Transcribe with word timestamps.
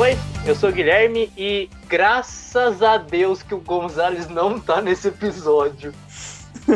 foi? 0.00 0.16
Eu 0.46 0.54
sou 0.54 0.70
o 0.70 0.72
Guilherme 0.72 1.30
e 1.36 1.68
graças 1.86 2.82
a 2.82 2.96
Deus 2.96 3.42
que 3.42 3.54
o 3.54 3.60
Gonzalez 3.60 4.28
não 4.28 4.58
tá 4.58 4.80
nesse 4.80 5.08
episódio. 5.08 5.92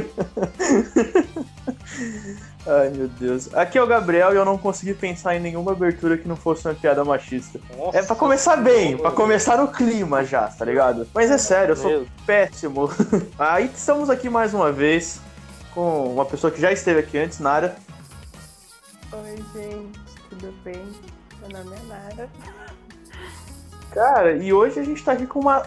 Ai, 2.67 2.91
meu 2.91 3.09
Deus. 3.09 3.49
Aqui 3.55 3.79
é 3.79 3.83
o 3.83 3.87
Gabriel 3.87 4.35
e 4.35 4.37
eu 4.37 4.45
não 4.45 4.59
consegui 4.59 4.93
pensar 4.93 5.35
em 5.35 5.41
nenhuma 5.41 5.73
abertura 5.73 6.19
que 6.19 6.29
não 6.29 6.37
fosse 6.37 6.69
uma 6.69 6.75
piada 6.75 7.03
machista. 7.03 7.59
Nossa, 7.75 7.97
É 7.97 8.03
pra 8.03 8.15
começar 8.15 8.57
bem, 8.57 8.99
pra 8.99 9.11
começar 9.11 9.57
no 9.57 9.69
clima 9.69 10.23
já, 10.23 10.49
tá 10.49 10.67
ligado? 10.67 11.09
Mas 11.15 11.31
é 11.31 11.39
sério, 11.39 11.73
eu 11.73 11.77
sou 11.77 12.07
péssimo. 12.27 12.91
Aí 13.41 13.71
estamos 13.75 14.11
aqui 14.11 14.29
mais 14.29 14.53
uma 14.53 14.71
vez 14.71 15.19
com 15.73 16.13
uma 16.13 16.27
pessoa 16.27 16.51
que 16.51 16.61
já 16.61 16.71
esteve 16.71 17.01
aqui 17.01 17.17
antes, 17.17 17.39
Nara. 17.39 17.75
Oi, 19.11 19.43
gente, 19.55 19.99
tudo 20.29 20.53
bem? 20.63 20.83
Meu 21.41 21.65
nome 21.65 21.75
é 21.75 21.81
Nara. 21.89 22.29
Cara, 23.95 24.33
e 24.33 24.53
hoje 24.53 24.81
a 24.81 24.83
gente 24.85 25.03
tá 25.05 25.13
aqui 25.13 25.27
com 25.27 25.39
uma 25.41 25.63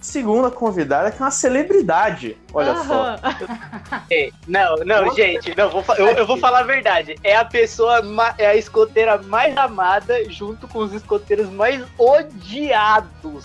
segunda 0.00 0.50
convidada 0.50 1.10
que 1.10 1.20
é 1.20 1.24
uma 1.24 1.30
celebridade. 1.30 2.36
Olha 2.52 2.76
só. 2.84 3.16
Aham. 3.22 4.02
Ei, 4.10 4.32
Não, 4.46 4.76
não, 4.78 5.14
gente, 5.14 5.54
não, 5.56 5.68
vou 5.68 5.84
eu, 5.96 6.06
eu 6.08 6.26
vou 6.26 6.36
falar 6.38 6.60
a 6.60 6.64
verdade. 6.64 7.16
É 7.24 7.36
a 7.36 7.44
pessoa, 7.44 8.00
é 8.38 8.46
a 8.46 8.56
escoteira 8.56 9.18
mais 9.18 9.56
amada 9.56 10.28
junto 10.30 10.66
com 10.68 10.78
os 10.80 10.92
escoteiros 10.92 11.48
mais 11.50 11.84
odiados 11.98 13.44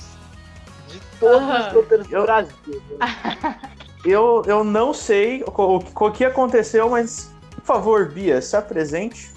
de 0.87 0.99
todos 1.19 1.41
os 1.47 1.49
Aham. 1.55 1.67
escoteiros 1.67 2.07
do 2.07 2.15
Eu- 2.15 2.23
Brasil. 2.23 2.55
Eu, 4.05 4.41
eu 4.45 4.63
não 4.63 4.93
sei 4.93 5.43
o, 5.45 5.51
o- 5.61 5.83
o 6.07 6.11
que 6.11 6.23
aconteceu, 6.23 6.87
mas 6.89 7.29
por 7.55 7.63
favor, 7.65 8.05
Bia, 8.09 8.41
se 8.41 8.55
apresente. 8.55 9.33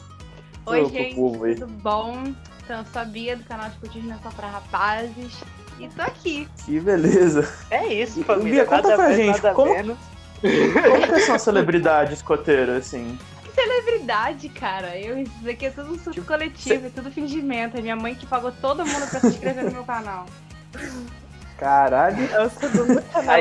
Oi, 0.66 0.80
pro- 0.82 0.88
pro 0.90 0.98
gente, 0.98 1.14
povo 1.16 1.44
aí. 1.44 1.54
tudo 1.56 1.72
bom? 1.72 2.22
Então, 2.70 2.82
eu 2.82 2.86
sou 2.92 3.02
a 3.02 3.04
Bia 3.04 3.36
do 3.36 3.42
canal 3.42 3.68
Não 3.96 4.14
é 4.14 4.18
Só 4.22 4.30
Pra 4.30 4.48
Rapazes. 4.48 5.40
E 5.80 5.88
tô 5.88 6.02
aqui. 6.02 6.48
Que 6.64 6.78
beleza. 6.78 7.52
É 7.68 7.84
isso, 7.92 8.20
E, 8.20 8.22
família. 8.22 8.52
Bia, 8.52 8.64
conta 8.64 8.82
nada 8.82 8.94
pra 8.94 9.04
mais, 9.06 9.16
gente, 9.16 9.40
como- 9.54 9.74
menos. 9.74 9.98
Como 10.40 11.06
que 11.08 11.20
é 11.20 11.26
uma 11.26 11.38
celebridade 11.40 12.14
escoteira, 12.14 12.76
assim? 12.76 13.18
Que 13.42 13.50
celebridade, 13.52 14.48
cara. 14.50 14.96
Eu, 14.96 15.18
isso 15.18 15.50
aqui 15.50 15.66
é 15.66 15.70
tudo 15.70 15.92
um 15.94 15.98
surto 15.98 16.22
coletivo, 16.22 16.86
é 16.86 16.90
tudo 16.90 17.10
fingimento. 17.10 17.76
É 17.76 17.80
minha 17.80 17.96
mãe 17.96 18.14
que 18.14 18.24
pagou 18.24 18.52
todo 18.52 18.86
mundo 18.86 19.10
pra 19.10 19.18
se 19.18 19.26
inscrever 19.26 19.64
no 19.64 19.72
meu 19.72 19.84
canal. 19.84 20.26
Caralho. 21.60 22.26
É 22.32 22.40
o 22.42 22.48
segundo 22.50 23.02
canal. 23.12 23.36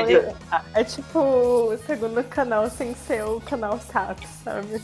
É 0.74 0.84
tipo 0.84 1.18
o 1.18 1.78
segundo 1.86 2.22
canal 2.24 2.68
sem 2.68 2.94
ser 2.94 3.24
o 3.24 3.40
canal 3.40 3.78
SAP, 3.80 4.18
sabe? 4.44 4.82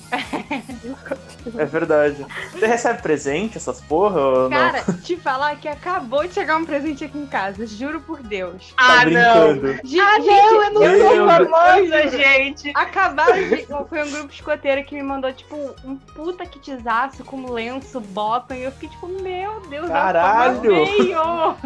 É 1.59 1.65
verdade. 1.67 2.27
Você 2.53 2.67
recebe 2.67 3.03
presente, 3.03 3.59
essas 3.59 3.81
porra? 3.83 4.19
Ou 4.21 4.49
Cara, 4.51 4.83
te 5.03 5.17
falar 5.19 5.57
que 5.57 5.69
acabou 5.69 6.27
de 6.27 6.33
chegar 6.33 6.57
um 6.57 6.65
presente 6.65 7.05
aqui 7.05 7.19
em 7.19 7.27
casa, 7.27 7.67
juro 7.67 8.01
por 8.01 8.23
Deus. 8.23 8.75
não? 8.79 8.87
Tá 8.87 9.01
Ah, 9.03 9.05
não! 9.05 9.55
brincando. 9.59 9.81
Ge- 9.85 10.01
Ah, 10.01 10.21
gente, 10.21 10.29
não, 10.31 10.63
eu 10.65 10.73
não 10.73 10.81
Meu 10.81 10.99
sou 11.01 11.11
Deus. 11.11 11.51
famosa, 11.51 12.09
gente! 12.09 12.73
Acabaram 12.75 13.35
de. 13.35 13.67
Foi 13.89 14.03
um 14.03 14.11
grupo 14.13 14.33
escoteiro 14.33 14.83
que 14.85 14.95
me 14.95 15.03
mandou, 15.03 15.31
tipo, 15.33 15.57
um 15.85 15.97
puta 15.97 16.47
kitzaço 16.47 17.23
com 17.23 17.53
lenço, 17.53 18.01
bota, 18.01 18.57
e 18.57 18.63
eu 18.65 18.73
fiquei 18.73 18.89
tipo, 18.89 19.07
meu 19.09 19.61
Deus, 19.69 19.89
Caralho! 19.89 20.63
fama 20.63 20.87
veio! 20.87 21.57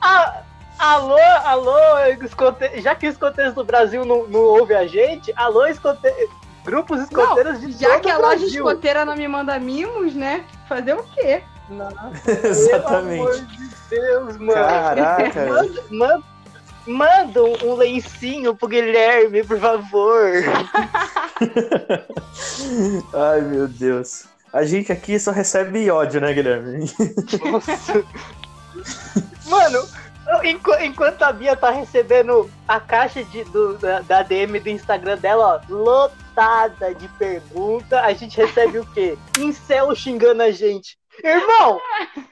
Ah, 0.00 0.42
alô, 0.78 1.16
alô, 1.44 1.76
escote... 2.22 2.80
já 2.80 2.94
que 2.94 3.06
escoteiros 3.06 3.54
do 3.54 3.64
Brasil 3.64 4.04
não, 4.04 4.26
não 4.26 4.40
ouve 4.40 4.74
a 4.74 4.86
gente, 4.86 5.32
alô, 5.36 5.66
escote... 5.66 6.08
grupos 6.64 7.02
escoteiros 7.02 7.60
de 7.60 7.72
Já 7.72 7.90
todo 7.90 8.00
que 8.02 8.10
a 8.10 8.18
loja 8.18 8.38
Brasil. 8.38 8.48
escoteira 8.48 9.04
não 9.04 9.16
me 9.16 9.28
manda 9.28 9.58
mimos, 9.58 10.14
né? 10.14 10.44
Fazer 10.68 10.94
o 10.94 11.02
quê? 11.14 11.42
Pelo 11.68 11.82
amor 11.82 12.12
Exatamente. 12.44 13.44
de 13.46 13.68
Deus, 13.90 14.36
mano. 14.38 14.54
Caraca. 14.54 15.46
Manda, 15.50 15.82
manda, 15.90 16.22
manda 16.86 17.42
um, 17.42 17.74
lencinho 17.74 18.54
pro 18.54 18.68
Guilherme, 18.68 19.44
por 19.44 19.58
favor. 19.58 20.30
Ai, 23.14 23.40
meu 23.42 23.68
Deus. 23.68 24.24
A 24.52 24.64
gente 24.64 24.92
aqui 24.92 25.18
só 25.18 25.30
recebe 25.30 25.90
ódio, 25.90 26.20
né, 26.20 26.32
Guilherme? 26.32 26.90
Nossa. 27.50 28.04
Mano, 29.46 29.86
enqu- 30.44 30.80
enquanto 30.82 31.22
a 31.22 31.32
Bia 31.32 31.56
tá 31.56 31.70
recebendo 31.70 32.50
a 32.66 32.78
caixa 32.80 33.22
de, 33.24 33.44
do, 33.44 33.76
da, 33.78 34.00
da 34.00 34.22
DM 34.22 34.58
do 34.60 34.68
Instagram 34.68 35.18
dela, 35.18 35.62
ó, 35.68 35.72
lotada 35.72 36.94
de 36.94 37.08
pergunta, 37.18 38.00
a 38.00 38.12
gente 38.12 38.36
recebe 38.36 38.78
o 38.78 38.86
quê? 38.92 39.18
Incel 39.38 39.94
xingando 39.94 40.42
a 40.42 40.50
gente. 40.50 40.96
Irmão, 41.22 41.78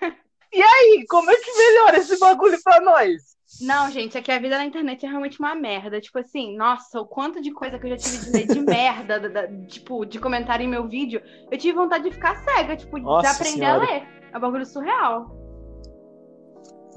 e 0.53 0.63
aí, 0.63 1.05
como 1.09 1.31
é 1.31 1.37
que 1.37 1.53
melhora 1.57 1.99
esse 1.99 2.19
bagulho 2.19 2.59
pra 2.63 2.81
nós? 2.81 3.31
Não, 3.61 3.91
gente, 3.91 4.17
é 4.17 4.23
que 4.23 4.31
a 4.31 4.39
vida 4.39 4.57
na 4.57 4.65
internet 4.65 5.05
é 5.05 5.09
realmente 5.09 5.41
uma 5.41 5.57
merda. 5.57 6.01
Tipo 6.01 6.21
assim, 6.21 6.57
nossa, 6.57 7.01
o 7.01 7.05
quanto 7.05 7.43
de 7.43 7.51
coisa 7.53 7.79
que 7.79 7.87
eu 7.87 7.91
já 7.91 7.97
tive 7.97 8.19
de 8.19 8.31
ler 8.31 8.47
de 8.47 8.61
merda, 8.63 9.19
da- 9.19 9.29
da- 9.29 9.67
tipo, 9.67 10.07
de 10.07 10.21
comentário 10.21 10.65
em 10.65 10.69
meu 10.69 10.87
vídeo, 10.89 11.21
eu 11.51 11.59
tive 11.59 11.75
vontade 11.75 12.05
de 12.05 12.13
ficar 12.13 12.37
cega, 12.45 12.77
tipo, 12.77 12.97
de 12.97 13.05
Nossa 13.05 13.31
aprender 13.33 13.59
Senhora. 13.59 13.85
a 13.85 13.87
ler. 13.91 14.03
É 14.33 14.39
um 14.39 14.41
bagulho 14.41 14.65
surreal. 14.65 15.37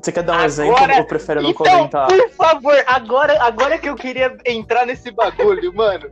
Você 0.04 0.12
quer 0.12 0.24
dar 0.24 0.34
um 0.34 0.36
Agora- 0.36 0.48
exemplo 0.48 0.98
ou 0.98 1.06
prefere 1.06 1.42
não 1.42 1.50
então, 1.52 1.66
comentar? 1.66 2.08
por 2.08 2.30
favor, 2.32 2.84
agora, 2.88 3.42
agora 3.42 3.78
que 3.78 3.88
eu 3.88 3.96
queria 3.96 4.36
entrar 4.46 4.86
nesse 4.86 5.10
bagulho, 5.12 5.74
mano. 5.74 6.12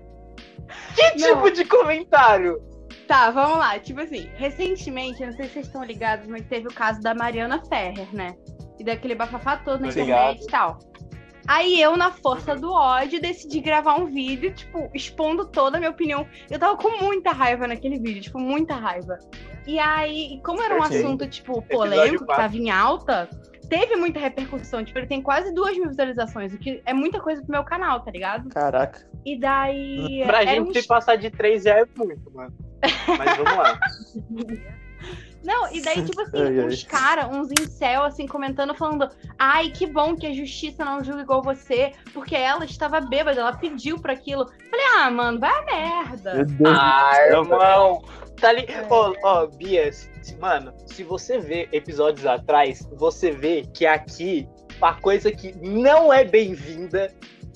Que 0.96 1.20
Não. 1.20 1.36
tipo 1.36 1.52
de 1.52 1.66
comentário? 1.66 2.62
Tá, 3.06 3.30
vamos 3.32 3.58
lá. 3.58 3.78
Tipo 3.80 4.00
assim, 4.00 4.30
recentemente, 4.36 5.22
eu 5.22 5.28
não 5.28 5.36
sei 5.36 5.46
se 5.48 5.54
vocês 5.56 5.66
estão 5.66 5.84
ligados, 5.84 6.26
mas 6.28 6.46
teve 6.46 6.70
o 6.70 6.74
caso 6.74 7.02
da 7.02 7.14
Mariana 7.14 7.62
Ferrer, 7.68 8.08
né? 8.16 8.34
E 8.80 8.84
daquele 8.86 9.14
bafafá 9.14 9.58
todo 9.58 9.82
na 9.82 9.90
internet 9.90 10.42
e 10.42 10.48
tal. 10.48 10.80
Aí 11.46 11.82
eu, 11.82 11.98
na 11.98 12.12
força 12.12 12.56
do 12.56 12.72
ódio, 12.72 13.20
decidi 13.20 13.60
gravar 13.60 13.96
um 13.96 14.06
vídeo, 14.06 14.54
tipo, 14.54 14.90
expondo 14.94 15.46
toda 15.46 15.76
a 15.76 15.80
minha 15.80 15.92
opinião. 15.92 16.26
Eu 16.50 16.58
tava 16.58 16.78
com 16.78 17.04
muita 17.04 17.32
raiva 17.32 17.68
naquele 17.68 18.00
vídeo, 18.00 18.22
tipo, 18.22 18.40
muita 18.40 18.76
raiva. 18.76 19.18
E 19.68 19.78
aí, 19.78 20.40
como 20.46 20.62
era 20.62 20.76
um 20.78 20.84
assunto, 20.84 21.28
tipo, 21.28 21.62
polêmico, 21.64 22.26
que 22.26 22.36
tava 22.36 22.56
em 22.56 22.70
alta, 22.70 23.28
teve 23.72 23.96
muita 23.96 24.20
repercussão. 24.20 24.84
Tipo, 24.84 25.00
ele 25.00 25.08
tem 25.08 25.22
quase 25.22 25.54
duas 25.54 25.78
mil 25.78 25.88
visualizações, 25.88 26.54
o 26.54 26.58
que 26.58 26.82
é 26.86 26.94
muita 26.94 27.22
coisa 27.22 27.42
pro 27.42 27.52
meu 27.52 27.64
canal, 27.64 28.02
tá 28.02 28.12
ligado? 28.12 28.50
Caraca. 28.50 29.10
E 29.26 29.40
daí. 29.40 30.24
Pra 30.26 30.42
era 30.42 30.52
gente 30.52 30.70
um 30.70 30.74
se 30.74 30.86
passar 30.86 31.16
de 31.16 31.32
3 31.32 31.64
já 31.64 31.80
é 31.80 31.86
muito, 31.96 32.30
mano. 32.34 32.54
Mas 33.18 33.38
vamos 33.38 33.58
lá. 33.58 33.80
Não, 35.44 35.74
e 35.74 35.82
daí, 35.82 36.04
tipo 36.06 36.22
assim, 36.22 36.38
Ai, 36.42 36.66
uns 36.66 36.84
caras, 36.84 37.30
uns 37.30 37.52
incel, 37.52 38.04
assim, 38.04 38.28
comentando, 38.28 38.76
falando: 38.76 39.10
Ai, 39.40 39.70
que 39.70 39.88
bom 39.88 40.16
que 40.16 40.28
a 40.28 40.34
justiça 40.34 40.86
não 40.86 41.04
julga 41.04 41.22
igual 41.22 41.42
você, 41.42 41.92
porque 42.14 42.36
ela 42.36 42.66
estava 42.66 43.02
bêbada, 43.02 43.40
ela 43.42 43.54
pediu 43.56 44.00
pra 44.00 44.14
aquilo. 44.14 44.46
Falei, 44.70 44.86
ah, 44.98 45.12
mano, 45.12 45.40
vai 45.40 45.52
a 45.52 45.66
merda. 45.66 46.48
Ah, 46.66 47.18
irmão. 47.28 48.04
Tá 48.40 48.52
li... 48.54 48.66
Ó, 48.90 49.14
ó, 49.24 49.46
Bia, 49.48 49.92
se- 49.94 50.10
mano, 50.40 50.74
se 50.88 51.04
você 51.04 51.38
vê 51.38 51.70
episódios 51.72 52.26
atrás, 52.26 52.88
você 52.94 53.32
vê 53.32 53.68
que 53.74 53.86
aqui 53.86 54.48
a 54.82 54.94
coisa 54.96 55.32
que 55.32 55.56
não 55.62 56.12
é 56.12 56.24
bem-vinda 56.24 57.14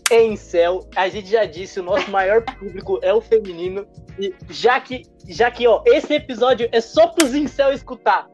é 0.09 0.21
em 0.23 0.35
céu. 0.35 0.87
A 0.95 1.07
gente 1.09 1.29
já 1.29 1.45
disse, 1.45 1.79
o 1.79 1.83
nosso 1.83 2.09
maior 2.11 2.41
público 2.41 2.99
é 3.01 3.13
o 3.13 3.21
feminino. 3.21 3.87
E 4.19 4.33
já 4.49 4.79
que, 4.79 5.03
já 5.27 5.49
que, 5.51 5.67
ó, 5.67 5.81
esse 5.85 6.13
episódio 6.13 6.69
é 6.71 6.79
só 6.81 7.07
pros 7.07 7.33
incel 7.33 7.73
escutar. 7.73 8.27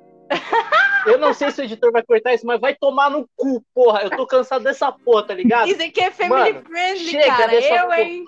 Eu 1.05 1.17
não 1.17 1.33
sei 1.33 1.51
se 1.51 1.61
o 1.61 1.63
editor 1.63 1.91
vai 1.91 2.03
cortar 2.03 2.33
isso, 2.33 2.45
mas 2.45 2.61
vai 2.61 2.75
tomar 2.75 3.09
no 3.09 3.27
cu, 3.35 3.63
porra. 3.73 4.03
Eu 4.03 4.11
tô 4.11 4.25
cansado 4.25 4.63
dessa 4.63 4.91
porra, 4.91 5.27
tá 5.27 5.33
ligado? 5.33 5.67
Isso 5.67 5.81
aqui 5.81 5.99
é 5.99 6.11
family 6.11 6.53
Mano, 6.53 6.65
friendly, 6.65 7.09
chega 7.09 7.25
cara. 7.25 7.53
Eu, 7.55 7.83
porra. 7.85 8.01
hein? 8.01 8.25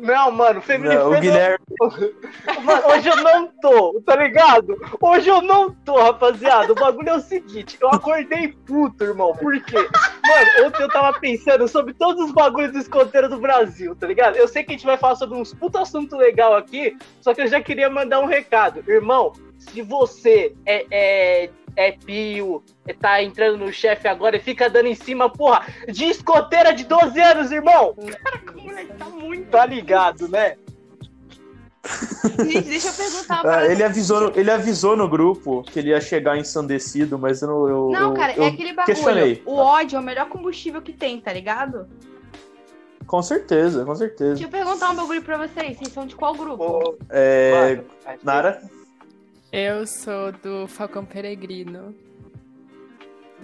Não, 0.00 0.30
mano, 0.30 0.60
feminino 0.60 1.10
Não, 1.10 1.12
o 1.12 1.20
Guilherme. 1.20 1.64
Mano, 2.62 2.88
hoje 2.88 3.08
eu 3.08 3.16
não 3.16 3.48
tô, 3.48 4.02
tá 4.04 4.16
ligado? 4.16 4.76
Hoje 5.00 5.28
eu 5.28 5.40
não 5.42 5.70
tô, 5.70 6.00
rapaziada. 6.02 6.72
O 6.72 6.74
bagulho 6.74 7.08
é 7.08 7.14
o 7.16 7.20
seguinte, 7.20 7.76
eu 7.80 7.88
acordei 7.88 8.48
puto, 8.66 9.04
irmão. 9.04 9.32
Por 9.34 9.60
quê? 9.62 9.76
Mano, 9.76 10.66
ontem 10.66 10.82
eu 10.82 10.88
tava 10.88 11.18
pensando 11.18 11.66
sobre 11.68 11.94
todos 11.94 12.24
os 12.24 12.32
bagulhos 12.32 12.72
do 12.72 12.78
escoteiro 12.78 13.28
do 13.28 13.38
Brasil, 13.38 13.94
tá 13.94 14.06
ligado? 14.06 14.36
Eu 14.36 14.48
sei 14.48 14.62
que 14.62 14.72
a 14.72 14.76
gente 14.76 14.86
vai 14.86 14.96
falar 14.96 15.16
sobre 15.16 15.38
uns 15.38 15.54
puta 15.54 15.80
assunto 15.80 16.16
legal 16.16 16.54
aqui, 16.54 16.96
só 17.20 17.34
que 17.34 17.42
eu 17.42 17.46
já 17.46 17.60
queria 17.60 17.88
mandar 17.88 18.20
um 18.20 18.26
recado. 18.26 18.82
Irmão, 18.88 19.32
se 19.58 19.82
você 19.82 20.54
é, 20.64 20.86
é, 20.90 21.50
é 21.76 21.92
pio, 21.92 22.62
tá 23.00 23.22
entrando 23.22 23.58
no 23.58 23.72
chefe 23.72 24.08
agora 24.08 24.36
e 24.36 24.40
fica 24.40 24.68
dando 24.68 24.86
em 24.86 24.94
cima, 24.94 25.30
porra, 25.30 25.66
de 25.88 26.04
escoteira 26.04 26.72
de 26.72 26.84
12 26.84 27.20
anos, 27.20 27.52
irmão! 27.52 27.94
Tá 29.50 29.64
ligado, 29.66 30.28
né? 30.28 30.56
Gente, 32.44 32.68
deixa 32.68 32.88
eu 32.88 32.92
perguntar 32.94 33.42
uma 33.44 33.56
Ah, 33.58 33.66
ele, 33.66 33.82
avisou 33.82 34.20
no, 34.20 34.38
ele 34.38 34.50
avisou 34.50 34.96
no 34.96 35.08
grupo 35.08 35.62
que 35.62 35.78
ele 35.78 35.90
ia 35.90 36.00
chegar 36.00 36.36
ensandecido, 36.36 37.18
mas 37.18 37.42
eu 37.42 37.48
não. 37.48 37.68
Eu, 37.68 37.90
Não, 37.90 38.14
cara, 38.14 38.34
eu 38.34 38.42
é 38.42 38.48
aquele 38.48 38.72
bagulho. 38.72 38.86
questionei. 38.86 39.42
O 39.46 39.54
ódio 39.54 39.96
é 39.96 40.00
o 40.00 40.02
melhor 40.02 40.28
combustível 40.28 40.82
que 40.82 40.92
tem, 40.92 41.20
tá 41.20 41.32
ligado? 41.32 41.86
Com 43.06 43.22
certeza, 43.22 43.84
com 43.84 43.94
certeza. 43.94 44.34
Deixa 44.34 44.46
eu 44.46 44.50
perguntar 44.50 44.90
um 44.90 44.96
bagulho 44.96 45.22
pra 45.22 45.38
vocês. 45.38 45.78
Vocês 45.78 45.92
são 45.92 46.06
de 46.06 46.16
qual 46.16 46.34
grupo? 46.34 46.98
É, 47.08 47.80
Nara? 48.22 48.60
Eu 49.52 49.86
sou 49.86 50.32
do 50.32 50.66
Falcão 50.66 51.04
Peregrino. 51.04 51.94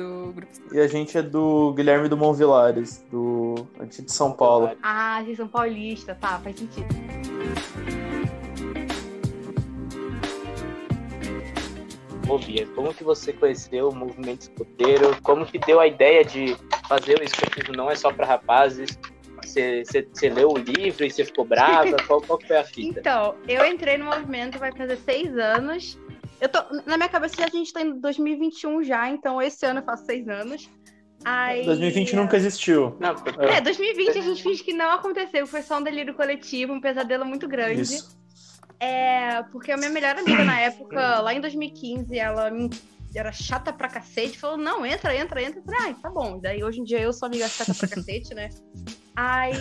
Do 0.03 0.33
grupo. 0.33 0.53
E 0.73 0.81
a 0.81 0.87
gente 0.87 1.17
é 1.17 1.23
do 1.23 1.73
Guilherme 1.75 2.09
do 2.09 2.17
Monvilares, 2.17 3.05
do 3.11 3.67
antigo 3.81 4.07
de 4.07 4.13
São 4.13 4.33
Paulo. 4.33 4.71
Ah, 4.83 5.23
vocês 5.23 5.37
são 5.37 5.49
paulistas, 5.49 6.17
tá, 6.19 6.39
faz 6.39 6.57
sentido. 6.57 6.89
Ô, 12.29 12.39
Bia, 12.39 12.67
como 12.75 12.95
que 12.95 13.05
você 13.05 13.33
conheceu 13.33 13.89
o 13.89 13.95
movimento 13.95 14.43
escoteiro? 14.43 15.17
Como 15.23 15.45
que 15.45 15.59
deu 15.59 15.79
a 15.81 15.87
ideia 15.87 16.25
de 16.25 16.57
fazer 16.89 17.21
o 17.21 17.23
escotismo 17.23 17.75
não 17.75 17.91
é 17.91 17.95
só 17.95 18.13
para 18.13 18.27
rapazes? 18.27 18.99
Você, 19.45 19.85
leu 20.31 20.51
o 20.53 20.57
livro 20.57 21.05
e 21.05 21.11
você 21.11 21.25
ficou 21.25 21.45
brava? 21.45 21.97
Qual, 22.07 22.23
qual 22.23 22.41
foi 22.41 22.57
a 22.57 22.65
fita? 22.65 23.01
Então, 23.01 23.35
eu 23.47 23.67
entrei 23.67 23.99
no 23.99 24.07
movimento 24.07 24.59
vai 24.59 24.73
fazer 24.73 24.97
seis 24.97 25.37
anos. 25.37 25.99
Eu 26.43 26.49
tô, 26.49 26.59
na 26.87 26.97
minha 26.97 27.09
cabeça 27.09 27.45
a 27.45 27.49
gente 27.49 27.73
tá 27.73 27.81
em 27.83 28.01
2021 28.01 28.83
já, 28.83 29.09
então 29.09 29.41
esse 29.41 29.65
ano 29.65 29.79
eu 29.79 29.85
faço 29.85 30.05
seis 30.05 30.29
anos. 30.29 30.69
Aí... 31.25 31.65
2020 31.65 32.17
nunca 32.17 32.37
existiu. 32.37 32.97
Não, 32.99 33.15
É, 33.49 33.61
2020 33.61 34.19
a 34.19 34.23
gente 34.23 34.43
finge 34.43 34.65
que 34.65 34.73
não 34.73 34.91
aconteceu, 34.91 35.47
foi 35.47 35.63
só 35.63 35.79
um 35.79 35.83
delírio 35.85 36.15
coletivo, 36.15 36.73
um 36.73 36.81
pesadelo 36.81 37.25
muito 37.25 37.47
grande. 37.47 37.83
Isso. 37.83 38.19
É, 38.81 39.41
porque 39.53 39.71
a 39.71 39.77
minha 39.77 39.91
melhor 39.91 40.17
amiga 40.19 40.43
na 40.45 40.59
época, 40.59 41.21
lá 41.21 41.33
em 41.33 41.41
2015, 41.41 42.19
ela 42.19 42.51
me- 42.51 42.69
era 43.15 43.31
chata 43.31 43.73
pra 43.73 43.89
cacete, 43.89 44.37
falou, 44.37 44.57
não, 44.57 44.85
entra, 44.85 45.15
entra, 45.15 45.41
entra. 45.41 45.61
Eu 45.61 45.65
falei, 45.65 45.81
ai, 45.81 45.95
tá 45.95 46.11
bom. 46.11 46.41
Daí 46.41 46.65
hoje 46.65 46.81
em 46.81 46.85
dia 46.85 46.99
eu 47.01 47.13
sou 47.13 47.27
amiga 47.27 47.47
chata 47.47 47.73
pra 47.73 47.87
cacete, 47.87 48.35
né? 48.35 48.49
Aí, 49.15 49.53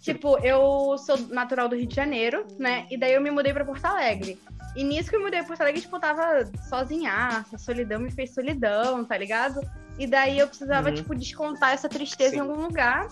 tipo, 0.00 0.38
eu 0.38 0.96
sou 0.98 1.16
natural 1.28 1.68
do 1.68 1.76
Rio 1.76 1.86
de 1.86 1.94
Janeiro, 1.94 2.46
né? 2.58 2.86
E 2.90 2.96
daí 2.96 3.12
eu 3.14 3.20
me 3.20 3.30
mudei 3.30 3.52
pra 3.52 3.64
Porto 3.64 3.84
Alegre. 3.84 4.38
E 4.74 4.82
nisso 4.82 5.10
que 5.10 5.16
eu 5.16 5.20
me 5.20 5.26
mudei 5.26 5.40
pra 5.40 5.48
Porto 5.48 5.60
Alegre, 5.60 5.80
tipo, 5.80 5.96
eu 5.96 6.00
tava 6.00 6.44
sozinha, 6.68 7.44
a 7.52 7.58
solidão 7.58 8.00
me 8.00 8.10
fez 8.10 8.32
solidão, 8.34 9.04
tá 9.04 9.16
ligado? 9.18 9.60
E 9.98 10.06
daí 10.06 10.38
eu 10.38 10.48
precisava, 10.48 10.88
Uhum. 10.88 10.94
tipo, 10.94 11.14
descontar 11.14 11.72
essa 11.74 11.88
tristeza 11.88 12.30
Sim. 12.30 12.36
em 12.36 12.40
algum 12.40 12.62
lugar. 12.62 13.08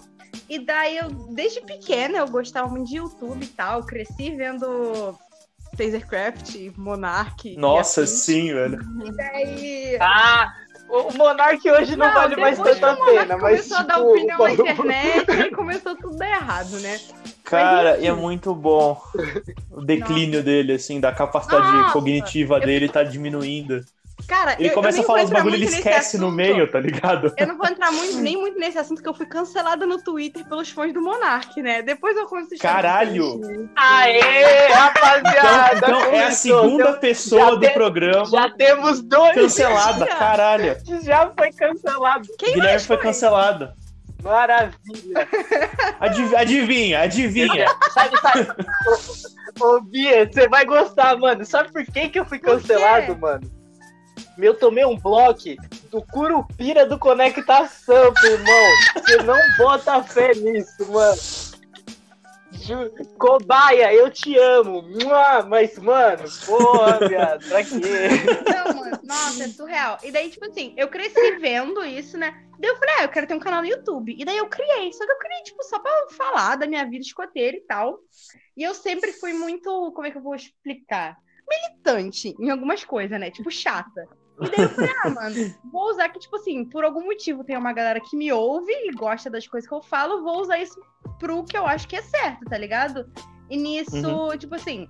E 0.49 0.59
daí 0.59 0.97
eu, 0.97 1.11
desde 1.11 1.61
pequena, 1.61 2.19
eu 2.19 2.29
gostava 2.29 2.69
muito 2.69 2.89
de 2.89 2.97
YouTube 2.97 3.43
e 3.45 3.49
tal. 3.49 3.85
Cresci 3.85 4.31
vendo 4.37 5.19
Tasercraft, 5.77 6.57
Monark. 6.77 7.45
e 7.53 7.57
Nossa, 7.57 8.03
afins. 8.03 8.21
sim, 8.21 8.53
velho. 8.53 8.79
E 9.07 9.13
daí. 9.13 9.97
Ah, 10.01 10.55
o 10.91 11.17
Monark 11.17 11.71
hoje 11.71 11.97
não, 11.97 12.13
vale 12.13 12.37
mais 12.37 12.59
tanta 12.59 12.97
pena, 12.97 13.37
mas 13.37 13.69
começou 13.69 13.77
a 13.79 13.83
dar 13.83 13.95
tipo, 13.95 14.11
opinião 14.11 14.39
na 14.39 14.51
internet, 14.53 15.31
aí 15.31 15.51
começou 15.55 15.97
tudo 15.97 16.23
errado, 16.23 16.81
né? 16.81 16.99
Cara, 17.45 17.99
e 17.99 18.07
é 18.07 18.13
muito 18.13 18.55
bom 18.55 19.01
o 19.71 19.81
declínio 19.83 20.43
dele, 20.43 20.75
assim, 20.75 21.01
da 21.01 21.13
capacidade 21.13 21.67
Nossa, 21.67 21.93
cognitiva 21.93 22.57
eu 22.57 22.61
dele 22.61 22.89
tá 22.89 23.03
diminuindo. 23.03 23.85
Cara, 24.27 24.55
Ele 24.59 24.69
eu, 24.69 24.73
começa 24.75 24.99
eu 24.99 25.03
nem 25.03 25.05
a 25.05 25.07
falar 25.07 25.25
os 25.25 25.31
bagulho 25.31 25.55
e 25.57 25.59
ele 25.59 25.65
esquece 25.67 26.19
no 26.19 26.31
meio, 26.31 26.71
tá 26.71 26.79
ligado? 26.81 27.33
Eu 27.37 27.47
não 27.47 27.57
vou 27.57 27.67
entrar 27.67 27.91
muito, 27.93 28.17
nem 28.19 28.37
muito 28.37 28.59
nesse 28.59 28.79
assunto, 28.79 29.03
que 29.03 29.09
eu 29.09 29.15
fui 29.15 29.27
cancelada 29.27 29.85
no 29.87 30.01
Twitter 30.03 30.45
pelos 30.49 30.71
fãs 30.71 30.93
do 30.93 31.01
Monark, 31.03 31.61
né? 31.63 31.83
Depois 31.83 32.17
eu 32.17 32.27
conto 32.27 32.53
essa. 32.55 32.63
Caralho! 32.63 33.41
Aê, 33.77 34.69
rapaziada! 34.69 35.77
Então, 35.77 36.01
então 36.01 36.13
é 36.13 36.25
a 36.27 36.31
segunda 36.33 36.83
Então, 36.83 36.99
pessoa 37.01 37.57
do 37.57 37.61
te- 37.67 37.71
programa 37.71 38.25
Já 38.27 38.51
temos 38.51 39.01
dois 39.03 39.35
cancelada, 39.35 40.07
caralho. 40.07 40.77
já 41.03 41.31
foi 41.37 41.53
cancelado. 41.53 42.29
Quem 42.39 42.51
Guilherme 42.55 42.71
mais 42.73 42.87
foi 42.87 42.97
foi? 42.97 43.07
cancelado. 43.07 43.73
Maravilha. 44.23 45.27
Adiv- 45.99 46.35
adivinha, 46.37 47.01
adivinha. 47.01 47.67
Sabe, 47.95 48.21
sabe? 48.21 48.47
Ô, 49.59 49.81
Bia, 49.81 50.31
você 50.31 50.47
vai 50.47 50.65
gostar, 50.67 51.17
mano. 51.17 51.45
Sabe 51.47 51.73
por 51.73 51.85
que, 51.87 52.09
que 52.11 52.21
eu 52.21 52.27
fui 52.27 52.39
cancelado, 52.39 53.17
mano? 53.17 53.51
Eu 54.43 54.55
tomei 54.55 54.85
um 54.85 54.97
bloco 54.97 55.41
do 55.91 56.03
Curupira 56.03 56.87
do 56.87 56.99
Conecta 56.99 57.67
Sampa, 57.67 58.27
irmão. 58.27 58.71
Você 58.95 59.17
não 59.23 59.39
bota 59.59 60.03
fé 60.03 60.35
nisso, 60.35 60.91
mano. 60.91 61.19
Cobaia, 63.19 63.93
eu 63.93 64.11
te 64.11 64.37
amo. 64.39 64.85
Mas, 65.49 65.79
mano, 65.79 66.25
porra, 66.47 67.09
viado, 67.09 67.49
pra 67.49 67.65
quê? 67.65 67.71
Não, 68.49 68.75
mano, 68.75 68.99
nossa, 69.03 69.45
é 69.45 69.49
surreal. 69.49 69.99
E 70.03 70.13
daí, 70.13 70.31
tipo 70.31 70.47
assim, 70.47 70.75
eu 70.77 70.89
cresci 70.89 71.37
vendo 71.39 71.85
isso, 71.85 72.17
né? 72.17 72.33
Daí 72.59 72.71
eu 72.71 72.77
falei, 72.77 72.95
ah, 72.99 73.03
eu 73.05 73.09
quero 73.09 73.27
ter 73.27 73.35
um 73.35 73.41
canal 73.41 73.63
no 73.63 73.69
YouTube. 73.69 74.15
E 74.17 74.25
daí 74.25 74.37
eu 74.37 74.47
criei. 74.49 74.93
Só 74.93 75.05
que 75.05 75.13
eu 75.13 75.19
criei, 75.19 75.43
tipo, 75.43 75.63
só 75.65 75.79
pra 75.79 75.91
falar 76.11 76.57
da 76.57 76.67
minha 76.67 76.85
vida 76.85 77.03
escoteira 77.03 77.57
e 77.57 77.63
tal. 77.63 77.99
E 78.57 78.63
eu 78.63 78.75
sempre 78.75 79.13
fui 79.13 79.33
muito, 79.33 79.93
como 79.93 80.07
é 80.07 80.11
que 80.11 80.19
eu 80.19 80.23
vou 80.23 80.35
explicar? 80.35 81.17
Militante 81.49 82.37
em 82.39 82.51
algumas 82.51 82.85
coisas, 82.85 83.19
né? 83.19 83.31
Tipo, 83.31 83.51
chata. 83.51 84.07
E 84.41 84.51
daí 84.51 84.65
eu 84.65 84.69
falei, 84.71 84.91
ah, 85.05 85.11
mano, 85.11 85.55
vou 85.73 85.91
usar 85.91 86.09
que, 86.09 86.19
tipo 86.19 86.37
assim, 86.37 86.65
por 86.65 86.85
algum 86.85 87.05
motivo 87.05 87.45
tem 87.45 87.57
uma 87.57 87.73
galera 87.73 88.01
que 88.01 88.17
me 88.17 88.33
ouve 88.33 88.73
e 88.73 88.93
gosta 88.93 89.29
das 89.29 89.47
coisas 89.47 89.69
que 89.69 89.75
eu 89.75 89.83
falo, 89.83 90.23
vou 90.23 90.41
usar 90.41 90.59
isso 90.59 90.81
pro 91.19 91.45
que 91.45 91.57
eu 91.57 91.67
acho 91.67 91.87
que 91.87 91.97
é 91.97 92.03
certo, 92.03 92.45
tá 92.49 92.57
ligado? 92.57 93.11
E 93.51 93.57
nisso, 93.57 94.37
tipo 94.39 94.55
assim, 94.55 94.89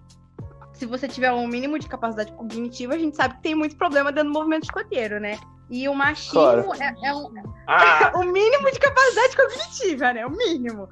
se 0.72 0.86
você 0.86 1.08
tiver 1.08 1.32
um 1.32 1.46
mínimo 1.46 1.78
de 1.78 1.88
capacidade 1.88 2.32
cognitiva, 2.32 2.94
a 2.94 2.98
gente 2.98 3.16
sabe 3.16 3.34
que 3.36 3.42
tem 3.42 3.54
muito 3.54 3.76
problema 3.76 4.12
dentro 4.12 4.32
do 4.32 4.38
movimento 4.38 4.64
escoteiro, 4.64 5.18
né? 5.18 5.38
E 5.70 5.88
o 5.88 5.94
machismo 5.94 6.40
Claro. 6.40 6.72
é, 6.80 7.08
é 7.08 7.14
um, 7.14 7.32
Ah, 7.66 8.12
o 8.16 8.24
mínimo 8.24 8.70
de 8.70 8.78
capacidade 8.78 9.36
cognitiva, 9.36 10.12
né? 10.12 10.26
O 10.26 10.30
mínimo. 10.30 10.88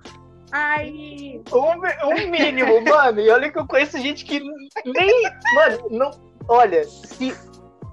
Aí. 0.53 1.43
um, 1.53 2.09
um 2.09 2.31
mínimo, 2.31 2.81
mano. 2.83 3.21
E 3.21 3.29
olha 3.29 3.51
que 3.51 3.59
eu 3.59 3.67
conheço 3.67 3.99
gente 3.99 4.25
que 4.25 4.41
nem. 4.85 5.23
Mano, 5.55 5.89
não. 5.91 6.11
Olha, 6.49 6.85
se. 6.85 7.35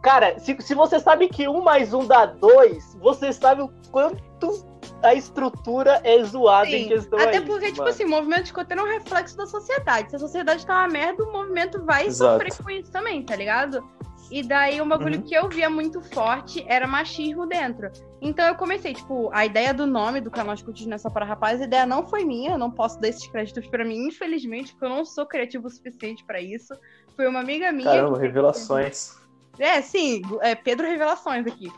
Cara, 0.06 0.38
se, 0.38 0.56
se 0.60 0.76
você 0.76 1.00
sabe 1.00 1.28
que 1.28 1.48
um 1.48 1.62
mais 1.64 1.92
um 1.92 2.06
dá 2.06 2.28
dois, 2.28 2.96
você 3.02 3.34
sabe 3.34 3.64
o 3.64 3.70
quanto 3.92 4.64
a 5.02 5.16
estrutura 5.16 6.00
é 6.04 6.24
zoada 6.24 6.70
em 6.70 6.84
Sim, 6.84 6.90
questão 6.90 7.18
até 7.18 7.38
isso, 7.38 7.46
porque, 7.48 7.66
tipo 7.70 7.80
mano. 7.80 7.90
assim, 7.90 8.06
o 8.06 8.10
movimento 8.10 8.44
escoteiro 8.46 8.84
é 8.84 8.86
um 8.86 9.00
reflexo 9.00 9.36
da 9.36 9.48
sociedade. 9.48 10.12
Se 10.12 10.16
a 10.16 10.20
sociedade 10.20 10.64
tá 10.64 10.76
uma 10.76 10.88
merda, 10.90 11.24
o 11.24 11.32
movimento 11.32 11.84
vai 11.84 12.06
Exato. 12.06 12.34
sofrer 12.34 12.64
com 12.64 12.70
isso 12.70 12.92
também, 12.92 13.24
tá 13.26 13.36
ligado? 13.36 13.84
E 14.30 14.44
daí, 14.44 14.80
um 14.80 14.88
bagulho 14.88 15.16
Uhum. 15.18 15.24
que 15.24 15.34
eu 15.34 15.50
via 15.50 15.72
muito 15.72 16.00
forte 16.04 16.64
era 16.68 16.86
machismo 16.86 17.48
dentro. 17.48 17.90
Então 18.22 18.46
eu 18.46 18.54
comecei, 18.54 18.94
tipo, 18.94 19.32
a 19.34 19.44
ideia 19.44 19.74
do 19.74 19.88
nome 19.88 20.22
do 20.22 20.30
canal 20.30 20.54
é 20.56 20.98
só 21.00 21.10
para 21.10 21.26
rapaz, 21.26 21.62
a 21.62 21.66
ideia 21.66 21.86
não 21.88 22.06
foi 22.06 22.24
minha, 22.24 22.52
eu 22.52 22.58
não 22.60 22.70
posso 22.70 23.00
dar 23.02 23.08
esses 23.08 23.26
créditos 23.28 23.66
pra 23.68 23.84
mim, 23.84 24.06
infelizmente, 24.08 24.72
porque 24.74 24.86
eu 24.86 24.90
não 24.90 25.04
sou 25.04 25.26
criativo 25.26 25.66
o 25.66 25.70
suficiente 25.72 26.24
pra 26.26 26.40
isso. 26.40 26.76
Foi 27.16 27.28
uma 27.28 27.40
amiga 27.40 27.72
minha. 27.72 27.90
Caramba, 27.90 28.18
que- 28.20 28.22
revelações. 28.22 29.25
É, 29.60 29.82
sim, 29.82 30.22
é 30.42 30.56
Pedro 30.56 30.88
Revelações 30.88 31.46
aqui. 31.48 31.72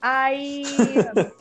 Aí. 0.00 0.64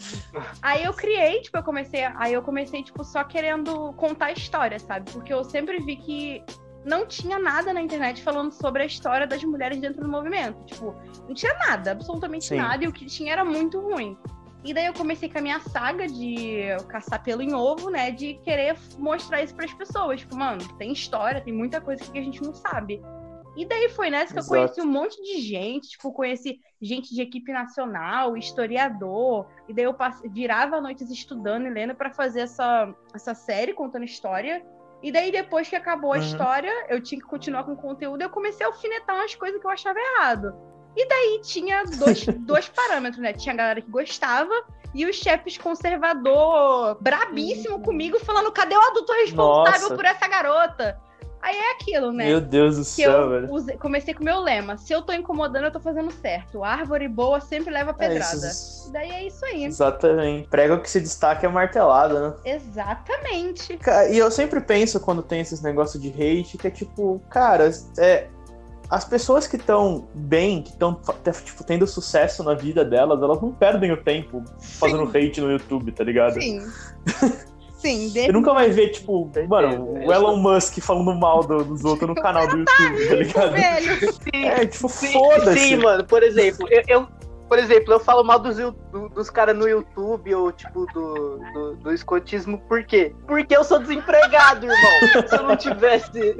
aí 0.62 0.84
eu 0.84 0.94
criei, 0.94 1.42
tipo, 1.42 1.58
eu 1.58 1.64
comecei. 1.64 2.04
Aí 2.16 2.34
eu 2.34 2.42
comecei, 2.42 2.84
tipo, 2.84 3.04
só 3.04 3.24
querendo 3.24 3.94
contar 3.94 4.28
a 4.28 4.32
história, 4.32 4.78
sabe? 4.80 5.12
Porque 5.12 5.34
eu 5.34 5.44
sempre 5.44 5.80
vi 5.80 5.96
que 5.96 6.44
não 6.86 7.06
tinha 7.06 7.40
nada 7.40 7.74
na 7.74 7.82
internet 7.82 8.22
falando 8.24 8.52
sobre 8.52 8.84
a 8.84 8.86
história 8.86 9.28
das 9.28 9.44
mulheres 9.44 9.80
dentro 9.80 10.02
do 10.02 10.08
movimento. 10.08 10.64
Tipo, 10.66 10.96
não 11.28 11.34
tinha 11.34 11.54
nada, 11.56 11.92
absolutamente 11.92 12.46
Sim. 12.46 12.58
nada, 12.58 12.84
e 12.84 12.88
o 12.88 12.92
que 12.92 13.06
tinha 13.06 13.34
era 13.34 13.44
muito 13.44 13.80
ruim. 13.80 14.18
E 14.64 14.76
daí 14.76 14.86
eu 14.86 14.94
comecei 14.94 15.28
com 15.28 15.40
a 15.40 15.42
minha 15.42 15.60
saga 15.60 16.08
de 16.08 16.68
caçar 16.88 17.24
pelo 17.24 17.42
em 17.42 17.54
ovo, 17.54 17.90
né? 17.90 18.12
De 18.12 18.36
querer 18.36 18.78
mostrar 18.98 19.42
isso 19.42 19.56
pras 19.56 19.74
pessoas. 19.74 20.20
Tipo, 20.20 20.36
mano, 20.38 20.62
tem 20.78 20.92
história, 20.92 21.42
tem 21.42 21.52
muita 21.52 21.82
coisa 21.82 22.04
que 22.04 22.18
a 22.18 22.22
gente 22.22 22.44
não 22.44 22.54
sabe. 22.54 23.02
E 23.56 23.66
daí 23.66 23.90
foi 23.90 24.10
nessa 24.10 24.34
que 24.34 24.40
Exato. 24.40 24.56
eu 24.56 24.60
conheci 24.62 24.82
um 24.82 24.86
monte 24.92 25.22
de 25.22 25.42
gente, 25.42 25.90
tipo, 25.90 26.14
conheci 26.14 26.60
gente 26.82 27.14
de 27.14 27.22
equipe 27.22 27.52
nacional, 27.52 28.38
historiador, 28.38 29.46
e 29.68 29.74
daí 29.74 29.84
eu 29.86 29.94
passe- 29.94 30.28
virava 30.30 30.80
noites 30.80 31.10
estudando 31.12 31.66
e 31.68 31.70
lendo 31.70 31.94
pra 31.94 32.12
fazer 32.12 32.42
essa, 32.42 32.94
essa 33.14 33.34
série 33.34 33.74
contando 33.74 34.06
história. 34.06 34.66
E 35.04 35.12
daí 35.12 35.32
depois 35.32 35.68
que 35.68 35.76
acabou 35.76 36.14
a 36.14 36.18
Uhum. 36.18 36.22
história, 36.22 36.72
eu 36.88 37.02
tinha 37.02 37.20
que 37.20 37.28
continuar 37.28 37.64
com 37.66 37.74
o 37.74 37.78
conteúdo, 37.78 38.22
eu 38.22 38.30
comecei 38.30 38.66
a 38.66 38.70
alfinetar 38.70 39.16
umas 39.16 39.36
coisas 39.36 39.60
que 39.60 39.68
eu 39.68 39.72
achava 39.72 40.00
errado. 40.00 40.54
E 40.96 41.08
daí 41.08 41.42
tinha 41.44 41.84
dois, 41.84 42.26
dois 42.46 42.70
parâmetros, 42.70 43.22
né? 43.22 43.34
Tinha 43.34 43.54
a 43.54 43.58
galera 43.58 43.82
que 43.82 43.90
gostava 43.90 44.54
e 44.94 45.06
os 45.06 45.16
chefes 45.16 45.58
conservador 45.58 46.98
brabíssimo 47.02 47.82
comigo, 47.82 48.20
falando: 48.20 48.52
cadê 48.52 48.76
o 48.76 48.82
adulto 48.82 49.12
responsável 49.14 49.82
Nossa. 49.82 49.96
por 49.96 50.06
essa 50.06 50.28
garota? 50.28 51.00
Aí 51.42 51.56
é 51.56 51.72
aquilo, 51.72 52.12
né? 52.12 52.28
Meu 52.28 52.40
Deus 52.40 52.76
do 52.78 52.82
que 52.84 53.04
céu, 53.04 53.30
velho. 53.30 53.52
usei- 53.52 53.76
comecei 53.78 54.14
com 54.14 54.22
o 54.22 54.26
meu 54.26 54.40
lema: 54.42 54.78
se 54.78 54.94
eu 54.94 55.02
tô 55.02 55.12
incomodando, 55.12 55.66
eu 55.66 55.72
tô 55.72 55.80
fazendo 55.80 56.12
certo. 56.12 56.64
Árvore 56.64 57.08
boa 57.08 57.40
sempre 57.42 57.74
leva 57.74 57.92
É, 57.92 57.94
pedrada. 57.94 58.36
isso- 58.48 58.92
Daí 58.92 59.10
é 59.10 59.26
isso 59.28 59.44
aí. 59.46 59.64
Exatamente. 59.66 60.48
Prega 60.50 60.78
que 60.80 60.90
se 60.90 61.00
destaca 61.00 61.48
é 61.48 61.50
martelada, 61.50 62.30
né? 62.30 62.36
Exatamente. 62.46 63.80
E 64.12 64.18
eu 64.18 64.30
sempre 64.30 64.62
penso 64.62 65.00
quando 65.00 65.24
tem 65.24 65.42
esses 65.42 65.62
negócios 65.62 66.02
de 66.02 66.10
hate, 66.10 66.58
que 66.58 66.68
é 66.68 66.72
tipo, 66.72 67.22
cara, 67.30 67.72
é, 67.98 68.28
as 68.90 69.06
pessoas 69.06 69.48
que 69.48 69.56
estão 69.56 70.08
bem, 70.14 70.62
que 70.62 70.70
estão 70.72 71.00
tipo, 71.44 71.64
tendo 71.64 71.88
sucesso 71.88 72.44
na 72.44 72.54
vida 72.54 72.84
delas, 72.84 73.22
elas 73.24 73.42
não 73.42 73.52
perdem 73.52 73.92
o 73.92 73.98
tempo 73.98 74.44
fazendo 74.60 75.04
hate 75.06 75.40
no 75.42 75.50
YouTube, 75.52 75.92
tá 75.92 76.04
ligado? 76.04 76.34
Sim. 76.42 76.60
Sim, 77.82 78.10
Você 78.10 78.28
de... 78.28 78.32
nunca 78.32 78.54
vai 78.54 78.70
ver, 78.70 78.90
tipo, 78.90 79.30
mano, 79.48 79.94
o 80.06 80.14
Elon 80.14 80.38
Musk 80.38 80.80
falando 80.80 81.16
mal 81.16 81.44
do- 81.44 81.64
dos 81.64 81.84
outros 81.84 82.08
no 82.08 82.16
canal 82.16 82.48
do 82.48 82.58
YouTube, 82.60 83.08
tá 83.08 83.16
ligado? 83.16 83.52
velho. 83.54 84.14
Sim, 84.14 84.46
É, 84.46 84.66
tipo, 84.66 84.88
foda-se. 84.88 85.60
sim, 85.60 85.76
mano. 85.78 86.04
Por 86.06 86.22
exemplo, 86.22 86.68
eu, 86.70 86.84
eu, 86.88 87.08
por 87.50 87.58
exemplo, 87.58 87.94
eu 87.94 88.00
falo 88.00 88.24
mal 88.24 88.38
dos, 88.40 88.58
dos 89.14 89.30
caras 89.30 89.56
no 89.58 89.68
YouTube 89.68 90.34
ou, 90.36 90.52
tipo, 90.52 90.86
do, 90.94 91.40
do, 91.54 91.76
do 91.78 91.94
escotismo, 91.94 92.60
por 92.68 92.84
quê? 92.84 93.14
Porque 93.28 93.56
eu 93.58 93.64
sou 93.64 93.80
desempregado, 93.80 94.66
irmão. 94.68 95.00
Se 95.28 95.36
eu 95.36 95.44
não 95.44 95.56
tivesse. 95.56 96.36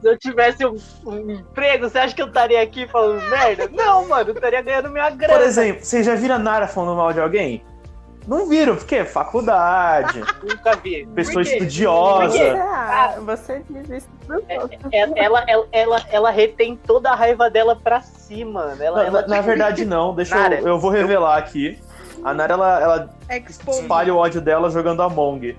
Se 0.00 0.10
eu 0.10 0.18
tivesse 0.18 0.66
um, 0.66 0.76
um 1.06 1.30
emprego, 1.30 1.88
você 1.88 1.98
acha 1.98 2.14
que 2.14 2.20
eu 2.20 2.26
estaria 2.26 2.60
aqui 2.60 2.86
falando 2.88 3.22
merda? 3.30 3.70
Não, 3.72 4.06
mano, 4.06 4.30
eu 4.30 4.34
estaria 4.34 4.60
ganhando 4.60 4.90
minha 4.90 5.08
grana. 5.08 5.32
Por 5.38 5.42
exemplo, 5.42 5.82
vocês 5.82 6.04
já 6.04 6.14
viram 6.14 6.34
a 6.34 6.38
Nara 6.38 6.68
falando 6.68 6.94
mal 6.96 7.10
de 7.12 7.20
alguém? 7.20 7.64
Não 8.26 8.48
viram, 8.48 8.74
porque 8.76 9.04
faculdade, 9.04 10.20
Nunca 10.42 10.74
vi. 10.76 11.06
pessoa 11.14 11.42
estudiosa. 11.42 12.54
Ah, 12.56 13.16
você 13.20 13.62
diz 13.68 13.90
isso 13.90 14.08
pros 14.26 14.42
outros. 14.62 14.80
Ela, 14.92 15.12
ela, 15.16 15.44
ela, 15.46 15.66
ela, 15.72 16.02
ela 16.10 16.30
retém 16.30 16.74
toda 16.74 17.10
a 17.10 17.14
raiva 17.14 17.50
dela 17.50 17.76
pra 17.76 18.00
si, 18.00 18.42
mano. 18.44 18.82
Ela, 18.82 18.96
Na, 19.02 19.06
ela, 19.08 19.22
na- 19.22 19.28
na 19.28 19.40
verdade, 19.42 19.84
não. 19.86 20.14
Deixa 20.14 20.34
Nara, 20.34 20.54
eu. 20.60 20.68
Eu 20.68 20.78
vou 20.78 20.90
revelar 20.90 21.36
aqui. 21.36 21.78
A 22.24 22.32
Nara, 22.32 22.54
ela, 22.54 22.80
ela 22.80 23.10
espalha 23.68 24.14
o 24.14 24.16
ódio 24.16 24.40
dela 24.40 24.70
jogando 24.70 25.02
Among. 25.02 25.54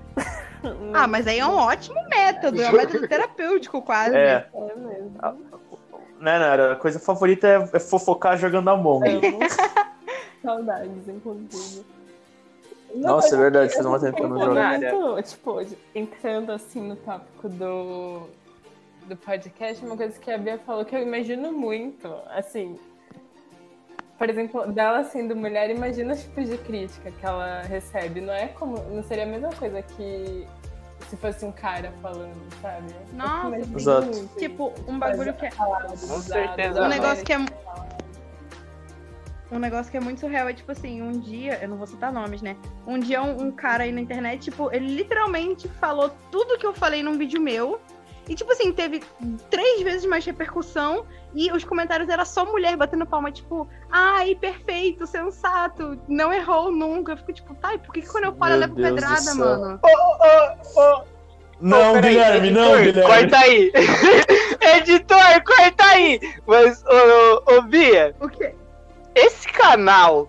Ah, 0.92 1.06
mas 1.06 1.28
aí 1.28 1.38
é 1.38 1.46
um 1.46 1.54
ótimo 1.56 2.00
método, 2.08 2.60
é 2.60 2.68
um 2.68 2.72
método 2.72 3.06
terapêutico 3.06 3.80
quase. 3.82 4.16
É, 4.16 4.44
É 4.52 4.74
mesmo. 4.74 5.12
né, 6.18 6.38
Nara? 6.40 6.72
A 6.72 6.76
coisa 6.76 6.98
favorita 6.98 7.46
é, 7.46 7.76
é 7.76 7.78
fofocar 7.78 8.36
jogando 8.36 8.68
Among. 8.70 9.06
Amo. 9.08 9.38
Saudades, 10.42 11.08
inclusive. 11.08 11.84
Nossa, 12.96 13.34
é 13.34 13.38
verdade, 13.38 13.74
eu 13.74 13.88
uma 13.88 14.00
tempo 14.00 14.16
que 14.16 14.22
eu 14.22 14.28
não 14.28 14.38
fiquei 14.38 14.90
jogo. 14.90 15.04
muito, 15.04 15.22
Tipo, 15.22 15.66
entrando 15.94 16.52
assim 16.52 16.80
no 16.80 16.96
tópico 16.96 17.48
do, 17.48 18.22
do 19.06 19.16
podcast, 19.16 19.84
uma 19.84 19.96
coisa 19.96 20.18
que 20.18 20.30
a 20.30 20.38
Bia 20.38 20.58
falou 20.58 20.84
que 20.84 20.94
eu 20.94 21.02
imagino 21.02 21.52
muito, 21.52 22.12
assim. 22.30 22.78
Por 24.18 24.30
exemplo, 24.30 24.72
dela 24.72 25.04
sendo 25.04 25.36
mulher, 25.36 25.70
imagina 25.70 26.14
os 26.14 26.22
tipos 26.22 26.48
de 26.48 26.56
crítica 26.58 27.10
que 27.10 27.26
ela 27.26 27.62
recebe. 27.62 28.20
Não 28.20 28.32
é 28.32 28.48
como. 28.48 28.78
Não 28.90 29.02
seria 29.02 29.24
a 29.24 29.26
mesma 29.26 29.50
coisa 29.52 29.82
que 29.82 30.46
se 31.10 31.16
fosse 31.16 31.44
um 31.44 31.52
cara 31.52 31.92
falando, 32.00 32.34
sabe? 32.62 32.94
Nossa, 33.12 33.56
Exato. 33.78 34.28
Tipo, 34.38 34.72
um 34.88 34.98
bagulho 34.98 35.34
que 35.34 35.46
é. 35.46 35.50
Com 35.50 36.20
certeza. 36.20 36.78
Um 36.78 36.82
Não, 36.82 36.88
negócio 36.88 37.24
que 37.24 37.32
é. 37.32 37.38
Um 39.50 39.58
negócio 39.58 39.90
que 39.90 39.96
é 39.96 40.00
muito 40.00 40.20
surreal 40.20 40.48
é 40.48 40.52
tipo 40.52 40.72
assim, 40.72 41.00
um 41.00 41.12
dia, 41.12 41.58
eu 41.62 41.68
não 41.68 41.76
vou 41.76 41.86
citar 41.86 42.12
nomes, 42.12 42.42
né? 42.42 42.56
Um 42.86 42.98
dia 42.98 43.22
um, 43.22 43.44
um 43.44 43.52
cara 43.52 43.84
aí 43.84 43.92
na 43.92 44.00
internet, 44.00 44.50
tipo, 44.50 44.72
ele 44.72 44.88
literalmente 44.88 45.68
falou 45.80 46.10
tudo 46.32 46.58
que 46.58 46.66
eu 46.66 46.74
falei 46.74 47.02
num 47.02 47.16
vídeo 47.16 47.40
meu. 47.40 47.80
E, 48.28 48.34
tipo 48.34 48.50
assim, 48.50 48.72
teve 48.72 49.02
três 49.48 49.82
vezes 49.82 50.04
mais 50.04 50.24
repercussão. 50.24 51.06
E 51.32 51.52
os 51.52 51.62
comentários 51.64 52.08
era 52.08 52.24
só 52.24 52.44
mulher 52.44 52.76
batendo 52.76 53.06
palma, 53.06 53.30
tipo, 53.30 53.68
ai, 53.90 54.34
perfeito, 54.34 55.06
sensato, 55.06 55.98
não 56.08 56.32
errou 56.32 56.72
nunca. 56.72 57.12
Eu 57.12 57.16
fico 57.18 57.32
tipo, 57.32 57.54
tá, 57.54 57.74
e 57.74 57.78
por 57.78 57.92
que, 57.92 58.00
que 58.00 58.08
quando 58.08 58.24
eu 58.24 58.34
falo 58.34 58.54
eu 58.54 58.58
levo 58.58 58.74
Deus 58.74 58.88
pedrada, 58.88 59.34
mano? 59.34 59.80
Ô, 59.82 60.80
ô, 60.80 60.80
ô, 60.80 61.04
Não, 61.60 61.90
Ô, 61.90 61.94
peraí, 61.94 62.14
Guilherme, 62.14 62.50
não, 62.50 62.78
editor, 62.80 63.02
Guilherme. 63.02 63.30
Corta 63.30 63.38
aí. 63.38 63.72
editor, 64.76 65.44
corta 65.44 65.84
aí. 65.84 66.20
Mas, 66.46 66.82
ô, 66.84 67.42
ô, 67.46 67.58
ô, 67.58 67.62
Bia, 67.62 68.14
O 68.18 68.28
quê? 68.28 68.54
Esse 69.16 69.48
canal 69.48 70.28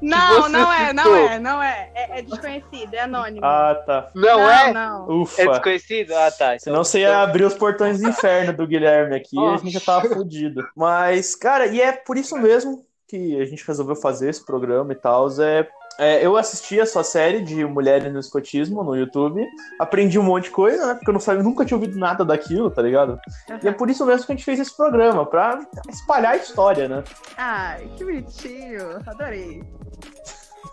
Não, 0.00 0.48
não 0.48 0.72
é, 0.72 0.92
não 0.92 1.16
é, 1.16 1.38
não 1.38 1.62
é. 1.62 1.90
É, 1.94 2.18
é 2.18 2.22
desconhecido, 2.22 2.94
é 2.94 3.00
anônimo. 3.00 3.44
Ah, 3.44 3.74
tá. 3.86 4.10
não, 4.14 4.38
não, 4.38 4.50
é? 4.50 4.72
não. 4.72 5.22
Ufa. 5.22 5.42
É 5.42 5.46
desconhecido? 5.48 6.12
Ah, 6.14 6.30
tá. 6.30 6.54
Então- 6.54 6.58
Senão 6.58 6.84
você 6.84 7.00
ia 7.00 7.22
abrir 7.22 7.44
os 7.44 7.54
portões 7.54 8.00
do 8.00 8.08
inferno 8.08 8.52
do 8.52 8.66
Guilherme 8.66 9.16
aqui 9.16 9.36
e 9.36 9.44
a 9.44 9.56
gente 9.56 9.70
já 9.70 9.80
tava 9.80 10.08
fudido. 10.08 10.62
Mas, 10.76 11.34
cara, 11.34 11.66
e 11.66 11.80
é 11.80 11.92
por 11.92 12.16
isso 12.18 12.36
mesmo 12.36 12.84
que 13.14 13.40
a 13.40 13.44
gente 13.44 13.64
resolveu 13.64 13.94
fazer 13.94 14.28
esse 14.28 14.44
programa 14.44 14.92
e 14.92 14.96
tal. 14.96 15.28
É, 15.40 15.68
é, 15.98 16.26
eu 16.26 16.36
assisti 16.36 16.80
a 16.80 16.86
sua 16.86 17.04
série 17.04 17.40
de 17.40 17.64
Mulheres 17.64 18.12
no 18.12 18.18
Escotismo 18.18 18.82
no 18.82 18.96
YouTube, 18.96 19.46
aprendi 19.78 20.18
um 20.18 20.22
monte 20.24 20.44
de 20.44 20.50
coisa, 20.50 20.86
né? 20.86 20.94
Porque 20.94 21.08
eu 21.08 21.12
não 21.12 21.20
sabia, 21.20 21.42
nunca 21.42 21.64
tinha 21.64 21.78
ouvido 21.78 21.96
nada 21.96 22.24
daquilo, 22.24 22.70
tá 22.70 22.82
ligado? 22.82 23.18
E 23.62 23.68
é 23.68 23.72
por 23.72 23.88
isso 23.88 24.04
mesmo 24.04 24.26
que 24.26 24.32
a 24.32 24.34
gente 24.34 24.44
fez 24.44 24.58
esse 24.58 24.76
programa, 24.76 25.24
pra 25.24 25.60
espalhar 25.88 26.32
a 26.32 26.36
história, 26.36 26.88
né? 26.88 27.04
Ai, 27.36 27.88
que 27.96 28.04
bonitinho. 28.04 28.98
Adorei. 29.06 29.62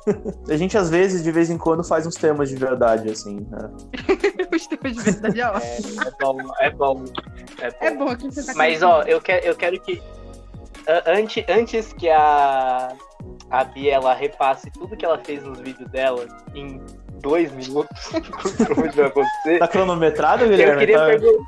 A 0.49 0.57
gente, 0.57 0.75
às 0.75 0.89
vezes, 0.89 1.23
de 1.23 1.31
vez 1.31 1.51
em 1.51 1.57
quando, 1.59 1.83
faz 1.83 2.07
uns 2.07 2.15
temas 2.15 2.49
de 2.49 2.55
verdade, 2.55 3.11
assim, 3.11 3.45
né? 3.51 3.69
Os 4.51 4.65
temas 4.65 4.95
de 4.95 5.03
verdade 5.03 5.41
é 5.41 5.47
ótimo. 5.47 6.01
É, 6.01 6.07
é 6.07 6.11
bom, 6.19 6.37
é 6.59 6.69
bom. 6.71 7.05
É 7.59 7.69
bom. 7.69 7.77
É 7.81 7.91
bom 7.91 8.15
que 8.15 8.25
você 8.25 8.43
tá 8.43 8.53
Mas, 8.55 8.81
ó, 8.81 9.03
eu 9.03 9.21
quero, 9.21 9.45
eu 9.45 9.55
quero 9.55 9.79
que. 9.79 10.01
Antes, 11.05 11.43
antes 11.47 11.93
que 11.93 12.09
a, 12.09 12.93
a 13.49 13.63
Bia 13.63 13.93
ela 13.95 14.13
repasse 14.13 14.69
tudo 14.71 14.95
que 14.97 15.05
ela 15.05 15.17
fez 15.19 15.43
nos 15.43 15.59
vídeos 15.59 15.89
dela 15.91 16.25
em 16.55 16.81
dois 17.21 17.51
minutos, 17.51 18.09
como 18.09 18.91
vai 18.91 19.05
acontecer. 19.05 19.59
Tá 19.59 19.67
cronometrado, 19.67 20.43
Eu 20.45 20.49
Guilherme? 20.49 20.79
queria 20.79 20.97
Tá- 20.97 21.05
perguntar. 21.05 21.45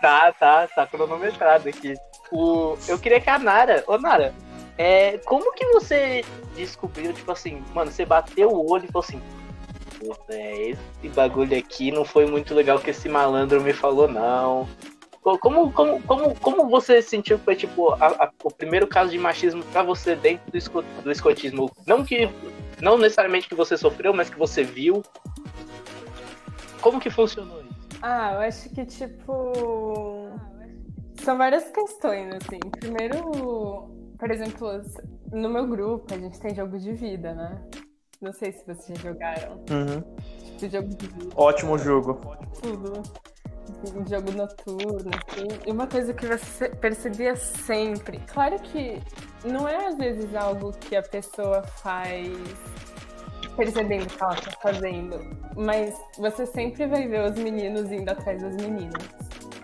Tá, 0.00 0.32
tá, 0.32 0.68
tá 0.68 0.86
cronometrado 0.86 1.68
aqui. 1.68 1.94
O... 2.32 2.76
Eu 2.88 2.98
queria 2.98 3.20
que 3.20 3.28
a 3.28 3.38
Nara. 3.38 3.84
Ô, 3.86 3.98
Nara, 3.98 4.32
é... 4.78 5.18
como 5.26 5.52
que 5.52 5.66
você 5.72 6.24
descobriu, 6.56 7.12
tipo 7.12 7.30
assim, 7.32 7.62
mano, 7.74 7.90
você 7.90 8.06
bateu 8.06 8.48
o 8.50 8.70
olho 8.70 8.84
e 8.84 8.92
falou 8.92 9.04
assim. 9.06 9.20
Véi, 10.28 10.78
esse 11.04 11.14
bagulho 11.14 11.58
aqui 11.58 11.92
não 11.92 12.06
foi 12.06 12.24
muito 12.24 12.54
legal 12.54 12.78
que 12.78 12.88
esse 12.88 13.06
malandro 13.06 13.60
me 13.60 13.72
falou, 13.74 14.08
não. 14.08 14.66
Co- 15.22 15.38
Como, 15.38 15.70
como, 15.72 16.02
como, 16.02 16.34
como 16.40 16.68
você 16.68 17.02
sentiu 17.02 17.38
que 17.38 17.44
foi, 17.44 17.56
tipo, 17.56 17.90
a- 17.92 18.06
a- 18.24 18.30
o 18.42 18.50
primeiro 18.50 18.86
caso 18.86 19.10
de 19.10 19.18
machismo 19.18 19.62
pra 19.64 19.82
você 19.82 20.16
dentro 20.16 20.50
do, 20.50 20.56
esco- 20.56 20.82
do 21.02 21.10
escotismo? 21.10 21.70
Não 21.86 22.04
que. 22.04 22.28
Não 22.80 22.96
necessariamente 22.96 23.46
que 23.48 23.54
você 23.54 23.76
sofreu, 23.76 24.14
mas 24.14 24.30
que 24.30 24.38
você 24.38 24.62
viu. 24.62 25.02
Como 26.80 26.98
que 26.98 27.10
funcionou 27.10 27.60
isso? 27.60 27.98
Ah, 28.00 28.32
eu 28.34 28.40
acho 28.40 28.70
que, 28.70 28.86
tipo. 28.86 30.30
São 31.22 31.36
várias 31.36 31.64
questões, 31.70 32.32
assim. 32.36 32.58
Primeiro, 32.78 33.90
por 34.18 34.30
exemplo, 34.30 34.80
no 35.30 35.50
meu 35.50 35.66
grupo, 35.66 36.14
a 36.14 36.18
gente 36.18 36.40
tem 36.40 36.54
jogo 36.54 36.78
de 36.78 36.92
vida, 36.94 37.34
né? 37.34 37.60
Não 38.22 38.32
sei 38.32 38.52
se 38.52 38.64
vocês 38.66 38.98
já 38.98 39.10
jogaram. 39.10 39.62
Uhum. 39.70 40.02
Tipo, 40.58 40.70
jogo 40.72 40.88
de 40.96 41.06
vida, 41.08 41.28
Ótimo 41.36 41.76
jogo. 41.78 42.14
tudo. 42.62 43.02
Um 43.94 44.06
Jogo 44.06 44.32
noturno, 44.32 45.10
assim. 45.28 45.46
E 45.66 45.70
uma 45.70 45.86
coisa 45.86 46.12
que 46.12 46.26
você 46.26 46.68
percebia 46.68 47.36
sempre. 47.36 48.18
Claro 48.32 48.58
que 48.60 49.00
não 49.44 49.68
é 49.68 49.86
às 49.86 49.96
vezes 49.96 50.34
algo 50.34 50.72
que 50.72 50.96
a 50.96 51.02
pessoa 51.02 51.62
faz 51.62 52.28
percebendo 53.56 54.04
o 54.04 54.06
que 54.06 54.22
ela 54.22 54.34
tá 54.36 54.50
fazendo, 54.62 55.20
mas 55.56 55.94
você 56.16 56.46
sempre 56.46 56.86
vai 56.86 57.06
ver 57.08 57.30
os 57.30 57.36
meninos 57.36 57.90
indo 57.90 58.08
atrás 58.08 58.40
das 58.40 58.54
meninas. 58.56 59.02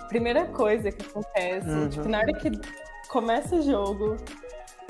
Primeira 0.09 0.47
coisa 0.47 0.91
que 0.91 1.07
acontece, 1.07 1.69
Uhum. 1.69 1.89
tipo, 1.89 2.09
na 2.09 2.19
hora 2.19 2.33
que 2.35 2.51
começa 3.09 3.57
o 3.57 3.63
jogo, 3.63 4.17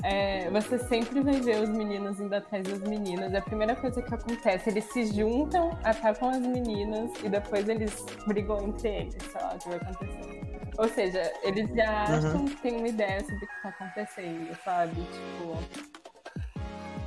é, 0.03 0.49
você 0.49 0.77
sempre 0.77 1.21
vai 1.21 1.39
ver 1.39 1.61
os 1.61 1.69
meninos 1.69 2.19
indo 2.19 2.33
atrás 2.33 2.63
das 2.67 2.79
meninas. 2.81 3.33
É 3.33 3.37
a 3.37 3.41
primeira 3.41 3.75
coisa 3.75 4.01
que 4.01 4.13
acontece, 4.13 4.69
eles 4.69 4.85
se 4.85 5.05
juntam, 5.07 5.77
atacam 5.83 6.29
as 6.29 6.39
meninas 6.39 7.11
e 7.23 7.29
depois 7.29 7.67
eles 7.67 8.05
brigam 8.25 8.61
entre 8.67 8.89
eles, 8.89 9.17
sei 9.31 9.41
lá 9.41 9.53
o 9.55 9.57
que 9.57 9.69
vai 9.69 9.77
acontecer. 9.77 10.37
Ou 10.77 10.87
seja, 10.87 11.33
eles 11.41 11.69
já 11.75 12.03
acham 12.03 12.45
que 12.45 12.55
tem 12.57 12.77
uma 12.77 12.87
ideia 12.87 13.19
sobre 13.21 13.35
o 13.35 13.39
que 13.39 13.61
tá 13.63 13.69
acontecendo, 13.69 14.57
sabe? 14.63 14.95
Tipo. 14.95 15.57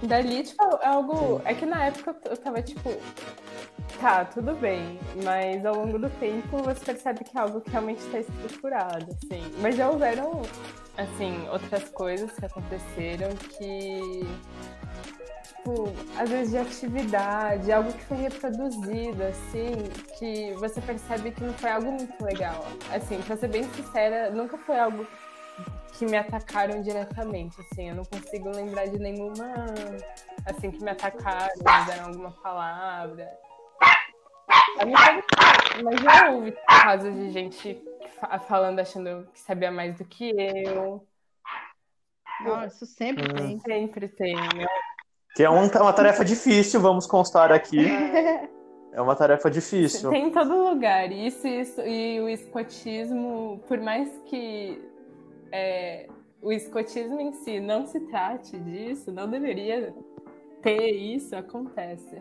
Dali, 0.07 0.43
tipo, 0.43 0.65
é 0.83 0.87
algo. 0.87 1.41
É 1.45 1.55
que 1.55 1.65
na 1.67 1.85
época 1.87 2.17
eu 2.25 2.37
tava, 2.37 2.61
tipo. 2.63 2.91
Tá, 4.00 4.25
tudo 4.25 4.54
bem. 4.54 4.99
Mas 5.23 5.64
ao 5.66 5.75
longo 5.75 5.99
do 5.99 6.09
tempo 6.09 6.57
você 6.62 6.83
percebe 6.87 7.23
que 7.23 7.37
é 7.37 7.40
algo 7.40 7.61
que 7.61 7.71
realmente 7.71 7.99
está 7.99 8.19
estruturado, 8.19 9.07
assim. 9.12 9.42
Mas 9.61 9.76
já 9.76 9.90
houveram, 9.90 10.40
assim, 10.97 11.47
outras 11.50 11.90
coisas 11.90 12.30
que 12.33 12.47
aconteceram 12.47 13.28
que. 13.37 14.26
Tipo, 15.49 15.92
às 16.19 16.30
vezes 16.30 16.52
de 16.52 16.59
atividade, 16.59 17.71
algo 17.71 17.92
que 17.92 18.04
foi 18.04 18.16
reproduzido, 18.16 19.23
assim, 19.23 19.75
que 20.19 20.54
você 20.54 20.80
percebe 20.80 21.33
que 21.33 21.45
não 21.45 21.52
foi 21.52 21.71
algo 21.71 21.92
muito 21.92 22.25
legal. 22.25 22.64
Assim, 22.90 23.21
pra 23.21 23.37
ser 23.37 23.49
bem 23.49 23.64
sincera, 23.64 24.30
nunca 24.30 24.57
foi 24.57 24.78
algo 24.78 25.07
que 25.92 26.07
me 26.07 26.16
atacaram 26.16 26.80
diretamente, 26.80 27.61
assim, 27.61 27.90
eu 27.90 27.95
não 27.95 28.04
consigo 28.07 28.49
lembrar 28.49 28.87
de 28.87 28.99
nenhuma, 28.99 29.66
assim, 30.47 30.71
que 30.71 30.83
me 30.83 30.90
atacaram, 30.90 31.52
me 31.59 31.87
deram 31.87 32.07
alguma 32.07 32.30
palavra. 32.30 33.28
A 34.78 34.85
minha 34.85 34.99
cabeça- 34.99 35.26
Mas 35.85 36.00
já 36.00 36.30
houve 36.30 36.52
casos 36.66 37.14
de 37.14 37.30
gente 37.30 37.83
fa- 38.21 38.38
falando, 38.38 38.78
achando 38.80 39.26
que 39.33 39.38
sabia 39.40 39.71
mais 39.71 39.97
do 39.97 40.04
que 40.04 40.30
eu. 40.66 41.04
Não, 42.42 42.64
isso 42.66 42.87
sempre 42.87 43.25
Hum. 43.30 43.35
tem. 43.35 43.61
Sempre 43.61 44.09
tem, 44.09 44.35
né? 44.35 44.66
Que 45.37 45.42
é 45.45 45.50
um- 45.50 45.66
uma 45.69 45.92
tarefa 45.92 46.25
difícil, 46.25 46.80
vamos 46.80 47.07
constar 47.07 47.52
aqui. 47.52 47.78
É 48.92 49.00
uma 49.00 49.14
tarefa 49.14 49.49
difícil. 49.49 50.11
Tem 50.11 50.26
em 50.26 50.30
todo 50.33 50.69
lugar. 50.69 51.12
Isso, 51.12 51.47
isso 51.47 51.80
e 51.83 52.21
o 52.21 52.28
escotismo, 52.28 53.62
por 53.69 53.78
mais 53.78 54.11
que 54.26 54.83
é, 55.52 56.09
o 56.42 56.50
escotismo 56.50 57.21
em 57.21 57.33
si 57.33 57.61
não 57.61 57.87
se 57.87 58.00
trate 58.09 58.59
disso, 58.59 59.12
não 59.12 59.30
deveria 59.30 59.95
ter 60.61 60.90
isso, 60.90 61.37
acontece. 61.37 62.21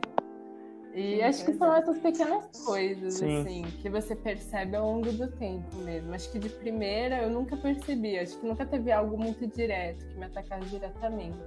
E 0.94 1.18
Sim, 1.18 1.22
acho 1.22 1.46
que 1.46 1.54
são 1.54 1.76
essas 1.76 1.98
pequenas 2.00 2.46
coisas, 2.66 3.14
Sim. 3.14 3.42
assim, 3.42 3.62
que 3.82 3.90
você 3.90 4.16
percebe 4.16 4.76
ao 4.76 4.86
longo 4.92 5.12
do 5.12 5.28
tempo 5.28 5.76
mesmo. 5.78 6.14
Acho 6.14 6.32
que 6.32 6.40
de 6.40 6.50
primeira 6.50 7.22
eu 7.22 7.30
nunca 7.30 7.56
percebi, 7.56 8.18
acho 8.18 8.38
que 8.40 8.46
nunca 8.48 8.66
teve 8.66 8.92
algo 8.92 9.16
muito 9.18 9.46
direto, 9.48 10.06
que 10.08 10.18
me 10.18 10.26
atacasse 10.26 10.66
diretamente. 10.68 11.38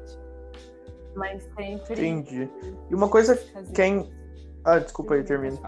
Mas 1.17 1.43
sempre. 1.57 2.07
Entendi. 2.07 2.49
E 2.89 2.95
uma 2.95 3.09
coisa 3.09 3.37
Fazer- 3.37 3.73
que 3.73 3.83
é. 3.83 3.87
in- 3.89 4.09
Ah, 4.65 4.79
desculpa 4.79 5.15
aí, 5.15 5.25
termina. 5.25 5.59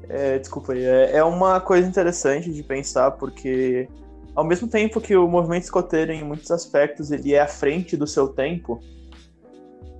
É, 0.09 0.39
desculpa 0.39 0.71
aí. 0.71 0.85
É, 0.85 1.17
é 1.17 1.23
uma 1.23 1.59
coisa 1.59 1.85
interessante 1.87 2.49
de 2.51 2.63
pensar, 2.63 3.11
porque 3.11 3.89
ao 4.33 4.43
mesmo 4.45 4.65
tempo 4.67 5.01
que 5.01 5.17
o 5.17 5.27
movimento 5.27 5.63
escoteiro, 5.63 6.13
em 6.13 6.23
muitos 6.23 6.49
aspectos, 6.49 7.11
ele 7.11 7.33
é 7.33 7.41
à 7.41 7.47
frente 7.47 7.97
do 7.97 8.07
seu 8.07 8.29
tempo, 8.29 8.79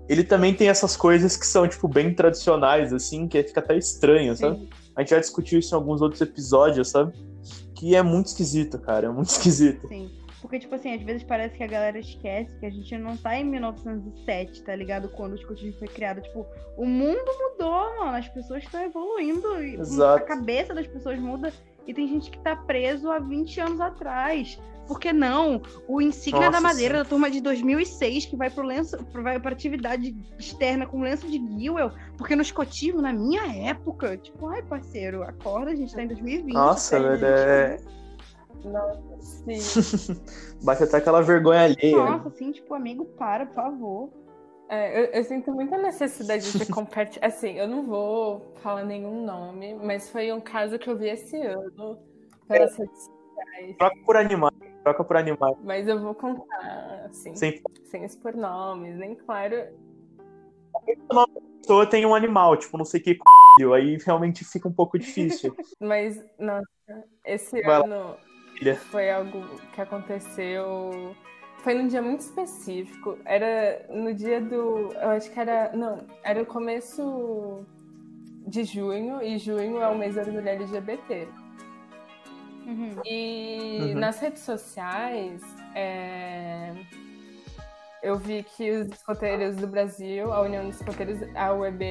ele 0.08 0.24
também 0.24 0.54
tem 0.54 0.70
essas 0.70 0.96
coisas 0.96 1.36
que 1.36 1.46
são, 1.46 1.68
tipo, 1.68 1.88
bem 1.88 2.14
tradicionais, 2.14 2.94
assim, 2.94 3.28
que 3.28 3.44
fica 3.44 3.60
até 3.60 3.78
estranho, 3.78 4.36
sabe? 4.36 4.58
Sim. 4.60 4.70
A 4.96 5.02
gente 5.02 5.10
já 5.10 5.20
discutiu 5.20 5.60
isso 5.60 5.74
em 5.74 5.78
alguns 5.78 6.02
outros 6.02 6.22
episódios, 6.22 6.90
sabe? 6.90 7.14
Que 7.76 7.96
é 7.96 8.02
muito 8.02 8.28
esquisito, 8.28 8.80
cara. 8.80 9.08
É 9.08 9.10
muito 9.10 9.30
esquisito. 9.32 9.88
Sim. 9.88 10.10
Porque, 10.42 10.60
tipo 10.60 10.76
assim, 10.76 10.94
às 10.94 11.02
vezes 11.02 11.24
parece 11.24 11.58
que 11.58 11.64
a 11.64 11.68
galera 11.68 12.00
esquece 12.00 12.58
que 12.60 12.66
a 12.66 12.70
gente 12.70 12.98
não 12.98 13.18
tá 13.18 13.38
em 13.38 13.44
1907, 13.44 14.64
tá 14.64 14.76
ligado? 14.76 15.10
Quando 15.10 15.34
o 15.34 15.36
escotismo 15.36 15.78
foi 15.78 15.88
criado. 15.88 16.22
Tipo, 16.22 16.46
o 16.78 16.86
mundo 16.86 17.26
mudou, 17.40 18.00
mano. 18.00 18.18
As 18.18 18.28
pessoas 18.30 18.64
estão 18.64 18.82
evoluindo. 18.82 19.62
e 19.62 19.76
Exato. 19.76 20.24
A 20.24 20.26
cabeça 20.26 20.74
das 20.74 20.88
pessoas 20.88 21.20
muda. 21.20 21.52
E 21.86 21.94
tem 21.94 22.08
gente 22.08 22.32
que 22.32 22.40
tá 22.40 22.56
preso 22.56 23.10
há 23.10 23.20
20 23.20 23.60
anos 23.60 23.82
atrás. 23.82 24.60
Por 24.88 25.00
que 25.00 25.12
não? 25.12 25.62
O 25.88 26.01
insígnia 26.01 26.46
Nossa, 26.46 26.51
da 26.53 26.62
madeira 26.62 26.98
sim. 26.98 27.03
da 27.03 27.10
turma 27.10 27.29
de 27.29 27.41
2006, 27.41 28.25
que 28.25 28.36
vai 28.36 28.50
pro 28.50 28.63
lenço, 28.63 28.98
vai 29.12 29.39
pra 29.39 29.51
atividade 29.51 30.15
externa 30.39 30.86
com 30.86 31.01
lenço 31.01 31.27
de 31.27 31.38
Gilwell. 31.38 31.91
Porque 32.17 32.36
no 32.36 32.41
escotismo, 32.41 33.01
na 33.01 33.12
minha 33.12 33.70
época, 33.70 34.17
tipo, 34.17 34.48
ai, 34.48 34.62
parceiro, 34.63 35.24
acorda, 35.24 35.72
a 35.72 35.75
gente 35.75 35.94
tá 35.94 36.03
em 36.03 36.08
2020. 36.08 36.53
Nossa, 36.53 36.96
tá, 36.96 37.03
velho, 37.03 37.17
gente? 37.17 37.25
é... 37.25 37.77
Nossa, 38.63 39.22
sim. 39.22 40.15
bate 40.63 40.84
até 40.84 40.98
aquela 40.98 41.22
vergonha 41.22 41.63
alheia. 41.63 41.98
né? 41.98 42.10
Nossa, 42.12 42.29
assim, 42.29 42.51
tipo, 42.51 42.74
amigo, 42.74 43.06
para, 43.17 43.46
por 43.46 43.56
favor. 43.56 44.10
É, 44.70 45.00
eu, 45.00 45.06
eu 45.06 45.24
sinto 45.24 45.51
muita 45.51 45.77
necessidade 45.77 46.51
de 46.51 46.65
compartilhar. 46.72 47.27
Assim, 47.27 47.53
eu 47.53 47.67
não 47.67 47.86
vou 47.86 48.53
falar 48.62 48.84
nenhum 48.84 49.24
nome, 49.25 49.75
mas 49.75 50.10
foi 50.10 50.32
um 50.32 50.41
caso 50.41 50.77
que 50.77 50.89
eu 50.89 50.98
vi 50.98 51.10
esse 51.10 51.39
ano 51.39 51.98
pelas 52.48 52.75
redes 52.77 52.98
sociais. 52.98 53.77
Troca 53.77 53.96
por 54.06 54.17
animais. 54.17 54.53
Troca 54.88 55.03
por 55.03 55.17
animais. 55.17 55.58
Mas 55.63 55.86
eu 55.86 56.00
vou 56.00 56.15
contar, 56.15 57.08
assim, 57.10 57.36
Sem 57.36 57.62
sem 57.84 58.06
expor 58.06 58.36
nomes, 58.36 58.96
nem 58.96 59.15
claro. 59.15 59.67
pessoa 61.62 61.86
tem 61.86 62.06
um 62.06 62.15
animal, 62.15 62.56
tipo, 62.56 62.77
não 62.77 62.86
sei 62.86 63.01
que 63.01 63.15
c... 63.15 63.74
aí 63.74 63.98
realmente 63.98 64.46
fica 64.46 64.67
um 64.67 64.72
pouco 64.72 64.98
difícil. 64.98 65.53
Mas, 65.79 66.24
nossa, 66.39 66.67
esse 67.25 67.62
Vai 67.62 67.79
lá, 67.79 67.86
ano 67.86 68.15
filha. 68.58 68.75
foi 68.75 69.12
algo 69.12 69.41
que 69.74 69.82
aconteceu. 69.82 71.13
Foi 71.58 71.74
num 71.74 71.88
dia 71.88 72.01
muito 72.01 72.22
específico. 72.22 73.17
Era 73.25 73.86
no 73.89 74.13
dia 74.13 74.39
do. 74.39 74.94
Eu 74.94 75.10
acho 75.10 75.29
que 75.32 75.39
era. 75.39 75.72
Não, 75.75 76.06
era 76.24 76.41
o 76.41 76.46
começo 76.46 77.65
de 78.48 78.63
junho, 78.63 79.22
e 79.22 79.38
junho 79.38 79.82
é 79.82 79.88
o 79.89 79.98
mês 79.98 80.15
da 80.15 80.22
orgulho 80.22 80.48
LGBT. 80.48 81.27
Uhum. 82.68 82.96
E 83.06 83.80
Uhum. 83.94 84.00
nas 84.00 84.20
redes 84.20 84.42
sociais, 84.42 85.42
é, 85.74 86.74
eu 88.03 88.18
vi 88.18 88.44
que 88.44 88.70
os 88.72 88.88
escoteiros 88.90 89.56
do 89.56 89.68
Brasil, 89.68 90.32
a 90.34 90.42
União 90.42 90.66
dos 90.68 90.75
Escoteiros, 90.80 91.18
a 91.36 91.53
UEB, 91.53 91.86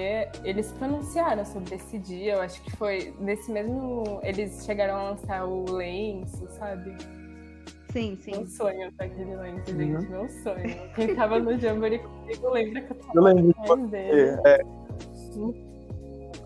eles 0.45 0.71
pronunciaram 0.73 1.45
sobre 1.47 1.75
esse 1.77 1.99
dia. 1.99 2.35
Eu 2.35 2.43
acho 2.43 2.61
que 2.63 2.71
foi 2.77 3.15
nesse 3.19 3.51
mesmo. 3.51 4.21
Eles 4.23 4.65
chegaram 4.67 4.97
a 4.97 5.11
lançar 5.11 5.47
o 5.47 5.65
lenço, 5.73 6.47
sabe? 6.51 6.95
Sim, 7.93 8.19
sim. 8.21 8.33
Meu 8.33 8.47
sonho 8.47 8.93
tá 8.93 9.07
aquele 9.07 9.35
lenço, 9.35 9.73
Uhum. 9.73 9.79
gente, 10.01 10.11
meu 10.11 10.29
sonho. 10.29 10.91
Quem 10.95 11.15
tava 11.15 11.39
no 11.39 11.59
Jamboree 11.59 11.99
comigo 12.01 12.51
lembra 12.51 12.83
que 12.83 12.93
eu 12.93 12.97
tava 12.99 13.13
Eu 13.15 13.23
lembro. 13.23 13.55
É, 14.45 14.61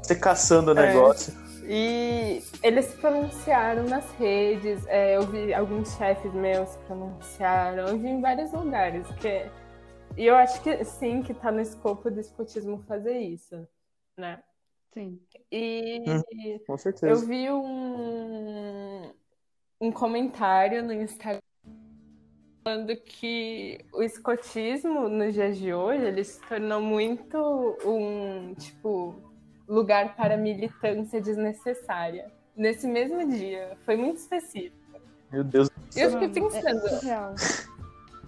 você 0.00 0.14
caçando 0.14 0.72
o 0.72 0.78
É. 0.78 0.86
negócio. 0.86 1.34
E 1.72 2.42
eles 2.64 2.86
se 2.86 2.96
pronunciaram 2.96 3.84
nas 3.84 4.10
redes, 4.14 4.84
é, 4.88 5.16
eu 5.16 5.22
vi 5.22 5.54
alguns 5.54 5.94
chefes 5.96 6.34
meus 6.34 6.70
se 6.70 6.78
pronunciaram, 6.80 7.86
eu 7.86 7.96
vi 7.96 8.08
em 8.08 8.20
vários 8.20 8.50
lugares. 8.50 9.06
Que... 9.20 9.48
E 10.16 10.26
eu 10.26 10.34
acho 10.34 10.60
que 10.64 10.84
sim, 10.84 11.22
que 11.22 11.32
tá 11.32 11.52
no 11.52 11.60
escopo 11.60 12.10
do 12.10 12.18
escotismo 12.18 12.82
fazer 12.88 13.20
isso, 13.20 13.68
né? 14.16 14.42
Sim. 14.92 15.20
E 15.52 16.02
Com 16.66 16.72
eu 16.72 16.78
certeza. 16.78 17.24
vi 17.24 17.48
um, 17.48 19.12
um 19.80 19.92
comentário 19.92 20.82
no 20.82 20.92
Instagram 20.92 21.40
falando 22.64 22.96
que 22.96 23.78
o 23.92 24.02
escotismo 24.02 25.08
nos 25.08 25.34
dias 25.34 25.56
de 25.56 25.72
hoje 25.72 26.04
ele 26.04 26.24
se 26.24 26.40
tornou 26.48 26.80
muito 26.80 27.38
um 27.86 28.54
tipo 28.54 29.29
lugar 29.70 30.16
para 30.16 30.36
militância 30.36 31.20
desnecessária. 31.20 32.30
Nesse 32.56 32.86
mesmo 32.86 33.26
dia, 33.30 33.76
foi 33.86 33.96
muito 33.96 34.16
específico. 34.18 34.76
Meu 35.32 35.44
Deus. 35.44 35.70
E 35.96 36.00
eu 36.00 36.10
fiquei 36.10 36.28
pensando, 36.28 36.86
É 36.86 36.88
surreal. 36.88 37.34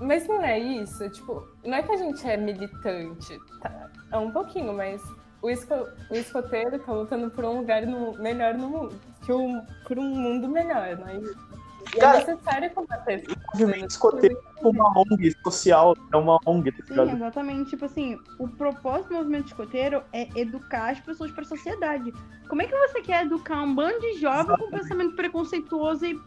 mas 0.01 0.27
não 0.29 0.43
é 0.43 0.59
isso? 0.59 1.11
Tipo, 1.11 1.47
não 1.65 1.75
é 1.75 1.83
que 1.83 1.93
a 1.93 1.97
gente 1.97 2.27
é 2.27 2.37
militante, 2.37 3.39
tá? 3.61 3.91
É 4.13 4.17
um 4.17 4.31
pouquinho, 4.31 4.73
mas 4.73 5.03
o, 5.43 5.51
esco- 5.51 5.89
o 6.11 6.15
escoteiro 6.15 6.79
tá 6.79 6.93
lutando 6.93 7.29
por 7.31 7.45
um 7.45 7.59
lugar 7.59 7.85
no- 7.87 8.17
melhor 8.19 8.55
no 8.55 8.69
mundo. 8.71 8.95
Que 9.27 9.33
o, 9.33 9.61
por 9.87 9.99
um 9.99 10.05
mundo 10.05 10.49
melhor, 10.49 10.97
não 10.97 11.09
é 11.09 11.17
isso? 11.19 11.52
E 11.95 11.99
Cara, 11.99 12.19
é 12.23 12.27
necessário 12.27 12.71
combater 12.71 13.23
isso. 13.29 13.37
O 13.55 13.59
movimento 13.59 13.91
escoteiro 13.91 14.39
é 14.59 14.67
uma 14.67 14.93
ONG 14.99 15.37
social, 15.43 15.97
é 16.13 16.17
uma 16.17 16.39
ONG, 16.47 16.73
tá 16.73 16.79
Sim, 16.87 16.91
ligado? 17.01 17.17
exatamente. 17.17 17.71
Tipo 17.71 17.85
assim, 17.85 18.19
o 18.39 18.49
propósito 18.49 19.09
do 19.09 19.15
movimento 19.17 19.47
escoteiro 19.49 20.03
é 20.13 20.29
educar 20.39 20.91
as 20.93 21.01
pessoas 21.01 21.31
para 21.33 21.43
a 21.43 21.47
sociedade. 21.47 22.13
Como 22.49 22.63
é 22.63 22.67
que 22.67 22.77
você 22.89 23.01
quer 23.03 23.25
educar 23.27 23.63
um 23.63 23.75
bando 23.75 24.01
de 24.01 24.15
jovens 24.19 24.57
com 24.59 24.71
pensamento 24.71 25.15
preconceituoso 25.17 26.05
e 26.07 26.21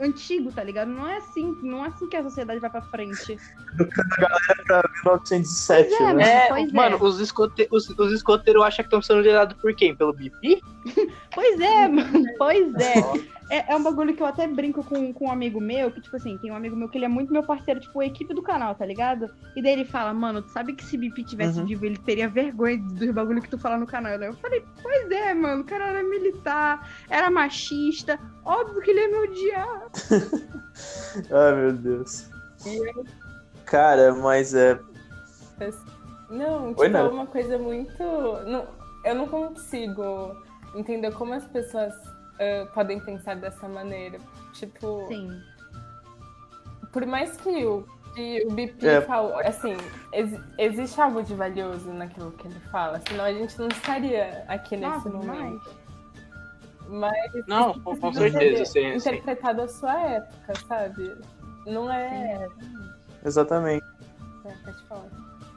antigo, 0.00 0.52
tá 0.52 0.62
ligado? 0.62 0.88
Não 0.88 1.08
é 1.08 1.16
assim, 1.18 1.56
não 1.62 1.84
é 1.84 1.88
assim 1.88 2.06
que 2.08 2.16
a 2.16 2.22
sociedade 2.22 2.60
vai 2.60 2.70
pra 2.70 2.82
frente. 2.82 3.38
Pra 4.66 4.82
1907, 5.04 5.88
Pois 5.88 6.00
é, 6.00 6.04
né? 6.04 6.14
mas- 6.14 6.28
É, 6.28 6.48
Pois 6.48 6.68
é. 6.68 6.72
mano, 6.72 7.02
os, 7.02 7.18
escote, 7.20 7.68
os, 7.70 7.88
os 7.90 8.12
escoteiros 8.12 8.62
acham 8.62 8.82
que 8.82 8.86
estão 8.88 9.02
sendo 9.02 9.18
liderados 9.20 9.56
por 9.60 9.74
quem? 9.74 9.94
Pelo 9.94 10.12
Bifi? 10.12 10.60
Pois 11.34 11.58
é, 11.60 11.88
mano, 11.88 12.24
pois 12.38 12.74
é. 12.74 12.94
É. 13.50 13.72
é 13.72 13.76
um 13.76 13.82
bagulho 13.82 14.14
que 14.14 14.22
eu 14.22 14.26
até 14.26 14.46
brinco 14.46 14.82
com, 14.84 15.12
com 15.12 15.26
um 15.26 15.30
amigo 15.30 15.60
meu, 15.60 15.90
que, 15.90 16.00
tipo 16.00 16.16
assim, 16.16 16.36
tem 16.38 16.50
um 16.50 16.56
amigo 16.56 16.74
meu 16.76 16.88
que 16.88 16.98
ele 16.98 17.04
é 17.04 17.08
muito 17.08 17.32
meu 17.32 17.42
parceiro, 17.42 17.80
tipo, 17.80 18.00
a 18.00 18.06
equipe 18.06 18.32
do 18.34 18.42
canal, 18.42 18.74
tá 18.74 18.84
ligado? 18.86 19.28
E 19.56 19.62
daí 19.62 19.72
ele 19.72 19.84
fala, 19.84 20.12
mano, 20.14 20.42
tu 20.42 20.48
sabe 20.50 20.72
que 20.72 20.84
se 20.84 20.96
Bipi 20.96 21.24
tivesse 21.24 21.58
Uhum. 21.60 21.66
vivo, 21.66 21.86
ele 21.86 21.98
teria 21.98 22.28
vergonha 22.28 22.78
dos 22.78 23.10
bagulho 23.10 23.42
que 23.42 23.48
tu 23.50 23.58
fala 23.58 23.76
no 23.78 23.86
canal. 23.86 24.12
Eu 24.12 24.34
falei, 24.34 24.64
pois 24.82 25.10
é, 25.10 25.34
mano, 25.34 25.62
o 25.62 25.64
cara 25.64 25.86
era 25.88 26.02
militar, 26.02 26.88
era 27.08 27.30
machista, 27.30 28.18
óbvio 28.44 28.80
que 28.82 28.90
ele 28.90 29.00
ia 29.00 29.08
me 29.08 29.28
odiar. 29.28 29.82
Ai, 31.30 31.54
meu 31.54 31.72
Deus. 31.72 32.28
Cara, 33.66 34.14
mas 34.14 34.54
é. 34.54 34.78
Não, 36.30 36.68
tipo, 36.70 36.80
Oi, 36.82 36.92
é 36.92 37.02
uma 37.02 37.26
coisa 37.26 37.58
muito. 37.58 38.02
não- 38.46 38.66
eu 39.04 39.14
não 39.14 39.28
consigo 39.28 40.34
entender 40.74 41.12
como 41.12 41.34
as 41.34 41.46
pessoas 41.46 41.92
ah, 42.40 42.66
podem 42.74 43.00
pensar 43.00 43.36
dessa 43.36 43.68
maneira. 43.68 44.18
Tipo, 44.52 45.06
Sim. 45.08 45.40
por 46.92 47.04
mais 47.06 47.36
que 47.36 47.64
o, 47.64 47.86
que 48.14 48.44
o 48.46 48.52
BP 48.52 48.86
É. 48.86 49.00
fala, 49.00 49.40
assim, 49.42 49.76
ex- 50.12 50.40
existe 50.58 51.00
algo 51.00 51.22
de 51.22 51.34
valioso 51.34 51.92
naquilo 51.92 52.30
que 52.32 52.46
ele 52.46 52.60
fala, 52.70 53.00
senão 53.08 53.24
a 53.24 53.32
gente 53.32 53.58
não 53.58 53.68
estaria 53.68 54.44
aqui 54.48 54.76
nesse 54.76 55.08
Nossa, 55.08 55.08
momento. 55.10 55.84
Mas 56.86 57.14
Não, 57.48 57.80
com, 57.80 57.96
certeza, 58.12 58.64
sim, 58.66 58.98
sim. 59.00 59.10
interpretado 59.10 59.62
à 59.62 59.68
sua 59.68 59.98
época, 60.00 60.52
sabe? 60.68 61.16
Não 61.66 61.90
é. 61.90 62.46
Exatamente. 63.24 63.84
é 64.44 64.52
pode 64.64 64.82
falar. 64.86 65.08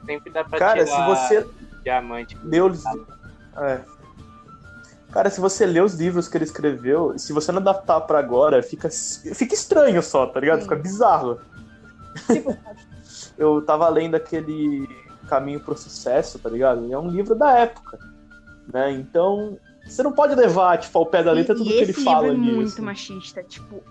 Sempre 0.06 0.32
dá 0.32 0.42
pra 0.44 0.58
Cara, 0.58 0.86
se 0.86 0.92
tirar 0.92 1.06
você 1.06 1.46
diamante. 1.82 2.34
os. 2.62 2.82
É. 2.86 3.84
Cara, 5.12 5.30
se 5.30 5.40
você 5.40 5.64
lê 5.64 5.80
os 5.80 5.94
livros 5.94 6.28
que 6.28 6.36
ele 6.36 6.44
escreveu, 6.44 7.18
se 7.18 7.32
você 7.32 7.50
não 7.50 7.60
adaptar 7.60 8.00
pra 8.02 8.18
agora, 8.18 8.62
fica, 8.62 8.88
fica 8.90 9.54
estranho 9.54 10.02
só, 10.02 10.26
tá 10.26 10.38
ligado? 10.38 10.58
Sim. 10.58 10.64
Fica 10.64 10.76
bizarro. 10.76 11.38
Tipo, 12.26 12.56
Eu 13.38 13.62
tava 13.62 13.88
lendo 13.88 14.16
aquele 14.16 14.86
Caminho 15.28 15.60
pro 15.60 15.76
Sucesso, 15.76 16.38
tá 16.38 16.48
ligado? 16.50 16.92
É 16.92 16.98
um 16.98 17.08
livro 17.08 17.34
da 17.34 17.52
época, 17.58 17.98
né? 18.72 18.90
Então, 18.92 19.56
Você 19.86 20.02
não 20.02 20.12
pode 20.12 20.34
levar, 20.34 20.76
tipo, 20.78 20.98
ao 20.98 21.06
pé 21.06 21.22
da 21.22 21.32
letra 21.32 21.54
E- 21.54 21.56
tudo 21.58 21.70
e 21.70 21.72
que 21.72 21.78
ele 21.82 21.90
esse 21.92 22.04
fala 22.04 22.28
livro 22.28 22.36
é 22.36 22.40
nisso. 22.46 22.56
muito 22.56 22.82
machista, 22.82 23.42
tipo, 23.42 23.82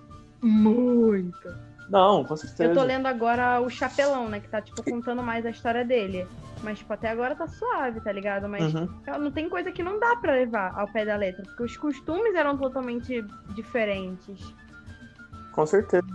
muito. 0.41 1.49
Não, 1.89 2.23
com 2.23 2.35
certeza. 2.35 2.63
Eu 2.71 2.73
tô 2.75 2.83
lendo 2.83 3.05
agora 3.05 3.61
o 3.61 3.69
Chapelão, 3.69 4.27
né? 4.27 4.39
Que 4.39 4.49
tá, 4.49 4.61
tipo, 4.61 4.83
contando 4.83 5.23
mais 5.23 5.45
a 5.45 5.49
história 5.49 5.85
dele. 5.85 6.27
Mas, 6.61 6.79
tipo, 6.79 6.91
até 6.91 7.09
agora 7.09 7.35
tá 7.35 7.47
suave, 7.47 8.01
tá 8.01 8.11
ligado? 8.11 8.49
Mas 8.49 8.73
Uhum. 8.73 8.87
não 9.19 9.31
tem 9.31 9.47
coisa 9.49 9.71
que 9.71 9.81
não 9.83 9.99
dá 9.99 10.15
pra 10.17 10.33
levar 10.33 10.73
ao 10.77 10.87
pé 10.87 11.05
da 11.05 11.15
letra. 11.15 11.43
Porque 11.43 11.63
os 11.63 11.77
costumes 11.77 12.35
eram 12.35 12.57
totalmente 12.57 13.23
diferentes. 13.55 14.53
Com 15.53 15.65
certeza. 15.65 16.05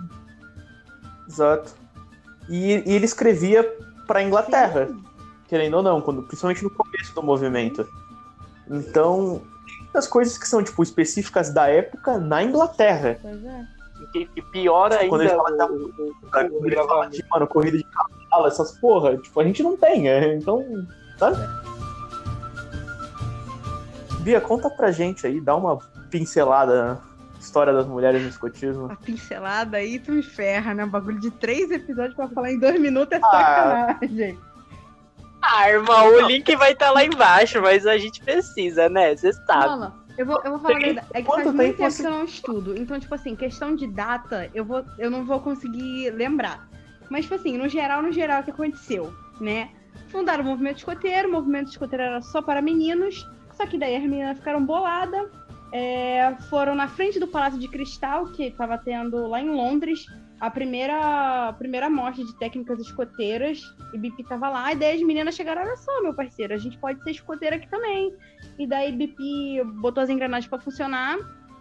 Exato. 1.29 1.75
E, 2.49 2.83
e 2.87 2.95
ele 2.95 3.05
escrevia 3.05 3.65
pra 4.07 4.23
Inglaterra, 4.23 4.89
Sim. 4.89 5.03
querendo 5.49 5.75
ou 5.75 5.83
não, 5.83 6.01
quando, 6.01 6.23
principalmente 6.25 6.63
no 6.63 6.71
começo 6.71 7.15
do 7.15 7.23
movimento. 7.23 7.89
Então, 8.69 9.41
tem 9.67 9.79
muitas 9.79 10.07
coisas 10.07 10.37
que 10.37 10.47
são, 10.47 10.63
tipo, 10.63 10.83
específicas 10.83 11.53
da 11.53 11.69
época 11.69 12.19
na 12.19 12.43
Inglaterra. 12.43 13.19
Pois 13.23 13.45
é. 13.45 13.67
Que, 14.13 14.27
que 14.27 14.43
piora 14.43 14.97
ainda 14.99 15.09
Quando 15.09 15.21
ele 15.23 15.31
fala 15.31 15.57
da- 15.57 15.67
o, 15.67 15.75
o, 15.75 15.87
o, 15.87 16.31
Quando 16.31 16.53
o 16.61 16.67
ele 16.67 16.77
fala 16.77 17.07
de, 17.09 17.25
mano, 17.31 17.47
corrida 17.47 17.79
de 17.79 17.85
cavalo, 17.85 18.47
essas 18.47 18.73
porra, 18.79 19.17
tipo, 19.17 19.39
a 19.41 19.45
gente 19.45 19.63
não 19.63 19.77
tem, 19.77 20.09
é, 20.09 20.35
então, 20.35 20.65
sabe? 21.19 21.37
Bia, 24.21 24.41
conta 24.41 24.71
pra 24.71 24.91
gente 24.93 25.27
aí, 25.27 25.41
dá 25.41 25.55
uma 25.57 25.79
pincelada 26.11 26.85
na 26.85 26.99
história 27.41 27.73
das 27.73 27.87
mulheres 27.87 28.23
no 28.23 28.29
escotismo. 28.29 28.91
A 28.91 28.97
pincelada 28.97 29.77
aí 29.79 29.99
tu 29.99 30.13
me 30.13 30.23
ferra, 30.23 30.73
né? 30.75 30.85
Um 30.85 30.89
bagulho 30.91 31.19
de 31.19 31.31
três 31.31 31.71
episódios 31.71 32.15
pra 32.15 32.29
falar 32.29 32.53
em 32.53 32.59
dois 32.59 32.81
minutos 32.81 33.13
é 33.19 33.21
Ah. 33.25 33.97
sacanagem. 33.99 34.39
Ah, 35.45 35.69
irmão, 35.69 36.07
o 36.07 36.21
link 36.29 36.55
vai 36.55 36.71
estar 36.71 36.93
lá 36.93 37.05
embaixo, 37.05 37.61
mas 37.61 37.85
a 37.85 37.99
gente 37.99 38.23
precisa, 38.23 38.89
né? 38.89 39.17
Você 39.17 39.33
sabe. 39.33 39.67
Mano, 39.71 39.93
eu 40.19 40.27
vou, 40.27 40.41
eu 40.45 40.51
vou 40.53 40.61
falar 40.61 40.77
a 40.77 40.81
verdade. 40.81 41.07
É 41.15 41.21
que 41.21 41.27
Quanto 41.27 41.45
faz 41.45 41.55
muito 41.55 41.77
tempo 41.77 41.91
você- 41.91 42.03
que 42.03 42.09
eu 42.09 42.13
não 42.13 42.25
estudo. 42.25 42.79
Então, 42.79 42.99
tipo 43.01 43.15
assim, 43.15 43.35
questão 43.37 43.75
de 43.75 43.87
data, 43.87 44.51
eu, 44.55 44.65
vou, 44.65 44.85
eu 44.99 45.11
não 45.11 45.25
vou 45.25 45.41
conseguir 45.41 46.11
lembrar. 46.11 46.69
Mas, 47.11 47.25
tipo 47.25 47.35
assim, 47.35 47.57
no 47.59 47.69
geral, 47.69 48.03
no 48.03 48.13
geral, 48.13 48.41
o 48.41 48.45
que 48.45 48.51
aconteceu, 48.51 49.13
né? 49.41 49.71
Fundaram 50.09 50.45
o 50.45 50.47
movimento 50.47 50.79
escoteiro, 50.79 51.29
o 51.29 51.33
movimento 51.33 51.69
escoteiro 51.71 52.03
era 52.05 52.21
só 52.23 52.41
para 52.43 52.63
meninos, 52.63 53.29
só 53.55 53.67
que 53.67 53.79
daí 53.79 53.97
as 53.97 54.03
meninas 54.03 54.39
ficaram 54.39 54.65
boladas, 54.65 55.29
é, 55.73 56.35
foram 56.51 56.75
na 56.75 56.87
frente 56.89 57.19
do 57.19 57.27
Palácio 57.27 57.59
de 57.59 57.69
Cristal, 57.69 58.27
que 58.27 58.45
estava 58.45 58.77
tendo 58.79 59.27
lá 59.27 59.41
em 59.41 59.51
Londres, 59.51 60.07
a 60.43 60.51
primeira, 60.51 61.51
a 61.51 61.53
primeira 61.53 61.89
mostra 61.89 62.25
de 62.25 62.37
técnicas 62.37 62.81
escoteiras, 62.81 63.63
e 63.95 63.99
Bipi 63.99 64.25
tava 64.25 64.49
lá, 64.49 64.73
e 64.73 64.77
daí 64.77 64.97
as 64.97 65.03
meninas 65.03 65.37
chegaram, 65.37 65.63
olha 65.63 65.77
só, 65.77 66.03
meu 66.03 66.13
parceiro, 66.13 66.53
a 66.53 66.57
gente 66.57 66.77
pode 66.79 67.01
ser 67.05 67.13
escoteira 67.13 67.55
aqui 67.55 67.69
também. 67.69 68.13
E 68.59 68.67
daí 68.67 68.91
Bipi 68.91 69.63
botou 69.81 70.03
as 70.03 70.11
engrenagens 70.11 70.51
pra 70.51 70.59
funcionar, 70.59 71.17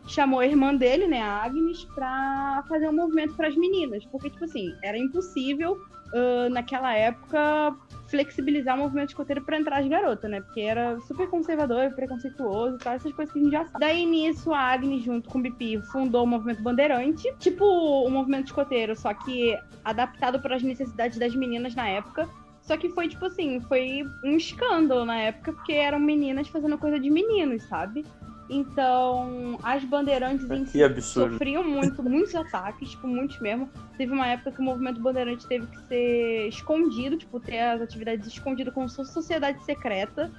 chamou 0.08 0.40
a 0.40 0.46
irmã 0.46 0.76
dele, 0.76 1.08
né, 1.08 1.22
a 1.22 1.44
Agnes, 1.44 1.86
pra 1.96 2.64
fazer 2.68 2.90
um 2.90 2.96
movimento 2.96 3.36
pras 3.36 3.56
meninas. 3.56 4.06
Porque, 4.06 4.30
tipo 4.30 4.46
assim, 4.46 4.76
era 4.84 4.98
impossível, 4.98 5.78
ah, 6.14 6.50
naquela 6.50 6.94
época, 6.94 7.76
flexibilizar 8.08 8.76
o 8.76 8.80
movimento 8.80 9.10
escoteiro 9.10 9.44
pra 9.44 9.58
entrar 9.58 9.78
as 9.78 9.88
garotas, 9.88 10.30
né? 10.30 10.42
Porque 10.42 10.62
era 10.62 11.00
super 11.02 11.30
conservador, 11.30 11.92
preconceituoso 11.92 12.76
e 12.76 12.80
tal, 12.80 12.94
essas 12.94 13.14
coisas 13.14 13.32
que 13.32 13.40
a 13.40 13.44
gente 13.44 13.52
já 13.52 13.66
sabe. 13.66 13.80
Daí, 13.80 14.06
nisso, 14.06 14.54
a 14.54 14.60
Agnes, 14.60 15.04
junto 15.04 15.30
com 15.30 15.40
o 15.40 15.42
Bipi, 15.42 15.82
fundou 15.92 16.24
o 16.24 16.28
movimento 16.28 16.62
Bandeirante, 16.62 17.34
tipo 17.40 17.64
o 17.64 18.10
movimento 18.10 18.48
escoteiro, 18.48 18.96
só 18.96 19.14
que 19.14 19.58
adaptado 19.84 20.40
para 20.42 20.56
as 20.56 20.64
necessidades 20.64 21.18
das 21.18 21.34
meninas 21.34 21.74
na 21.76 21.88
época. 21.88 22.28
Só 22.62 22.78
que 22.78 22.90
foi, 22.90 23.08
tipo 23.08 23.26
assim, 23.26 23.60
foi 23.62 24.04
um 24.24 24.38
escândalo 24.38 25.04
na 25.04 25.18
época, 25.18 25.52
porque 25.54 25.74
eram 25.74 26.00
meninas 26.00 26.48
fazendo 26.48 26.78
coisa 26.78 27.00
de 27.00 27.10
meninos, 27.10 27.64
sabe? 27.64 28.06
Então, 28.54 29.58
as 29.64 29.82
bandeirantes 29.86 30.50
em 30.52 30.66
si 30.66 30.74
Que 30.74 30.84
absurdo. 30.84 31.34
sofriam 31.36 31.64
muito, 31.64 32.04
muitos 32.04 32.36
ataques, 32.36 32.90
tipo, 32.90 33.08
muitos 33.08 33.40
mesmo. 33.40 33.70
Teve 33.98 34.12
uma 34.12 34.28
época 34.28 34.52
que 34.52 34.60
o 34.60 34.64
movimento 34.64 35.00
bandeirante 35.00 35.48
teve 35.48 35.66
que 35.68 35.80
ser 35.88 36.50
escondido, 36.50 37.16
tipo, 37.16 37.40
ter 37.40 37.60
as 37.60 37.82
atividades 37.82 38.28
escondidas 38.28 38.74
como 38.74 38.90
se 38.90 38.98
fosse 38.98 39.14
sociedade 39.14 39.64
secreta, 39.64 40.30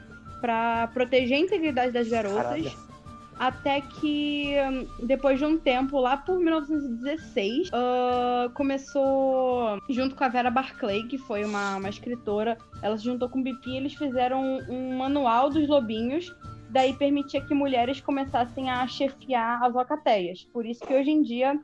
pra 0.42 0.88
proteger 0.92 1.38
a 1.38 1.40
integridade 1.40 1.92
das 1.92 2.06
garotas. 2.08 2.42
Caralho. 2.42 2.92
Até 3.38 3.80
que, 3.80 4.54
hum, 4.70 4.86
depois 5.06 5.38
de 5.38 5.44
um 5.44 5.58
tempo, 5.58 5.98
lá 5.98 6.16
por 6.16 6.38
1916, 6.38 7.70
ah, 7.72 8.50
começou, 8.54 9.80
junto 9.88 10.14
com 10.14 10.22
a 10.22 10.28
Vera 10.28 10.50
Barclay, 10.50 11.04
que 11.04 11.16
foi 11.16 11.44
uma, 11.44 11.76
uma 11.76 11.88
escritora, 11.88 12.58
ela 12.82 12.96
se 12.98 13.04
juntou 13.04 13.28
com 13.28 13.40
o 13.40 13.42
Bipi, 13.42 13.74
eles 13.76 13.94
fizeram 13.94 14.58
um 14.68 14.96
manual 14.98 15.48
dos 15.48 15.66
lobinhos, 15.66 16.32
daí 16.72 16.94
permitia 16.94 17.40
que 17.40 17.54
mulheres 17.54 18.00
começassem 18.00 18.70
a 18.70 18.86
chefiar 18.86 19.62
as 19.62 19.76
alcateias. 19.76 20.44
Por 20.52 20.64
isso 20.64 20.84
que 20.84 20.94
hoje 20.94 21.10
em 21.10 21.22
dia 21.22 21.60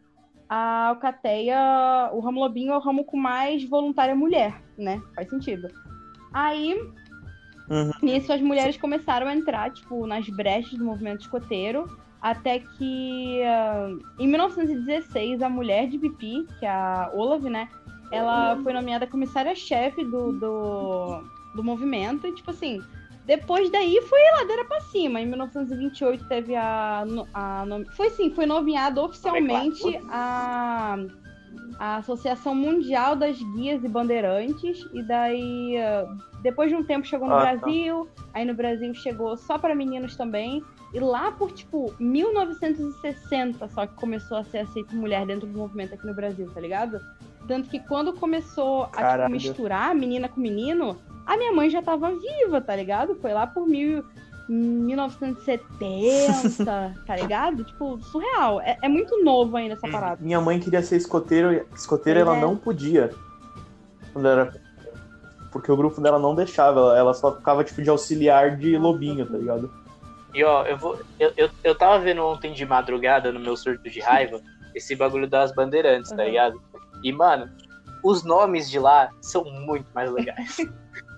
a 0.48 0.88
alcateia, 0.88 2.10
o 2.12 2.20
ramo 2.20 2.40
lobinho 2.40 2.72
é 2.72 2.76
o 2.76 2.80
ramo 2.80 3.04
com 3.04 3.16
mais 3.16 3.64
voluntária 3.64 4.14
mulher, 4.14 4.62
né? 4.76 5.00
Faz 5.14 5.28
sentido. 5.28 5.68
Aí, 6.32 6.74
Uhum. 7.70 7.90
nisso 8.02 8.32
as 8.32 8.40
mulheres 8.40 8.76
começaram 8.78 9.26
a 9.26 9.34
entrar, 9.34 9.70
tipo, 9.70 10.06
nas 10.06 10.26
brechas 10.28 10.78
do 10.78 10.84
movimento 10.84 11.20
escoteiro, 11.22 11.84
até 12.20 12.60
que 12.60 13.42
ah, 13.42 13.90
em 14.18 14.26
1916 14.26 15.42
a 15.42 15.48
mulher 15.50 15.86
de 15.88 15.98
Pipi, 15.98 16.46
que 16.58 16.64
é 16.64 16.70
a 16.70 17.10
Olav, 17.14 17.42
né? 17.44 17.68
Ela 18.10 18.58
foi 18.62 18.72
nomeada 18.72 19.06
comissária-chefe 19.06 20.02
do, 20.02 20.32
do, 20.32 21.22
do 21.54 21.62
movimento 21.62 22.26
e, 22.26 22.34
tipo 22.34 22.50
assim, 22.50 22.82
depois 23.28 23.70
daí 23.70 24.00
foi 24.08 24.18
ladeira 24.38 24.64
pra 24.64 24.80
cima. 24.80 25.20
Em 25.20 25.26
1928 25.26 26.24
teve 26.24 26.56
a. 26.56 27.04
a 27.34 27.66
foi 27.92 28.08
sim, 28.08 28.30
foi 28.30 28.46
nomeada 28.46 29.02
oficialmente 29.02 30.00
a, 30.08 30.96
a 31.78 31.96
Associação 31.96 32.54
Mundial 32.54 33.14
das 33.14 33.36
Guias 33.54 33.84
e 33.84 33.88
Bandeirantes. 33.88 34.82
E 34.94 35.02
daí, 35.02 35.76
ah, 35.76 36.08
depois 36.42 36.70
de 36.70 36.76
um 36.76 36.82
tempo, 36.82 37.06
chegou 37.06 37.28
no 37.28 37.34
Ah, 37.34 37.44
tá. 37.44 37.56
Brasil. 37.56 38.08
Aí 38.32 38.46
no 38.46 38.54
Brasil 38.54 38.94
chegou 38.94 39.36
só 39.36 39.58
para 39.58 39.74
meninos 39.74 40.16
também. 40.16 40.64
E 40.94 40.98
lá 40.98 41.30
por, 41.30 41.52
tipo, 41.52 41.94
1960 42.00 43.68
só 43.68 43.86
que 43.86 43.94
começou 43.96 44.38
a 44.38 44.44
ser 44.44 44.60
aceito 44.60 44.96
mulher 44.96 45.26
dentro 45.26 45.46
do 45.46 45.58
movimento 45.58 45.92
aqui 45.92 46.06
no 46.06 46.14
Brasil, 46.14 46.50
tá 46.54 46.62
ligado? 46.62 46.98
Tanto 47.46 47.68
que 47.68 47.78
quando 47.78 48.14
começou 48.14 48.88
a 48.96 49.18
tipo, 49.18 49.30
misturar 49.30 49.94
menina 49.94 50.30
com 50.30 50.40
menino, 50.40 50.98
a 51.28 51.36
minha 51.36 51.52
mãe 51.52 51.70
já 51.70 51.80
tava 51.82 52.10
viva, 52.10 52.60
tá 52.60 52.74
ligado? 52.74 53.14
Foi 53.16 53.32
lá 53.32 53.46
por 53.46 53.68
mil, 53.68 54.02
1970, 54.48 56.94
tá 57.06 57.16
ligado? 57.16 57.62
Tipo, 57.64 57.98
surreal. 58.02 58.60
É, 58.60 58.76
é 58.82 58.88
muito 58.88 59.22
novo 59.22 59.56
ainda 59.56 59.74
essa 59.74 59.88
parada. 59.88 60.18
Minha 60.20 60.40
mãe 60.40 60.58
queria 60.58 60.82
ser 60.82 60.96
escoteiro, 60.96 61.64
escoteira 61.74 62.24
Pois 62.24 62.36
ela 62.36 62.38
é. 62.38 62.40
não 62.40 62.56
podia. 62.56 63.10
Quando 64.12 64.28
era. 64.28 64.52
Porque 65.52 65.70
o 65.72 65.76
grupo 65.76 66.00
dela 66.00 66.18
não 66.18 66.34
deixava, 66.34 66.78
ela, 66.80 66.98
ela 66.98 67.14
só 67.14 67.34
ficava 67.34 67.64
tipo 67.64 67.80
de 67.82 67.88
auxiliar 67.88 68.56
de 68.56 68.76
lobinho, 68.76 69.24
tá 69.26 69.38
ligado? 69.38 69.72
E 70.34 70.44
ó, 70.44 70.64
eu 70.64 70.76
vou. 70.76 70.98
Eu, 71.18 71.32
eu, 71.36 71.48
eu 71.64 71.74
tava 71.74 71.98
vendo 72.02 72.22
ontem 72.24 72.52
de 72.52 72.66
madrugada 72.66 73.32
no 73.32 73.40
meu 73.40 73.56
surto 73.56 73.88
de 73.88 74.00
raiva 74.00 74.40
esse 74.74 74.94
bagulho 74.94 75.26
das 75.28 75.52
bandeirantes, 75.54 76.10
tá 76.10 76.22
Uhum. 76.22 76.28
ligado? 76.28 76.60
E, 77.02 77.10
mano, 77.12 77.48
os 78.04 78.22
nomes 78.24 78.70
de 78.70 78.78
lá 78.78 79.08
são 79.22 79.42
muito 79.44 79.86
mais 79.94 80.10
legais. 80.12 80.56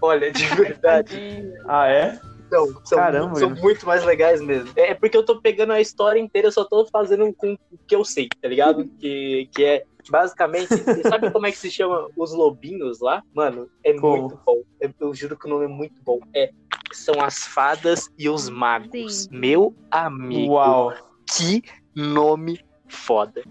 Olha, 0.03 0.31
de 0.31 0.45
verdade. 0.47 1.53
Ah, 1.67 1.89
é? 1.89 2.19
Não, 2.51 2.67
são, 2.85 2.99
Caramba, 2.99 3.37
são 3.37 3.51
mano. 3.51 3.63
muito 3.63 3.87
mais 3.87 4.05
legais 4.05 4.41
mesmo. 4.41 4.73
É 4.75 4.93
porque 4.93 5.17
eu 5.17 5.25
tô 5.25 5.41
pegando 5.41 5.73
a 5.73 5.81
história 5.81 6.19
inteira, 6.19 6.49
eu 6.49 6.53
só 6.53 6.65
tô 6.65 6.85
fazendo 6.87 7.33
com 7.35 7.53
o 7.53 7.79
que 7.87 7.95
eu 7.95 8.05
sei, 8.05 8.29
tá 8.41 8.49
ligado? 8.49 8.85
Que, 8.99 9.49
que 9.55 9.65
é 9.65 9.85
basicamente. 10.11 10.69
Você 10.69 11.03
sabe 11.03 11.31
como 11.31 11.47
é 11.47 11.53
que 11.53 11.59
se 11.59 11.71
chama 11.71 12.09
os 12.17 12.33
lobinhos 12.33 13.01
lá? 13.01 13.23
Mano, 13.33 13.71
é 13.85 13.93
Como? 13.95 14.23
muito 14.23 14.41
bom. 14.45 14.63
Eu, 14.81 14.93
eu 14.99 15.15
juro 15.15 15.37
que 15.37 15.47
o 15.47 15.49
nome 15.49 15.67
é 15.67 15.69
muito 15.69 16.03
bom. 16.03 16.19
É. 16.35 16.51
São 16.93 17.23
as 17.23 17.47
fadas 17.47 18.11
e 18.19 18.29
os 18.29 18.49
magos. 18.49 19.25
Sim. 19.25 19.29
Meu 19.31 19.75
amigo. 19.91 20.55
Uau. 20.55 20.93
Que 21.25 21.63
nome 21.95 22.61
foda. 22.89 23.45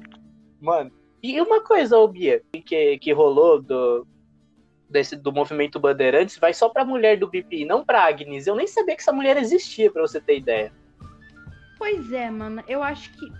Mano, 0.59 0.91
e 1.23 1.39
uma 1.39 1.61
coisa, 1.61 1.97
ô 1.97 2.07
Bia, 2.07 2.41
que, 2.65 2.97
que 2.97 3.13
rolou 3.13 3.61
do, 3.61 4.05
desse, 4.89 5.15
do 5.15 5.31
movimento 5.31 5.79
Bandeirantes, 5.79 6.37
vai 6.37 6.53
só 6.53 6.67
pra 6.69 6.83
mulher 6.83 7.17
do 7.17 7.27
BP, 7.29 7.65
não 7.65 7.85
pra 7.85 8.05
Agnes. 8.05 8.47
Eu 8.47 8.55
nem 8.55 8.67
sabia 8.67 8.95
que 8.95 9.01
essa 9.01 9.13
mulher 9.13 9.37
existia, 9.37 9.91
pra 9.91 10.01
você 10.01 10.19
ter 10.19 10.37
ideia. 10.37 10.73
Pois 11.77 12.11
é, 12.11 12.29
mano. 12.29 12.63
Eu 12.67 12.81
acho 12.83 13.11
que. 13.13 13.31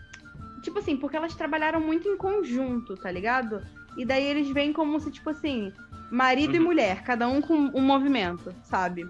Tipo 0.62 0.80
assim, 0.80 0.98
porque 0.98 1.16
elas 1.18 1.36
trabalharam 1.36 1.80
muito 1.80 2.08
em 2.08 2.18
conjunto, 2.18 2.96
tá 2.98 3.10
ligado? 3.10 3.62
E 3.98 4.06
daí 4.06 4.24
eles 4.24 4.50
veem 4.50 4.72
como 4.74 5.00
se, 5.00 5.10
tipo 5.12 5.30
assim, 5.30 5.74
marido 6.12 6.56
e 6.56 6.60
Uhum. 6.60 6.66
mulher, 6.66 7.02
cada 7.04 7.28
um 7.28 7.42
com 7.42 7.54
um 7.56 7.82
movimento, 7.82 8.54
sabe? 8.64 9.10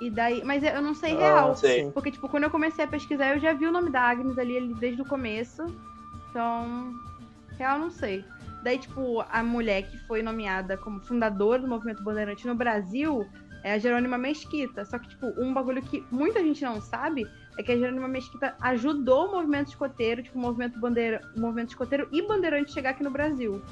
E 0.00 0.10
daí. 0.10 0.42
Mas 0.44 0.62
eu 0.62 0.82
não 0.82 0.94
sei 0.94 1.12
Ah, 1.14 1.18
real. 1.18 1.56
sei. 1.56 1.90
Porque, 1.92 2.10
tipo, 2.10 2.28
quando 2.28 2.44
eu 2.44 2.50
comecei 2.50 2.84
a 2.84 2.88
pesquisar, 2.88 3.34
eu 3.34 3.40
já 3.40 3.52
vi 3.52 3.66
o 3.66 3.72
nome 3.72 3.90
da 3.90 4.02
Agnes 4.02 4.38
ali, 4.38 4.56
ali 4.56 4.74
desde 4.74 5.02
o 5.02 5.06
começo. 5.06 5.64
Então, 6.30 6.92
real 7.58 7.78
não 7.78 7.90
sei. 7.90 8.24
Daí, 8.62 8.78
tipo, 8.78 9.24
a 9.30 9.42
mulher 9.42 9.82
que 9.82 9.98
foi 10.06 10.22
nomeada 10.22 10.76
como 10.76 11.00
fundadora 11.00 11.62
do 11.62 11.68
movimento 11.68 12.02
Bandeirante 12.02 12.46
no 12.46 12.54
Brasil 12.54 13.26
é 13.62 13.72
a 13.72 13.78
Jerônima 13.78 14.18
Mesquita. 14.18 14.84
Só 14.84 14.98
que, 14.98 15.08
tipo, 15.08 15.26
um 15.40 15.52
bagulho 15.52 15.82
que 15.82 16.04
muita 16.10 16.40
gente 16.40 16.64
não 16.64 16.80
sabe 16.80 17.28
é 17.58 17.62
que 17.62 17.72
a 17.72 17.76
Jerônima 17.76 18.08
Mesquita 18.08 18.54
ajudou 18.60 19.28
o 19.28 19.32
movimento 19.32 19.68
escoteiro, 19.68 20.22
tipo, 20.22 20.38
o 20.38 20.42
movimento, 20.42 20.78
bandeira, 20.78 21.20
o 21.36 21.40
movimento 21.40 21.70
escoteiro 21.70 22.08
e 22.12 22.26
bandeirante 22.26 22.72
chegar 22.72 22.90
aqui 22.90 23.02
no 23.02 23.10
Brasil. 23.10 23.62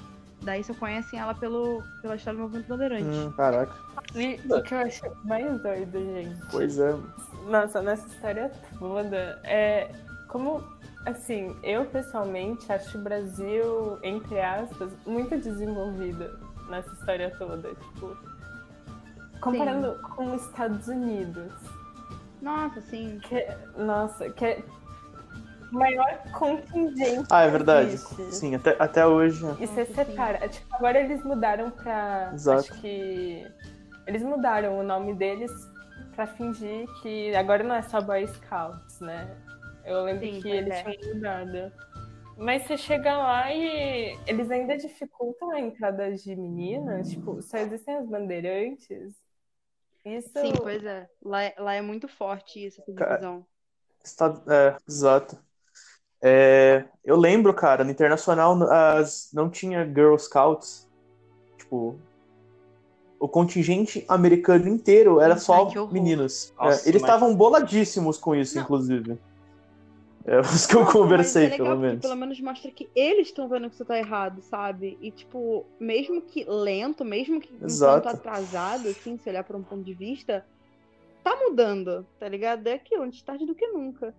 Daí 0.42 0.62
só 0.62 0.74
conhecem 0.74 1.18
ela 1.18 1.34
pelo, 1.34 1.82
pela 2.02 2.16
história 2.16 2.38
do 2.38 2.42
movimento 2.42 2.68
bandeirante. 2.68 3.04
Hum, 3.04 3.32
caraca. 3.32 3.74
E 4.14 4.40
o 4.52 4.62
que 4.62 4.74
eu 4.74 4.78
acho 4.78 5.04
mais 5.24 5.60
doido, 5.62 5.98
gente. 5.98 6.40
Pois 6.50 6.78
é. 6.78 6.94
Nossa, 7.48 7.80
nessa 7.80 8.06
história 8.06 8.52
toda, 8.78 9.40
é 9.44 9.90
como, 10.28 10.62
assim, 11.06 11.56
eu 11.62 11.84
pessoalmente 11.86 12.70
acho 12.70 12.98
o 12.98 13.00
Brasil, 13.00 13.98
entre 14.02 14.40
aspas, 14.40 14.92
muito 15.06 15.36
desenvolvido 15.38 16.38
nessa 16.68 16.92
história 16.92 17.32
toda. 17.38 17.70
Tipo, 17.74 18.16
comparando 19.40 19.98
com 20.02 20.34
os 20.34 20.42
Estados 20.46 20.88
Unidos. 20.88 21.52
Nossa, 22.42 22.80
sim. 22.82 23.18
Que, 23.22 23.46
nossa, 23.78 24.28
que 24.30 24.44
é 24.44 24.62
o 25.72 25.74
maior 25.74 26.18
contingente. 26.32 27.26
Ah, 27.30 27.42
é 27.42 27.50
verdade. 27.50 27.94
existe. 27.94 28.34
Sim, 28.34 28.54
até, 28.54 28.76
até 28.78 29.06
hoje. 29.06 29.44
E 29.60 29.66
você 29.66 29.86
separa. 29.86 30.38
É, 30.44 30.48
Tipo, 30.48 30.74
agora 30.74 31.00
eles 31.00 31.24
mudaram 31.24 31.70
pra. 31.70 32.30
Exato. 32.34 32.60
Acho 32.60 32.80
que. 32.80 33.46
Eles 34.06 34.22
mudaram 34.22 34.78
o 34.78 34.82
nome 34.82 35.14
deles 35.14 35.50
pra 36.14 36.26
fingir 36.26 36.86
que 37.02 37.34
agora 37.34 37.64
não 37.64 37.74
é 37.74 37.82
só 37.82 38.00
Boy 38.00 38.26
Scouts, 38.28 39.00
né? 39.00 39.28
Eu 39.86 40.02
lembro 40.02 40.26
Sim, 40.26 40.40
que 40.42 40.48
eles 40.48 40.74
é. 40.74 40.82
tinham 40.82 41.14
mudado. 41.14 41.72
Mas 42.36 42.64
você 42.66 42.76
chega 42.76 43.16
lá 43.16 43.50
e 43.52 44.18
eles 44.26 44.50
ainda 44.50 44.76
dificultam 44.76 45.52
a 45.52 45.60
entrada 45.60 46.12
de 46.12 46.36
meninas. 46.36 47.10
Tipo, 47.10 47.40
só 47.40 47.56
existem 47.58 47.96
as 47.96 48.06
bandeirantes. 48.06 49.14
Isso. 50.04 50.28
Sim, 50.38 50.52
pois 50.56 50.84
é. 50.84 51.08
Lá, 51.22 51.42
é- 51.42 51.54
lá 51.58 51.74
é 51.74 51.80
muito 51.80 52.06
forte 52.08 52.64
isso, 52.64 52.80
essa 52.82 52.92
divisão. 52.92 53.46
Está- 54.04 54.34
É, 54.48 54.76
exato. 54.86 55.38
É, 56.22 56.84
eu 57.04 57.16
lembro, 57.16 57.52
cara, 57.54 57.84
no 57.84 57.90
Internacional 57.90 58.60
as, 58.70 59.30
não 59.32 59.48
tinha 59.48 59.84
Girl 59.86 60.16
Scouts. 60.16 60.88
Tipo, 61.58 61.98
o 63.18 63.28
contingente 63.28 64.04
americano 64.08 64.68
inteiro 64.68 65.20
era 65.20 65.34
Ai, 65.34 65.40
só 65.40 65.68
meninos. 65.90 66.52
É, 66.60 66.66
eles 66.66 66.84
mas- 66.86 66.94
estavam 66.96 67.34
boladíssimos 67.34 68.18
com 68.18 68.34
isso, 68.34 68.56
Não. 68.56 68.62
inclusive. 68.62 69.18
É 70.28 70.40
os 70.40 70.66
que 70.66 70.74
eu 70.74 70.80
Não, 70.80 70.90
conversei, 70.92 71.44
mas 71.44 71.52
é 71.52 71.56
legal 71.58 71.66
pelo 71.68 71.80
menos. 71.80 72.00
pelo 72.02 72.16
menos 72.16 72.40
mostra 72.40 72.70
que 72.72 72.90
eles 72.96 73.28
estão 73.28 73.48
vendo 73.48 73.68
que 73.68 73.74
isso 73.76 73.84
tá 73.84 73.96
errado, 73.96 74.42
sabe? 74.42 74.98
E, 75.00 75.12
tipo, 75.12 75.64
mesmo 75.78 76.20
que 76.20 76.44
lento, 76.48 77.04
mesmo 77.04 77.40
que 77.40 77.54
um 77.54 77.64
Exato. 77.64 78.02
tanto 78.02 78.16
atrasado, 78.16 78.88
assim, 78.88 79.16
se 79.18 79.28
olhar 79.28 79.44
por 79.44 79.54
um 79.54 79.62
ponto 79.62 79.84
de 79.84 79.94
vista, 79.94 80.44
tá 81.22 81.36
mudando, 81.36 82.04
tá 82.18 82.28
ligado? 82.28 82.66
É 82.66 82.72
aquilo, 82.72 83.04
antes 83.04 83.22
tarde 83.22 83.46
do 83.46 83.54
que 83.54 83.68
nunca. 83.68 84.12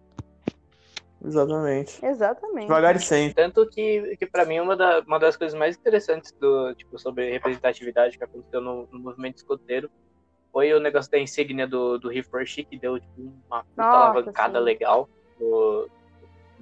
Exatamente. 1.26 2.06
Exatamente. 2.06 2.68
Devagar 2.68 2.96
e 2.96 3.00
sempre. 3.00 3.34
Tanto 3.34 3.68
que, 3.70 4.16
que 4.18 4.26
para 4.28 4.46
mim, 4.46 4.60
uma, 4.62 4.78
da- 4.78 5.02
uma 5.06 5.20
das 5.20 5.36
coisas 5.36 5.60
mais 5.60 5.76
interessantes 5.76 6.32
do, 6.40 6.74
tipo, 6.76 6.98
sobre 6.98 7.30
representatividade 7.32 8.18
que 8.18 8.24
aconteceu 8.24 8.62
no, 8.62 8.88
no 8.92 9.00
movimento 9.00 9.38
escoteiro 9.38 9.90
foi 10.54 10.74
o 10.74 10.80
negócio 10.80 11.12
da 11.12 11.20
insígnia 11.20 11.68
do, 11.68 11.98
do 11.98 12.08
Reforchi, 12.08 12.64
que 12.64 12.80
deu 12.80 12.98
tipo, 12.98 13.34
uma 13.50 13.66
Nossa, 13.76 13.92
alavancada 13.98 14.60
sim. 14.60 14.64
legal 14.64 15.10
do- 15.40 15.90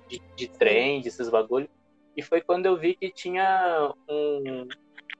de, 0.08 0.22
de 0.36 0.48
trem, 0.48 1.02
desses 1.02 1.30
bagulho. 1.30 1.70
E 2.16 2.22
foi 2.22 2.42
quando 2.42 2.66
eu 2.66 2.78
vi 2.78 2.96
que 2.96 3.10
tinha 3.12 3.94
um. 4.10 4.68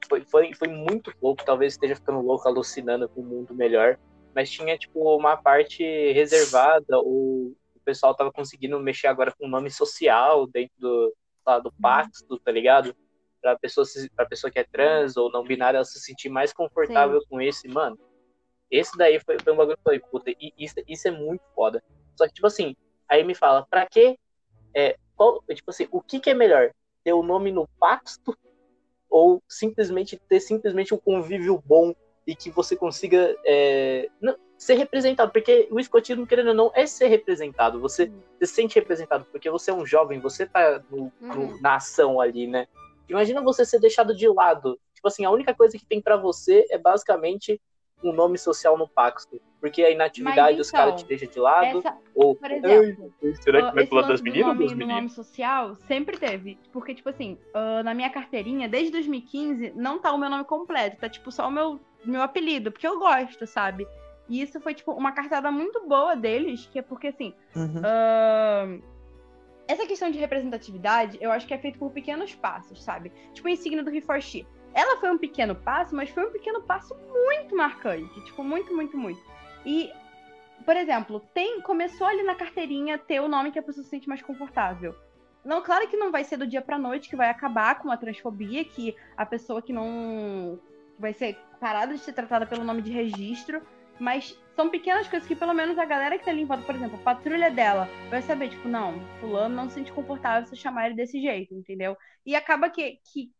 Foi, 0.08 0.24
foi, 0.24 0.54
foi 0.54 0.68
muito 0.68 1.12
louco, 1.22 1.44
talvez 1.44 1.74
esteja 1.74 1.96
ficando 1.96 2.22
louco, 2.22 2.48
alucinando 2.48 3.10
com 3.10 3.22
um 3.22 3.26
mundo 3.26 3.54
melhor. 3.56 3.98
Mas 4.34 4.52
tinha, 4.52 4.78
tipo, 4.78 5.00
uma 5.16 5.36
parte 5.38 5.84
reservada, 6.14 6.98
ou 7.00 7.54
o 7.76 7.80
pessoal 7.84 8.14
tava 8.16 8.32
conseguindo 8.32 8.80
mexer 8.80 9.08
agora 9.08 9.34
com 9.38 9.48
nome 9.48 9.72
social 9.72 10.46
dentro 10.48 10.74
do, 10.78 11.16
lá, 11.46 11.60
do 11.60 11.72
pacto, 11.82 12.38
tá 12.40 12.52
ligado? 12.52 12.96
Pra 13.42 13.58
pessoa, 13.58 13.86
se, 13.86 14.10
pra 14.12 14.26
pessoa 14.26 14.52
que 14.52 14.60
é 14.60 14.64
trans 14.64 15.18
ou 15.18 15.32
não 15.32 15.44
binária, 15.44 15.78
ela 15.78 15.86
se 15.86 16.00
sentir 16.00 16.30
mais 16.30 16.52
confortável 16.54 17.20
com 17.30 17.42
esse, 17.42 17.68
mano. 17.68 17.98
Esse 18.70 18.98
daí 18.98 19.20
foi, 19.20 19.38
foi 19.40 19.54
um 19.54 19.56
bagulho 19.58 19.76
que 19.78 19.82
eu 19.82 19.84
falei, 19.84 20.00
puta, 20.00 20.32
e 20.32 20.52
isso, 20.58 20.76
isso 20.88 21.08
é 21.08 21.12
muito 21.12 21.44
foda. 21.56 21.84
Só 22.16 22.28
que, 22.28 22.34
tipo 22.34 22.48
assim, 22.48 22.76
aí 23.10 23.24
me 23.24 23.36
fala, 23.36 23.66
pra 23.70 23.86
quê? 23.86 24.18
É, 24.74 24.98
qual, 25.16 25.42
tipo 25.54 25.70
assim, 25.72 25.88
o 25.92 26.02
que, 26.02 26.20
que 26.20 26.30
é 26.30 26.34
melhor? 26.34 26.72
Ter 27.04 27.14
o 27.14 27.24
nome 27.24 27.52
no 27.52 27.68
pacto 27.80 28.38
ou 29.10 29.42
simplesmente 29.48 30.20
ter 30.28 30.40
simplesmente 30.40 30.94
um 30.94 30.98
convívio 30.98 31.62
bom 31.66 31.94
e 32.28 32.36
que 32.36 32.50
você 32.50 32.76
consiga 32.76 33.36
é, 33.46 34.10
não, 34.20 34.36
ser 34.58 34.76
representado? 34.76 35.32
Porque 35.32 35.68
o 35.72 35.80
escotismo, 35.80 36.26
querendo 36.26 36.48
ou 36.50 36.54
não, 36.54 36.72
é 36.74 36.86
ser 36.86 37.08
representado. 37.08 37.80
Você 37.80 38.12
se 38.42 38.48
sente 38.48 38.76
representado 38.76 39.26
porque 39.32 39.50
você 39.50 39.72
é 39.72 39.74
um 39.74 39.86
jovem, 39.86 40.20
você 40.20 40.46
tá 40.46 40.82
no- 40.90 41.12
no- 41.22 41.42
Uhum. 41.42 41.62
na 41.62 41.76
ação 41.76 42.20
ali, 42.20 42.48
né? 42.48 42.68
Imagina 43.08 43.42
você 43.42 43.64
ser 43.64 43.80
deixado 43.80 44.16
de 44.16 44.28
lado. 44.28 44.80
Tipo 44.94 45.08
assim, 45.08 45.24
a 45.24 45.30
única 45.30 45.54
coisa 45.54 45.78
que 45.78 45.86
tem 45.86 46.02
pra 46.02 46.18
você 46.18 46.66
é 46.72 46.78
basicamente 46.78 47.62
um 48.04 48.12
nome 48.12 48.38
social 48.38 48.78
no 48.78 48.88
pacto. 48.88 49.40
Porque 49.60 49.82
a 49.84 49.90
inatividade 49.90 50.58
Mas 50.58 50.68
os 50.68 50.72
caras 50.72 50.94
então, 50.94 51.04
te 51.04 51.08
deixam 51.08 51.30
de 51.30 51.40
lado. 51.40 51.80
Essa, 51.80 51.98
ou, 52.14 52.36
por 52.36 52.52
exemplo, 52.52 53.12
"Ei, 53.22 53.36
será 53.36 53.62
que 53.62 53.68
Ah, 53.68 53.72
vai 53.72 53.84
esse 53.84 53.90
pro 53.90 53.96
lado 53.98 54.10
lance 54.10 54.14
das 54.14 54.22
meninas 54.22 54.48
ou 54.48 54.54
nome, 54.54 54.64
dos 54.64 54.72
no 54.74 54.78
meninos? 54.78 54.96
nome 55.02 55.10
social 55.10 55.76
sempre 55.88 56.18
teve. 56.18 56.60
Porque, 56.72 56.94
tipo 56.94 57.10
assim, 57.10 57.38
ah, 57.54 57.82
na 57.84 57.94
minha 57.94 58.10
carteirinha, 58.10 58.70
desde 58.70 58.92
2015, 58.92 59.72
não 59.76 60.00
tá 60.00 60.12
o 60.12 60.18
meu 60.18 60.30
nome 60.30 60.44
completo. 60.44 60.98
Tá, 60.98 61.10
tipo, 61.10 61.32
só 61.32 61.48
o 61.48 61.52
meu, 61.52 61.80
meu 62.04 62.22
apelido. 62.22 62.72
Porque 62.72 62.88
eu 62.88 63.00
gosto, 63.00 63.48
sabe? 63.48 63.88
E 64.30 64.42
isso 64.42 64.60
foi, 64.60 64.74
tipo, 64.76 64.92
uma 64.92 65.12
cartada 65.12 65.52
muito 65.52 65.88
boa 65.88 66.16
deles. 66.16 66.68
Que 66.72 66.80
é 66.80 66.82
porque, 66.84 67.08
assim, 67.08 67.34
Uhum. 67.56 67.82
Ahn, 67.84 68.82
essa 69.68 69.88
questão 69.88 70.12
de 70.12 70.20
representatividade, 70.20 71.18
eu 71.20 71.32
acho 71.32 71.48
que 71.48 71.54
é 71.54 71.58
feito 71.58 71.80
por 71.80 71.92
pequenos 71.92 72.36
passos, 72.36 72.84
sabe? 72.84 73.12
Tipo 73.34 73.48
a 73.48 73.52
insígnia 73.52 73.84
do 73.84 73.90
Reforchi. 73.90 74.46
Ela 74.76 75.00
foi 75.00 75.10
um 75.10 75.18
pequeno 75.18 75.56
passo, 75.56 75.96
mas 75.96 76.10
foi 76.10 76.28
um 76.28 76.32
pequeno 76.32 76.62
passo 76.62 76.94
muito 76.94 77.56
marcante. 77.56 78.22
Tipo, 78.26 78.44
muito, 78.44 78.76
muito, 78.76 78.98
muito. 78.98 79.22
E, 79.66 79.90
por 80.66 80.76
exemplo, 80.76 81.22
tem 81.34 81.62
começou 81.62 82.06
ali 82.06 82.22
na 82.24 82.36
carteirinha 82.36 82.98
ter 82.98 83.22
o 83.22 83.30
nome 83.30 83.52
que 83.54 83.58
a 83.58 83.64
pessoa 83.64 83.86
se 83.86 83.90
sente 83.90 84.10
mais 84.10 84.22
confortável. 84.22 84.94
Não, 85.46 85.62
claro 85.62 85.88
que 85.88 85.96
não 85.96 86.12
vai 86.12 86.26
ser 86.26 86.36
do 86.36 86.46
dia 86.46 86.62
pra 86.62 86.78
noite 86.78 87.08
que 87.08 87.16
vai 87.16 87.30
acabar 87.30 87.80
com 87.80 87.90
a 87.90 87.96
transfobia, 87.96 88.66
que 88.66 88.94
a 89.16 89.26
pessoa 89.26 89.62
que 89.62 89.72
não 89.72 90.60
vai 91.00 91.14
ser 91.14 91.38
parada 91.60 91.94
de 91.94 92.00
ser 92.00 92.14
tratada 92.14 92.46
pelo 92.46 92.64
nome 92.64 92.82
de 92.82 92.92
registro, 92.92 93.62
mas 93.98 94.38
são 94.56 94.70
pequenas 94.70 95.08
coisas 95.08 95.28
que 95.28 95.36
pelo 95.36 95.54
menos 95.54 95.78
a 95.78 95.86
galera 95.86 96.18
que 96.18 96.26
tá 96.26 96.34
volta, 96.46 96.64
por 96.64 96.76
exemplo, 96.76 97.00
a 97.00 97.04
patrulha 97.04 97.50
dela, 97.50 97.88
vai 98.10 98.22
saber, 98.22 98.50
tipo, 98.50 98.68
não, 98.68 99.00
fulano 99.20 99.56
não 99.56 99.70
se 99.70 99.76
sente 99.76 99.92
confortável 99.92 100.48
se 100.48 100.56
chamar 100.56 100.88
ele 100.88 100.96
desse 100.96 101.22
jeito, 101.22 101.54
entendeu? 101.54 101.96
E 102.26 102.36
acaba 102.36 102.70
que, 102.70 103.00
que, 103.06 103.32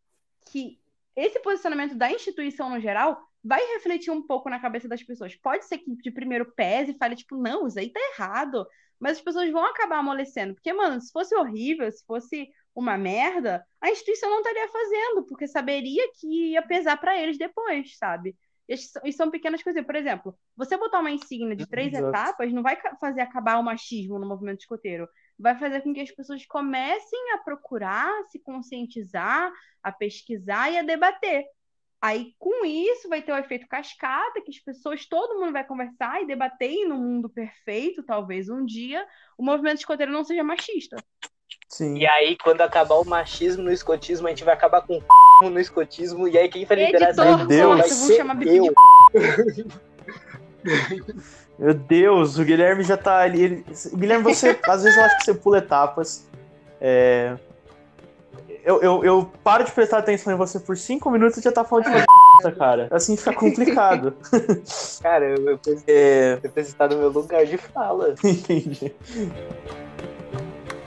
que 0.50 0.80
esse 1.16 1.40
posicionamento 1.40 1.96
da 1.96 2.12
instituição 2.12 2.70
no 2.70 2.80
geral 2.80 3.18
vai 3.44 3.62
refletir 3.74 4.12
um 4.12 4.26
pouco 4.26 4.50
na 4.50 4.60
cabeça 4.60 4.88
das 4.88 5.04
pessoas. 5.04 5.36
Pode 5.36 5.66
ser 5.66 5.78
que 5.78 5.96
de 5.96 6.12
primeiro 6.12 6.52
pese 6.56 6.92
e 6.92 6.98
fale, 6.98 7.16
tipo, 7.16 7.38
não, 7.38 7.68
isso 7.68 7.80
aí 7.80 7.90
tá 7.90 8.00
errado. 8.14 8.66
Mas 9.00 9.18
as 9.18 9.24
pessoas 9.24 9.52
vão 9.52 9.64
acabar 9.66 10.00
amolecendo. 10.00 10.56
Porque, 10.56 10.74
mano, 10.74 11.00
se 11.00 11.12
fosse 11.12 11.36
horrível, 11.36 11.92
se 11.92 12.04
fosse 12.06 12.50
uma 12.74 12.98
merda, 12.98 13.66
a 13.80 13.90
instituição 13.90 14.30
não 14.30 14.40
estaria 14.40 14.68
fazendo, 14.68 15.24
porque 15.28 15.48
saberia 15.48 16.10
que 16.20 16.52
ia 16.52 16.62
pesar 16.62 16.98
pra 16.98 17.18
eles 17.18 17.38
depois, 17.38 17.98
sabe? 17.98 18.36
E 18.68 19.14
são 19.14 19.30
pequenas 19.30 19.62
coisas. 19.62 19.86
Por 19.86 19.96
exemplo, 19.96 20.36
você 20.58 20.76
botar 20.76 21.00
uma 21.00 21.12
insígnia 21.12 21.56
de 21.56 21.68
três 21.68 21.94
Exato. 21.94 22.08
etapas 22.10 22.52
não 22.52 22.64
vai 22.64 22.78
fazer 23.00 23.22
acabar 23.22 23.60
o 23.60 23.64
machismo 23.64 24.18
no 24.18 24.28
movimento 24.28 24.62
escoteiro. 24.62 25.08
Vai 25.38 25.58
fazer 25.58 25.82
com 25.82 25.94
que 25.94 26.02
as 26.02 26.12
pessoas 26.12 26.46
comecem 26.46 27.34
a 27.34 27.40
procurar, 27.40 28.10
se 28.30 28.40
conscientizar, 28.40 29.52
a 29.84 29.92
pesquisar 29.92 30.72
e 30.72 30.78
a 30.78 30.84
debater. 30.84 31.46
Aí, 32.02 32.34
com 32.38 32.66
isso, 32.66 33.10
vai 33.10 33.22
ter 33.22 33.32
o 33.32 33.38
efeito 33.38 33.68
cascata, 33.68 34.42
que 34.42 34.52
as 34.52 34.60
pessoas, 34.60 35.06
todo 35.08 35.40
mundo 35.40 35.54
vai 35.54 35.64
conversar 35.64 36.22
e 36.22 36.28
debater, 36.28 36.72
e 36.72 36.86
no 36.86 36.98
mundo 36.98 37.30
perfeito, 37.30 38.04
talvez 38.04 38.48
um 38.48 38.64
dia, 38.64 39.06
o 39.38 39.44
movimento 39.44 39.80
escoteiro 39.80 40.12
não 40.12 40.24
seja 40.24 40.44
machista. 40.44 40.98
Sim. 41.68 41.98
E 41.98 42.08
aí, 42.08 42.38
quando 42.38 42.62
acabar 42.62 42.96
o 42.96 43.06
machismo 43.06 43.64
no 43.64 43.72
escotismo, 43.72 44.28
a 44.28 44.30
gente 44.30 44.44
vai 44.44 44.54
acabar 44.54 44.82
com 44.82 45.02
o 45.44 45.50
no 45.50 45.60
escotismo. 45.60 46.28
E 46.28 46.38
aí, 46.38 46.48
quem 46.48 46.64
vai 46.64 46.78
liderar 46.78 47.10
essa 47.10 47.26
Editor, 47.26 47.48
Meu 47.48 47.48
Deus. 47.48 47.80
vai 47.80 47.90
ser 47.90 48.36
bico 48.36 48.74
eu. 49.14 49.76
Meu 51.58 51.74
Deus, 51.74 52.38
o 52.38 52.44
Guilherme 52.44 52.84
já 52.84 52.98
tá 52.98 53.20
ali. 53.20 53.42
ele- 53.42 53.66
Guilherme, 53.94 54.24
você. 54.24 54.60
às 54.68 54.84
vezes 54.84 54.98
eu 54.98 55.04
acho 55.06 55.18
que 55.18 55.24
você 55.26 55.34
pula 55.34 55.58
etapas. 55.60 56.28
É, 56.82 57.36
Eu, 58.64 58.82
eu, 58.82 59.04
eu 59.06 59.32
paro 59.44 59.64
de 59.64 59.72
prestar 59.72 60.00
atenção 60.00 60.34
em 60.34 60.36
você 60.38 60.60
por 60.60 60.76
cinco 60.76 61.10
minutos 61.12 61.38
e 61.38 61.42
já 61.42 61.52
tá 61.52 61.64
falando 61.64 61.86
de 61.86 61.92
fazer 62.42 62.56
cara. 62.58 62.88
Assim 62.92 63.16
fica 63.16 63.32
complicado. 63.34 64.14
Cara, 65.02 65.26
eu, 65.26 65.50
eu 65.52 65.58
preciso, 65.58 65.84
É, 65.88 66.40
estar 66.58 66.90
no 66.90 66.98
meu 66.98 67.10
lugar 67.10 67.46
de 67.46 67.58
fala. 67.58 68.16
entendi. 68.24 68.94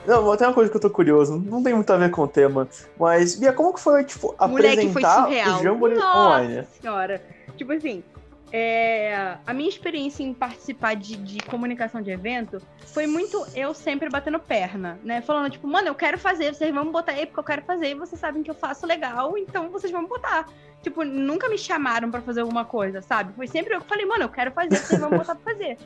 Não, 0.05 0.35
tem 0.35 0.47
uma 0.47 0.53
coisa 0.53 0.69
que 0.71 0.77
eu 0.77 0.81
tô 0.81 0.89
curioso, 0.89 1.37
não 1.45 1.61
tem 1.63 1.73
muito 1.73 1.91
a 1.93 1.97
ver 1.97 2.09
com 2.09 2.23
o 2.23 2.27
tema, 2.27 2.67
mas, 2.99 3.35
Bia, 3.35 3.53
como 3.53 3.73
que 3.73 3.79
foi, 3.79 4.03
tipo, 4.03 4.35
Moleque, 4.39 4.91
foi 4.91 5.03
apresentar 5.03 5.23
surreal. 5.23 5.59
o 5.59 5.63
Jamboree 5.63 5.95
Nossa 5.97 6.17
online? 6.17 6.67
senhora. 6.81 7.21
Tipo 7.55 7.73
assim, 7.73 8.03
é, 8.51 9.37
a 9.45 9.53
minha 9.53 9.69
experiência 9.69 10.23
em 10.23 10.33
participar 10.33 10.95
de, 10.95 11.15
de 11.17 11.39
comunicação 11.43 12.01
de 12.01 12.09
evento 12.11 12.61
foi 12.87 13.05
muito 13.05 13.45
eu 13.55 13.73
sempre 13.73 14.09
batendo 14.09 14.39
perna, 14.39 14.99
né? 15.03 15.21
Falando, 15.21 15.51
tipo, 15.51 15.67
mano, 15.67 15.87
eu 15.87 15.95
quero 15.95 16.17
fazer, 16.17 16.53
vocês 16.53 16.73
vão 16.73 16.91
botar 16.91 17.11
aí 17.13 17.25
porque 17.25 17.39
eu 17.39 17.43
quero 17.43 17.61
fazer, 17.63 17.89
e 17.91 17.93
vocês 17.95 18.19
sabem 18.19 18.41
que 18.41 18.49
eu 18.49 18.55
faço 18.55 18.85
legal, 18.87 19.37
então 19.37 19.69
vocês 19.69 19.91
vão 19.91 20.05
botar. 20.05 20.47
Tipo, 20.81 21.03
nunca 21.03 21.49
me 21.49 21.57
chamaram 21.57 22.09
pra 22.09 22.21
fazer 22.21 22.41
alguma 22.41 22.65
coisa, 22.65 23.01
sabe? 23.01 23.33
Foi 23.33 23.47
sempre 23.47 23.75
eu 23.75 23.81
que 23.81 23.87
falei, 23.87 24.05
mano, 24.05 24.23
eu 24.23 24.29
quero 24.29 24.51
fazer, 24.51 24.77
vocês 24.77 24.99
vão 24.99 25.09
botar 25.09 25.35
pra 25.35 25.53
fazer. 25.53 25.77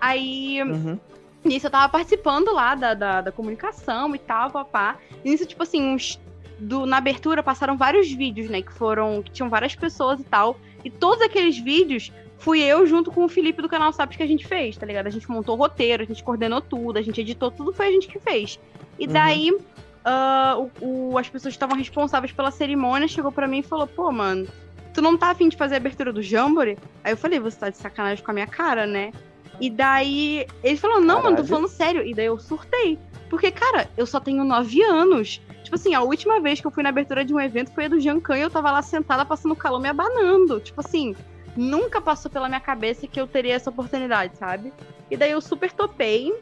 Aí, 0.00 0.60
Uhum. 0.62 0.98
nisso 1.44 1.66
eu 1.66 1.70
tava 1.70 1.88
participando 1.88 2.52
lá 2.52 2.74
da, 2.74 2.92
da, 2.94 3.20
da 3.20 3.32
comunicação 3.32 4.14
e 4.14 4.18
tal, 4.18 4.50
papá. 4.50 4.96
E 5.24 5.30
nisso, 5.30 5.46
tipo 5.46 5.62
assim, 5.62 5.80
uns, 5.94 6.20
do, 6.58 6.86
na 6.86 6.96
abertura 6.96 7.42
passaram 7.42 7.76
vários 7.76 8.10
vídeos, 8.12 8.50
né? 8.50 8.62
Que 8.62 8.72
foram. 8.72 9.22
que 9.22 9.30
tinham 9.30 9.48
várias 9.48 9.74
pessoas 9.76 10.18
e 10.20 10.24
tal. 10.24 10.56
E 10.84 10.90
todos 10.90 11.22
aqueles 11.22 11.58
vídeos 11.58 12.12
fui 12.38 12.60
eu 12.60 12.84
junto 12.86 13.10
com 13.10 13.24
o 13.24 13.28
Felipe 13.28 13.62
do 13.62 13.68
canal 13.68 13.92
Saps 13.92 14.16
que 14.16 14.22
a 14.22 14.26
gente 14.26 14.46
fez, 14.46 14.76
tá 14.76 14.84
ligado? 14.84 15.06
A 15.06 15.10
gente 15.10 15.30
montou 15.30 15.54
o 15.54 15.58
roteiro, 15.58 16.02
a 16.02 16.06
gente 16.06 16.22
coordenou 16.24 16.60
tudo, 16.60 16.98
a 16.98 17.02
gente 17.02 17.20
editou 17.20 17.50
tudo, 17.50 17.72
foi 17.72 17.86
a 17.86 17.90
gente 17.90 18.08
que 18.08 18.18
fez. 18.18 18.58
E 18.98 19.06
Uhum. 19.06 19.12
daí. 19.12 19.56
ah, 20.04 20.56
o, 20.80 21.12
o- 21.12 21.18
as 21.18 21.28
pessoas 21.28 21.52
que 21.54 21.56
estavam 21.56 21.76
responsáveis 21.76 22.32
pela 22.32 22.50
cerimônia 22.50 23.06
chegou 23.06 23.30
pra 23.30 23.46
mim 23.46 23.60
e 23.60 23.62
falou: 23.62 23.86
pô, 23.86 24.10
mano, 24.10 24.48
tu 24.92 25.00
não 25.00 25.16
tá 25.16 25.30
afim 25.30 25.48
de 25.48 25.56
fazer 25.56 25.74
a 25.74 25.76
abertura 25.78 26.12
do 26.12 26.20
Jamboree? 26.20 26.76
Aí 27.04 27.12
eu 27.12 27.16
falei: 27.16 27.38
você 27.38 27.56
tá 27.56 27.70
de 27.70 27.76
sacanagem 27.76 28.24
com 28.24 28.30
a 28.32 28.34
minha 28.34 28.46
cara, 28.48 28.84
né? 28.86 29.12
E 29.60 29.70
daí 29.70 30.44
ele 30.64 30.76
falou: 30.76 31.00
não, 31.00 31.22
mano, 31.22 31.36
tô 31.36 31.42
Caralho. 31.44 31.46
falando 31.46 31.68
sério. 31.68 32.04
E 32.04 32.12
daí 32.14 32.26
eu 32.26 32.36
surtei. 32.40 32.98
Porque, 33.30 33.52
cara, 33.52 33.88
eu 33.96 34.04
só 34.04 34.18
tenho 34.18 34.42
nove 34.44 34.82
anos. 34.82 35.40
Tipo 35.62 35.76
assim, 35.76 35.94
a 35.94 36.02
última 36.02 36.40
vez 36.40 36.60
que 36.60 36.66
eu 36.66 36.70
fui 36.70 36.82
na 36.82 36.88
abertura 36.88 37.24
de 37.24 37.32
um 37.32 37.40
evento 37.40 37.72
foi 37.72 37.86
a 37.86 37.88
do 37.88 38.00
Jancan 38.00 38.36
e 38.38 38.42
eu 38.42 38.50
tava 38.50 38.70
lá 38.70 38.82
sentada 38.82 39.24
passando 39.24 39.54
calor 39.56 39.80
me 39.80 39.88
abanando. 39.88 40.60
Tipo 40.60 40.80
assim, 40.80 41.14
nunca 41.56 42.00
passou 42.00 42.30
pela 42.30 42.48
minha 42.48 42.60
cabeça 42.60 43.06
que 43.06 43.20
eu 43.20 43.26
teria 43.26 43.54
essa 43.54 43.70
oportunidade, 43.70 44.36
sabe? 44.36 44.72
E 45.10 45.16
daí 45.16 45.30
eu 45.30 45.40
super 45.40 45.70
topei. 45.72 46.32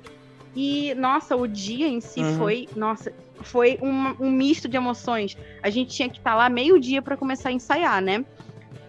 E, 0.55 0.95
nossa, 0.95 1.37
o 1.37 1.47
dia 1.47 1.87
em 1.87 2.01
si 2.01 2.21
Uhum. 2.21 2.37
foi. 2.39 2.69
Nossa, 2.75 3.13
foi 3.43 3.79
um, 3.81 4.27
um 4.27 4.31
misto 4.31 4.69
de 4.69 4.77
emoções. 4.77 5.37
A 5.63 5.71
gente 5.71 5.95
tinha 5.95 6.09
que 6.09 6.19
estar 6.19 6.35
lá 6.35 6.49
meio-dia 6.49 7.01
pra 7.01 7.17
começar 7.17 7.51
a 7.51 7.53
ensaiar, 7.53 8.03
né? 8.03 8.25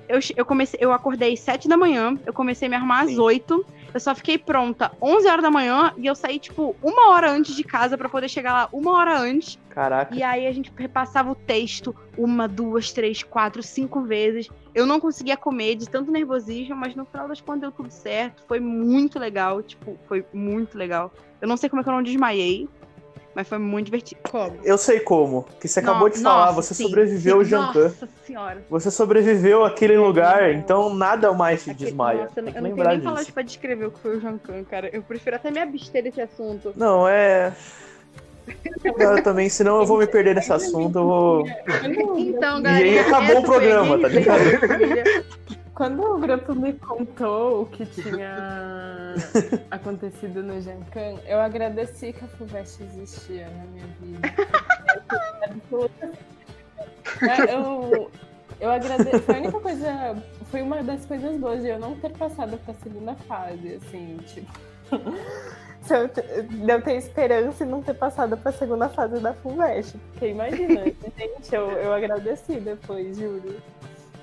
Eu, 0.10 0.20
eu 0.36 0.46
comecei, 0.46 0.80
eu 0.82 0.92
acordei 0.92 1.34
às 1.34 1.40
7 1.40 1.68
da 1.70 1.78
manhã, 1.78 2.18
eu 2.26 2.34
comecei 2.34 2.68
a 2.68 2.70
me 2.70 2.76
arrumar 2.76 3.02
às 3.02 3.10
Sim. 3.10 3.16
8. 3.92 3.96
Eu 3.96 4.00
só 4.00 4.16
fiquei 4.16 4.38
pronta 4.38 4.92
11 5.02 5.28
horas 5.28 5.44
da 5.44 5.52
manhã 5.52 5.94
e 5.98 6.06
eu 6.06 6.16
saí, 6.16 6.40
tipo, 6.40 6.76
uma 6.82 7.10
hora 7.10 7.30
antes 7.30 7.56
de 7.56 7.64
casa 7.64 7.98
pra 7.98 8.10
poder 8.10 8.30
chegar 8.30 8.54
lá 8.54 8.70
uma 8.72 8.92
hora 8.94 9.20
antes. 9.20 9.60
Caraca. 9.70 10.16
E 10.16 10.24
aí 10.24 10.48
a 10.48 10.52
gente 10.52 10.72
repassava 10.76 11.32
o 11.32 11.36
texto 11.36 11.96
uma, 12.18 12.48
duas, 12.48 12.92
três, 12.92 13.24
quatro, 13.24 13.62
cinco 13.62 14.02
vezes. 14.02 14.50
Eu 14.74 14.86
não 14.86 15.00
conseguia 15.00 15.38
comer 15.38 15.76
de 15.76 15.90
tanto 15.90 16.12
nervosismo, 16.12 16.76
mas 16.76 16.96
no 16.96 17.06
final 17.06 17.28
das 17.28 17.42
contas 17.42 17.62
deu 17.62 17.72
tudo 17.72 17.92
certo. 17.92 18.44
Foi 18.48 18.60
muito 18.60 19.20
legal, 19.20 19.62
tipo, 19.62 19.98
foi 20.08 20.26
muito 20.34 20.78
legal. 20.78 21.12
Eu 21.40 21.48
não 21.48 21.58
sei 21.58 21.70
como 21.70 21.82
é 21.82 21.84
que 21.84 21.90
eu 21.90 21.94
não 21.94 22.04
desmaiei, 22.04 22.70
mas 23.36 23.48
foi 23.48 23.58
muito 23.58 23.86
divertido. 23.86 24.22
Como? 24.30 24.58
Eu 24.64 24.78
sei 24.78 25.00
como. 25.00 25.46
Que 25.60 25.68
você 25.68 25.80
acabou 25.80 26.10
de 26.10 26.20
falar, 26.20 26.52
você 26.52 26.74
sobreviveu 26.74 27.38
ao 27.38 27.44
Jancan. 27.44 27.84
Nossa 27.90 28.10
senhora. 28.26 28.64
Você 28.70 28.92
sobreviveu 28.92 29.64
àquele 29.66 29.98
lugar, 29.98 30.54
então 30.54 30.94
nada 30.94 31.32
mais 31.34 31.64
te 31.64 31.72
Aqui- 31.72 31.86
desmaia. 31.86 32.24
Nossa, 32.26 32.40
eu 32.40 32.44
não 32.44 32.52
que 32.52 32.58
eu 32.58 32.62
não 32.64 32.72
tenho 32.76 32.88
nem 32.88 33.00
palavras 33.02 33.30
pra 33.30 33.44
descrever 33.44 33.86
o 33.86 33.92
que 33.92 34.00
foi 34.00 34.18
o 34.18 34.22
Jancan, 34.22 34.64
cara. 34.64 34.90
Eu 34.94 35.02
prefiro 35.02 35.36
até 35.36 35.50
me 35.52 35.60
abster 35.60 36.04
desse 36.04 36.22
assunto. 36.22 36.74
Não, 36.76 37.08
é. 37.08 37.54
Eu 39.00 39.22
também, 39.24 39.48
senão 39.50 39.80
eu 39.80 39.86
vou 39.86 39.98
me 40.00 40.08
perder 40.08 40.36
nesse 40.36 40.52
assunto, 40.52 40.98
eu 40.98 41.06
vou. 41.06 41.48
Então, 42.18 42.60
E 42.60 42.62
galera. 42.64 42.86
aí 42.86 43.00
acabou 43.00 43.40
o 43.40 43.44
programa, 43.44 44.00
tá 44.00 44.08
ligado? 44.08 44.42
Quando 45.74 46.04
o 46.04 46.20
grupo 46.20 46.54
me 46.54 46.74
contou 46.74 47.64
o 47.64 47.66
que 47.66 47.86
tinha 47.86 49.16
acontecido 49.72 50.44
no 50.44 50.62
Jancan, 50.62 51.16
eu 51.26 51.40
agradeci 51.40 52.12
que 52.12 52.26
a 52.26 52.28
FUVEST 52.28 52.84
existia 52.84 53.50
na 53.50 53.64
minha 53.66 53.88
vida. 54.02 54.20
É, 57.22 57.54
eu, 57.54 58.12
eu 58.60 58.72
agradeço. 58.72 59.20
Foi 59.20 59.36
a 59.36 59.40
única 59.40 59.60
coisa. 59.60 60.24
Foi 60.50 60.62
uma 60.62 60.84
das 60.84 61.06
coisas 61.06 61.40
boas 61.40 61.62
de 61.62 61.70
eu 61.70 61.80
não 61.80 61.96
ter 61.96 62.12
passado 62.12 62.58
pra 62.58 62.74
segunda 62.76 63.16
fase, 63.16 63.76
assim, 63.76 64.18
tipo. 64.26 64.52
De 65.82 66.72
eu 66.72 66.80
ter 66.80 66.96
esperança 66.96 67.64
e 67.64 67.68
não 67.68 67.82
ter 67.82 67.96
passado 67.96 68.38
pra 68.38 68.52
segunda 68.52 68.88
fase 68.88 69.20
da 69.20 69.34
FUVEST. 69.34 69.98
Porque 70.12 70.28
imagina, 70.28 70.86
gente, 70.86 71.56
eu, 71.56 71.72
eu 71.72 71.92
agradeci 71.92 72.60
depois, 72.60 73.18
juro. 73.18 73.56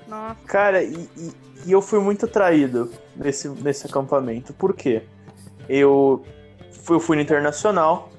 Nossa. 0.09 0.35
Cara, 0.45 0.81
e, 0.83 1.07
e- 1.17 1.33
e 1.65 1.71
eu 1.71 1.81
fui 1.81 1.99
muito 1.99 2.27
traído 2.27 2.91
nesse, 3.15 3.47
nesse 3.49 3.85
acampamento. 3.85 4.53
Por 4.53 4.73
quê? 4.73 5.03
Eu 5.67 6.23
fui, 6.83 6.95
eu 6.95 6.99
fui 6.99 7.15
no 7.15 7.21
internacional 7.21 8.09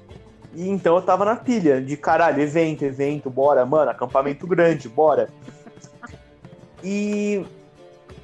e 0.53 0.69
então 0.69 0.95
eu 0.95 1.01
tava 1.01 1.25
na 1.25 1.35
pilha 1.35 1.81
de 1.81 1.97
caralho, 1.97 2.41
evento, 2.41 2.83
evento, 2.85 3.29
bora, 3.29 3.65
mano, 3.65 3.91
acampamento 3.91 4.45
grande, 4.47 4.87
bora. 4.87 5.27
E 6.83 7.45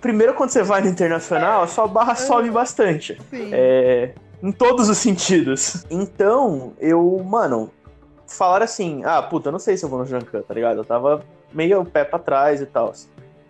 primeiro 0.01 0.33
quando 0.33 0.49
você 0.49 0.63
vai 0.63 0.81
no 0.81 0.87
internacional, 0.87 1.63
a 1.63 1.67
sua 1.67 1.87
barra 1.87 2.15
sobe 2.15 2.49
bastante. 2.49 3.17
Sim. 3.29 3.49
É, 3.51 4.13
em 4.41 4.51
todos 4.51 4.89
os 4.89 4.97
sentidos. 4.97 5.85
Então, 5.89 6.73
eu, 6.79 7.21
mano, 7.23 7.69
falaram 8.27 8.65
assim: 8.65 9.03
ah, 9.03 9.21
puta, 9.21 9.49
eu 9.49 9.51
não 9.51 9.59
sei 9.59 9.77
se 9.77 9.83
eu 9.85 9.89
vou 9.89 9.99
no 9.99 10.05
Jancan, 10.05 10.41
tá 10.41 10.53
ligado? 10.53 10.77
Eu 10.77 10.85
tava 10.85 11.23
meio 11.53 11.83
pé 11.85 12.03
pra 12.03 12.19
trás 12.19 12.61
e 12.61 12.65
tal. 12.65 12.93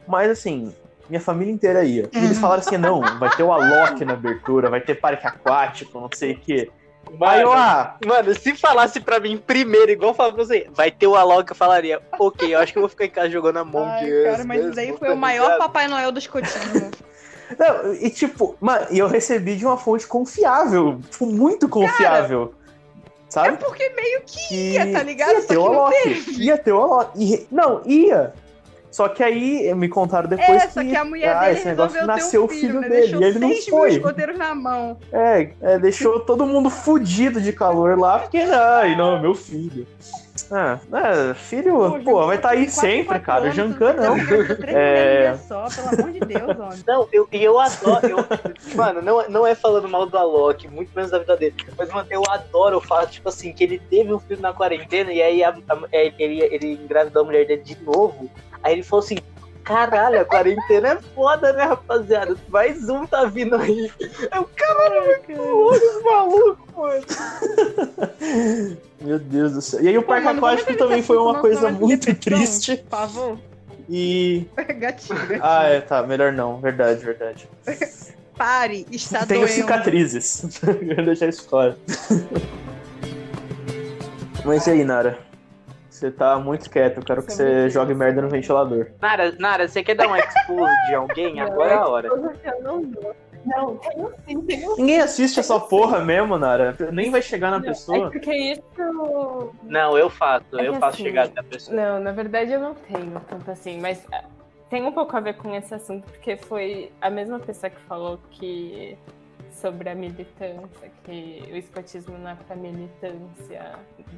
Mas 0.08 0.32
assim, 0.32 0.74
minha 1.10 1.22
família 1.22 1.52
inteira 1.54 1.84
ia. 1.84 2.10
E 2.14 2.18
eles 2.18 2.38
falaram 2.40 2.62
assim: 2.62 2.78
não, 2.78 3.02
vai 3.20 3.30
ter 3.36 3.44
o 3.44 3.52
Alok 3.52 4.04
na 4.06 4.14
abertura, 4.14 4.70
vai 4.70 4.82
ter 4.82 4.96
parque 4.96 5.28
aquático, 5.28 6.00
não 6.00 6.10
sei 6.14 6.34
o 6.34 6.40
quê. 6.40 6.70
Mano, 7.18 7.54
ah, 7.54 7.96
mano, 8.06 8.34
se 8.36 8.54
falasse 8.56 9.00
pra 9.00 9.18
mim 9.20 9.38
primeiro, 9.38 9.92
igual 9.92 10.12
eu 10.12 10.16
falava 10.16 10.36
pra 10.36 10.44
você, 10.44 10.68
vai 10.74 10.92
ter 10.92 11.08
o 11.08 11.16
Alok, 11.16 11.50
eu 11.52 11.56
falaria, 11.56 12.02
ok, 12.20 12.54
eu 12.54 12.60
acho 12.60 12.74
que 12.74 12.78
eu 12.80 12.82
vou 12.82 12.90
ficar 12.90 13.06
em 13.06 13.10
casa 13.10 13.30
jogando 13.30 13.58
Among 13.60 13.88
Ai, 13.90 14.12
Us. 14.12 14.24
cara, 14.26 14.44
mas 14.44 14.58
isso 14.58 14.68
mesmo, 14.68 14.76
daí 14.76 14.98
foi 14.98 15.08
tá 15.08 15.14
o 15.14 15.18
maior 15.18 15.44
ligado? 15.46 15.60
Papai 15.60 15.88
Noel 15.88 16.12
do 16.12 16.20
escotismo. 16.20 16.92
não, 17.58 17.94
e 17.94 18.10
tipo, 18.10 18.58
mano, 18.60 18.88
e 18.92 19.00
eu 19.00 19.08
recebi 19.08 19.56
de 19.56 19.66
uma 19.66 19.78
fonte 19.78 20.06
confiável, 20.06 21.00
tipo, 21.10 21.26
muito 21.26 21.70
confiável. 21.70 22.54
É 22.64 22.68
sabe? 23.30 23.58
porque 23.58 23.90
meio 23.90 24.22
que 24.26 24.48
Que 24.48 24.72
ia, 24.74 24.92
tá 24.92 25.04
ligado? 25.04 25.32
Ia 25.34 25.44
ter 25.44 25.58
o 25.58 25.66
Alok. 25.66 26.26
Ia 26.40 26.58
ter 26.58 26.72
o 26.74 26.82
Alok. 26.82 27.12
E 27.16 27.26
re- 27.26 27.48
Não, 27.52 27.82
ia. 27.86 28.34
Só 28.90 29.08
que 29.10 29.22
aí 29.22 29.74
me 29.76 29.88
contaram 29.90 30.28
depois 30.30 30.64
É, 30.64 30.70
só 30.70 30.82
que 30.82 30.96
a 30.96 31.04
mulher 31.04 31.36
ah, 31.36 31.42
dele 31.42 31.58
esse 31.58 31.68
negócio 31.68 32.06
nasceu 32.08 32.46
o 32.46 32.48
filho 32.48 32.80
né? 32.80 32.90
dele. 32.90 33.02
Deixou 33.02 33.22
E 33.22 33.26
ele 33.26 33.40
não 33.40 33.50
6 33.50 33.66
mil 33.68 33.78
foi. 33.78 33.90
escoteiros 33.92 34.38
na 34.38 34.56
mão. 34.56 34.98
É, 35.12 35.50
é, 35.62 35.78
deixou 35.80 36.20
todo 36.22 36.46
mundo 36.46 36.70
fudido 36.70 37.40
de 37.42 37.52
calor 37.54 37.98
lá, 38.00 38.20
porque 38.20 38.38
ai, 38.40 38.96
não, 38.96 39.22
meu 39.22 39.36
filho. 39.36 39.86
Ah, 40.52 40.80
é, 40.94 41.34
filho, 41.34 42.00
pô, 42.06 42.26
vai 42.28 42.36
estar 42.38 42.50
aí 42.52 42.70
sempre, 42.70 43.20
cara. 43.20 43.52
Jancan 43.52 43.94
não. 43.94 44.16
É. 44.68 45.26
É... 45.26 45.38
Só, 45.48 45.66
pelo 45.68 45.88
amor 45.90 46.12
de 46.14 46.20
Deus, 46.20 46.60
homem. 46.60 46.80
Não, 46.88 47.08
eu, 47.12 47.28
e 47.32 47.44
eu 47.44 47.60
adoro. 47.60 48.08
eu- 48.08 48.26
mano, 48.76 49.02
não, 49.02 49.28
não 49.30 49.48
é 49.48 49.56
falando 49.56 49.90
mal 49.90 50.06
do 50.06 50.18
Alok, 50.18 50.68
muito 50.70 50.92
menos 50.96 51.12
da 51.12 51.20
vida 51.20 51.36
dele. 51.36 51.56
Mas, 51.78 51.90
mano, 51.90 52.08
eu 52.12 52.22
adoro 52.30 52.78
o 52.78 52.82
fato, 52.82 53.12
tipo 53.12 53.28
assim, 53.30 53.52
que 53.52 53.64
ele 53.64 53.80
teve 53.90 54.14
um 54.14 54.20
filho 54.20 54.40
na 54.42 54.54
quarentena 54.54 55.12
e 55.12 55.22
aí 55.22 55.44
a- 55.44 55.56
a- 55.68 55.80
é, 55.92 56.14
ele, 56.20 56.42
ele 56.44 56.74
engravidou 56.84 57.24
a 57.24 57.26
mulher 57.26 57.46
dele 57.48 57.64
de 57.64 57.78
novo. 57.84 58.30
Aí 58.64 58.74
ele 58.74 58.84
falou 58.84 59.04
assim. 59.04 59.18
Caralho, 59.64 60.22
a 60.22 60.24
quarentena 60.24 60.88
é 60.94 60.98
foda, 61.14 61.52
né, 61.52 61.66
rapaziada? 61.66 62.38
Mais 62.48 62.88
um 62.88 63.06
tá 63.06 63.26
vindo 63.26 63.54
aí. 63.58 63.92
Eu, 64.34 64.50
caralho, 64.56 65.22
que 65.24 65.34
olhos 65.34 66.04
maluco, 66.06 66.70
mano. 66.74 67.04
Meu 69.02 69.20
Deus 69.20 69.52
do 69.52 69.62
céu. 69.62 69.82
E 69.82 69.90
aí 69.90 69.98
o 69.98 70.02
Pô, 70.04 70.08
parque 70.08 70.24
mano, 70.24 70.40
vamos 70.40 70.62
aquático 70.62 70.78
também 70.78 70.96
nesse 70.96 71.08
foi 71.08 71.18
uma 71.18 71.42
coisa 71.42 71.70
muito 71.70 72.16
triste. 72.16 72.82
Favor. 72.90 73.38
E. 73.90 74.46
Gatinho, 74.56 75.20
gatinho. 75.20 75.40
Ah, 75.42 75.64
é, 75.66 75.82
tá, 75.82 76.02
melhor 76.02 76.32
não. 76.32 76.62
Verdade, 76.62 77.04
verdade. 77.04 77.50
Pare, 78.38 78.86
está 78.90 79.26
Tenho 79.26 79.42
doendo. 79.42 79.54
cicatrizes. 79.54 80.62
Vou 80.62 81.06
deixar 81.06 81.28
isso 81.28 81.46
claro. 81.48 81.76
Mas 84.46 84.66
e 84.68 84.72
aí, 84.72 84.86
Nara? 84.86 85.27
Você 85.98 86.12
tá 86.12 86.38
muito 86.38 86.70
quieto, 86.70 86.98
eu 86.98 87.04
quero 87.04 87.24
que 87.24 87.34
Você 87.34 87.44
é 87.44 87.62
você 87.64 87.70
jogue 87.72 87.94
merda 87.96 88.22
no 88.22 88.30
ventilador. 88.30 88.88
Nara, 89.02 89.32
Nara, 89.40 89.68
você 89.68 89.84
quer 89.84 89.96
dar 89.96 90.08
um 90.08 90.16
expose 90.16 90.88
de 90.88 90.94
alguém? 90.94 91.40
Agora 91.40 91.72
é 91.72 91.76
a 91.76 91.88
hora. 91.88 92.08
Eu 92.08 92.62
não 92.62 92.84
dou. 92.84 93.16
Não, 93.44 93.78
tenho 93.78 94.14
sim, 94.28 94.42
tenho 94.42 94.76
sim. 94.76 94.82
Ninguém 94.82 95.00
assiste 95.00 95.40
essa 95.40 95.60
porra 95.60 96.00
mesmo, 96.02 96.38
Nara. 96.38 96.76
Nem 96.92 97.10
vai 97.10 97.22
chegar 97.22 97.50
na 97.50 97.58
Não, 97.60 97.66
É 97.66 97.70
pessoa. 97.70 98.12
porque 98.12 98.32
isso. 98.36 98.62
Não, 99.64 99.98
eu 99.98 100.10
faço, 100.10 100.46
É 100.60 100.68
eu 100.68 100.74
faço 100.76 100.96
assim, 100.96 101.04
chegar 101.04 101.26
até 101.26 101.40
a 101.40 101.44
pessoa. 101.44 101.76
Não, 101.76 102.00
na 102.00 102.12
verdade 102.12 102.52
eu 102.52 102.60
não 102.60 102.76
tenho 102.76 103.20
tanto 103.28 103.50
assim, 103.50 103.80
mas 103.80 104.06
ah, 104.14 104.24
tem 104.70 104.84
um 104.86 104.92
pouco 104.92 105.18
a 105.18 105.20
ver 105.20 105.36
com 105.38 105.56
esse 105.56 105.74
assunto, 105.74 106.04
porque 106.12 106.38
foi 106.38 106.92
a 107.02 107.10
mesma 107.10 107.40
pessoa 107.40 107.70
que 107.72 107.80
falou 107.88 108.20
que 108.30 108.96
sobre 109.50 109.90
a 109.90 109.96
militância, 109.96 110.92
que 111.04 111.44
o 111.52 111.56
escotismo 111.56 112.18
não 112.18 112.30
é 112.32 112.36
pra 112.36 112.56
militância 112.56 113.72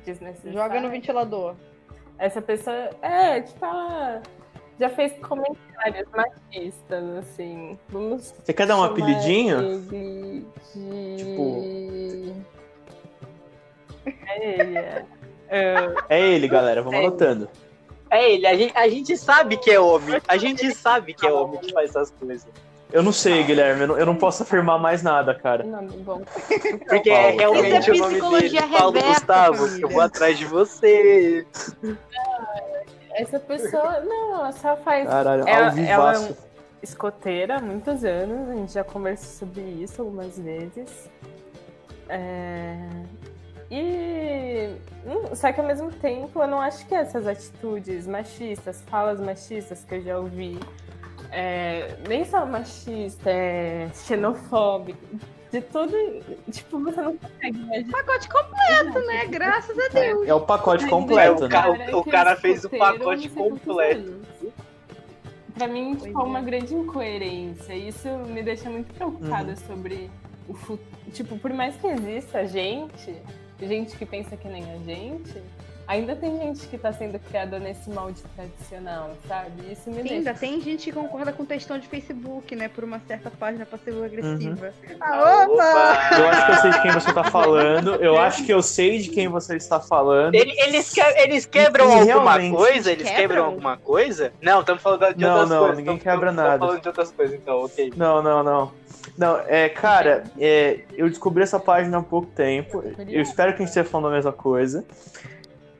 desnecessária. 0.03 0.51
Joga 0.51 0.81
no 0.81 0.89
ventilador. 0.89 1.55
Essa 2.19 2.41
pessoa, 2.41 2.89
é, 3.01 3.41
tipo, 3.41 3.63
ela 3.65 4.21
já 4.79 4.89
fez 4.89 5.13
comentários 5.25 6.07
machistas, 6.13 7.03
assim. 7.17 7.79
Vamos. 7.89 8.33
Você 8.43 8.53
quer 8.53 8.67
dar 8.67 8.77
um 8.77 8.83
apelidinho? 8.83 9.59
Ele 9.61 10.45
de... 10.75 11.17
Tipo- 11.17 12.35
É 14.27 14.59
ele, 14.61 14.77
é. 14.77 15.05
É, 15.49 15.95
É 16.09 16.21
ele, 16.21 16.47
galera, 16.47 16.81
vamos 16.81 16.95
É 16.95 16.97
ele. 16.99 17.07
anotando. 17.07 17.49
É 18.11 18.31
ele, 18.33 18.47
a 18.47 18.55
gente, 18.55 18.75
a 18.77 18.89
gente 18.89 19.17
sabe 19.17 19.55
que 19.57 19.69
é 19.71 19.79
homem. 19.79 20.19
A 20.27 20.35
gente 20.37 20.71
sabe 20.73 21.13
que 21.13 21.25
é 21.27 21.31
homem 21.31 21.59
que 21.59 21.71
faz 21.71 21.91
essas 21.91 22.11
coisas. 22.11 22.47
Eu 22.91 23.03
não 23.03 23.11
sei, 23.11 23.43
Guilherme, 23.43 23.81
eu 23.81 23.87
não, 23.87 23.97
eu 23.99 24.05
não 24.05 24.15
posso 24.15 24.41
afirmar 24.43 24.79
mais 24.79 25.03
nada, 25.03 25.35
cara. 25.35 25.63
nome 25.63 25.89
bom. 25.97 26.21
Porque 26.87 27.09
é 27.11 27.33
Paulo. 27.37 27.37
realmente 27.61 27.89
é 27.89 27.93
o 27.93 27.97
nome 27.97 28.11
psicologia 28.13 28.61
dele. 28.61 28.77
Paulo 28.77 28.91
Rebeca, 28.93 29.13
Gustavo, 29.13 29.57
família. 29.67 29.85
eu 29.85 29.89
vou 29.89 30.01
atrás 30.01 30.37
de 30.39 30.45
você. 30.45 31.45
Essa 33.11 33.39
pessoa, 33.39 33.99
não, 34.01 34.35
ela 34.35 34.51
só 34.51 34.75
faz. 34.77 35.07
Caralho, 35.07 35.41
Ela- 35.47 35.51
ela 35.51 35.67
é 35.67 35.71
vivaço. 35.71 36.37
escoteira 36.81 37.57
há 37.57 37.61
muitos 37.61 38.03
anos, 38.03 38.49
a 38.49 38.53
gente 38.55 38.73
já 38.73 38.83
conversou 38.83 39.47
sobre 39.47 39.61
isso 39.61 40.01
algumas 40.01 40.37
vezes. 40.39 41.09
É, 42.07 42.75
E 43.69 44.73
hum, 45.05 45.35
só 45.35 45.51
que 45.51 45.61
ao 45.61 45.67
mesmo 45.67 45.91
tempo 45.91 46.41
eu 46.41 46.47
não 46.47 46.59
acho 46.59 46.87
que 46.87 46.95
essas 46.95 47.27
atitudes 47.27 48.07
machistas, 48.07 48.81
falas 48.87 49.19
machistas 49.19 49.83
que 49.87 49.93
eu 49.93 50.01
já 50.01 50.17
ouvi, 50.17 50.59
é, 51.31 51.95
nem 52.07 52.25
só 52.25 52.45
machista, 52.45 53.29
é 53.29 53.89
xenofóbico, 53.93 54.99
de 55.51 55.61
tudo, 55.61 55.91
tipo, 56.51 56.79
você 56.79 57.01
não 57.01 57.17
consegue 57.17 57.57
imaginar. 57.59 57.91
Pacote 57.91 58.29
completo, 58.29 58.99
né? 59.07 59.25
Graças 59.27 59.77
a 59.79 59.87
Deus. 59.87 60.27
É 60.27 60.33
o 60.33 60.41
pacote 60.41 60.83
Mas 60.83 60.91
completo, 60.91 61.45
o 61.45 61.47
né? 61.47 61.49
ca- 61.49 61.75
é 61.77 61.95
o 61.95 62.03
que 62.03 62.11
cara 62.11 62.35
fez 62.35 62.63
o 62.65 62.69
pacote 62.69 63.29
completo. 63.29 64.19
Pra 65.55 65.67
mim, 65.67 65.95
Pois 65.95 66.03
tipo, 66.03 66.19
é 66.21 66.23
uma 66.23 66.39
é. 66.39 66.41
grande 66.43 66.73
incoerência. 66.73 67.73
Isso 67.73 68.07
me 68.27 68.41
deixa 68.43 68.69
muito 68.69 68.93
preocupada 68.93 69.49
Uhum. 69.49 69.55
sobre 69.57 70.09
o 70.47 70.53
futuro. 70.53 70.87
Tipo, 71.11 71.37
por 71.37 71.51
mais 71.51 71.75
que 71.75 71.87
exista 71.87 72.45
gente, 72.47 73.15
gente 73.59 73.97
que 73.97 74.05
pensa 74.05 74.37
que 74.37 74.47
nem 74.47 74.63
a 74.71 74.77
gente, 74.77 75.41
ainda 75.89 76.15
tem 76.15 76.37
gente 76.37 76.67
que 76.67 76.77
tá 76.77 76.93
sendo 76.93 77.17
criada 77.19 77.57
nesse 77.57 77.89
molde 77.89 78.21
tradicional, 78.35 79.09
sabe? 79.27 79.49
Isso 79.71 79.89
me 79.89 79.95
Sim, 79.97 80.01
deixa. 80.03 80.15
ainda 80.15 80.33
tem 80.35 80.61
gente 80.61 80.83
que 80.85 80.91
concorda 80.91 81.33
com 81.33 81.43
textão 81.43 81.79
de 81.79 81.87
Facebook, 81.87 82.55
né? 82.55 82.69
Por 82.69 82.83
uma 82.83 83.01
certa 83.07 83.29
página 83.31 83.65
passivo-agressiva. 83.65 84.67
Uhum. 84.87 84.95
Ah, 85.01 85.45
opa! 85.49 86.17
Eu 86.19 86.29
acho 86.29 86.45
que 86.45 86.51
eu 86.51 86.61
sei 86.61 86.71
de 86.71 86.81
quem 86.83 86.91
você 86.91 87.13
tá 87.13 87.23
falando. 87.23 87.95
Eu 87.95 88.17
acho 88.19 88.45
que 88.45 88.53
eu 88.53 88.61
sei 88.61 88.99
de 88.99 89.09
quem 89.09 89.27
você 89.27 89.55
está 89.57 89.79
falando. 89.79 90.35
Ele- 90.35 90.53
eles, 90.61 90.93
que- 90.93 91.01
eles 91.01 91.45
quebram 91.47 91.89
E 91.89 91.93
alguma 91.93 92.05
realmente- 92.37 92.55
coisa? 92.55 92.91
Eles 92.91 93.03
Quebram? 93.07 93.21
quebram 93.27 93.45
alguma 93.45 93.77
coisa? 93.77 94.31
Não, 94.41 94.59
estamos 94.61 94.83
falando 94.83 95.13
de 95.15 95.21
Não, 95.23 95.29
outras 95.31 95.49
não, 95.49 95.59
coisas. 95.59 95.77
ninguém 95.77 95.97
Tamo- 95.97 96.03
quebra 96.15 96.29
tamo 96.33 96.41
nada. 96.47 96.59
falando 96.59 96.81
de 96.81 96.87
outras 96.87 97.11
coisas, 97.11 97.35
então, 97.35 97.65
ok. 97.65 97.91
Não, 97.97 98.21
não, 98.21 98.43
não. 98.43 98.71
Não, 99.17 99.37
é, 99.47 99.67
cara, 99.69 100.23
é, 100.39 100.81
eu 100.95 101.09
descobri 101.09 101.41
essa 101.41 101.59
página 101.59 101.97
há 101.97 102.03
pouco 102.03 102.27
tempo. 102.27 102.83
Eu 103.07 103.21
espero 103.21 103.51
que 103.53 103.63
a 103.63 103.65
gente 103.65 103.69
esteja 103.69 103.89
falando 103.89 104.11
a 104.13 104.15
mesma 104.15 104.31
coisa. 104.31 104.85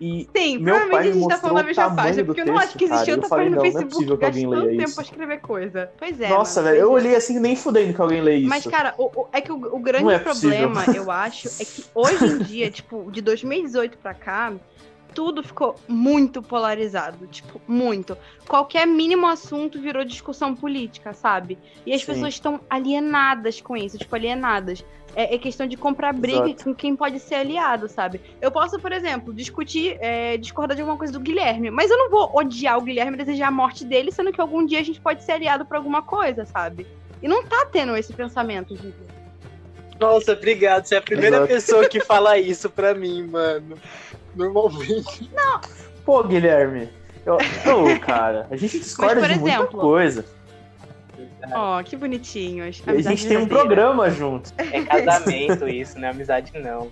E 0.02 0.30
Sim, 0.36 0.64
provavelmente 0.64 1.10
a 1.10 1.12
gente 1.12 1.28
tá 1.28 1.38
falando 1.38 1.58
a 1.60 1.64
mesma 1.64 1.96
página, 1.96 2.24
porque 2.26 2.42
eu 2.42 2.46
não 2.46 2.54
texto, 2.54 2.68
acho 2.70 2.78
que 2.78 2.86
e 2.86 3.10
eu 3.10 3.16
outra 3.16 3.30
página 3.30 3.50
no 3.50 3.56
não, 3.56 3.64
não 3.64 3.66
é 3.70 3.72
Facebook 3.72 4.18
que 4.18 4.26
alguém 4.26 4.48
leia 4.48 4.70
tempo 4.70 4.84
isso. 4.84 4.96
pra 4.96 5.04
escrever 5.04 5.42
coisa. 5.42 5.92
Pois 5.98 6.22
é. 6.22 6.30
Nossa, 6.30 6.64
velho, 6.64 6.78
eu 6.78 6.92
olhei 6.92 7.16
assim 7.16 7.38
nem 7.40 7.56
fudendo 7.56 7.94
que 7.94 8.02
alguém 8.02 8.22
lê 8.22 8.38
isso. 8.38 8.48
Mas, 8.50 8.66
cara, 8.66 8.96
o, 8.98 9.06
o- 9.24 9.28
é 9.34 9.42
que 9.42 9.52
o, 9.52 9.56
o 9.76 9.80
grande 9.80 10.10
é 10.14 10.20
problema, 10.20 10.86
eu 10.96 11.12
acho, 11.12 11.50
é 11.60 11.66
que 11.66 11.84
hoje 11.94 12.26
em 12.26 12.38
dia, 12.38 12.72
tipo, 12.72 13.12
de 13.12 13.22
2018 13.22 13.98
pra 13.98 14.14
cá, 14.14 14.54
tudo 15.14 15.44
ficou 15.44 15.76
muito 15.88 16.42
polarizado. 16.42 17.28
Tipo, 17.28 17.60
muito. 17.68 18.18
Qualquer 18.48 18.88
mínimo 18.88 19.28
assunto 19.28 19.82
virou 19.82 20.06
discussão 20.06 20.56
política, 20.56 21.14
sabe? 21.14 21.58
E 21.86 21.92
as 21.94 22.02
Sim. 22.02 22.08
pessoas 22.08 22.36
estão 22.36 22.62
alienadas 22.70 23.60
com 23.60 23.76
isso, 23.76 23.98
tipo, 23.98 24.16
alienadas. 24.16 24.86
É, 25.16 25.36
é 25.36 25.38
questão 25.38 25.68
de 25.68 25.76
comprar 25.76 26.14
briga 26.14 26.46
Exato. 26.46 26.64
com 26.64 26.76
quem 26.76 26.96
pode 26.96 27.20
ser 27.20 27.36
aliado, 27.36 27.88
sabe? 27.88 28.22
Eu 28.42 28.52
posso, 28.52 28.80
por 28.80 28.92
exemplo, 28.92 29.34
discutir, 29.34 29.98
é, 30.00 30.38
discordar 30.38 30.76
de 30.76 30.82
alguma 30.82 30.98
coisa 30.98 31.12
do 31.14 31.20
Guilherme, 31.20 31.72
mas 31.72 31.90
eu 31.90 31.98
não 31.98 32.10
vou 32.10 32.32
odiar 32.34 32.78
o 32.78 32.82
Guilherme 32.82 33.14
e 33.14 33.18
desejar 33.18 33.48
a 33.48 33.52
morte 33.52 33.84
dele, 33.84 34.12
sendo 34.12 34.32
que 34.32 34.40
algum 34.40 34.66
dia 34.66 34.80
a 34.80 34.84
gente 34.84 35.02
pode 35.02 35.24
ser 35.24 35.34
aliado 35.34 35.66
por 35.66 35.78
alguma 35.78 36.02
coisa, 36.02 36.46
sabe? 36.46 36.88
E 37.22 37.28
não 37.28 37.44
tá 37.44 37.68
tendo 37.72 37.96
esse 37.98 38.14
pensamento, 38.14 38.76
Vitor. 38.76 39.08
Nossa, 40.00 40.32
obrigado. 40.32 40.86
Você 40.86 40.96
é 40.96 40.98
a 40.98 41.02
primeira 41.02 41.38
Exato. 41.38 41.54
pessoa 41.54 41.90
que 41.90 42.00
fala 42.00 42.38
isso 42.38 42.70
pra 42.70 42.94
mim, 42.94 43.28
mano. 43.28 43.78
Normalmente. 44.34 45.30
Pô, 46.06 46.24
Guilherme. 46.24 46.90
Eu, 47.26 47.36
Ô, 47.36 48.00
cara, 48.00 48.48
a 48.50 48.56
gente 48.56 48.80
discorda 48.80 49.20
por 49.20 49.30
de 49.30 49.40
muita 49.40 49.58
exemplo, 49.58 49.80
coisa. 49.80 50.26
Ó, 51.54 51.82
que 51.84 51.96
bonitinhos. 51.96 52.82
A 52.86 53.02
gente 53.02 53.28
tem 53.28 53.38
um 53.38 53.48
programa 53.48 54.10
junto. 54.10 54.54
É 54.58 54.82
casamento 54.84 55.68
isso, 55.68 55.98
não 55.98 56.08
é 56.08 56.12
amizade, 56.12 56.52
não. 56.60 56.92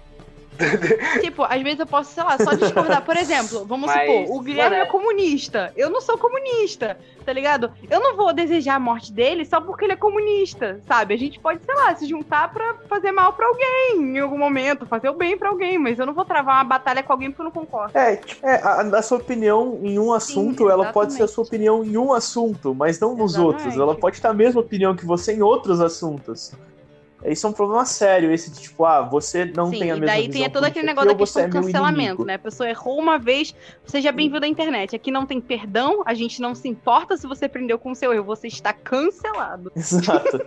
Tipo, 1.21 1.43
às 1.43 1.61
vezes 1.61 1.79
eu 1.79 1.87
posso, 1.87 2.13
sei 2.13 2.23
lá, 2.23 2.37
só 2.37 2.53
discordar. 2.53 3.03
Por 3.03 3.15
exemplo, 3.15 3.65
vamos 3.65 3.87
Mas, 3.87 4.09
supor, 4.09 4.37
o 4.37 4.41
Guilherme 4.41 4.77
mano, 4.77 4.87
é 4.87 4.91
comunista. 4.91 5.71
Eu 5.75 5.89
não 5.89 6.01
sou 6.01 6.17
comunista, 6.17 6.97
tá 7.25 7.31
ligado? 7.31 7.71
Eu 7.89 7.99
não 7.99 8.15
vou 8.15 8.33
desejar 8.33 8.75
a 8.75 8.79
morte 8.79 9.11
dele 9.11 9.45
só 9.45 9.61
porque 9.61 9.85
ele 9.85 9.93
é 9.93 9.97
comunista, 9.97 10.81
sabe? 10.87 11.13
A 11.13 11.17
gente 11.17 11.39
pode, 11.39 11.63
sei 11.63 11.75
lá, 11.75 11.95
se 11.95 12.05
juntar 12.05 12.51
pra 12.51 12.75
fazer 12.89 13.11
mal 13.11 13.33
pra 13.33 13.47
alguém 13.47 14.15
em 14.15 14.19
algum 14.19 14.37
momento, 14.37 14.85
fazer 14.85 15.09
o 15.09 15.13
bem 15.13 15.37
pra 15.37 15.49
alguém, 15.49 15.77
mas 15.77 15.99
eu 15.99 16.05
não 16.05 16.13
vou 16.13 16.25
travar 16.25 16.55
uma 16.55 16.63
batalha 16.63 17.03
com 17.03 17.13
alguém 17.13 17.29
porque 17.29 17.41
eu 17.41 17.45
não 17.45 17.51
concordo. 17.51 17.97
É, 17.97 18.15
tipo, 18.15 18.45
é, 18.45 18.61
a, 18.61 18.81
a 18.81 19.01
sua 19.01 19.17
opinião 19.17 19.79
em 19.81 19.99
um 19.99 20.13
assunto, 20.13 20.69
ela 20.69 20.91
pode 20.91 21.13
ser 21.13 21.23
a 21.23 21.27
sua 21.27 21.43
opinião 21.43 21.83
em 21.83 21.97
um 21.97 22.13
assunto, 22.13 22.73
mas 22.73 22.99
não 22.99 23.15
nos 23.15 23.33
Exatamente. 23.33 23.55
outros. 23.55 23.79
Ela 23.79 23.95
pode 23.95 24.21
ter 24.21 24.27
a 24.27 24.33
mesma 24.33 24.61
opinião 24.61 24.95
que 24.95 25.05
você 25.05 25.33
em 25.33 25.41
outros 25.41 25.81
assuntos. 25.81 26.51
Isso 27.25 27.47
é 27.47 27.49
um 27.49 27.53
problema 27.53 27.83
sério, 27.85 28.31
esse 28.31 28.51
de 28.51 28.61
tipo, 28.61 28.85
ah, 28.85 29.01
você 29.01 29.45
não 29.45 29.71
Sim, 29.71 29.79
tem 29.79 29.91
a 29.91 29.95
e 29.95 29.99
mesma 29.99 30.05
daí 30.05 30.27
visão 30.27 30.41
tem 30.41 30.49
todo 30.51 30.63
aquele 30.65 30.85
negócio 30.85 31.09
da 31.09 31.15
você 31.15 31.41
questão 31.41 31.43
é 31.43 31.47
do 31.47 31.51
cancelamento, 31.51 32.03
inimigo. 32.03 32.25
né? 32.25 32.35
A 32.35 32.39
pessoa 32.39 32.69
errou 32.69 32.99
uma 32.99 33.17
vez, 33.17 33.55
seja 33.85 34.11
bem-vindo 34.11 34.45
à 34.45 34.47
internet. 34.47 34.95
Aqui 34.95 35.09
não 35.09 35.25
tem 35.25 35.41
perdão, 35.41 36.03
a 36.05 36.13
gente 36.13 36.39
não 36.41 36.53
se 36.53 36.67
importa 36.67 37.17
se 37.17 37.25
você 37.27 37.45
aprendeu 37.45 37.79
com 37.79 37.91
o 37.91 37.95
seu 37.95 38.13
erro, 38.13 38.23
você 38.23 38.47
está 38.47 38.71
cancelado. 38.71 39.71
Exato. 39.75 40.45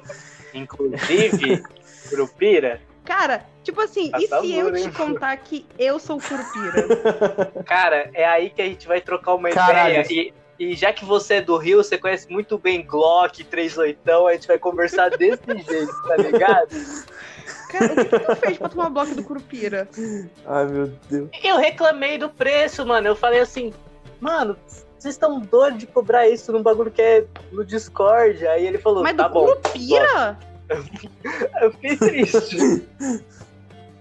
Inclusive, 0.55 1.63
Curupira, 2.09 2.81
Cara, 3.05 3.45
tipo 3.65 3.81
assim, 3.81 4.11
e 4.21 4.29
Tá 4.29 4.41
se 4.41 4.55
eu 4.55 4.73
te 4.73 4.91
contar 4.93 5.37
que 5.39 5.67
eu 5.79 5.99
sou 5.99 6.21
curupira? 6.21 7.63
cara, 7.67 8.11
é 8.15 8.25
aí 8.25 8.51
que 8.51 8.63
a 8.63 8.67
gente 8.67 8.87
vai 8.87 9.01
trocar 9.01 9.35
uma 9.35 9.51
Caralho. 9.51 10.01
ideia. 10.01 10.07
E, 10.29 10.33
e 10.61 10.75
já 10.75 10.93
que 10.93 11.07
você 11.07 11.37
é 11.37 11.41
do 11.41 11.57
Rio, 11.57 11.83
você 11.83 11.97
conhece 11.97 12.31
muito 12.31 12.59
bem 12.59 12.85
Glock, 12.85 13.43
38, 13.43 13.99
a 14.27 14.33
gente 14.35 14.47
vai 14.47 14.59
conversar 14.59 15.09
desse 15.17 15.41
jeito, 15.47 16.03
tá 16.03 16.17
ligado? 16.19 16.69
Cara, 17.71 17.93
o 17.93 17.97
que, 17.97 18.05
que 18.05 18.19
tu 18.19 18.37
fez 18.37 18.59
pra 18.59 18.69
tomar 18.69 18.91
bloco 18.91 19.15
do 19.15 19.25
curupira? 19.25 19.89
Ai, 20.45 20.67
meu 20.67 20.93
Deus. 21.09 21.31
Eu 21.43 21.57
reclamei 21.57 22.19
do 22.19 22.29
preço, 22.29 22.85
mano. 22.85 23.07
Eu 23.07 23.17
falei 23.17 23.41
assim, 23.41 23.73
mano, 24.21 24.55
vocês 24.99 25.15
estão 25.15 25.41
doidos 25.41 25.79
de 25.79 25.87
cobrar 25.87 26.29
isso 26.29 26.53
num 26.53 26.63
bagulho 26.63 26.91
que 26.91 27.01
é 27.01 27.25
no 27.51 27.65
Discord. 27.65 28.47
Aí 28.47 28.67
ele 28.67 28.77
falou, 28.77 29.03
Mas 29.03 29.17
tá 29.17 29.29
do 29.29 29.33
bom. 29.33 29.47
curupira? 29.47 30.39
Eu 31.63 31.73
fiquei 31.73 31.97
triste. 31.97 32.87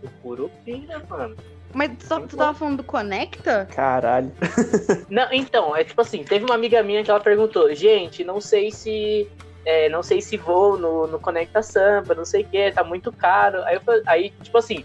O 0.01 0.09
Curupira, 0.21 1.03
mano. 1.09 1.35
Mas 1.73 1.91
só, 1.99 2.19
tu 2.21 2.35
tava 2.35 2.57
falando 2.57 2.77
do 2.77 2.83
Conecta? 2.83 3.67
Caralho. 3.73 4.31
Não, 5.09 5.27
então, 5.31 5.75
é 5.75 5.83
tipo 5.83 6.01
assim, 6.01 6.23
teve 6.23 6.45
uma 6.45 6.55
amiga 6.55 6.81
minha 6.81 7.03
que 7.03 7.11
ela 7.11 7.19
perguntou, 7.19 7.73
gente, 7.75 8.23
não 8.23 8.41
sei 8.41 8.71
se. 8.71 9.29
é, 9.65 9.87
não 9.89 10.01
sei 10.01 10.19
se 10.21 10.35
vou 10.37 10.77
no, 10.77 11.05
no 11.07 11.19
Conecta 11.19 11.61
Samba, 11.61 12.15
não 12.15 12.25
sei 12.25 12.41
o 12.41 12.47
que, 12.47 12.71
tá 12.71 12.83
muito 12.83 13.11
caro. 13.11 13.61
Aí, 13.65 13.75
eu 13.75 13.81
falei- 13.81 14.03
aí, 14.07 14.29
tipo 14.41 14.57
assim, 14.57 14.83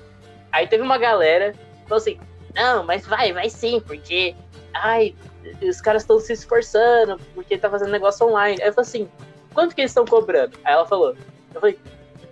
aí 0.53 0.67
teve 0.67 0.83
uma 0.83 0.99
galera 0.99 1.53
que 1.53 1.89
falou 1.89 1.99
assim, 2.03 2.19
não, 2.55 2.85
mas 2.85 3.07
vai, 3.07 3.33
vai 3.33 3.49
sim, 3.49 3.81
porque. 3.81 4.35
Ai, 4.75 5.15
os 5.63 5.81
caras 5.81 6.03
estão 6.03 6.19
se 6.19 6.33
esforçando, 6.33 7.19
porque 7.35 7.57
tá 7.57 7.71
fazendo 7.71 7.91
negócio 7.93 8.27
online. 8.27 8.61
Aí 8.61 8.69
eu 8.69 8.73
falei 8.75 8.89
assim, 8.89 9.09
quanto 9.55 9.75
que 9.75 9.81
eles 9.81 9.91
estão 9.91 10.05
cobrando? 10.05 10.59
Aí 10.65 10.73
ela 10.75 10.85
falou, 10.87 11.17
eu 11.55 11.61
falei, 11.61 11.79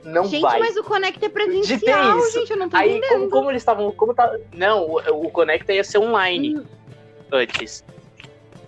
não 0.05 0.25
gente, 0.25 0.43
vai. 0.43 0.59
mas 0.59 0.77
o 0.77 0.85
Conecta 0.85 1.27
é 1.27 1.29
presencial, 1.29 2.19
isso. 2.19 2.39
gente, 2.41 2.51
eu 2.51 2.57
não 2.57 2.69
tô 2.69 2.77
Aí, 2.77 2.99
entendendo. 2.99 3.19
como, 3.21 3.31
como 3.31 3.51
eles 3.51 3.63
estavam. 3.63 3.93
Como 3.93 4.15
tá, 4.15 4.37
não, 4.53 4.87
o, 4.87 5.27
o 5.27 5.31
Conecta 5.31 5.73
ia 5.73 5.85
ser 5.85 5.99
online 5.99 6.59
Hum, 6.59 6.65
antes. 7.33 7.85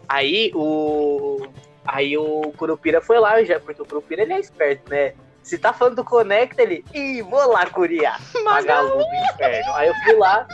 Aí 0.08 0.50
o. 0.54 1.46
Aí 1.86 2.16
o 2.16 2.52
Curupira 2.56 3.00
foi 3.00 3.18
lá, 3.18 3.42
já, 3.44 3.60
porque 3.60 3.82
o 3.82 3.84
Curupira 3.84 4.22
ele 4.22 4.32
é 4.32 4.40
esperto, 4.40 4.88
né? 4.90 5.12
Se 5.42 5.58
tá 5.58 5.72
falando 5.72 5.96
do 5.96 6.04
Conecta, 6.04 6.62
ele. 6.62 6.84
Ih, 6.94 7.20
vou 7.22 7.52
lá 7.52 7.66
curiar. 7.66 8.18
Magalu 8.42 8.98
do 8.98 9.04
inferno. 9.32 9.72
Aí 9.74 9.88
eu 9.88 9.94
fui 9.96 10.14
lá. 10.14 10.46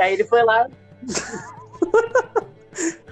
aí 0.00 0.12
ele 0.12 0.24
foi 0.24 0.42
lá. 0.44 0.66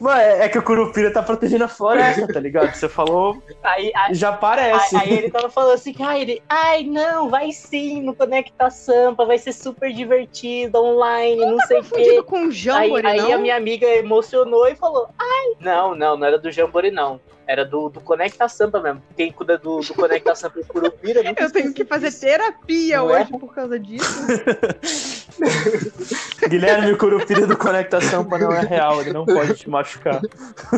Mano, 0.00 0.20
é 0.20 0.44
é 0.44 0.48
que 0.48 0.58
o 0.58 0.62
Curupira 0.62 1.12
tá 1.12 1.22
protegendo 1.22 1.64
a 1.64 1.68
floresta, 1.68 2.26
tá 2.28 2.40
ligado? 2.40 2.74
Você 2.74 2.88
falou, 2.88 3.42
Aí, 3.62 3.90
aí, 3.94 4.14
já 4.14 4.30
aí, 4.30 4.36
parece. 4.40 4.96
aí 4.96 5.12
ele 5.12 5.30
tava 5.30 5.48
falando 5.48 5.74
assim, 5.74 5.92
que, 5.92 6.02
ai, 6.02 6.20
ele, 6.22 6.42
ai, 6.48 6.84
não, 6.84 7.28
vai 7.30 7.50
sim 7.52 8.02
no 8.02 8.14
Conecta 8.14 8.70
Sampa, 8.70 9.24
vai 9.24 9.38
ser 9.38 9.52
super 9.52 9.92
divertido, 9.92 10.78
online, 10.78 11.44
não 11.44 11.58
sei 11.66 11.80
o 11.80 11.84
quê. 11.84 12.22
Com 12.22 12.42
o 12.42 12.44
Aí, 12.48 12.52
Jambore, 12.52 13.06
aí 13.06 13.18
não? 13.18 13.32
a 13.34 13.38
minha 13.38 13.56
amiga 13.56 13.86
emocionou 13.86 14.66
e 14.68 14.74
falou: 14.76 15.08
Ai, 15.18 15.54
não, 15.60 15.94
não, 15.94 16.16
não 16.16 16.26
era 16.26 16.38
do 16.38 16.50
Jambori, 16.50 16.90
não. 16.90 17.20
Era 17.46 17.64
do, 17.64 17.88
do 17.88 17.98
Conecta 18.02 18.46
Sampa 18.46 18.78
mesmo. 18.78 19.02
Quem 19.16 19.32
cuida 19.32 19.56
do, 19.56 19.80
do 19.80 19.94
Conecta 19.94 20.34
Sampa 20.34 20.60
e 20.60 20.64
Curupira. 20.64 21.22
nunca 21.22 21.44
Eu 21.44 21.50
tenho 21.50 21.72
que 21.72 21.82
fazer 21.82 22.08
disso. 22.08 22.20
terapia 22.20 22.98
Não 22.98 23.10
é? 23.10 23.22
hoje 23.22 23.30
por 23.38 23.54
causa 23.54 23.78
disso. 23.80 24.26
Guilherme, 26.48 26.92
o 26.92 26.98
Curupira 26.98 27.46
do 27.46 27.56
Conecta 27.56 28.02
Sampa 28.02 28.38
não 28.38 28.52
é 28.52 28.60
real, 28.60 28.87
ele 29.00 29.12
não 29.12 29.24
pode 29.24 29.54
te 29.54 29.68
machucar. 29.68 30.20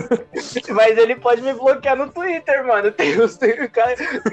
Mas 0.71 0.99
ele 0.99 1.17
pode 1.17 1.43
me 1.43 1.53
bloquear 1.53 1.97
no 1.97 2.11
Twitter, 2.11 2.67
mano. 2.67 2.91
Tem 2.93 3.19
os 3.21 3.39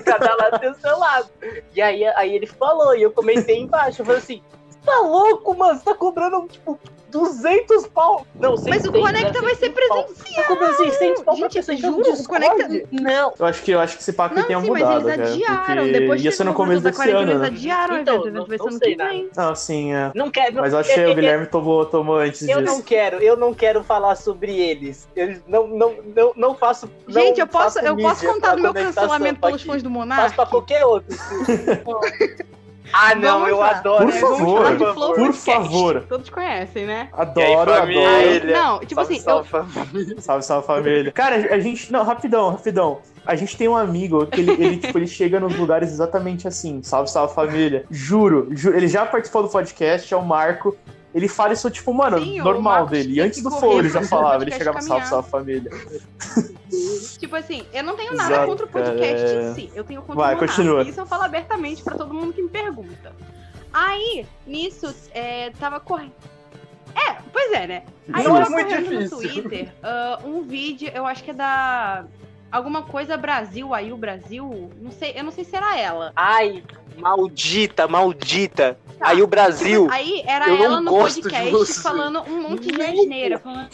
cada 0.06 0.36
lado 0.36 0.60
tem 0.60 0.72
o 0.72 0.76
seu 0.76 0.98
lado. 0.98 1.30
E 1.76 1.82
aí, 1.82 2.06
aí 2.06 2.36
ele 2.36 2.46
falou, 2.46 2.96
e 2.96 3.02
eu 3.02 3.12
comentei 3.12 3.60
embaixo. 3.60 4.02
Eu 4.02 4.06
falei 4.06 4.22
assim: 4.22 4.42
tá 4.86 5.00
louco, 5.00 5.56
mano? 5.56 5.78
Você 5.78 5.86
tá 5.86 5.94
cobrando, 5.94 6.48
tipo, 6.48 6.80
200 7.20 7.88
pau. 7.88 8.26
Não, 8.36 8.52
Mas 8.52 8.60
o 8.62 8.64
600, 8.92 9.02
Conecta 9.02 9.34
né? 9.34 9.42
vai 9.42 9.56
ser 9.56 9.66
600 9.74 9.88
pau. 9.88 10.04
presencial. 10.04 10.36
Tá 10.44 10.48
cobrando 10.48 10.76
600 10.78 11.24
pau 11.24 11.36
pra 11.36 11.44
Gente, 11.44 11.54
pessoa 11.54 11.78
juro, 11.78 11.98
no 11.98 12.04
o? 12.14 12.28
Conecta- 12.28 12.88
Não. 12.92 13.34
Eu 13.40 13.46
acho 13.46 13.64
que, 13.64 13.72
eu 13.72 13.80
acho 13.80 13.96
que 13.98 14.02
esse 14.04 14.14
papo 14.14 14.36
Não, 14.36 14.44
tenha 14.44 14.60
sim, 14.62 14.70
mas 14.70 14.82
mudado, 14.84 15.10
eles 15.10 15.18
cara. 15.18 15.32
adiaram. 15.32 15.84
Porque 15.84 16.00
Depois 16.00 16.24
ia 16.24 16.32
que 16.32 16.38
ser 16.38 16.44
no 16.44 16.54
começo 16.54 16.82
desse 16.82 17.10
ano, 17.10 17.32
Eles 17.32 17.42
né? 17.42 17.48
adiaram 17.48 17.98
Então, 18.00 18.16
evento. 18.16 18.34
Não- 18.34 18.46
vai 18.46 18.58
ser 18.58 18.72
sei 18.78 18.92
que 18.92 18.98
nada. 18.98 19.10
vem. 19.12 19.30
Não, 19.36 19.56
sim, 19.56 19.94
é. 19.94 20.12
Não 20.16 20.32
quero. 20.32 20.56
Mas 20.56 20.74
eu 20.74 20.80
achei 20.80 21.06
eu- 21.06 21.12
o 21.12 21.16
Guilherme 21.16 21.46
tomou, 21.48 21.86
tomou 21.86 22.18
antes 22.18 22.42
Eu 22.48 22.62
disso. 22.62 22.74
não 22.76 22.82
quero, 22.82 23.18
eu 23.18 23.36
não 23.38 23.54
quero 23.54 23.84
falar 23.84 24.16
sobre 24.16 24.58
eles. 24.60 25.08
Eles 25.16 25.42
não, 25.48 25.68
não, 25.68 25.96
não, 26.16 26.34
não 26.36 26.56
faço. 26.56 26.90
não 27.08 27.14
Gente, 27.14 27.40
eu 27.40 27.48
posso, 27.48 27.76
faço 27.76 27.86
eu 27.88 27.98
posso 27.98 28.26
contar 28.26 28.48
pra 28.48 28.56
do 28.56 28.62
meu 28.62 28.74
cancelamento 28.74 29.40
pra 29.40 29.50
pelos 29.50 29.64
fãs 29.64 29.82
do 29.84 29.90
Faço 29.90 30.00
Monark? 30.00 30.36
pra 30.36 30.46
qualquer 30.46 30.86
outro. 30.86 31.16
ah, 32.94 33.16
não, 33.16 33.32
Vamos 33.40 33.50
eu 33.50 33.58
lá. 33.58 33.70
adoro. 33.72 34.06
Por 34.06 34.14
favor, 34.14 34.38
Vamos 34.38 34.54
falar 34.54 34.72
de 34.72 34.78
Flow 34.78 34.94
Flow 34.94 35.08
Por 35.16 35.26
Podcast. 35.28 35.46
favor. 35.46 36.04
Todos 36.08 36.30
conhecem, 36.30 36.86
né? 36.86 37.10
Adoro, 37.14 37.72
E 37.72 37.74
aí, 37.74 37.98
adoro. 37.98 38.22
Ele- 38.22 38.54
Não, 38.54 38.80
tipo 38.80 38.96
Salve, 38.96 39.14
assim, 39.14 39.24
salve, 39.24 39.50
família. 39.50 40.16
Salve, 40.22 40.46
salve 40.46 40.68
família. 40.68 41.12
Cara, 41.12 41.36
a 41.54 41.60
gente. 41.60 41.92
Não, 41.92 42.04
rapidão, 42.04 42.52
rapidão. 42.52 43.00
A 43.26 43.36
gente 43.36 43.58
tem 43.58 43.68
um 43.68 43.76
amigo 43.76 44.26
que 44.28 44.40
ele, 44.40 44.52
ele, 44.52 44.78
tipo, 44.78 44.98
ele 44.98 45.08
chega 45.08 45.40
nos 45.40 45.56
lugares 45.58 45.90
exatamente 45.92 46.48
assim. 46.48 46.82
Salve, 46.82 47.10
salve 47.10 47.34
família. 47.36 47.86
Juro, 47.92 48.48
juro. 48.52 48.78
Ele 48.78 48.88
já 48.88 49.06
participou 49.06 49.44
do 49.44 49.50
podcast, 49.50 50.14
é 50.14 50.18
o 50.18 50.24
Marco. 50.26 50.76
Ele 51.18 51.28
fala 51.28 51.54
isso, 51.54 51.68
tipo, 51.72 51.92
mano, 51.92 52.20
Sim, 52.20 52.38
normal 52.40 52.86
dele. 52.86 53.16
E 53.16 53.20
antes 53.20 53.42
do 53.42 53.50
Flow 53.50 53.80
ele 53.80 53.90
já 53.90 54.04
falava, 54.04 54.44
ele 54.44 54.52
chegava, 54.52 54.80
salve, 54.80 55.08
salve 55.08 55.28
família. 55.32 55.72
tipo 57.18 57.36
assim, 57.36 57.66
eu 57.74 57.84
não 57.84 57.96
tenho 57.96 58.14
nada 58.14 58.34
Exato, 58.34 58.48
contra 58.48 58.66
o 58.68 58.70
podcast 58.70 59.26
cara, 59.26 59.42
é. 59.42 59.50
em 59.50 59.56
si. 59.56 59.72
Eu 59.74 59.84
tenho 59.84 60.02
contra 60.04 60.16
Vai, 60.16 60.36
o 60.36 60.38
continua. 60.38 60.84
Isso 60.84 61.00
eu 61.00 61.08
falo 61.08 61.24
abertamente 61.24 61.82
pra 61.82 61.96
todo 61.96 62.14
mundo 62.14 62.34
que 62.34 62.42
me 62.44 62.50
pergunta. 62.50 63.16
Aí, 63.74 64.28
nisso, 64.46 64.94
é, 65.12 65.50
tava 65.60 65.80
correndo. 65.80 66.14
É, 66.94 67.16
pois 67.34 67.52
é, 67.52 67.66
né? 67.66 67.84
Aí 68.14 68.24
Não 68.24 68.36
tava 68.36 68.46
é 68.46 68.50
muito 68.50 68.78
difícil. 68.78 69.18
no 69.18 69.24
Twitter 69.24 69.74
ah, 69.82 70.20
um 70.24 70.44
vídeo, 70.44 70.92
eu 70.94 71.04
acho 71.04 71.24
que 71.24 71.32
é 71.32 71.34
da. 71.34 72.06
Alguma 72.52 72.84
coisa 72.84 73.18
Brasil, 73.18 73.74
aí 73.74 73.92
o 73.92 73.98
Brasil. 73.98 74.72
Não 74.82 74.92
sei, 74.92 75.14
eu 75.16 75.24
não 75.24 75.32
sei 75.32 75.44
se 75.44 75.56
era 75.56 75.78
ela. 75.78 76.14
Ai, 76.16 76.64
maldita, 76.98 77.88
maldita. 77.88 78.80
Aí 79.00 79.22
o 79.22 79.28
Brasil. 79.28 79.84
Tipo, 79.84 79.94
aí 79.94 80.24
era 80.26 80.50
eu 80.50 80.64
ela 80.64 80.82
no 80.82 80.92
podcast 80.92 81.82
falando 81.82 82.22
um 82.22 82.42
monte 82.42 82.72
de 82.72 82.82
asneira. 82.82 83.40
Falando... 83.40 83.70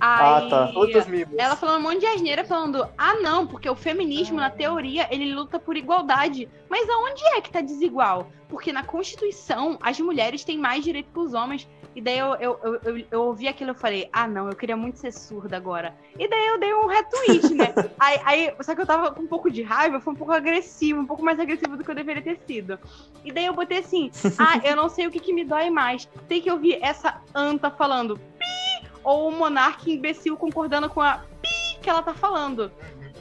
Ah, 0.00 0.46
tá. 0.50 0.72
Outros 0.74 1.06
mimos. 1.06 1.34
ela 1.38 1.56
falando 1.56 1.80
um 1.80 1.82
monte 1.82 2.00
de 2.00 2.06
asneira, 2.06 2.44
falando: 2.44 2.86
ah, 2.98 3.14
não, 3.14 3.46
porque 3.46 3.68
o 3.68 3.74
feminismo, 3.74 4.36
na 4.36 4.50
teoria, 4.50 5.06
ele 5.10 5.34
luta 5.34 5.58
por 5.58 5.76
igualdade. 5.76 6.48
Mas 6.68 6.88
aonde 6.88 7.24
é 7.36 7.40
que 7.40 7.50
tá 7.50 7.60
desigual? 7.60 8.30
Porque 8.48 8.72
na 8.72 8.82
Constituição, 8.82 9.78
as 9.80 9.98
mulheres 9.98 10.44
têm 10.44 10.58
mais 10.58 10.84
direito 10.84 11.10
que 11.12 11.18
os 11.18 11.34
homens. 11.34 11.66
E 11.96 12.00
daí 12.02 12.18
eu, 12.18 12.34
eu, 12.34 12.60
eu, 12.84 13.04
eu, 13.10 13.22
ouvi 13.22 13.48
aquilo 13.48 13.70
e 13.70 13.74
falei: 13.74 14.10
ah, 14.12 14.28
não, 14.28 14.50
eu 14.50 14.54
queria 14.54 14.76
muito 14.76 14.98
ser 14.98 15.10
surda 15.10 15.56
agora. 15.56 15.94
E 16.18 16.28
daí 16.28 16.46
eu 16.48 16.60
dei 16.60 16.74
um 16.74 16.86
retweet, 16.86 17.54
né? 17.54 17.72
aí, 17.98 18.20
aí, 18.22 18.54
só 18.60 18.74
que 18.74 18.82
eu 18.82 18.86
tava 18.86 19.12
com 19.12 19.22
um 19.22 19.26
pouco 19.26 19.50
de 19.50 19.62
raiva, 19.62 19.98
foi 19.98 20.12
um 20.12 20.16
pouco 20.16 20.30
agressivo, 20.30 21.00
um 21.00 21.06
pouco 21.06 21.24
mais 21.24 21.40
agressivo 21.40 21.74
do 21.74 21.82
que 21.82 21.90
eu 21.90 21.94
deveria 21.94 22.22
ter 22.22 22.38
sido. 22.46 22.78
E 23.24 23.32
daí 23.32 23.46
eu 23.46 23.54
botei 23.54 23.78
assim: 23.78 24.10
ah, 24.36 24.60
eu 24.62 24.76
não 24.76 24.90
sei 24.90 25.06
o 25.06 25.10
que, 25.10 25.18
que 25.18 25.32
me 25.32 25.42
dói 25.42 25.70
mais. 25.70 26.06
Tem 26.28 26.42
que 26.42 26.50
ouvir 26.50 26.78
essa 26.82 27.22
anta 27.34 27.70
falando 27.70 28.18
pi 28.38 28.88
ou 29.02 29.28
o 29.28 29.32
monarca 29.32 29.90
imbecil 29.90 30.36
concordando 30.36 30.90
com 30.90 31.00
a 31.00 31.22
pi 31.40 31.78
que 31.80 31.88
ela 31.88 32.02
tá 32.02 32.12
falando. 32.12 32.70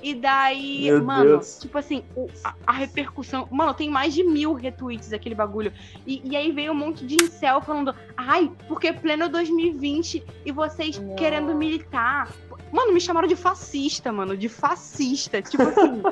E 0.05 0.13
daí, 0.13 0.83
Meu 0.83 1.03
mano, 1.03 1.29
Deus. 1.31 1.57
tipo 1.59 1.75
assim, 1.79 2.03
o- 2.15 2.27
a, 2.43 2.53
a 2.67 2.71
repercussão. 2.73 3.47
Mano, 3.49 3.73
tem 3.73 3.89
mais 3.89 4.13
de 4.13 4.23
mil 4.23 4.53
retweets 4.53 5.11
aquele 5.11 5.33
bagulho. 5.33 5.73
E, 6.05 6.21
e 6.23 6.35
aí 6.35 6.51
veio 6.51 6.73
um 6.73 6.75
monte 6.75 7.03
de 7.07 7.15
incel 7.15 7.59
falando, 7.59 7.91
ai, 8.15 8.51
porque 8.67 8.93
pleno 8.93 9.27
2020 9.27 10.23
e 10.45 10.51
vocês 10.51 10.99
Nossa. 10.99 11.15
querendo 11.15 11.55
militar. 11.55 12.29
Mano, 12.71 12.93
me 12.93 13.01
chamaram 13.01 13.27
de 13.27 13.35
fascista, 13.35 14.11
mano. 14.11 14.37
De 14.37 14.47
fascista. 14.47 15.41
Tipo 15.41 15.63
assim, 15.63 16.03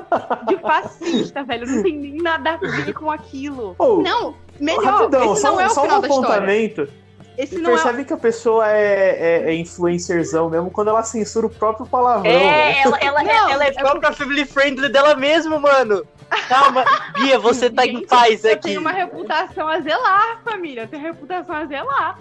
de 0.48 0.56
fascista, 0.58 1.44
velho. 1.46 1.64
Não 1.64 1.82
tem 1.84 1.96
nem 1.96 2.16
nada 2.16 2.54
a 2.54 2.56
ver 2.56 2.92
com 2.94 3.12
aquilo. 3.12 3.76
Ô, 3.78 4.02
Não, 4.02 4.34
melhor. 4.58 4.82
rapidão, 4.84 5.32
esse 5.34 5.42
só, 5.42 5.52
não 5.52 5.60
é 5.60 5.66
o 5.66 5.70
só 5.70 5.82
um 5.82 5.84
final 5.84 6.00
da 6.00 6.08
história. 6.08 6.46
Esse 7.36 7.56
Você 7.56 7.60
não 7.62 7.70
é. 7.70 7.74
percebe 7.74 8.04
que 8.04 8.12
a 8.12 8.16
pessoa 8.16 8.70
é, 8.70 9.42
é, 9.46 9.50
é 9.50 9.54
influencerzão 9.54 10.48
mesmo 10.48 10.70
quando 10.70 10.88
ela 10.88 11.02
censura 11.02 11.46
o 11.46 11.50
próprio 11.50 11.86
palavrão. 11.86 12.30
É, 12.30 12.80
ela, 12.82 12.96
ela, 13.02 13.22
Não, 13.22 13.50
ela 13.50 13.64
é 13.64 13.68
é 13.68 13.72
própria 13.72 14.12
family 14.12 14.44
friendly 14.44 14.88
dela 14.88 15.14
mesmo, 15.16 15.58
mano. 15.58 16.06
Calma, 16.48 16.84
Bia, 17.14 17.38
você 17.38 17.70
tá 17.70 17.86
em 17.86 17.96
Gente, 17.96 18.06
paz 18.06 18.44
Eu 18.44 18.52
aqui. 18.52 18.62
tenho 18.62 18.80
uma 18.80 18.92
reputação 18.92 19.68
a 19.68 19.80
zelar, 19.80 20.42
família. 20.44 20.82
Eu 20.82 20.88
tenho 20.88 21.02
reputação 21.02 21.54
a 21.56 21.64
zelar. 21.66 22.18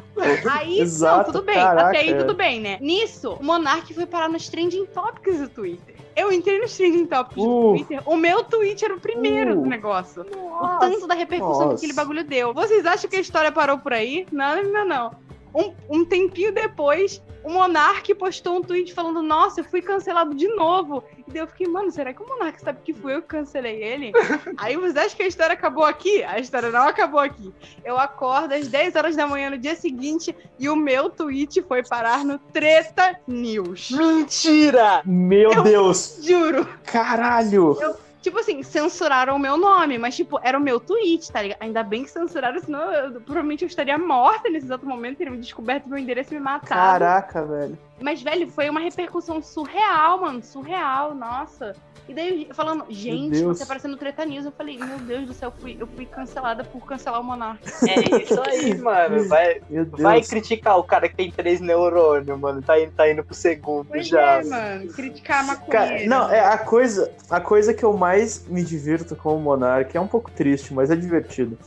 Aí, 0.51 0.79
Exato, 0.79 1.17
não, 1.31 1.33
tudo 1.33 1.45
bem. 1.45 1.55
caraca, 1.55 1.89
Até 1.89 1.99
aí, 1.99 2.09
é. 2.13 2.17
tudo 2.17 2.33
bem, 2.33 2.59
né? 2.59 2.77
Nisso, 2.81 3.33
o 3.39 3.43
Monark 3.43 3.93
foi 3.93 4.05
parar 4.05 4.29
nos 4.29 4.47
trending 4.49 4.85
topics 4.87 5.39
do 5.39 5.47
Twitter. 5.49 5.92
Eu 6.15 6.31
entrei 6.31 6.59
nos 6.59 6.75
trending 6.77 7.05
topics 7.05 7.35
do 7.43 7.49
Uh. 7.49 7.71
Twitter. 7.75 8.01
O 8.05 8.15
meu 8.15 8.43
tweet 8.43 8.83
era 8.85 8.93
o 8.95 8.99
primeiro 8.99 9.53
Uh. 9.53 9.61
do 9.63 9.65
negócio. 9.69 10.25
O 10.35 10.49
Nossa. 10.49 10.79
tanto 10.79 11.07
da 11.07 11.15
repercussão 11.15 11.59
que 11.59 11.65
Nossa. 11.65 11.75
aquele 11.77 11.93
bagulho 11.93 12.23
deu. 12.23 12.53
Vocês 12.53 12.85
acham 12.85 13.09
que 13.09 13.15
a 13.15 13.21
história 13.21 13.51
parou 13.51 13.77
por 13.79 13.93
aí? 13.93 14.25
Não, 14.31 14.45
ainda 14.45 14.85
não. 14.85 15.11
Um, 15.53 15.73
um 15.89 16.05
tempinho 16.05 16.51
depois, 16.53 17.21
o 17.43 17.49
Monark 17.49 18.13
postou 18.15 18.57
um 18.57 18.61
tweet 18.61 18.93
falando: 18.93 19.21
Nossa, 19.21 19.59
eu 19.61 19.63
fui 19.65 19.81
cancelado 19.81 20.33
de 20.33 20.47
novo. 20.47 21.03
E 21.27 21.31
daí 21.31 21.41
eu 21.41 21.47
fiquei, 21.47 21.67
mano, 21.67 21.91
será 21.91 22.13
que 22.13 22.21
o 22.23 22.27
Monark 22.27 22.59
sabe 22.59 22.79
que 22.83 22.93
fui 22.93 23.13
eu 23.15 23.21
que 23.21 23.27
cancelei 23.27 23.83
ele? 23.83 24.11
Aí 24.57 24.75
vocês 24.75 24.95
acham 24.97 25.15
que 25.17 25.23
a 25.23 25.27
história 25.27 25.53
acabou 25.53 25.83
aqui? 25.83 26.23
A 26.23 26.39
história 26.39 26.69
não 26.69 26.87
acabou 26.87 27.19
aqui. 27.19 27.53
Eu 27.83 27.97
acordo 27.97 28.53
às 28.53 28.67
10 28.67 28.95
horas 28.95 29.15
da 29.15 29.27
manhã 29.27 29.49
no 29.49 29.57
dia 29.57 29.75
seguinte 29.75 30.35
e 30.59 30.67
o 30.69 30.75
meu 30.75 31.09
tweet 31.09 31.61
foi 31.63 31.83
parar 31.83 32.25
no 32.25 32.37
Treta 32.39 33.19
News. 33.27 33.91
Mentira! 33.91 35.01
Meu 35.05 35.51
Eu- 35.51 35.63
Deus! 35.63 36.19
Juro. 36.21 36.67
Caralho! 36.85 37.77
Tipo 38.23 38.39
assim, 38.39 38.63
censuraram 38.63 39.35
o 39.35 39.39
meu 39.39 39.57
nome, 39.57 39.97
mas 39.97 40.15
tipo, 40.15 40.39
era 40.41 40.57
o 40.57 40.61
meu 40.61 40.79
tweet, 40.79 41.29
tá 41.29 41.41
ligado? 41.41 41.61
Ainda 41.61 41.83
bem 41.83 42.05
que 42.05 42.09
censuraram, 42.09 42.57
senão 42.61 42.91
eu- 42.93 43.19
provavelmente 43.19 43.63
eu 43.63 43.67
estaria 43.67 43.97
morta 43.97 44.49
nesse 44.49 44.65
exato 44.65 44.85
momento, 44.85 45.17
teriam 45.17 45.37
descoberto 45.37 45.89
meu 45.89 45.97
endereço 45.97 46.33
e 46.33 46.37
me 46.37 46.41
matado. 46.41 46.69
Caraca, 46.69 47.45
velho. 47.45 47.77
Mas, 48.01 48.21
velho, 48.21 48.49
foi 48.49 48.69
uma 48.69 48.79
repercussão 48.79 49.41
surreal, 49.41 50.21
mano. 50.21 50.43
Surreal, 50.43 51.13
nossa. 51.15 51.75
E 52.05 52.13
daí, 52.13 52.49
falando, 52.53 52.83
gente, 52.89 53.41
você 53.43 53.63
apareceu 53.63 53.89
no 53.89 53.95
Treta 53.95 54.25
News, 54.25 54.43
eu 54.45 54.51
falei, 54.51 54.77
meu 54.77 54.99
Deus 54.99 55.25
do 55.25 55.33
céu, 55.33 55.53
eu 55.55 55.61
fui, 55.61 55.77
eu 55.79 55.87
fui 55.87 56.05
cancelada 56.05 56.61
por 56.61 56.85
cancelar 56.85 57.21
o 57.21 57.23
Monark. 57.23 57.61
É 57.87 58.21
isso 58.21 58.41
aí, 58.41 58.75
mano. 58.81 59.25
Vai, 59.29 59.61
vai 59.89 60.21
criticar 60.21 60.77
o 60.77 60.83
cara 60.83 61.07
que 61.07 61.15
tem 61.15 61.31
três 61.31 61.61
neurônios, 61.61 62.37
mano. 62.37 62.61
Tá 62.61 62.77
indo, 62.77 62.91
tá 62.91 63.09
indo 63.09 63.23
pro 63.23 63.33
segundo 63.33 63.87
já. 64.01 64.39
é, 64.39 64.43
mano. 64.43 64.91
Criticar 64.91 65.49
a 65.49 65.55
Cara, 65.55 65.85
maconheira. 65.85 66.09
não, 66.09 66.29
é 66.29 66.41
a 66.41 66.57
coisa, 66.57 67.09
a 67.29 67.39
coisa 67.39 67.73
que 67.73 67.83
eu 67.85 67.93
mais 67.93 68.45
me 68.49 68.63
divirto 68.63 69.15
com 69.15 69.37
o 69.37 69.39
Monark 69.39 69.95
é 69.95 70.01
um 70.01 70.07
pouco 70.07 70.29
triste, 70.29 70.73
mas 70.73 70.91
é 70.91 70.97
divertido. 70.97 71.57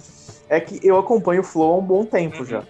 É 0.51 0.61
que 0.61 0.79
eu 0.87 0.99
acompanho 0.99 1.41
o 1.41 1.45
Flow 1.45 1.73
há 1.73 1.79
um 1.79 1.83
bom 1.83 2.05
tempo 2.05 2.41
Uhum. 2.41 2.45
já. 2.45 2.63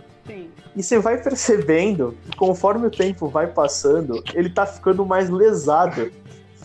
E 0.76 0.82
você 0.82 0.98
vai 0.98 1.16
percebendo 1.16 2.14
que 2.30 2.36
conforme 2.36 2.86
o 2.86 2.90
tempo 2.90 3.28
vai 3.28 3.46
passando, 3.46 4.22
ele 4.34 4.50
tá 4.50 4.66
ficando 4.66 5.06
mais 5.06 5.30
lesado. 5.30 6.12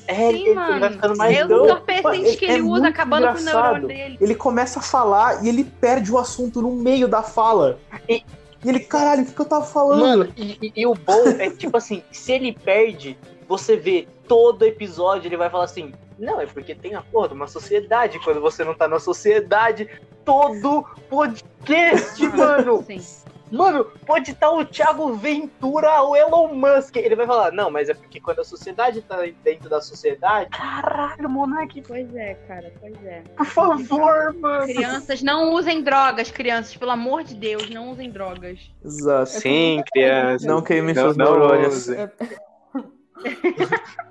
É, 0.07 0.15
Sim, 0.15 0.23
ele, 0.27 0.37
ele 0.49 0.53
mano. 0.55 0.79
vai 0.81 0.89
ficando 0.91 1.17
mais 1.17 1.37
é 1.37 1.41
os 1.43 1.47
doido. 1.47 1.65
entorpecentes 1.65 2.35
que 2.35 2.45
É 2.45 2.53
ele 2.53 2.61
usa 2.63 2.71
muito 2.81 2.85
acabando 2.87 3.27
com 3.27 3.33
o 3.33 3.39
engraçado. 3.39 3.63
neurônio 3.63 3.87
dele. 3.87 4.17
Ele 4.19 4.35
começa 4.35 4.79
a 4.79 4.81
falar 4.81 5.45
e 5.45 5.47
ele 5.47 5.63
perde 5.63 6.11
o 6.11 6.17
assunto 6.17 6.61
no 6.61 6.71
meio 6.71 7.07
da 7.07 7.23
fala. 7.23 7.79
E- 8.09 8.23
E 8.63 8.69
ele, 8.69 8.79
caralho, 8.81 9.23
o 9.23 9.25
que, 9.25 9.31
que 9.33 9.41
eu 9.41 9.45
tava 9.45 9.65
falando? 9.65 10.01
Mano, 10.01 10.27
e, 10.37 10.57
e- 10.61 10.73
e 10.75 10.85
o 10.85 10.93
bom 10.93 11.27
é 11.39 11.49
que, 11.49 11.57
tipo 11.57 11.75
assim, 11.77 12.03
se 12.11 12.31
ele 12.33 12.51
perde, 12.53 13.17
você 13.47 13.75
vê 13.75 14.07
todo 14.27 14.63
episódio, 14.65 15.27
ele 15.27 15.37
vai 15.37 15.49
falar 15.49 15.63
assim. 15.63 15.93
Não, 16.19 16.39
é 16.39 16.45
porque 16.45 16.75
tem 16.75 16.93
a 16.93 17.01
porra 17.01 17.29
de 17.29 17.33
uma 17.33 17.47
sociedade. 17.47 18.19
Quando 18.23 18.39
você 18.41 18.63
não 18.63 18.75
tá 18.75 18.87
na 18.87 18.99
sociedade, 18.99 19.89
todo 20.23 20.85
podcast, 21.09 22.21
mano. 22.27 22.83
Sim. 22.85 23.01
Mano, 23.51 23.85
pode 24.05 24.31
estar 24.31 24.49
o 24.49 24.63
Thiago 24.63 25.13
Ventura, 25.13 26.01
o 26.03 26.15
Elon 26.15 26.53
Musk. 26.53 26.95
Ele 26.95 27.15
vai 27.15 27.27
falar, 27.27 27.51
não, 27.51 27.69
mas 27.69 27.89
é 27.89 27.93
porque 27.93 28.19
quando 28.19 28.39
a 28.39 28.43
sociedade 28.43 29.01
tá 29.01 29.17
dentro 29.43 29.69
da 29.69 29.81
sociedade. 29.81 30.49
Caralho, 30.51 31.29
Monark, 31.29 31.81
Pois 31.85 32.15
é, 32.15 32.35
cara, 32.47 32.71
pois 32.79 33.05
é. 33.05 33.21
por 33.35 33.45
favor, 33.45 34.33
mano. 34.39 34.65
Crianças, 34.65 35.21
não 35.21 35.53
usem 35.53 35.83
drogas, 35.83 36.31
crianças. 36.31 36.77
Pelo 36.77 36.91
amor 36.91 37.23
de 37.23 37.35
Deus, 37.35 37.69
não 37.69 37.91
usem 37.91 38.09
drogas. 38.09 38.71
Exato. 38.83 39.29
Sim, 39.29 39.83
criança. 39.91 40.47
Não 40.47 40.65
seus 40.65 41.17
não 41.17 41.37
neurônios. 41.37 41.87
use. 41.87 41.95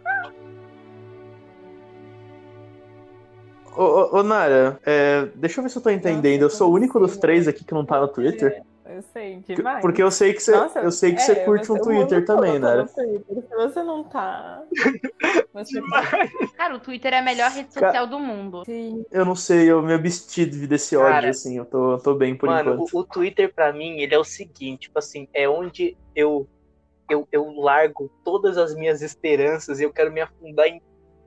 Ô, 3.77 3.85
ô, 3.85 4.19
ô, 4.19 4.23
Nara, 4.23 4.81
é, 4.85 5.27
deixa 5.37 5.61
eu 5.61 5.63
ver 5.63 5.71
se 5.71 5.79
eu 5.79 5.83
tô 5.83 5.91
entendendo. 5.91 6.43
Eu 6.43 6.51
sou 6.51 6.71
o 6.71 6.75
único 6.75 6.99
dos 6.99 7.17
três 7.17 7.49
aqui 7.49 7.65
que 7.65 7.73
não 7.73 7.85
tá 7.85 8.01
no 8.01 8.09
Twitter. 8.09 8.63
Eu 8.93 9.03
sei, 9.03 9.37
demais. 9.41 9.81
Porque 9.81 10.03
eu 10.03 10.11
sei 10.11 10.33
que 10.33 10.43
você, 10.43 10.53
Nossa, 10.53 10.81
eu 10.81 10.91
sei 10.91 11.15
que 11.15 11.21
é, 11.21 11.25
você 11.25 11.37
curte 11.45 11.71
um 11.71 11.77
eu 11.77 11.83
Twitter 11.83 12.25
também, 12.25 12.59
no 12.59 12.87
Twitter. 12.89 13.43
Se 13.49 13.55
você 13.57 13.83
não 13.83 14.05
tá. 14.05 14.63
Você 15.53 15.81
Cara, 16.57 16.77
o 16.77 16.81
Twitter 16.81 17.13
é 17.13 17.19
a 17.19 17.23
melhor 17.23 17.51
rede 17.51 17.69
Ca- 17.75 17.89
social 17.89 18.07
do 18.07 18.21
mundo. 18.21 18.63
Sim. 18.65 19.05
Eu 19.11 19.25
não 19.25 19.35
sei, 19.35 19.71
eu 19.71 19.83
me 19.83 19.93
absti 19.93 20.47
desse 20.47 20.97
ódio, 20.97 21.13
Cara, 21.13 21.31
assim. 21.31 21.57
Eu 21.57 21.65
tô, 21.65 21.99
tô 21.99 22.15
bem 22.15 22.37
por 22.37 22.49
Mano, 22.49 22.75
enquanto. 22.75 22.95
o, 22.95 23.01
o 23.01 23.05
Twitter 23.05 23.53
pra 23.53 23.73
mim, 23.73 23.99
ele 23.99 24.15
é 24.15 24.19
o 24.19 24.25
seguinte, 24.25 24.83
tipo 24.83 24.99
assim, 24.99 25.29
é 25.35 25.49
onde 25.49 25.97
eu, 26.15 26.49
eu, 27.09 27.27
eu 27.33 27.51
largo 27.51 28.09
todas 28.25 28.57
as 28.57 28.75
minhas 28.77 29.03
esperanças 29.03 29.81
e 29.81 29.83
eu 29.83 29.93
quero 29.93 30.13
me 30.13 30.21
afundar 30.21 30.69
em 30.69 30.81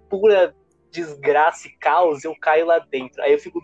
pura 0.09 0.55
desgraça 0.89 1.67
e 1.67 1.71
caos, 1.77 2.23
eu 2.23 2.33
caio 2.39 2.65
lá 2.65 2.79
dentro. 2.79 3.21
Aí 3.21 3.33
eu 3.33 3.39
fico 3.39 3.59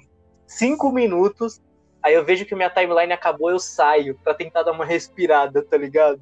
cinco 0.46 0.92
minutos, 0.92 1.62
aí 2.10 2.16
eu 2.16 2.26
vejo 2.26 2.46
que 2.46 2.56
minha 2.56 2.70
timeline 2.70 3.14
acabou, 3.14 3.50
eu 3.50 3.60
saio 3.60 4.18
pra 4.24 4.34
tentar 4.34 4.64
dar 4.64 4.72
uma 4.72 4.86
respirada, 4.86 5.64
tá 5.64 5.78
ligado? 5.78 6.22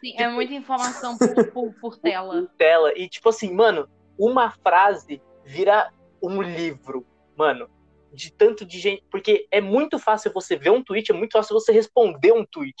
Sim, 0.00 0.14
é 0.18 0.28
muita 0.28 0.54
informação 0.54 1.16
por, 1.16 1.52
por, 1.52 1.74
por 1.80 1.98
tela. 2.00 2.48
Tela. 2.58 2.92
E 2.96 3.08
tipo 3.08 3.28
assim, 3.28 3.52
mano, 3.54 3.88
uma 4.18 4.50
frase 4.50 5.22
vira 5.44 5.90
um 6.22 6.42
livro, 6.42 7.06
mano. 7.36 7.68
De 8.12 8.30
tanto 8.32 8.64
de 8.66 8.78
gente. 8.78 9.04
Porque 9.10 9.46
é 9.50 9.60
muito 9.60 9.98
fácil 9.98 10.32
você 10.32 10.56
ver 10.56 10.70
um 10.70 10.82
tweet, 10.82 11.10
é 11.10 11.14
muito 11.14 11.32
fácil 11.32 11.54
você 11.54 11.72
responder 11.72 12.32
um 12.32 12.44
tweet. 12.44 12.76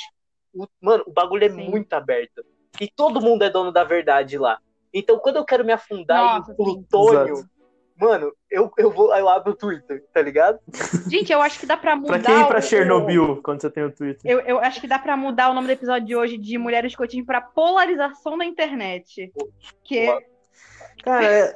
O- 0.52 0.66
mano, 0.80 1.04
o 1.06 1.12
bagulho 1.12 1.44
é 1.44 1.50
Sim. 1.50 1.70
muito 1.70 1.92
aberto. 1.94 2.44
E 2.80 2.88
todo 2.88 3.20
mundo 3.20 3.42
é 3.42 3.50
dono 3.50 3.70
da 3.70 3.84
verdade 3.84 4.36
lá. 4.36 4.58
Então, 4.92 5.18
quando 5.18 5.36
eu 5.36 5.44
quero 5.44 5.64
me 5.64 5.72
afundar 5.72 6.40
Nossa, 6.40 6.52
em 6.52 6.56
plutônio. 6.56 7.44
Mano, 8.02 8.32
eu, 8.50 8.70
eu 8.76 8.90
vou 8.90 9.14
eu 9.16 9.28
abro 9.28 9.52
o 9.52 9.56
Twitter, 9.56 10.04
tá 10.12 10.20
ligado? 10.20 10.58
Gente, 11.08 11.32
eu 11.32 11.40
acho 11.40 11.58
que 11.60 11.66
dá 11.66 11.76
pra 11.76 11.96
mudar. 11.96 12.20
Pra 12.20 12.20
quem 12.20 12.40
ir 12.42 12.46
pra 12.46 12.58
o- 12.58 12.62
Chernobyl 12.62 13.40
quando 13.42 13.60
você 13.60 13.70
tem 13.70 13.84
o 13.84 13.90
Twitter? 13.92 14.30
Eu, 14.30 14.40
eu 14.40 14.58
acho 14.58 14.80
que 14.80 14.86
dá 14.86 14.98
pra 14.98 15.16
mudar 15.16 15.50
o 15.50 15.54
nome 15.54 15.66
do 15.68 15.72
episódio 15.72 16.06
de 16.06 16.16
hoje 16.16 16.36
de 16.36 16.58
Mulheres 16.58 16.94
Cotinho 16.94 17.24
pra 17.24 17.40
polarização 17.40 18.36
da 18.36 18.44
internet. 18.44 19.32
Que 19.84 20.06
Boa. 20.06 20.22
Cara, 21.04 21.24
é, 21.24 21.54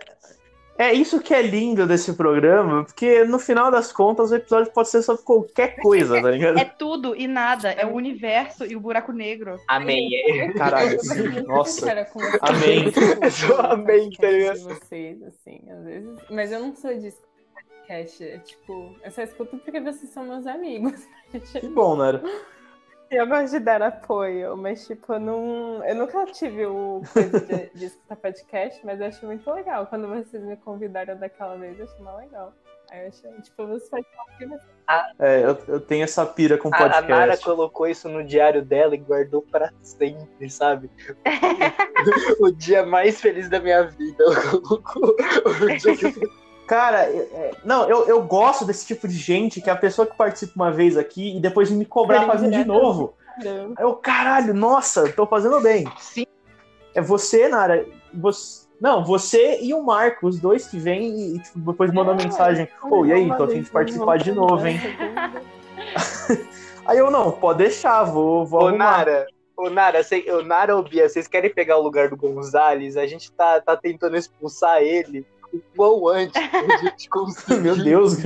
é 0.79 0.93
isso 0.93 1.21
que 1.21 1.33
é 1.33 1.43
lindo 1.43 1.87
desse 1.87 2.13
programa, 2.13 2.85
porque 2.85 3.25
no 3.25 3.39
final 3.39 3.71
das 3.71 3.93
contas 3.93 4.31
o 4.31 4.35
episódio 4.35 4.73
pode 4.73 4.89
ser 4.89 5.03
sobre 5.03 5.23
qualquer 5.23 5.77
coisa, 5.77 6.21
tá 6.21 6.31
ligado? 6.31 6.59
é 6.59 6.65
tudo 6.65 7.17
e 7.17 7.27
nada. 7.27 7.71
É 7.71 7.87
o 7.87 7.95
universo 7.95 8.65
e 8.65 8.77
o 8.77 8.81
buraco 8.81 9.13
negro. 9.13 9.59
Amém. 9.69 10.11
Caralho, 10.57 11.01
sim. 11.03 11.41
Nossa. 11.47 11.87
Cara, 11.87 12.09
Amém. 12.41 12.93
Eu 13.49 13.61
amém, 13.61 14.11
tá 14.11 14.29
ligado? 14.29 14.61
vocês, 14.61 15.23
assim, 15.23 15.61
às 15.71 15.85
vezes. 15.85 16.19
Mas 16.31 16.53
eu 16.53 16.61
não 16.61 16.75
sou 16.75 16.95
disso. 16.95 17.23
É, 17.89 18.03
tipo, 18.05 18.97
eu 19.05 19.11
só 19.13 19.23
escuto 19.23 19.59
porque 19.59 19.81
vocês 19.81 20.11
são 20.11 20.25
meus 20.25 20.47
amigos. 20.47 21.07
Que 21.61 21.69
bom, 21.69 21.97
Nara. 21.97 22.23
Eu 23.11 23.27
gosto 23.27 23.53
de 23.53 23.61
dar 23.61 23.83
apoio, 23.83 24.57
mas 24.57 24.87
tipo, 24.87 25.13
eu 25.13 25.21
não. 25.21 25.85
Eu 25.85 25.95
nunca 25.95 26.25
tive 26.27 26.67
o 26.67 27.03
coisa 27.13 27.41
de, 27.41 27.71
de 27.73 27.85
escutar 27.87 28.17
podcast, 28.17 28.85
mas 28.85 29.01
eu 29.01 29.07
achei 29.07 29.29
muito 29.29 29.49
legal. 29.51 29.87
Quando 29.87 30.09
vocês 30.09 30.43
me 30.43 30.57
convidaram 30.57 31.17
daquela 31.17 31.57
vez, 31.57 31.79
eu 31.79 31.85
achei 31.85 32.05
mó 32.05 32.17
legal. 32.17 32.53
Aí 32.91 33.03
eu 33.03 33.09
achei, 33.09 33.31
tipo, 33.43 33.67
você 33.67 33.89
faz 33.89 34.05
parte 34.17 34.47
da 34.47 35.13
É, 35.19 35.45
eu, 35.45 35.59
eu 35.67 35.81
tenho 35.81 36.05
essa 36.05 36.25
pira 36.25 36.57
com 36.57 36.69
A, 36.73 36.77
a 36.77 36.89
Nara 36.89 37.03
podcast. 37.03 37.45
colocou 37.45 37.87
isso 37.87 38.09
no 38.09 38.25
diário 38.25 38.65
dela 38.65 38.95
e 38.95 38.99
guardou 38.99 39.43
pra 39.43 39.73
sempre, 39.83 40.49
sabe? 40.49 40.91
o 42.41 42.51
dia 42.51 42.85
mais 42.87 43.21
feliz 43.21 43.49
da 43.49 43.61
minha 43.61 43.85
vida. 43.85 44.23
Ela 44.23 44.41
colocou 44.41 45.15
o 45.47 45.77
dia 45.77 45.97
que 45.97 46.07
eu 46.07 46.46
Cara, 46.67 47.05
é- 47.05 47.53
não, 47.65 47.89
eu, 47.89 48.07
eu 48.09 48.23
gosto 48.23 48.65
desse 48.65 48.87
tipo 48.87 49.07
de 49.07 49.17
gente 49.17 49.61
que 49.61 49.71
é 49.71 49.73
a 49.73 49.77
pessoa 49.77 50.07
que 50.07 50.17
participa 50.17 50.53
uma 50.57 50.71
vez 50.71 50.97
aqui 50.97 51.37
e 51.37 51.41
depois 51.41 51.71
me 51.71 51.85
cobrar 51.85 52.25
pra 52.25 52.35
vir 52.37 52.51
de 52.51 52.65
novo. 52.65 53.15
caramba. 53.43 53.75
Aí 53.77 53.85
eu, 53.85 53.95
caralho, 53.95 54.53
nossa, 54.55 55.11
tô 55.13 55.27
fazendo 55.27 55.61
bem. 55.61 55.87
Sim. 55.99 56.27
É 56.95 57.01
você, 57.01 57.49
Nara. 57.49 57.87
Você, 58.15 58.67
não, 58.81 59.05
você 59.05 59.61
e 59.63 59.73
o 59.75 59.83
Marco, 59.83 60.27
os 60.27 60.41
dois 60.41 60.67
que 60.67 60.79
vêm 60.79 61.35
e 61.37 61.39
tipo, 61.39 61.59
depois 61.61 61.93
mandam 61.93 62.15
É. 62.15 62.25
mensagem. 62.25 62.69
Ô, 62.91 63.05
e 63.07 63.13
aí, 63.13 63.37
tô 63.37 63.45
a 63.45 63.49
fim 63.49 63.63
de 63.63 63.71
participar 63.71 64.19
de 64.19 64.33
novo, 64.33 64.67
hein? 64.67 64.81
Aí 66.87 66.99
eu, 66.99 67.11
não, 67.11 67.33
pode 67.33 67.59
deixar, 67.59 68.05
vou, 68.05 68.47
vou 68.47 68.63
Ô, 68.63 68.67
arrumar. 68.69 68.99
Nara, 68.99 69.27
ô, 69.57 69.69
Nara, 69.69 70.03
cê, 70.05 70.25
ô, 70.31 70.43
Nara 70.43 70.77
ou 70.77 70.83
Bia, 70.85 71.09
vocês 71.09 71.27
querem 71.27 71.53
pegar 71.53 71.79
o 71.79 71.83
lugar 71.83 72.09
do 72.09 72.17
Gonzalez? 72.17 72.97
A 72.97 73.07
gente 73.07 73.31
tá, 73.33 73.61
tá 73.61 73.77
tentando 73.77 74.17
expulsar 74.17 74.81
ele 74.83 75.21
o 75.21 75.36
quão 75.77 76.09
antes 76.09 76.35
a 76.37 76.41
gente. 76.83 77.09
Meu 77.63 77.77
Deus. 77.77 78.17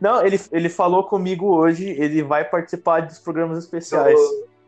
Não, 0.00 0.24
ele, 0.24 0.40
ele 0.52 0.68
falou 0.68 1.04
comigo 1.04 1.46
hoje, 1.46 1.88
ele 1.90 2.22
vai 2.22 2.44
participar 2.44 3.00
dos 3.06 3.18
programas 3.18 3.58
especiais, 3.58 4.18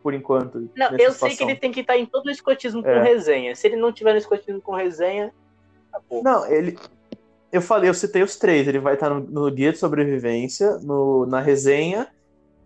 por 0.03 0.13
enquanto. 0.13 0.69
Não, 0.75 0.87
eu 0.91 1.11
sei 1.11 1.29
que 1.29 1.35
situação. 1.35 1.49
ele 1.49 1.59
tem 1.59 1.71
que 1.71 1.81
estar 1.81 1.97
em 1.97 2.05
todo 2.05 2.27
o 2.27 2.31
escotismo 2.31 2.81
com 2.81 2.89
É. 2.89 3.03
resenha. 3.03 3.55
Se 3.55 3.67
ele 3.67 3.75
não 3.75 3.91
tiver 3.91 4.11
no 4.13 4.17
escotismo 4.17 4.61
com 4.61 4.73
resenha, 4.73 5.33
acabou. 5.91 6.23
Não, 6.23 6.45
ele. 6.47 6.77
Eu 7.51 7.61
falei, 7.61 7.89
eu 7.89 7.93
citei 7.93 8.23
os 8.23 8.37
três. 8.37 8.67
Ele 8.67 8.79
vai 8.79 8.93
estar 8.93 9.09
no, 9.09 9.19
no 9.19 9.51
Guia 9.51 9.71
de 9.73 9.77
Sobrevivência, 9.77 10.77
no, 10.79 11.25
na 11.25 11.41
resenha 11.41 12.07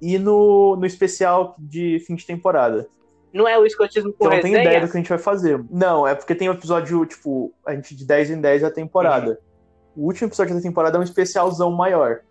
e 0.01 0.19
no, 0.19 0.75
no 0.75 0.85
especial 0.85 1.55
de 1.57 1.99
fim 2.05 2.15
de 2.15 2.25
temporada. 2.25 2.87
Não 3.35 3.47
é 3.47 3.59
o 3.59 3.65
escotismo 3.65 4.13
com 4.13 4.25
Então 4.25 4.31
eu 4.31 4.35
não 4.37 4.41
tenho 4.41 4.55
resenha? 4.55 4.69
ideia 4.75 4.85
do 4.85 4.91
que 4.91 4.97
a 4.97 4.99
gente 5.01 5.09
vai 5.09 5.17
fazer. 5.17 5.63
Não, 5.69 6.07
é 6.07 6.15
porque 6.15 6.33
tem 6.33 6.49
um 6.49 6.53
episódio, 6.53 7.05
tipo, 7.05 7.53
a 7.65 7.75
gente 7.75 7.93
de 7.95 8.05
10 8.05 8.31
em 8.31 8.39
10 8.41 8.61
da 8.61 8.71
temporada. 8.71 9.39
O 9.95 10.05
último 10.05 10.27
episódio 10.29 10.55
da 10.55 10.61
temporada 10.61 10.97
é 10.97 10.99
um 10.99 11.03
especialzão 11.03 11.69
maior. 11.71 12.21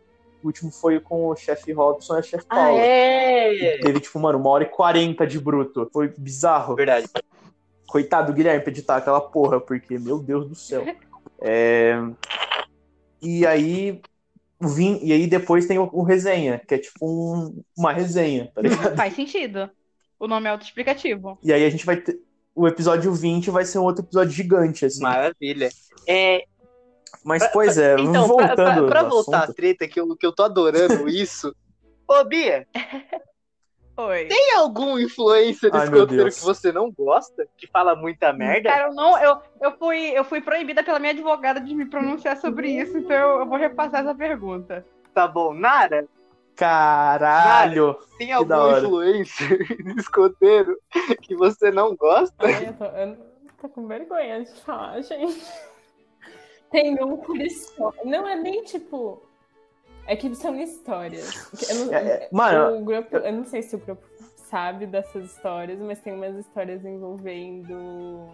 O 0.43 0.47
último 0.47 0.71
foi 0.71 0.99
com 1.01 1.29
o 1.29 1.37
chefe 1.37 1.73
Robson 1.73 2.17
e 2.17 2.19
a 2.19 2.23
chefe 2.23 2.45
Ah, 2.49 2.55
Paula. 2.57 2.79
é! 2.81 3.79
Teve, 3.83 4.01
tipo, 4.01 4.19
mano, 4.19 4.39
uma 4.39 4.51
hora 4.51 4.65
e 4.65 4.69
quarenta 4.69 5.27
de 5.27 5.39
bruto. 5.39 5.89
Foi 5.93 6.09
bizarro. 6.17 6.75
Verdade. 6.75 7.07
Coitado 7.87 8.33
do 8.33 8.37
Guilherme 8.37 8.63
pra 8.63 8.71
editar 8.73 8.97
aquela 8.97 9.21
porra, 9.21 9.61
porque, 9.61 9.99
meu 9.99 10.19
Deus 10.19 10.49
do 10.49 10.55
céu. 10.55 10.85
É, 11.41 11.95
E 13.23 13.47
aí. 13.47 14.01
o 14.61 14.69
Vin... 14.69 14.99
E 15.03 15.13
aí 15.13 15.27
depois 15.27 15.67
tem 15.67 15.79
o, 15.79 15.89
o 15.93 16.03
resenha, 16.03 16.61
que 16.67 16.75
é 16.75 16.79
tipo 16.79 16.99
um- 17.07 17.63
uma 17.77 17.93
resenha, 17.93 18.51
tá 18.55 18.63
ligado? 18.63 18.97
Faz 18.97 19.15
sentido. 19.15 19.71
O 20.19 20.27
nome 20.29 20.47
é 20.47 20.51
autoexplicativo. 20.51 21.39
E 21.43 21.53
aí 21.53 21.65
a 21.65 21.71
gente 21.71 21.85
vai 21.87 21.97
ter. 21.97 22.19
O 22.55 22.69
episódio 22.69 23.13
20 23.13 23.51
vai 23.51 23.65
ser 23.65 23.79
um 23.79 23.83
outro 23.83 24.05
episódio 24.05 24.33
gigante, 24.33 24.85
assim. 24.87 25.03
Maravilha. 25.03 25.69
É, 26.09 26.45
Mas, 27.25 27.45
pois 27.49 27.77
é, 27.79 27.97
então, 27.99 28.29
pra, 28.37 28.55
pra- 28.55 28.65
voltando. 28.65 28.89
pra 28.89 29.01
ao 29.01 29.09
voltar 29.11 29.37
à 29.39 29.43
assunto, 29.45 29.57
treta, 29.57 29.89
que 29.89 29.99
eu, 29.99 30.17
que 30.17 30.25
eu 30.27 30.33
tô 30.33 30.45
adorando 30.45 31.09
isso. 31.11 31.55
Ô, 32.07 32.23
Bia, 32.25 32.67
Oi. 33.97 34.27
tem 34.27 34.53
algum 34.55 34.99
influencer 34.99 35.71
desse 35.71 35.91
Deus. 36.07 36.39
que 36.39 36.45
você 36.45 36.71
não 36.73 36.91
gosta? 36.93 37.47
Que 37.57 37.67
fala 37.69 37.95
muita 37.97 38.33
merda? 38.33 38.69
Cara, 38.71 38.89
eu 38.89 38.95
não, 38.95 39.17
eu, 39.23 39.39
eu, 39.63 39.73
fui, 39.79 39.99
eu 40.11 40.25
fui 40.25 40.41
proibida 40.41 40.83
pela 40.83 40.99
minha 40.99 41.13
advogada 41.13 41.61
de 41.61 41.75
me 41.75 41.87
pronunciar 41.87 42.37
sobre 42.37 42.69
isso, 42.71 42.99
então 42.99 43.17
eu, 43.17 43.39
eu 43.41 43.47
vou 43.47 43.57
repassar 43.57 44.01
essa 44.03 44.15
pergunta. 44.15 44.85
Tá 45.15 45.27
bom. 45.29 45.55
Nara, 45.55 46.07
Caralho! 46.57 47.99
tem 48.19 48.29
Que 48.29 48.45
da 48.45 48.57
algum 48.57 48.79
influencer 48.79 49.59
desse 49.85 50.09
roteiro 50.15 50.79
que 51.23 51.35
você 51.35 51.71
não 51.71 51.97
gosta? 51.97 52.35
Ai, 52.47 52.69
eu 52.69 52.73
tô, 52.75 52.85
eu 52.85 53.17
tô 53.61 53.69
com 53.69 53.87
vergonha 53.87 54.45
de 54.45 54.53
falar, 54.63 55.01
gente. 55.03 55.45
Tem 56.71 57.03
um 57.03 57.23
eles 57.37 57.67
só- 57.71 57.93
Não 58.05 58.27
é 58.29 58.37
nem 58.37 58.63
tipo. 58.65 59.23
É 60.07 60.17
que 60.17 60.35
são 60.35 60.59
histórias. 60.61 61.51
Eu 61.71 61.87
não, 61.87 61.95
É, 61.95 61.97
é, 62.09 62.29
mano, 62.31 62.79
o 62.79 62.85
grupo, 62.85 63.17
eu 63.17 63.33
não 63.33 63.45
sei 63.45 63.63
se 63.63 63.75
o 63.75 63.79
grupo 63.79 64.05
sabe 64.37 64.87
dessas 64.87 65.25
histórias, 65.25 65.79
mas 65.81 65.99
tem 66.01 66.13
umas 66.13 66.37
histórias 66.37 66.85
envolvendo 66.85 68.31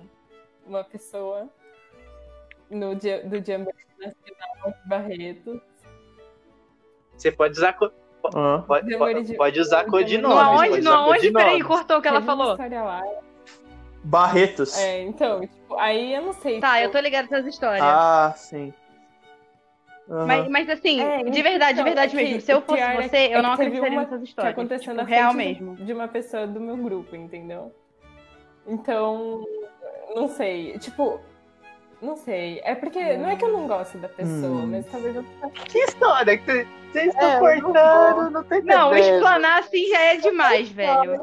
uma 0.67 0.83
pessoa 0.83 1.49
no 2.69 2.95
dia, 2.97 3.23
do 3.23 3.37
Jamboree 3.45 3.75
Nacional 3.99 4.81
de 4.83 4.89
Barreto. 4.89 5.63
Você 7.17 7.31
pode 7.31 7.53
usar, 7.53 7.75
Ah. 8.35 8.63
pode, 8.67 8.97
pode, 8.99 9.23
de- 9.25 9.35
pode 9.35 9.61
usar. 9.61 9.85
No 9.87 9.91
Nomes, 10.29 10.61
aonde? 10.61 10.81
usar 10.81 10.95
aonde? 10.95 11.33
Peraí, 11.33 11.63
cortou 11.63 11.99
o 11.99 12.03
que 12.03 12.09
ela 12.09 12.23
falou. 12.23 12.57
Barretos. 14.03 14.79
É, 14.79 15.03
então, 15.03 15.41
tipo, 15.41 15.77
aí 15.79 16.15
eu 16.15 16.23
não 16.23 16.33
sei. 16.33 16.59
Tá, 16.61 16.75
tipo, 16.75 16.85
eu 16.87 16.91
tô 16.93 16.99
ligada 17.01 17.29
nessas 17.31 17.47
histórias. 17.47 17.83
Ah, 17.85 18.33
sim. 18.37 18.73
Aham. 20.11 20.27
Mas, 20.27 20.49
mas 20.49 20.71
assim, 20.71 21.01
É, 21.01 21.23
de 21.23 21.43
verdade, 21.43 21.75
de 21.75 21.81
então, 21.81 21.85
verdade 21.85 22.17
é 22.17 22.19
que 22.19 22.25
mesmo. 22.25 22.41
Se 22.41 22.53
eu 22.53 22.61
fosse 22.63 22.81
é 22.81 22.97
você, 22.97 23.29
que- 23.29 23.35
eu 23.35 23.39
é 23.39 23.43
não 23.43 23.51
que 23.51 23.55
acreditaria 23.63 23.93
uma 23.93 24.03
nessas 24.03 24.19
que 24.23 24.29
histórias. 24.29 24.53
aconteceu 24.53 24.81
tipo, 24.95 24.95
na 24.97 25.03
real 25.05 25.35
mesmo. 25.35 25.77
de 25.77 25.93
uma 25.93 26.09
pessoa 26.09 26.47
do 26.47 26.59
meu 26.61 26.77
grupo, 26.77 27.15
entendeu? 27.15 27.73
Então, 28.67 29.45
não 30.15 30.27
sei. 30.29 30.79
Tipo, 30.79 31.21
não 32.03 32.17
sei. 32.17 32.61
É 32.65 32.75
porque 32.75 33.17
não 33.17 33.29
é 33.31 33.37
que 33.37 33.45
eu 33.45 33.53
não 33.53 33.67
gosto 33.67 33.99
da 33.99 34.09
pessoa, 34.09 34.63
Hum. 34.63 34.67
mas 34.71 34.87
talvez 34.87 35.15
eu 35.17 35.25
Que 35.67 35.79
história 35.81 36.37
que 36.39 36.45
vocês- 36.45 36.67
vocês 36.93 37.07
estão 37.15 37.29
É, 37.49 37.57
eu 37.59 37.63
não 37.63 37.73
cortando, 37.73 38.31
não 38.31 38.43
tem 38.45 38.63
Não, 38.63 38.97
explanar 38.97 39.61
assim 39.61 39.89
já 39.89 40.01
é 40.01 40.17
demais, 40.17 40.69
velho. 40.71 41.21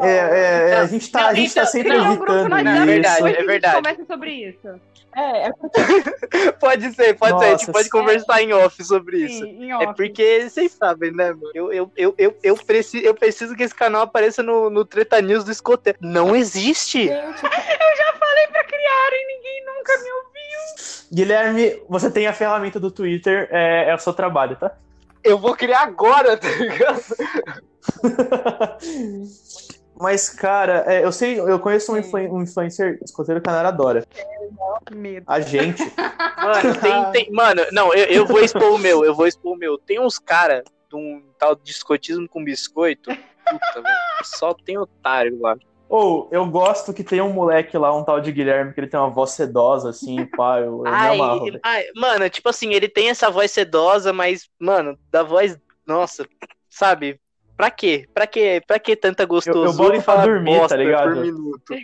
É, 0.00 0.08
é, 0.10 0.70
é, 0.70 0.76
a 0.76 0.86
gente 0.86 1.10
tá, 1.10 1.28
a 1.28 1.34
gente 1.34 1.54
tá 1.54 1.62
Não, 1.62 1.68
sempre 1.68 1.96
Não, 1.96 2.12
um 2.12 2.16
grupo 2.16 2.32
evitando 2.32 2.64
Não, 2.64 2.70
é 2.70 2.74
isso. 2.76 2.86
verdade, 2.86 3.16
é 3.16 3.20
que 3.22 3.26
a 3.26 3.30
gente 3.40 3.46
verdade. 3.46 3.76
conversa 3.76 4.04
sobre 4.04 4.30
isso. 4.32 4.80
É, 5.16 5.48
é 5.48 5.50
Pode 6.60 6.92
ser, 6.94 7.14
pode 7.14 7.38
ser. 7.38 7.44
A 7.46 7.48
gente 7.52 7.60
Nossa, 7.60 7.72
pode 7.72 7.84
sim. 7.84 7.90
conversar 7.90 8.42
em 8.42 8.52
off 8.52 8.84
sobre 8.84 9.16
isso. 9.24 9.44
Sim, 9.44 9.64
em 9.64 9.70
É 9.70 9.76
off. 9.76 9.94
porque 9.96 10.46
vocês 10.46 10.72
sabem, 10.72 11.10
né, 11.10 11.30
mano? 11.32 11.50
Eu, 11.54 11.72
eu, 11.72 11.90
eu, 11.96 12.14
eu, 12.18 12.36
eu, 12.42 12.54
preciso, 12.56 13.02
eu 13.02 13.14
preciso 13.14 13.56
que 13.56 13.62
esse 13.62 13.74
canal 13.74 14.02
apareça 14.02 14.42
no, 14.42 14.68
no 14.68 14.84
Treta 14.84 15.22
News 15.22 15.42
do 15.44 15.50
escoteiro. 15.50 15.98
Não 16.02 16.36
existe! 16.36 17.06
gente, 17.08 17.40
Falei 18.18 18.46
pra 18.48 18.64
criarem, 18.86 19.26
ninguém 19.26 19.64
nunca 19.64 19.96
me 19.98 20.12
ouviu. 20.12 21.10
Guilherme, 21.12 21.82
você 21.88 22.10
tem 22.10 22.26
a 22.26 22.32
ferramenta 22.32 22.78
do 22.78 22.90
Twitter, 22.90 23.48
é, 23.50 23.90
é 23.90 23.94
o 23.94 23.98
seu 23.98 24.12
trabalho, 24.12 24.56
tá? 24.56 24.72
Eu 25.22 25.38
vou 25.38 25.56
criar 25.56 25.82
agora, 25.82 26.36
tá 26.36 26.48
ligado? 26.48 27.00
Mas, 29.98 30.28
cara, 30.28 30.84
é, 30.86 31.02
eu 31.04 31.10
sei, 31.10 31.40
eu 31.40 31.58
conheço 31.58 31.90
um, 31.90 31.94
Sim. 31.94 32.00
influen- 32.06 32.30
um 32.30 32.42
influencer 32.42 32.98
escoteiro 33.02 33.40
que 33.40 33.48
a 33.48 33.52
Nara 33.52 33.68
adora. 33.68 34.06
Medo. 34.90 35.24
A 35.26 35.40
gente. 35.40 35.82
Mano, 36.36 36.80
tem, 36.80 37.12
tem, 37.12 37.32
mano, 37.32 37.62
não, 37.72 37.92
eu, 37.94 38.04
eu 38.04 38.26
vou 38.26 38.40
expor 38.40 38.70
o 38.72 38.78
meu, 38.78 39.04
eu 39.04 39.14
vou 39.14 39.26
expor 39.26 39.54
o 39.54 39.58
meu. 39.58 39.78
Tem 39.78 39.98
uns 39.98 40.18
cara 40.18 40.62
de 40.88 40.94
um 40.94 41.24
tal 41.38 41.56
de 41.56 41.70
escotismo 41.72 42.28
com 42.28 42.44
biscoito. 42.44 43.10
Puta, 43.10 43.82
velho. 43.82 43.96
Só 44.22 44.54
tem 44.54 44.78
otário 44.78 45.40
lá. 45.40 45.56
Ou, 45.88 46.28
eu 46.32 46.44
gosto 46.46 46.92
que 46.92 47.04
tem 47.04 47.20
um 47.20 47.32
moleque 47.32 47.78
lá, 47.78 47.96
um 47.96 48.02
tal 48.02 48.20
de 48.20 48.32
Guilherme, 48.32 48.72
que 48.74 48.80
ele 48.80 48.88
tem 48.88 48.98
uma 48.98 49.08
voz 49.08 49.30
sedosa, 49.30 49.90
assim, 49.90 50.26
pá, 50.36 50.58
eu, 50.58 50.78
eu 50.78 50.82
me 50.82 50.88
Ai, 50.90 51.14
amarro. 51.14 51.44
velho. 51.44 51.60
ai, 51.62 51.84
mano, 51.94 52.28
tipo 52.28 52.48
assim, 52.48 52.72
ele 52.72 52.88
tem 52.88 53.08
essa 53.08 53.30
voz 53.30 53.52
sedosa, 53.52 54.12
mas, 54.12 54.48
mano, 54.58 54.98
da 55.10 55.22
voz, 55.22 55.56
nossa, 55.86 56.26
sabe? 56.68 57.20
Pra 57.56 57.70
quê? 57.70 58.06
Pra 58.12 58.26
quê? 58.26 58.60
Pra 58.66 58.78
que 58.78 58.94
tanta 58.96 59.24
gostosura 59.24 59.72
boto 59.72 59.94
e 59.94 60.02
pra 60.02 60.26
dormir, 60.26 60.68
tá 60.68 60.76
ligado? 60.76 61.14
por 61.14 61.22
minuto? 61.22 61.62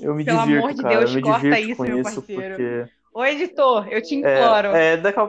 eu 0.00 0.14
me 0.14 0.24
Pelo 0.24 0.38
divirto, 0.38 0.64
amor 0.64 0.74
de 0.74 0.82
cara, 0.82 0.98
Deus, 1.00 1.10
eu 1.10 1.16
me 1.16 1.22
corta 1.22 1.40
divirto 1.42 1.68
isso, 1.70 1.76
com 1.76 1.82
meu 1.82 2.00
isso, 2.00 2.14
parceiro. 2.14 2.56
porque... 2.56 2.84
Ô, 3.12 3.24
editor, 3.26 3.88
eu 3.92 4.00
te 4.00 4.14
imploro. 4.14 4.68
É, 4.68 4.94
é, 4.94 4.96
daqui 4.96 5.20
a... 5.20 5.28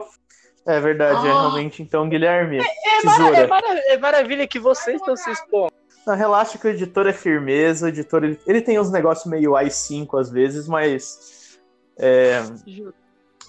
é 0.66 0.80
verdade, 0.80 1.26
é 1.26 1.30
Ah. 1.30 1.34
realmente. 1.40 1.82
Então, 1.82 2.08
Guilherme, 2.08 2.58
É, 2.58 3.04
mara- 3.04 3.36
é 3.38 3.46
mara- 3.46 3.78
é 3.88 3.98
maravilha 3.98 4.46
que 4.46 4.58
vocês 4.58 4.96
estão 4.96 5.16
se 5.16 5.30
expondo. 5.30 5.72
Não, 6.06 6.14
relaxa 6.14 6.58
que 6.58 6.66
o 6.66 6.70
editor 6.70 7.06
é 7.06 7.12
firmeza, 7.14 7.86
o 7.86 7.88
editor 7.88 8.24
ele, 8.24 8.38
ele 8.46 8.60
tem 8.60 8.78
uns 8.78 8.90
negócios 8.92 9.24
meio 9.30 9.52
i5 9.52 10.18
às 10.20 10.30
vezes, 10.30 10.68
mas 10.68 11.58
é, 11.98 12.42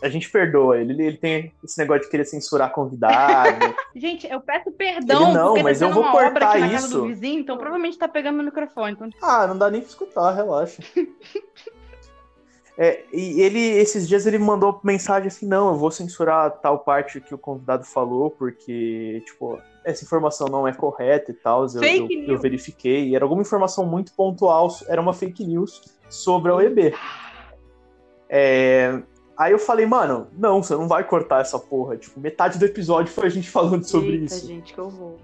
a 0.01 0.07
gente 0.07 0.29
perdoa 0.31 0.77
ele. 0.79 0.93
ele. 1.05 1.17
tem 1.17 1.53
esse 1.63 1.77
negócio 1.77 2.03
de 2.03 2.09
querer 2.09 2.23
censurar 2.25 2.71
convidado. 2.71 3.75
Gente, 3.95 4.25
eu 4.29 4.39
peço 4.41 4.71
perdão 4.71 5.23
Ele 5.23 5.33
não, 5.33 5.47
porque 5.49 5.63
mas 5.63 5.79
tá 5.79 5.85
eu 5.85 5.93
vou 5.93 6.03
cortar 6.11 6.49
aqui 6.51 6.59
na 6.59 6.69
casa 6.69 6.85
isso. 6.87 6.97
do 7.01 7.07
vizinho, 7.07 7.39
então 7.39 7.57
provavelmente 7.57 7.97
tá 7.97 8.07
pegando 8.07 8.37
no 8.37 8.43
microfone. 8.43 8.93
Então... 8.93 9.09
ah, 9.21 9.47
não 9.47 9.57
dá 9.57 9.69
nem 9.71 9.81
pra 9.81 9.89
escutar, 9.89 10.31
relaxa. 10.33 10.81
É, 12.77 13.05
e 13.13 13.41
ele, 13.41 13.59
esses 13.59 14.07
dias, 14.07 14.25
ele 14.25 14.37
mandou 14.37 14.79
mensagem 14.83 15.27
assim: 15.27 15.47
não, 15.47 15.69
eu 15.69 15.75
vou 15.75 15.89
censurar 15.91 16.59
tal 16.59 16.79
parte 16.79 17.21
que 17.21 17.33
o 17.33 17.37
convidado 17.37 17.85
falou, 17.85 18.29
porque, 18.29 19.23
tipo, 19.25 19.57
essa 19.85 20.03
informação 20.03 20.47
não 20.47 20.67
é 20.67 20.73
correta 20.73 21.31
e 21.31 21.35
tal. 21.35 21.65
Eu, 21.67 21.83
eu, 21.83 22.09
eu 22.27 22.37
verifiquei. 22.37 23.09
E 23.09 23.15
era 23.15 23.23
alguma 23.23 23.41
informação 23.41 23.85
muito 23.85 24.13
pontual, 24.13 24.67
era 24.87 24.99
uma 24.99 25.13
fake 25.13 25.45
news 25.45 25.81
sobre 26.09 26.51
a 26.51 26.55
OEB. 26.55 26.93
É, 28.27 29.01
aí 29.37 29.53
eu 29.53 29.59
falei, 29.59 29.85
mano, 29.85 30.27
não, 30.33 30.61
você 30.61 30.73
não 30.73 30.87
vai 30.87 31.03
cortar 31.05 31.41
essa 31.41 31.57
porra. 31.57 31.95
Tipo, 31.95 32.19
metade 32.19 32.59
do 32.59 32.65
episódio 32.65 33.13
foi 33.13 33.27
a 33.27 33.29
gente 33.29 33.49
falando 33.49 33.83
sobre 33.83 34.13
Eita, 34.13 34.25
isso. 34.25 34.47
gente, 34.47 34.73
que 34.73 34.79
eu 34.79 34.89
vou. 34.89 35.17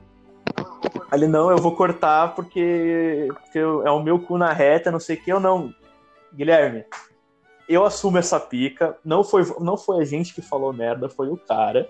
Aí 1.12 1.20
ele, 1.20 1.28
não, 1.28 1.52
eu 1.52 1.58
vou 1.58 1.76
cortar 1.76 2.34
porque, 2.34 3.28
porque 3.42 3.60
é 3.60 3.92
o 3.92 4.02
meu 4.02 4.20
cu 4.20 4.38
na 4.38 4.54
reta, 4.54 4.92
não 4.92 5.00
sei 5.00 5.18
o 5.18 5.22
que, 5.22 5.32
eu 5.32 5.40
não. 5.40 5.74
Guilherme, 6.34 6.86
eu 7.74 7.86
assumo 7.86 8.18
essa 8.18 8.40
pica, 8.40 8.98
não 9.04 9.24
foi, 9.24 9.44
não 9.60 9.78
foi 9.78 10.02
a 10.02 10.06
gente 10.06 10.34
que 10.34 10.42
falou 10.42 10.72
merda, 10.74 11.10
foi 11.10 11.30
o 11.30 11.38
cara. 11.38 11.90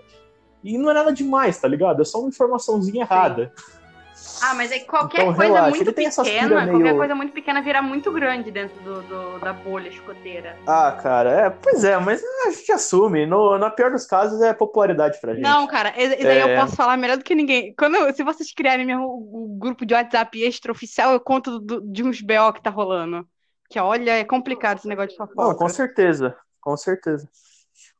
E 0.64 0.78
não 0.78 0.90
é 0.90 0.94
nada 0.94 1.12
demais, 1.12 1.58
tá 1.58 1.66
ligado? 1.66 2.02
É 2.02 2.04
só 2.04 2.18
uma 2.20 2.28
informaçãozinha 2.28 3.02
errada. 3.02 3.52
Ah, 4.40 4.54
mas 4.54 4.70
é 4.70 4.78
que 4.78 4.84
qualquer 4.84 5.22
Então, 5.22 5.34
coisa 5.34 5.52
relaxa, 5.52 5.70
muito 5.76 5.92
pequena, 5.92 6.60
meio- 6.60 6.70
qualquer 6.70 6.96
coisa 6.96 7.14
muito 7.14 7.32
pequena 7.32 7.60
vira 7.60 7.82
muito 7.82 8.12
grande 8.12 8.52
dentro 8.52 8.80
do, 8.82 9.02
do- 9.02 9.38
da 9.40 9.52
bolha 9.52 9.88
escoteira. 9.88 10.56
Ah, 10.64 10.92
cara, 10.92 11.30
é, 11.30 11.50
pois 11.50 11.82
é, 11.82 11.98
mas 11.98 12.22
a 12.46 12.50
gente 12.52 12.70
assume. 12.70 13.26
No, 13.26 13.58
na 13.58 13.68
pior 13.70 13.90
dos 13.90 14.06
casos 14.06 14.40
é 14.40 14.52
popularidade 14.54 15.20
pra 15.20 15.34
gente. 15.34 15.42
Não, 15.42 15.66
cara, 15.66 15.92
e, 15.96 16.04
e 16.04 16.22
daí 16.22 16.38
É. 16.38 16.54
eu 16.56 16.60
posso 16.60 16.76
falar 16.76 16.96
melhor 16.96 17.16
do 17.16 17.24
que 17.24 17.34
ninguém. 17.34 17.74
Quando, 17.76 17.96
se 18.14 18.22
vocês 18.22 18.52
criarem 18.54 18.86
mesmo 18.86 19.04
o, 19.06 19.54
o 19.54 19.58
grupo 19.58 19.84
de 19.84 19.94
WhatsApp 19.94 20.40
extra-oficial, 20.40 21.12
eu 21.12 21.20
conto 21.20 21.58
do- 21.58 21.80
de 21.80 22.04
uns 22.04 22.20
BO 22.20 22.52
que 22.52 22.62
tá 22.62 22.70
rolando. 22.70 23.26
Que 23.72 23.80
olha, 23.80 24.18
é 24.18 24.24
complicado 24.24 24.78
esse 24.78 24.86
negócio 24.86 25.10
de 25.12 25.16
fofoca. 25.16 25.34
Não, 25.42 25.54
com 25.54 25.68
certeza, 25.68 26.36
com 26.60 26.76
certeza. 26.76 27.26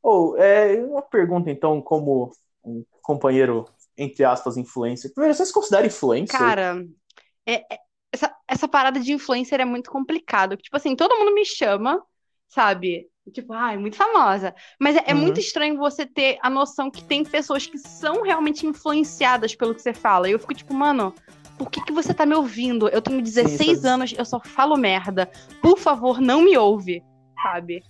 Ou, 0.03 0.37
é, 0.37 0.75
uma 0.85 1.01
pergunta 1.01 1.51
então, 1.51 1.81
como 1.81 2.31
um 2.63 2.85
companheiro, 3.01 3.65
entre 3.97 4.23
aspas, 4.23 4.59
influencer. 4.59 5.13
Primeiro, 5.15 5.35
vocês 5.35 5.51
consideram 5.51 5.87
influencer? 5.87 6.39
Cara, 6.39 6.85
é- 7.47 7.75
é- 7.75 7.79
essa, 8.13 8.37
essa 8.47 8.69
parada 8.69 9.01
de 9.01 9.13
influencer 9.15 9.61
é 9.61 9.65
muito 9.65 9.91
complicado. 9.91 10.57
Tipo 10.59 10.77
assim, 10.77 10.95
todo 10.95 11.17
mundo 11.19 11.33
me 11.33 11.47
chama, 11.47 12.03
sabe? 12.49 13.09
Tipo, 13.33 13.55
ai, 13.55 13.79
muito 13.79 13.97
famosa. 13.97 14.55
Mas 14.79 14.97
é, 14.97 15.05
é 15.07 15.15
Uhum. 15.15 15.21
muito 15.21 15.41
estranho 15.41 15.79
você 15.79 16.05
ter 16.05 16.39
a 16.43 16.51
noção 16.51 16.91
que 16.91 17.03
tem 17.03 17.25
pessoas 17.25 17.67
que 17.67 17.79
são 17.79 18.23
realmente 18.23 18.67
influenciadas 18.67 19.55
pelo 19.55 19.75
que 19.75 19.81
você 19.81 19.95
fala. 19.95 20.29
E 20.29 20.33
eu 20.33 20.39
fico 20.39 20.53
tipo, 20.53 20.75
mano, 20.75 21.15
por 21.63 21.71
que 21.71 21.81
que 21.81 21.93
você 21.93 22.13
tá 22.13 22.27
me 22.27 22.35
ouvindo? 22.35 22.89
Eu 22.89 23.01
tenho 23.01 23.23
16 23.23 23.79
isso 23.79 23.87
é- 23.87 23.91
anos, 23.91 24.15
eu 24.19 24.25
só 24.25 24.41
falo 24.41 24.77
merda. 24.77 25.31
Por 25.61 25.79
favor, 25.79 26.21
não 26.21 26.43
me 26.43 26.59
ouve, 26.59 27.05
sabe? 27.41 27.85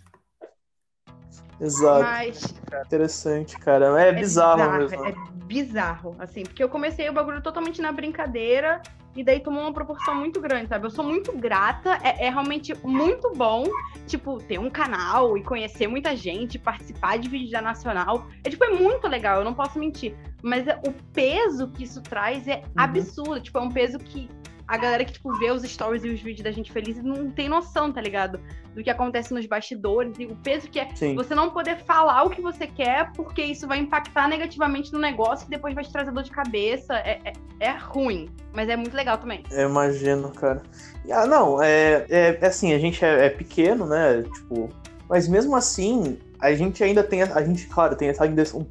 Exato, 1.58 2.04
Mas 2.04 2.54
interessante, 2.84 3.56
cara. 3.58 3.98
É, 4.00 4.12
bizarro, 4.12 4.78
mesmo. 4.78 5.06
É 5.06 5.14
bizarro, 5.46 6.16
assim, 6.18 6.42
porque 6.42 6.62
eu 6.62 6.68
comecei 6.68 7.08
o 7.08 7.12
bagulho 7.12 7.40
totalmente 7.40 7.80
na 7.80 7.92
brincadeira 7.92 8.82
e 9.14 9.22
daí 9.22 9.40
tomou 9.40 9.62
uma 9.62 9.72
proporção 9.72 10.14
muito 10.14 10.40
grande, 10.40 10.68
sabe? 10.68 10.86
Eu 10.86 10.90
sou 10.90 11.04
muito 11.04 11.32
grata, 11.36 11.98
é, 12.02 12.26
é 12.26 12.30
realmente 12.30 12.74
muito 12.84 13.32
bom, 13.34 13.64
tipo, 14.06 14.38
ter 14.38 14.58
um 14.58 14.70
canal 14.70 15.36
e 15.36 15.42
conhecer 15.42 15.86
muita 15.86 16.16
gente, 16.16 16.58
participar 16.58 17.18
de 17.18 17.28
vídeo 17.28 17.50
da 17.50 17.60
Nacional. 17.60 18.26
É, 18.42 18.50
tipo, 18.50 18.64
é 18.64 18.70
muito 18.70 19.06
legal, 19.06 19.38
eu 19.38 19.44
não 19.44 19.54
posso 19.54 19.78
mentir. 19.78 20.14
Mas 20.42 20.66
é- 20.66 20.80
o 20.86 20.92
peso 21.12 21.68
que 21.68 21.84
isso 21.84 22.00
traz 22.02 22.48
é 22.48 22.62
absurdo, 22.76 23.40
tipo, 23.40 23.58
é 23.58 23.60
um 23.60 23.70
peso 23.70 23.98
que 23.98 24.28
a 24.72 24.76
galera 24.78 25.04
que, 25.04 25.12
tipo, 25.12 25.30
vê 25.34 25.50
os 25.50 25.62
stories 25.64 26.02
e 26.02 26.08
os 26.08 26.22
vídeos 26.22 26.42
da 26.42 26.50
gente 26.50 26.72
feliz 26.72 26.96
não 27.02 27.30
tem 27.30 27.46
noção, 27.46 27.92
tá 27.92 28.00
ligado? 28.00 28.40
Do 28.74 28.82
que 28.82 28.88
acontece 28.88 29.34
nos 29.34 29.44
bastidores 29.44 30.18
e 30.18 30.24
o 30.24 30.34
peso 30.36 30.66
que 30.66 30.80
é 30.80 30.88
Sim. 30.94 31.14
você 31.14 31.34
não 31.34 31.50
poder 31.50 31.84
falar 31.84 32.22
o 32.22 32.30
que 32.30 32.40
você 32.40 32.66
quer, 32.66 33.12
porque 33.12 33.42
isso 33.42 33.68
vai 33.68 33.80
impactar 33.80 34.26
negativamente 34.28 34.90
no 34.90 34.98
negócio, 34.98 35.44
que 35.44 35.50
depois 35.50 35.74
vai 35.74 35.84
te 35.84 35.92
trazer 35.92 36.10
dor 36.10 36.22
de 36.22 36.30
cabeça. 36.30 36.94
É, 37.00 37.20
é, 37.22 37.32
é 37.60 37.70
ruim, 37.72 38.30
mas 38.54 38.66
é 38.70 38.74
muito 38.74 38.96
legal 38.96 39.18
também. 39.18 39.42
Eu 39.50 39.68
imagino, 39.68 40.30
cara. 40.30 40.62
E, 41.04 41.12
Ah, 41.12 41.26
não, 41.26 41.62
é, 41.62 42.06
é, 42.08 42.38
é 42.40 42.46
assim, 42.46 42.72
a 42.72 42.78
gente 42.78 43.04
é, 43.04 43.26
é 43.26 43.28
pequeno, 43.28 43.84
né? 43.84 44.22
Tipo, 44.22 44.70
mas 45.06 45.28
mesmo 45.28 45.54
assim, 45.54 46.18
a 46.40 46.54
gente 46.54 46.82
ainda 46.82 47.04
tem, 47.04 47.20
a 47.20 47.42
gente, 47.42 47.66
claro, 47.66 47.94
tem 47.94 48.08
essa 48.08 48.24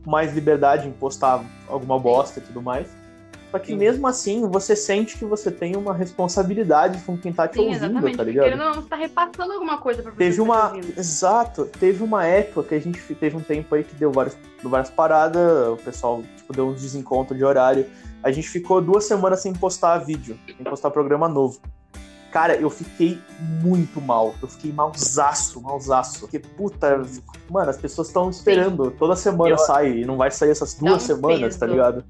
mais 0.08 0.34
liberdade 0.34 0.88
em 0.88 0.92
postar 0.94 1.46
alguma 1.68 2.00
bosta 2.00 2.40
e 2.40 2.42
tudo 2.42 2.60
mais. 2.60 2.88
Só 3.52 3.60
que 3.60 3.68
Sim. 3.68 3.76
mesmo 3.76 4.08
assim, 4.08 4.48
você 4.48 4.76
sente 4.78 5.18
que 5.18 5.26
você 5.26 5.52
tem 5.52 5.76
uma 5.76 5.94
responsabilidade 5.94 7.02
com 7.04 7.18
quem 7.18 7.34
tá 7.34 7.48
te 7.50 7.56
Sim, 7.56 7.60
ouvindo, 7.66 7.76
exatamente. 7.84 8.18
tá 8.18 8.24
Porque 8.24 8.40
ligado? 8.40 8.52
ou 8.52 8.58
não, 8.58 8.74
você 8.76 8.88
tá 8.88 8.96
repassando 8.96 9.52
alguma 9.52 9.78
coisa 9.78 10.02
pra 10.02 10.12
pessoa 10.14 10.18
Teve 10.18 10.38
tá 10.38 10.44
uma. 10.44 11.00
Exato, 11.00 11.66
teve 11.66 12.04
uma 12.04 12.26
época 12.26 12.70
que 12.70 12.76
a 12.76 12.80
gente 12.80 13.00
teve 13.16 13.36
um 13.36 13.42
tempo 13.42 13.76
aí 13.76 13.84
que 13.84 13.94
deu 13.96 14.10
várias, 14.12 14.38
várias 14.64 14.90
paradas, 14.90 15.68
o 15.68 15.76
pessoal 15.78 16.24
tipo, 16.38 16.54
deu 16.54 16.68
uns 16.70 16.82
desencontros 16.82 17.38
de 17.38 17.44
horário. 17.44 17.86
A 18.24 18.32
gente 18.32 18.48
ficou 18.48 18.82
duas 18.82 19.04
semanas 19.04 19.42
sem 19.42 19.52
postar 19.52 19.98
vídeo, 19.98 20.38
sem 20.46 20.56
postar 20.64 20.90
programa 20.92 21.28
novo. 21.28 21.60
Cara, 22.32 22.56
eu 22.56 22.70
fiquei 22.70 23.20
muito 23.62 24.00
mal. 24.00 24.34
Eu 24.42 24.48
fiquei 24.48 24.72
malzaço, 24.72 25.60
malzaço. 25.62 26.22
Porque, 26.22 26.40
puta, 26.40 27.02
mano, 27.50 27.70
as 27.70 27.76
pessoas 27.78 28.08
estão 28.08 28.30
esperando. 28.30 28.90
Toda 28.92 29.18
semana 29.18 29.50
Eu- 29.50 29.58
sai 29.58 29.90
e 29.98 30.06
não 30.06 30.16
vai 30.16 30.32
sair 30.32 30.52
essas 30.52 30.74
duas 30.76 31.02
semanas, 31.04 31.58
tá 31.58 31.66
ligado? 31.66 32.06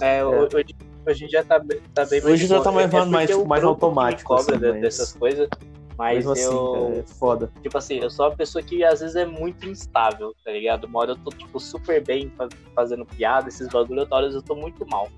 É, 0.00 0.24
hoje, 0.24 0.66
hoje 1.06 1.24
em 1.24 1.28
dia 1.28 1.44
tá, 1.44 1.58
bem- 1.58 1.80
tá 1.94 2.04
bem 2.04 2.20
mais 2.20 2.34
Hoje 2.34 2.46
já 2.46 2.60
tá 2.60 2.70
mais- 2.72 2.92
É 2.92 3.04
mais- 3.04 3.44
mais 3.46 3.64
automático, 3.64 4.28
cobra 4.36 4.56
assim, 4.56 4.66
mas- 4.72 4.80
dessas 4.82 5.12
coisas. 5.12 5.48
Mas 5.96 6.18
Mesmo 6.18 6.32
assim, 6.32 6.42
eu. 6.44 6.72
cara, 6.74 6.98
é 6.98 7.02
foda. 7.02 7.50
Tipo 7.60 7.76
assim, 7.78 7.96
eu 7.96 8.08
sou 8.08 8.26
uma 8.28 8.36
pessoa 8.36 8.62
que 8.62 8.84
às 8.84 9.00
vezes 9.00 9.16
é 9.16 9.26
muito 9.26 9.68
instável, 9.68 10.32
tá 10.44 10.52
ligado? 10.52 10.84
Uma 10.84 11.00
hora 11.00 11.10
eu 11.12 11.16
tô, 11.16 11.30
tipo, 11.30 11.58
super 11.58 12.00
bem 12.04 12.30
fa- 12.36 12.48
fazendo 12.72 13.04
piada, 13.04 13.48
esses 13.48 13.66
bagulho, 13.66 14.00
outra 14.02 14.16
hora 14.16 14.26
eu 14.26 14.40
tô 14.42 14.54
muito 14.54 14.86
mal. 14.88 15.08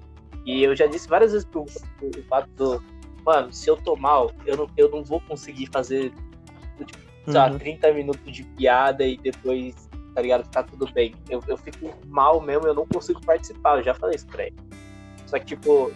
E 0.46 0.62
eu 0.62 0.74
já 0.74 0.86
disse 0.86 1.06
várias 1.06 1.32
vezes 1.32 1.46
pro, 1.46 1.66
pro, 1.66 2.10
pro 2.10 2.22
Pato 2.22 2.48
do. 2.56 2.82
Mano, 3.26 3.52
se 3.52 3.68
eu 3.68 3.76
tô 3.76 3.94
mal, 3.94 4.30
eu 4.46 4.56
não, 4.56 4.66
eu 4.74 4.88
não 4.88 5.04
vou 5.04 5.20
conseguir 5.20 5.66
fazer, 5.70 6.10
sei 7.26 7.34
lá, 7.34 7.50
Uhum. 7.50 7.58
30 7.58 7.92
minutos 7.92 8.32
de 8.32 8.42
piada 8.42 9.04
e 9.04 9.18
depois, 9.18 9.74
tá 10.14 10.22
ligado? 10.22 10.44
Ficar 10.44 10.62
tudo 10.62 10.90
bem. 10.94 11.14
Eu, 11.28 11.42
eu 11.46 11.58
fico 11.58 11.90
mal 12.06 12.40
mesmo, 12.40 12.66
eu 12.66 12.72
não 12.74 12.86
consigo 12.86 13.20
participar. 13.20 13.76
Eu 13.76 13.82
já 13.84 13.92
falei 13.92 14.16
isso 14.16 14.26
pra 14.28 14.46
ele. 14.46 14.56
Só 15.30 15.38
que, 15.38 15.46
tipo, 15.46 15.92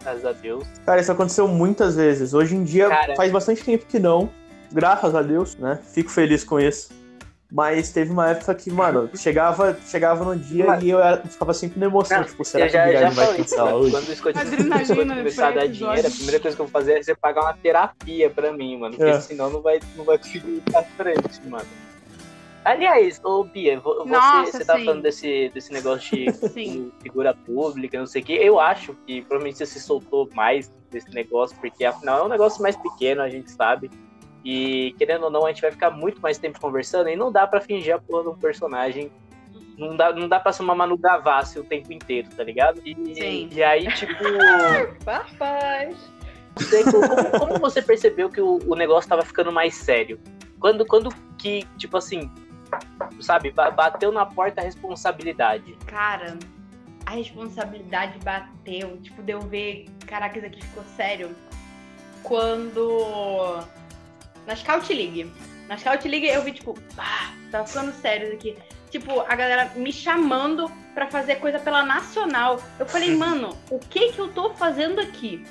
graças 0.00 0.24
a 0.24 0.32
Deus. 0.32 0.64
Cara, 0.86 1.00
isso 1.00 1.10
aconteceu 1.10 1.48
muitas 1.48 1.96
vezes. 1.96 2.32
Hoje 2.32 2.54
em 2.54 2.62
dia 2.62 2.88
Cara. 2.88 3.16
faz 3.16 3.32
bastante 3.32 3.64
tempo 3.64 3.84
que 3.86 3.98
não. 3.98 4.30
Graças 4.72 5.14
a 5.14 5.22
Deus, 5.22 5.56
né? 5.56 5.78
Fico 5.92 6.10
feliz 6.10 6.44
com 6.44 6.60
isso. 6.60 6.96
Mas 7.50 7.90
teve 7.90 8.12
uma 8.12 8.28
época 8.28 8.54
que, 8.54 8.70
mano, 8.70 9.08
chegava, 9.16 9.74
chegava 9.86 10.22
no 10.22 10.36
dia 10.36 10.66
Mano. 10.66 10.82
e 10.82 10.90
eu 10.90 11.00
era- 11.00 11.22
ficava 11.22 11.54
sempre 11.54 11.80
na 11.80 11.86
emoção. 11.86 12.18
Não, 12.18 12.24
tipo, 12.26 12.44
será 12.44 12.66
eu 12.66 12.70
que 12.70 12.76
o 12.76 12.78
já, 12.78 12.84
já 12.84 12.92
Guilherme 12.92 13.14
vai 13.16 13.36
cancelar 13.38 13.64
mano, 13.64 13.78
hoje? 13.78 13.90
quando 13.90 14.08
o 14.08 14.16
Scott, 14.16 14.38
começar 15.16 15.48
a 15.48 15.50
dar 15.52 15.66
dinheiro, 15.68 16.06
a 16.08 16.10
primeira 16.10 16.40
coisa 16.40 16.56
que 16.56 16.60
eu 16.62 16.66
vou 16.66 16.68
fazer 16.68 16.92
é 16.98 17.02
você 17.02 17.14
pagar 17.14 17.40
uma 17.40 17.54
terapia 17.54 18.28
pra 18.28 18.52
mim, 18.52 18.76
mano. 18.78 18.94
Porque 18.96 19.10
É. 19.10 19.20
senão 19.20 19.48
não 19.50 19.62
vai, 19.62 19.80
não 19.96 20.04
vai 20.04 20.18
conseguir 20.18 20.46
ir 20.46 20.62
pra 20.70 20.82
frente, 20.82 21.40
mano. 21.48 21.64
Aliás, 22.68 23.18
ô 23.24 23.44
Bia, 23.44 23.80
vo- 23.80 24.04
você, 24.04 24.10
Nossa, 24.10 24.52
você 24.52 24.64
tá 24.64 24.76
sim. 24.76 24.84
falando 24.84 25.02
desse, 25.02 25.48
desse 25.54 25.72
negócio 25.72 26.10
de 26.10 26.26
de 26.54 26.92
figura 27.02 27.32
pública, 27.34 27.98
não 27.98 28.06
sei 28.06 28.20
o 28.20 28.24
que. 28.24 28.32
Eu 28.34 28.60
acho 28.60 28.94
que 29.06 29.22
provavelmente 29.22 29.56
você 29.58 29.64
se 29.66 29.80
soltou 29.80 30.28
mais 30.34 30.70
desse 30.90 31.08
negócio, 31.10 31.56
porque 31.60 31.84
afinal 31.84 32.20
é 32.20 32.22
um 32.24 32.28
negócio 32.28 32.62
mais 32.62 32.76
pequeno, 32.76 33.22
a 33.22 33.28
gente 33.30 33.50
sabe. 33.50 33.90
E 34.44 34.94
querendo 34.98 35.24
ou 35.24 35.30
não, 35.30 35.46
a 35.46 35.48
gente 35.48 35.62
vai 35.62 35.70
ficar 35.70 35.90
muito 35.90 36.20
mais 36.20 36.36
tempo 36.38 36.60
conversando 36.60 37.08
e 37.08 37.16
não 37.16 37.32
dá 37.32 37.46
pra 37.46 37.60
fingir 37.60 37.94
a 37.94 37.98
porra 37.98 38.22
de 38.24 38.28
um 38.28 38.34
personagem. 38.34 39.10
Não 39.78 39.96
dá, 39.96 40.12
não 40.12 40.28
dá 40.28 40.38
pra 40.38 40.52
ser 40.52 40.62
uma 40.62 40.74
Manu 40.74 40.98
Gavassi 40.98 41.58
o 41.58 41.64
tempo 41.64 41.90
inteiro, 41.92 42.28
tá 42.36 42.42
ligado? 42.44 42.82
E, 42.84 42.94
Sim. 43.14 43.48
e 43.50 43.62
aí, 43.62 43.86
tipo, 43.94 44.12
Papai. 45.04 45.94
como, 46.90 47.30
como 47.38 47.58
você 47.60 47.80
percebeu 47.80 48.28
que 48.28 48.40
o, 48.40 48.58
o 48.66 48.74
negócio 48.74 49.08
tava 49.08 49.22
ficando 49.22 49.50
mais 49.52 49.74
sério? 49.74 50.20
Quando, 50.60 50.84
quando 50.84 51.08
que, 51.38 51.64
tipo 51.76 51.96
assim, 51.96 52.28
sabe, 53.20 53.50
ba- 53.50 53.70
bateu 53.70 54.10
na 54.12 54.24
porta 54.26 54.60
a 54.60 54.64
responsabilidade. 54.64 55.76
Cara, 55.86 56.38
a 57.06 57.10
responsabilidade 57.12 58.18
bateu. 58.20 58.96
Tipo, 58.98 59.22
de 59.22 59.32
eu 59.32 59.40
ver, 59.40 59.86
caraca, 60.06 60.38
isso 60.38 60.46
aqui 60.46 60.62
ficou 60.62 60.84
sério. 60.96 61.34
Quando. 62.22 63.62
Na 64.46 64.54
Scout 64.56 64.92
League. 64.92 65.30
Na 65.68 65.76
Scout 65.76 66.06
League 66.08 66.26
eu 66.26 66.42
vi, 66.42 66.52
tipo, 66.52 66.78
ah, 66.96 67.32
tá 67.50 67.64
ficando 67.64 67.92
sério 67.92 68.28
isso 68.28 68.34
aqui. 68.36 68.56
Tipo, 68.90 69.20
a 69.20 69.34
galera 69.36 69.70
me 69.76 69.92
chamando 69.92 70.70
pra 70.94 71.06
fazer 71.08 71.36
coisa 71.36 71.58
pela 71.58 71.82
Nacional. 71.82 72.60
Eu 72.78 72.86
falei, 72.86 73.14
mano, 73.14 73.56
o 73.70 73.78
que 73.78 74.12
que 74.12 74.18
eu 74.18 74.28
tô 74.32 74.54
fazendo 74.54 75.00
aqui? 75.00 75.44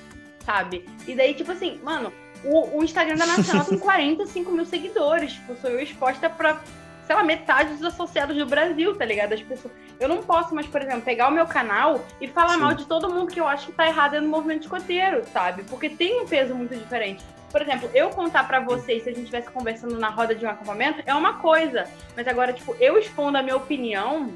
Sabe? 0.44 0.86
E 1.08 1.14
daí, 1.14 1.34
tipo 1.36 1.52
assim, 1.52 1.80
mano, 1.84 2.12
o, 2.44 2.80
o 2.80 2.84
Instagram 2.84 3.16
da 3.16 3.26
Nacional 3.28 3.66
tem 3.70 3.78
45 3.78 4.52
mil 4.52 4.66
seguidores. 4.66 5.34
Tipo, 5.34 5.56
sou 5.62 5.70
eu 5.70 5.80
exposta 5.80 6.30
pra, 6.30 6.60
sei 7.08 7.16
lá, 7.16 7.24
metade 7.24 7.70
dos 7.76 7.84
associados 7.84 8.36
do 8.36 8.46
Brasil, 8.46 8.94
tá 8.94 9.06
ligado? 9.06 9.32
As 9.32 9.42
pessoas. 9.42 9.74
Eu 9.98 10.10
não 10.10 10.22
posso 10.22 10.54
mais, 10.54 10.68
por 10.68 10.82
exemplo, 10.82 11.02
pegar 11.04 11.30
o 11.30 11.32
meu 11.32 11.48
canal 11.48 12.02
e 12.20 12.28
falar 12.28 12.50
Sim. 12.56 12.60
mal 12.60 12.74
de 12.74 12.86
todo 12.86 13.10
mundo 13.10 13.32
que 13.32 13.40
eu 13.40 13.48
acho 13.48 13.68
que 13.68 13.72
tá 13.72 13.88
errado 13.88 14.20
do 14.20 14.28
movimento 14.28 14.64
escoteiro, 14.64 15.24
sabe? 15.32 15.64
Porque 15.64 15.90
tem 15.90 16.22
um 16.22 16.28
peso 16.28 16.54
muito 16.54 16.76
diferente. 16.76 17.24
Por 17.50 17.62
exemplo, 17.62 17.90
eu 17.94 18.10
contar 18.10 18.46
pra 18.46 18.60
vocês 18.60 19.04
se 19.04 19.10
a 19.10 19.14
gente 19.14 19.22
estivesse 19.24 19.50
conversando 19.50 19.98
na 19.98 20.10
roda 20.10 20.36
de 20.36 20.46
um 20.46 20.50
acampamento 20.50 21.02
é 21.06 21.14
uma 21.14 21.36
coisa. 21.36 21.86
Mas 22.14 22.28
agora, 22.28 22.52
tipo, 22.52 22.76
eu 22.78 22.98
expondo 23.00 23.38
a 23.38 23.42
minha 23.42 23.56
opinião 23.56 24.34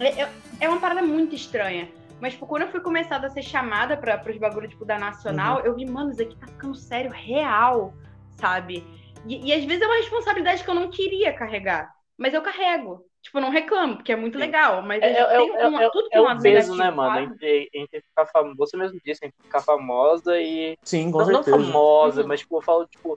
é, 0.00 0.22
é- 0.22 0.28
é 0.60 0.68
uma 0.70 0.80
parada 0.80 1.02
muito 1.02 1.34
estranha. 1.34 1.90
Mas, 2.22 2.32
tipo, 2.32 2.46
quando 2.46 2.62
eu 2.62 2.68
fui 2.68 2.80
começada 2.80 3.26
a 3.26 3.30
ser 3.30 3.42
chamada 3.42 3.98
pra, 3.98 4.16
pros 4.16 4.38
bagulhos, 4.38 4.70
tipo, 4.70 4.84
da 4.86 4.98
Nacional, 4.98 5.60
eu 5.60 5.74
vi, 5.74 5.84
mano, 5.84 6.10
isso 6.10 6.22
aqui 6.22 6.34
tá 6.36 6.46
ficando 6.46 6.74
sério, 6.74 7.10
real, 7.10 7.92
sabe? 8.40 8.82
E, 9.26 9.48
e 9.48 9.52
às 9.54 9.64
vezes 9.64 9.82
é 9.82 9.86
uma 9.86 9.96
responsabilidade 9.96 10.64
que 10.64 10.70
eu 10.70 10.74
não 10.74 10.90
queria 10.90 11.32
carregar. 11.32 11.92
Mas 12.18 12.34
eu 12.34 12.42
carrego. 12.42 13.04
Tipo, 13.22 13.38
eu 13.38 13.42
não 13.42 13.50
reclamo, 13.50 13.96
porque 13.96 14.12
é 14.12 14.16
muito 14.16 14.34
Sim. 14.34 14.44
legal. 14.44 14.82
Mas 14.82 15.00
É, 15.02 15.06
é, 15.12 15.24
tem 15.26 15.54
é, 15.56 15.66
uma- 15.68 15.82
é, 15.82 15.90
tudo 15.90 16.06
é 16.06 16.10
tem 16.10 16.20
um 16.20 16.24
o 16.24 16.26
lado 16.26 16.42
peso, 16.42 16.74
né, 16.76 16.90
mano? 16.90 17.18
Entre, 17.20 17.70
entre 17.72 18.00
ficar 18.00 18.26
famosa. 18.26 18.54
Você 18.58 18.76
mesmo 18.76 18.98
disse, 19.04 19.24
entre 19.24 19.36
ficar 19.42 19.60
famosa 19.60 20.40
e. 20.40 20.76
Sim, 20.82 21.10
com 21.12 21.18
Não, 21.18 21.26
não 21.30 21.42
certeza. 21.42 21.66
famosa, 21.72 22.22
Uhum. 22.22 22.28
mas 22.28 22.40
tipo, 22.40 22.56
eu 22.58 22.62
falo, 22.62 22.86
tipo. 22.86 23.16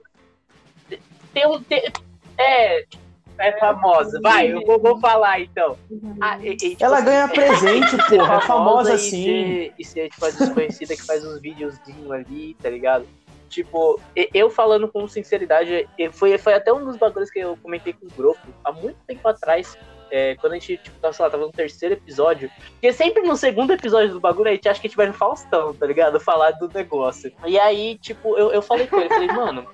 Tem 1.32 1.46
um. 1.46 1.62
tem- 1.62 1.82
é, 2.38 2.84
é 3.40 3.58
famosa. 3.58 4.20
Vai, 4.22 4.52
eu 4.52 4.62
vou, 4.64 4.80
vou 4.80 5.00
falar 5.00 5.40
então. 5.40 5.76
Ah, 6.20 6.38
e- 6.40 6.52
e, 6.52 6.56
tipo, 6.56 6.84
Ela 6.84 7.00
ganha 7.00 7.26
presente, 7.28 7.96
porra. 8.08 8.36
É 8.36 8.40
famosa 8.42 8.92
e 8.92 8.94
assim. 8.94 9.24
Ser, 9.24 9.74
e 9.78 9.84
ser, 9.84 10.08
tipo, 10.08 10.24
a 10.24 10.30
desconhecida 10.30 10.96
que 10.96 11.04
faz 11.04 11.24
uns 11.24 11.40
videozinhos 11.40 12.10
ali, 12.12 12.54
tá 12.62 12.70
ligado? 12.70 13.06
Tipo, 13.48 14.00
eu 14.34 14.50
falando 14.50 14.88
com 14.88 15.06
sinceridade, 15.08 15.88
foi, 16.12 16.36
foi 16.38 16.54
até 16.54 16.72
um 16.72 16.84
dos 16.84 16.96
bagulhos 16.96 17.30
que 17.30 17.38
eu 17.38 17.56
comentei 17.62 17.92
com 17.92 18.06
o 18.06 18.10
grupo 18.10 18.40
há 18.64 18.72
muito 18.72 18.96
tempo 19.06 19.26
atrás. 19.28 19.76
é, 20.10 20.36
quando 20.36 20.52
a 20.52 20.54
gente, 20.56 20.76
tipo, 20.76 20.96
tava, 21.00 21.12
sei 21.12 21.24
lá, 21.24 21.30
tava 21.30 21.44
no 21.46 21.50
terceiro 21.52 21.94
episódio. 21.94 22.48
Porque 22.72 22.92
sempre 22.92 23.22
no 23.24 23.36
segundo 23.36 23.72
episódio 23.72 24.10
do 24.14 24.20
bagulho 24.20 24.48
a 24.50 24.52
gente 24.52 24.68
acha 24.68 24.80
que 24.80 24.86
a 24.86 24.88
gente 24.88 24.96
vai 24.96 25.06
no 25.08 25.12
Faustão, 25.12 25.74
tá 25.74 25.84
ligado? 25.84 26.20
Falar 26.20 26.52
do 26.52 26.68
negócio. 26.68 27.32
E 27.44 27.58
aí, 27.58 27.98
tipo, 27.98 28.36
eu, 28.38 28.52
eu 28.52 28.62
falei 28.62 28.86
com 28.86 28.98
ele, 29.00 29.08
falei, 29.08 29.26
mano, 29.28 29.66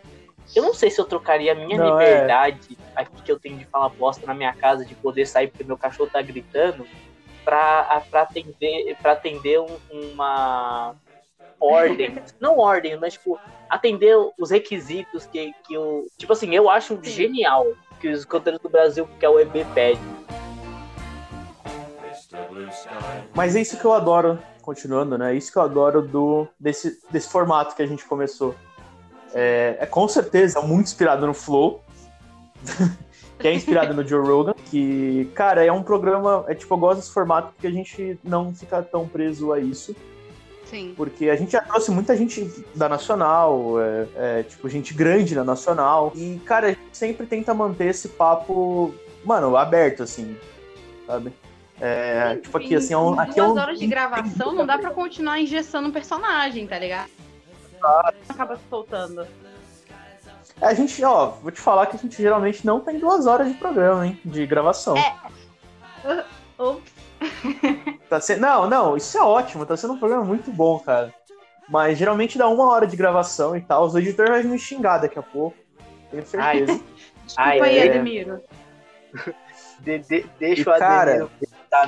eu 0.56 0.62
não 0.62 0.72
sei 0.72 0.90
se 0.90 0.98
eu 1.00 1.04
trocaria 1.04 1.52
a 1.52 1.54
minha 1.54 1.76
Não, 1.76 2.00
é. 2.00 2.04
liberdade 2.14 2.78
aqui 2.96 3.22
que 3.22 3.30
eu 3.30 3.38
tenho 3.38 3.58
de 3.58 3.66
falar 3.66 3.90
bosta 3.90 4.26
na 4.26 4.32
minha 4.34 4.54
casa, 4.54 4.84
de 4.86 4.94
poder 4.94 5.26
sair 5.26 5.48
porque 5.48 5.64
meu 5.64 5.76
cachorro 5.76 6.08
tá 6.10 6.22
gritando, 6.22 6.86
pra, 7.44 8.02
pra 8.10 8.22
atender, 8.22 8.96
pra 9.02 9.12
atender 9.12 9.60
um- 9.60 9.78
uma 9.92 10.94
ordem. 11.64 12.22
não 12.40 12.58
ordem, 12.58 12.98
mas 12.98 13.14
tipo, 13.14 13.38
atender 13.68 14.16
os 14.38 14.50
requisitos 14.50 15.26
que, 15.26 15.54
que 15.66 15.76
o. 15.76 16.06
Tipo 16.16 16.32
assim, 16.32 16.54
eu 16.54 16.68
acho 16.68 16.96
Sim. 16.96 17.10
genial 17.10 17.66
que 18.00 18.08
os 18.08 18.20
escoteiros 18.20 18.60
do 18.60 18.68
Brasil, 18.68 19.08
que 19.18 19.24
é 19.24 19.28
o 19.28 19.38
EB 19.38 19.64
pede. 19.74 20.00
Mas 23.34 23.56
é 23.56 23.60
isso 23.60 23.78
que 23.78 23.84
eu 23.84 23.92
adoro, 23.92 24.38
continuando, 24.62 25.16
né? 25.16 25.32
É 25.32 25.36
isso 25.36 25.52
que 25.52 25.58
eu 25.58 25.62
adoro 25.62 26.02
do, 26.02 26.46
desse, 26.58 27.00
desse 27.10 27.28
formato 27.28 27.74
que 27.74 27.82
a 27.82 27.86
gente 27.86 28.04
começou. 28.04 28.54
É, 29.34 29.76
é 29.80 29.86
com 29.86 30.06
certeza 30.08 30.60
muito 30.60 30.86
inspirado 30.86 31.26
no 31.26 31.32
Flow, 31.32 31.82
que 33.38 33.48
é 33.48 33.54
inspirado 33.54 33.94
no 33.94 34.06
Joe 34.06 34.26
Rogan, 34.26 34.54
que, 34.70 35.30
cara, 35.34 35.64
é 35.64 35.72
um 35.72 35.82
programa. 35.82 36.44
É 36.48 36.54
tipo, 36.54 36.74
eu 36.74 36.78
gosto 36.78 37.00
desse 37.00 37.12
formato 37.12 37.52
porque 37.52 37.66
a 37.66 37.70
gente 37.70 38.18
não 38.22 38.54
fica 38.54 38.82
tão 38.82 39.06
preso 39.06 39.52
a 39.52 39.58
isso. 39.58 39.94
Sim. 40.72 40.94
Porque 40.96 41.28
a 41.28 41.36
gente 41.36 41.52
já 41.52 41.60
trouxe 41.60 41.90
muita 41.90 42.16
gente 42.16 42.50
da 42.74 42.88
Nacional, 42.88 43.78
é, 43.78 44.06
é, 44.16 44.42
tipo, 44.42 44.66
gente 44.70 44.94
grande 44.94 45.34
na 45.34 45.44
Nacional. 45.44 46.12
E, 46.16 46.40
cara, 46.46 46.68
a 46.68 46.70
gente 46.70 46.80
sempre 46.96 47.26
tenta 47.26 47.52
manter 47.52 47.88
esse 47.88 48.08
papo, 48.08 48.94
mano, 49.22 49.54
aberto, 49.54 50.02
assim, 50.02 50.34
sabe? 51.06 51.30
É, 51.78 52.36
tipo, 52.36 52.56
aqui, 52.56 52.74
assim, 52.74 52.94
é 52.94 52.96
um, 52.96 53.20
aqui 53.20 53.38
é 53.38 53.42
duas 53.42 53.56
um, 53.56 53.60
horas 53.60 53.78
de 53.78 53.86
gravação 53.86 54.52
não 54.54 54.64
dá 54.64 54.78
pra 54.78 54.90
continuar 54.90 55.38
engessando 55.38 55.88
um 55.88 55.92
personagem, 55.92 56.66
tá 56.66 56.78
ligado? 56.78 57.10
Acaba 58.26 58.56
se 58.56 58.62
soltando. 58.70 59.26
A 60.58 60.72
gente, 60.72 61.04
ó, 61.04 61.32
vou 61.42 61.50
te 61.50 61.60
falar 61.60 61.86
que 61.86 61.96
a 61.96 61.98
gente 61.98 62.16
geralmente 62.16 62.64
não 62.64 62.80
tem 62.80 62.98
duas 62.98 63.26
horas 63.26 63.48
de 63.48 63.54
programa, 63.54 64.06
hein? 64.06 64.18
De 64.24 64.46
gravação. 64.46 64.96
É. 64.96 65.14
Ops. 66.56 66.91
Tá 68.12 68.20
se- 68.20 68.36
Não, 68.36 68.68
não, 68.68 68.94
isso 68.94 69.16
é 69.16 69.22
ótimo, 69.22 69.64
tá 69.64 69.74
sendo 69.74 69.94
um 69.94 69.98
programa 69.98 70.22
muito 70.22 70.52
bom, 70.52 70.78
cara. 70.78 71.14
Mas 71.66 71.96
geralmente 71.96 72.36
dá 72.36 72.46
uma 72.46 72.68
hora 72.68 72.86
de 72.86 72.94
gravação 72.94 73.56
e 73.56 73.60
tal. 73.62 73.86
Os 73.86 73.94
editores 73.94 74.42
vão 74.42 74.52
me 74.52 74.58
xingar 74.58 74.98
daqui 74.98 75.18
a 75.18 75.22
pouco. 75.22 75.56
Tenho 76.10 76.26
certeza. 76.26 76.72
Desculpa 77.24 77.48
Ai, 77.48 77.60
aí, 77.62 77.78
é. 77.78 77.88
Ademiro. 77.88 78.42
De, 79.80 79.98
de, 80.00 80.26
deixa 80.38 80.60
E, 80.60 80.62
o 80.62 80.78
cara, 80.78 81.10
Ademiro 81.12 81.30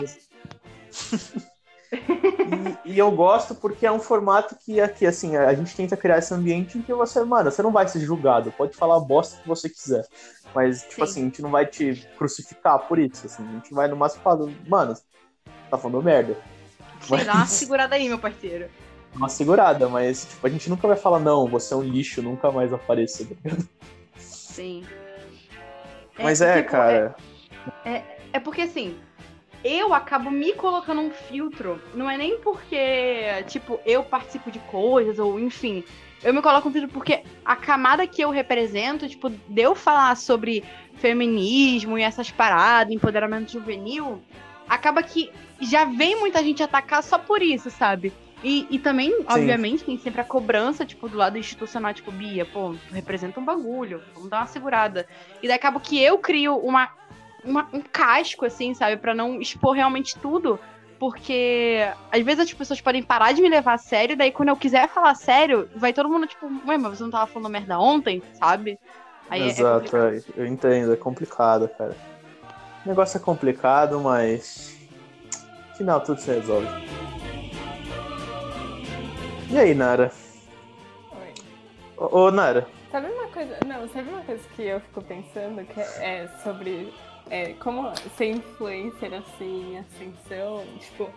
nesse- 0.01 1.45
E, 2.85 2.93
e 2.95 2.99
eu 2.99 3.11
gosto 3.13 3.55
porque 3.55 3.85
é 3.87 3.93
um 3.93 4.01
formato 4.01 4.57
que 4.65 4.81
aqui, 4.81 5.07
assim, 5.07 5.37
a 5.37 5.53
gente 5.55 5.77
tenta 5.77 5.95
criar 5.97 6.19
esse 6.19 6.33
ambiente 6.33 6.79
em 6.79 6.83
que 6.83 6.93
você, 6.95 7.23
mano, 7.23 7.51
você 7.51 7.63
não 7.63 7.71
vai 7.71 7.87
ser 7.87 8.01
julgado, 8.01 8.51
pode 8.53 8.75
falar 8.75 8.97
a 8.97 9.01
bosta 9.01 9.41
que 9.43 9.47
você 9.47 9.69
quiser. 9.69 10.05
Mas, 10.55 10.81
tipo 10.85 10.97
Sim. 10.97 11.03
assim, 11.03 11.21
a 11.21 11.25
gente 11.25 11.43
não 11.43 11.51
vai 11.51 11.67
te 11.67 12.09
crucificar 12.17 12.79
por 12.89 12.99
isso, 12.99 13.27
assim, 13.27 13.47
a 13.47 13.53
gente 13.53 13.75
vai 13.75 13.87
no 13.89 13.97
máximo 13.97 14.23
falar, 14.23 14.49
mano, 14.67 14.95
tá 15.77 15.83
falando 15.83 16.03
merda. 16.03 16.37
Sim, 17.01 17.17
dá 17.25 17.35
uma 17.35 17.47
segurada 17.47 17.95
aí, 17.95 18.09
meu 18.09 18.19
parceiro. 18.19 18.69
Uma 19.15 19.29
segurada, 19.29 19.89
mas, 19.89 20.25
tipo, 20.25 20.47
a 20.47 20.51
gente 20.51 20.69
nunca 20.69 20.89
vai 20.89 20.97
falar, 20.97 21.21
não, 21.21 21.47
você 21.47 21.75
é 21.75 21.77
um 21.77 21.83
lixo, 21.83 22.21
nunca 22.23 22.51
mais 22.51 22.73
apareça. 22.73 23.25
tá 23.25 23.35
ligado? 23.45 23.69
Sim. 24.17 24.85
Mas 26.19 26.41
é, 26.41 26.57
tipo, 26.59 26.71
cara. 26.71 27.17
É 28.33 28.41
porque 28.41 28.63
assim, 28.63 28.97
eu 29.65 29.95
acabo 29.95 30.31
me 30.31 30.53
colocando 30.53 31.01
um 31.01 31.11
filtro. 31.11 31.81
Não 31.95 32.11
é 32.11 32.19
nem 32.19 32.39
porque, 32.39 33.43
tipo, 33.47 33.81
eu 33.87 34.03
participo 34.03 34.51
de 34.51 34.59
coisas, 34.59 35.19
ou 35.19 35.41
enfim. 35.41 35.83
Eu 36.23 36.35
me 36.35 36.43
coloco 36.43 36.69
um 36.69 36.73
filtro 36.73 36.91
porque 36.91 37.23
a 37.45 37.57
camada 37.57 38.07
que 38.07 38.23
eu 38.23 38.31
represento, 38.31 39.09
tipo, 39.09 39.31
de 39.31 39.63
eu 39.63 39.75
falar 39.75 40.17
sobre 40.17 40.65
feminismo 40.97 41.99
e 41.99 42.03
essas 42.03 42.31
paradas, 42.31 42.95
empoderamento 42.95 43.53
juvenil, 43.53 44.23
acaba 44.69 45.03
que 45.03 45.31
já 45.65 45.85
vem 45.85 46.19
muita 46.19 46.43
gente 46.43 46.63
atacar 46.63 47.03
só 47.03 47.19
por 47.19 47.43
isso, 47.43 47.71
sabe? 47.71 48.13
E, 48.43 48.67
e 48.71 48.79
também, 48.79 49.11
Sim. 49.11 49.27
obviamente, 49.27 49.85
tem 49.85 49.99
sempre 49.99 50.21
a 50.21 50.25
cobrança, 50.25 50.85
tipo, 50.85 51.09
do 51.09 51.17
lado 51.17 51.39
institucional, 51.39 51.95
tipo, 51.95 52.13
Bia, 52.13 52.45
pô, 52.45 52.75
representa 52.93 53.41
um 53.41 53.45
bagulho, 53.45 54.03
vamos 54.15 54.29
dar 54.29 54.41
uma 54.41 54.47
segurada. 54.47 55.07
E 55.43 55.49
daí 55.49 55.57
acaba 55.57 55.81
que 55.81 56.03
eu 56.03 56.19
crio 56.19 56.57
uma 56.59 56.91
uma, 57.45 57.69
um 57.73 57.81
casco, 57.81 58.45
assim, 58.45 58.75
sabe? 58.75 58.97
para 58.97 59.15
não 59.15 59.41
expor 59.41 59.75
realmente 59.75 60.19
tudo. 60.19 60.59
Porque 60.99 61.81
às 62.11 62.23
vezes 62.23 62.45
as 62.45 62.53
pessoas 62.55 62.81
podem 62.81 63.03
parar 63.03 63.33
de 63.33 63.43
me 63.43 63.49
levar 63.49 63.75
a 63.75 63.79
sério, 63.79 64.17
daí 64.17 64.31
quando 64.31 64.49
eu 64.49 64.57
quiser 64.57 64.89
falar 64.89 65.15
sério, 65.15 65.69
vai 65.75 65.93
todo 65.93 66.09
mundo 66.09 66.27
tipo, 66.27 66.47
ué, 66.67 66.79
mas 66.79 66.97
você 66.97 67.03
não 67.03 67.11
tava 67.11 67.27
falando 67.27 67.53
merda 67.53 67.79
ontem, 67.79 68.23
sabe? 68.33 68.79
Aí 69.29 69.43
é 69.43 69.47
Exato, 69.47 69.97
é 69.97 70.23
eu 70.37 70.47
entendo, 70.47 70.93
é 70.93 70.97
complicado, 70.97 71.69
cara. 71.69 71.97
O 72.85 72.89
negócio 72.89 73.17
é 73.19 73.21
complicado, 73.21 74.01
mas. 74.01 74.74
Final 75.77 76.01
tudo 76.01 76.21
se 76.21 76.31
resolve. 76.33 76.69
E 79.51 79.59
aí, 79.59 79.75
Nara? 79.75 80.13
Oi. 81.11 81.35
Ô, 81.97 82.19
ô, 82.19 82.31
Nara. 82.31 82.67
Sabe 82.91 83.09
uma 83.09 83.29
coisa. 83.29 83.59
Não, 83.67 83.89
sabe 83.89 84.09
uma 84.09 84.23
coisa 84.23 84.43
que 84.55 84.63
eu 84.63 84.81
fico 84.81 85.03
pensando 85.03 85.65
que 85.67 85.81
é 85.81 86.29
sobre 86.43 86.93
é, 87.31 87.55
como 87.55 87.93
ser 88.17 88.31
influencer 88.31 89.13
assim, 89.15 89.79
ascensão, 89.79 90.65
tipo, 90.79 91.11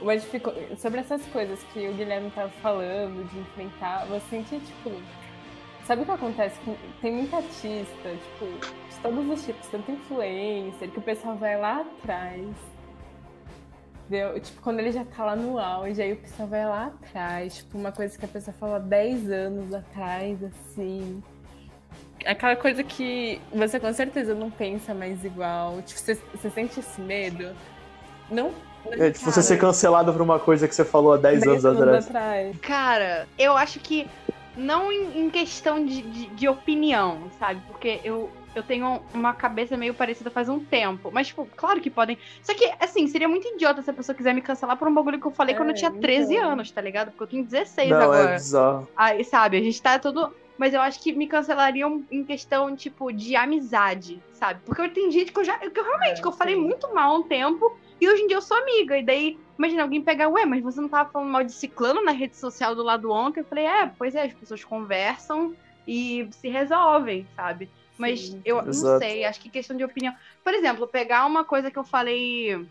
dificuldade, 0.00 0.80
sobre 0.80 1.00
essas 1.00 1.24
coisas 1.26 1.62
que 1.72 1.88
o 1.88 1.94
Guilherme 1.94 2.30
tava 2.30 2.50
falando, 2.62 3.28
de 3.28 3.38
enfrentar, 3.38 4.06
você 4.06 4.20
sente, 4.30 4.60
tipo, 4.60 4.92
sabe 5.84 6.02
o 6.02 6.04
que 6.04 6.10
acontece? 6.10 6.56
Tem 7.00 7.12
muita 7.12 7.36
artista, 7.36 8.10
tipo, 8.10 8.46
de 8.46 8.96
todos 9.02 9.28
os 9.28 9.44
tipos, 9.44 9.66
tanto 9.68 9.90
influencer, 9.90 10.90
que 10.90 10.98
o 10.98 11.02
pessoal 11.02 11.36
vai 11.36 11.58
lá 11.58 11.80
atrás. 11.80 12.46
Entendeu? 14.08 14.40
Tipo, 14.40 14.62
quando 14.62 14.80
ele 14.80 14.90
já 14.90 15.04
tá 15.04 15.22
lá 15.22 15.36
no 15.36 15.58
auge, 15.58 16.00
aí 16.00 16.14
o 16.14 16.16
pessoal 16.16 16.48
vai 16.48 16.64
lá 16.64 16.86
atrás, 16.86 17.58
tipo, 17.58 17.76
uma 17.76 17.92
coisa 17.92 18.16
que 18.16 18.24
a 18.24 18.28
pessoa 18.28 18.54
falou 18.58 18.80
10 18.80 19.30
anos 19.30 19.74
atrás, 19.74 20.38
assim 20.42 21.22
aquela 22.24 22.56
coisa 22.56 22.82
que 22.82 23.40
você 23.52 23.78
com 23.78 23.92
certeza 23.92 24.34
não 24.34 24.50
pensa 24.50 24.94
mais 24.94 25.24
igual. 25.24 25.80
Tipo, 25.82 26.00
você, 26.00 26.18
você 26.34 26.50
sente 26.50 26.80
esse 26.80 27.00
medo. 27.00 27.50
Não. 28.30 28.52
É, 28.86 29.10
tipo, 29.10 29.24
você 29.24 29.42
ser 29.42 29.58
cancelado 29.58 30.12
por 30.12 30.22
uma 30.22 30.38
coisa 30.38 30.66
que 30.66 30.74
você 30.74 30.84
falou 30.84 31.12
há 31.12 31.16
10, 31.16 31.40
10 31.40 31.46
anos, 31.46 31.64
anos 31.64 31.80
atrás. 31.80 32.06
atrás. 32.06 32.56
Cara, 32.60 33.28
eu 33.38 33.56
acho 33.56 33.80
que 33.80 34.08
não 34.58 34.92
em, 34.92 35.20
em 35.20 35.30
questão 35.30 35.84
de, 35.84 36.02
de, 36.02 36.26
de, 36.26 36.48
opinião, 36.48 37.30
sabe? 37.38 37.62
Porque 37.68 38.00
eu, 38.02 38.30
eu 38.54 38.62
tenho 38.62 39.00
uma 39.14 39.32
cabeça 39.32 39.76
meio 39.76 39.94
parecida 39.94 40.30
faz 40.30 40.48
um 40.48 40.58
tempo. 40.58 41.10
Mas, 41.12 41.28
tipo, 41.28 41.48
claro 41.56 41.80
que 41.80 41.88
podem. 41.88 42.18
Só 42.42 42.52
que, 42.54 42.70
assim, 42.80 43.06
seria 43.06 43.28
muito 43.28 43.46
idiota 43.48 43.80
se 43.80 43.90
a 43.90 43.94
pessoa 43.94 44.16
quiser 44.16 44.34
me 44.34 44.42
cancelar 44.42 44.76
por 44.76 44.88
um 44.88 44.94
bagulho 44.94 45.20
que 45.20 45.26
eu 45.26 45.30
falei 45.30 45.54
é, 45.54 45.56
quando 45.56 45.70
eu 45.70 45.74
tinha 45.74 45.90
13 45.90 46.34
então... 46.34 46.50
anos, 46.50 46.70
tá 46.70 46.80
ligado? 46.80 47.12
Porque 47.12 47.22
eu 47.22 47.28
tenho 47.28 47.44
16 47.44 47.90
não, 47.90 47.96
é 47.96 48.04
agora. 48.04 48.30
É 48.30 48.34
bizarro. 48.34 48.88
Aí, 48.96 49.24
sabe, 49.24 49.56
a 49.56 49.62
gente 49.62 49.80
tá 49.80 49.98
todo 49.98 50.34
mas 50.58 50.74
eu 50.74 50.80
acho 50.80 51.00
que 51.00 51.12
me 51.12 51.28
cancelariam 51.28 52.04
em 52.10 52.24
questão, 52.24 52.74
tipo, 52.74 53.12
de 53.12 53.36
amizade, 53.36 54.20
sabe? 54.32 54.60
Porque 54.66 54.82
eu 54.82 54.92
tenho 54.92 55.10
gente 55.10 55.32
que 55.32 55.38
eu 55.38 55.44
já. 55.44 55.56
Que 55.56 55.78
eu 55.78 55.84
realmente, 55.84 56.18
é, 56.18 56.20
que 56.20 56.26
eu 56.26 56.32
falei 56.32 56.56
muito 56.56 56.92
mal 56.92 57.12
há 57.12 57.18
um 57.18 57.22
tempo 57.22 57.78
e 58.00 58.08
hoje 58.08 58.22
em 58.22 58.26
dia 58.26 58.36
eu 58.36 58.42
sou 58.42 58.56
amiga. 58.56 58.98
E 58.98 59.04
daí, 59.04 59.38
imagina 59.56 59.82
alguém 59.82 60.02
pegar, 60.02 60.28
ué, 60.28 60.44
mas 60.44 60.62
você 60.62 60.80
não 60.80 60.88
tava 60.88 61.10
falando 61.10 61.30
mal 61.30 61.44
de 61.44 61.52
ciclano 61.52 62.02
na 62.02 62.10
rede 62.10 62.36
social 62.36 62.74
do 62.74 62.82
lado 62.82 63.10
ontem? 63.10 63.40
Eu 63.40 63.44
falei, 63.44 63.66
é, 63.66 63.86
pois 63.86 64.16
é, 64.16 64.24
as 64.24 64.32
pessoas 64.32 64.64
conversam 64.64 65.54
e 65.86 66.28
se 66.32 66.48
resolvem, 66.48 67.26
sabe? 67.36 67.70
Mas 67.96 68.28
Sim, 68.28 68.42
eu 68.44 68.58
exato. 68.58 68.92
não 68.92 68.98
sei, 68.98 69.24
acho 69.24 69.40
que 69.40 69.48
questão 69.48 69.76
de 69.76 69.84
opinião. 69.84 70.14
Por 70.42 70.54
exemplo, 70.54 70.86
pegar 70.86 71.24
uma 71.24 71.44
coisa 71.44 71.70
que 71.70 71.78
eu 71.78 71.84
falei. 71.84 72.66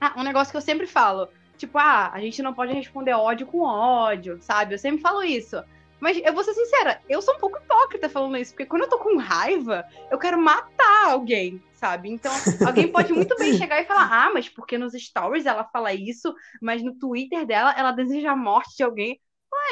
Ah, 0.00 0.14
um 0.16 0.22
negócio 0.22 0.50
que 0.50 0.56
eu 0.56 0.62
sempre 0.62 0.86
falo. 0.86 1.28
Tipo, 1.56 1.78
ah, 1.78 2.10
a 2.12 2.20
gente 2.20 2.42
não 2.42 2.52
pode 2.52 2.72
responder 2.72 3.12
ódio 3.14 3.46
com 3.46 3.62
ódio, 3.62 4.38
sabe? 4.40 4.74
Eu 4.74 4.78
sempre 4.78 5.00
falo 5.00 5.22
isso. 5.22 5.62
Mas 5.98 6.20
eu 6.22 6.32
vou 6.32 6.44
ser 6.44 6.52
sincera, 6.54 7.00
eu 7.08 7.22
sou 7.22 7.34
um 7.34 7.38
pouco 7.38 7.58
hipócrita 7.58 8.08
falando 8.08 8.36
isso, 8.36 8.52
porque 8.52 8.66
quando 8.66 8.82
eu 8.82 8.88
tô 8.88 8.98
com 8.98 9.16
raiva, 9.16 9.84
eu 10.10 10.18
quero 10.18 10.40
matar 10.40 11.06
alguém, 11.06 11.62
sabe? 11.72 12.10
Então, 12.10 12.32
alguém 12.66 12.88
pode 12.88 13.12
muito 13.12 13.34
bem 13.36 13.54
chegar 13.56 13.80
e 13.80 13.86
falar: 13.86 14.08
ah, 14.10 14.30
mas 14.32 14.48
porque 14.48 14.76
nos 14.76 14.92
stories 14.92 15.46
ela 15.46 15.64
fala 15.64 15.94
isso, 15.94 16.34
mas 16.60 16.82
no 16.82 16.94
Twitter 16.94 17.46
dela 17.46 17.74
ela 17.76 17.92
deseja 17.92 18.32
a 18.32 18.36
morte 18.36 18.76
de 18.76 18.82
alguém. 18.82 19.18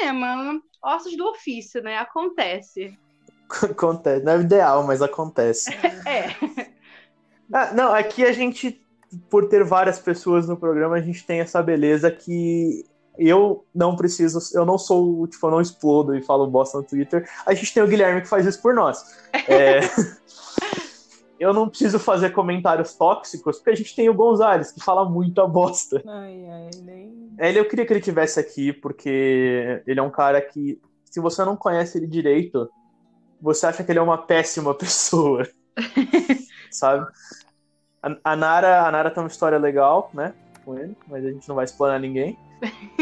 Ué, 0.01 0.11
mano, 0.11 0.61
ossos 0.83 1.15
do 1.15 1.27
ofício, 1.29 1.81
né? 1.81 1.97
Acontece. 1.97 2.97
Acontece. 3.61 4.25
Não 4.25 4.33
é 4.33 4.39
ideal, 4.39 4.83
mas 4.83 5.01
acontece. 5.01 5.69
é. 6.07 6.73
Ah, 7.53 7.71
não, 7.73 7.93
aqui 7.93 8.25
a 8.25 8.31
gente, 8.31 8.83
por 9.29 9.47
ter 9.47 9.63
várias 9.63 9.99
pessoas 9.99 10.47
no 10.47 10.57
programa, 10.57 10.95
a 10.95 11.01
gente 11.01 11.23
tem 11.23 11.39
essa 11.39 11.61
beleza 11.61 12.09
que 12.09 12.83
eu 13.17 13.65
não 13.73 13.95
preciso, 13.95 14.39
eu 14.57 14.65
não 14.65 14.77
sou, 14.77 15.27
tipo, 15.27 15.45
eu 15.47 15.51
não 15.51 15.61
explodo 15.61 16.15
e 16.15 16.21
falo 16.21 16.47
bosta 16.47 16.77
no 16.77 16.83
Twitter. 16.83 17.29
A 17.45 17.53
gente 17.53 17.73
tem 17.73 17.83
o 17.83 17.87
Guilherme 17.87 18.21
que 18.21 18.27
faz 18.27 18.45
isso 18.45 18.61
por 18.61 18.73
nós. 18.73 19.03
É, 19.47 19.79
eu 21.39 21.53
não 21.53 21.69
preciso 21.69 21.99
fazer 21.99 22.31
comentários 22.31 22.93
tóxicos, 22.93 23.57
porque 23.57 23.71
a 23.71 23.75
gente 23.75 23.95
tem 23.95 24.09
o 24.09 24.13
Gonzalez, 24.13 24.71
que 24.71 24.83
fala 24.83 25.07
muita 25.09 25.45
bosta. 25.47 26.01
Ai, 26.05 26.45
ai, 26.49 26.69
nem... 26.83 27.33
Ele, 27.37 27.59
eu 27.59 27.67
queria 27.67 27.85
que 27.85 27.93
ele 27.93 28.01
tivesse 28.01 28.39
aqui, 28.39 28.71
porque 28.71 29.83
ele 29.85 29.99
é 29.99 30.03
um 30.03 30.09
cara 30.09 30.41
que, 30.41 30.79
se 31.03 31.19
você 31.19 31.43
não 31.43 31.55
conhece 31.55 31.97
ele 31.97 32.07
direito, 32.07 32.69
você 33.41 33.67
acha 33.67 33.83
que 33.83 33.91
ele 33.91 33.99
é 33.99 34.01
uma 34.01 34.17
péssima 34.17 34.73
pessoa. 34.75 35.47
sabe? 36.71 37.05
A, 38.01 38.31
a, 38.31 38.35
Nara, 38.35 38.87
a 38.87 38.91
Nara 38.91 39.11
tem 39.11 39.21
uma 39.21 39.29
história 39.29 39.57
legal, 39.57 40.09
né? 40.13 40.33
Com 40.63 40.77
ele, 40.77 40.95
mas 41.07 41.25
a 41.25 41.29
gente 41.29 41.47
não 41.47 41.55
vai 41.55 41.65
explanar 41.65 41.99
ninguém. 41.99 42.37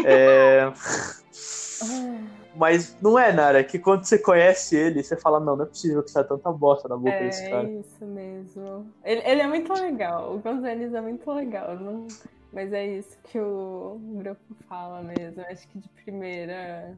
É... 0.05 0.72
Mas 2.55 2.95
não 3.01 3.18
é, 3.18 3.34
Nara, 3.34 3.59
é 3.59 3.64
que 3.64 3.80
quando 3.80 4.05
você 4.05 4.18
conhece 4.20 4.76
ele, 4.76 5.01
você 5.01 5.18
fala, 5.18 5.39
não, 5.39 5.55
não 5.55 5.66
é 5.66 5.68
possível 5.68 6.03
que 6.03 6.11
saia 6.11 6.24
tanta 6.24 6.51
bosta 6.51 6.88
na 6.88 6.95
boca 6.95 7.09
é, 7.09 7.26
desse 7.26 7.49
cara. 7.49 7.68
É 7.68 7.72
isso 7.80 8.05
mesmo. 8.05 8.93
Ele, 9.03 9.22
ele, 9.26 9.41
é 9.41 9.47
muito 9.47 9.74
legal, 9.74 10.36
o 10.36 10.39
Gonzalez 10.39 10.93
é 10.93 11.01
muito 11.01 11.32
legal. 11.32 11.76
Não... 11.76 12.07
Mas 12.51 12.72
é 12.72 12.86
isso 12.86 13.18
que 13.24 13.39
o 13.39 13.99
grupo 13.99 14.55
fala 14.70 15.01
mesmo. 15.01 15.41
Acho 15.49 15.68
que 15.70 15.80
de 15.80 15.89
primeira 15.89 16.95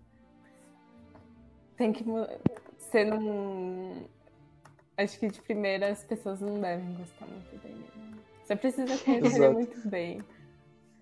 tem 1.77 1.93
que 1.93 2.03
ser 2.77 3.05
num. 3.05 4.03
Acho 4.97 5.17
que 5.19 5.27
de 5.29 5.41
primeira 5.41 5.89
as 5.89 6.03
pessoas 6.03 6.41
não 6.41 6.59
devem 6.59 6.93
gostar 6.95 7.25
muito 7.25 7.57
dele. 7.61 7.85
Você 8.43 8.55
precisa 8.55 8.97
conhecer 8.97 9.43
ele 9.43 9.49
muito 9.49 9.87
bem. 9.87 10.21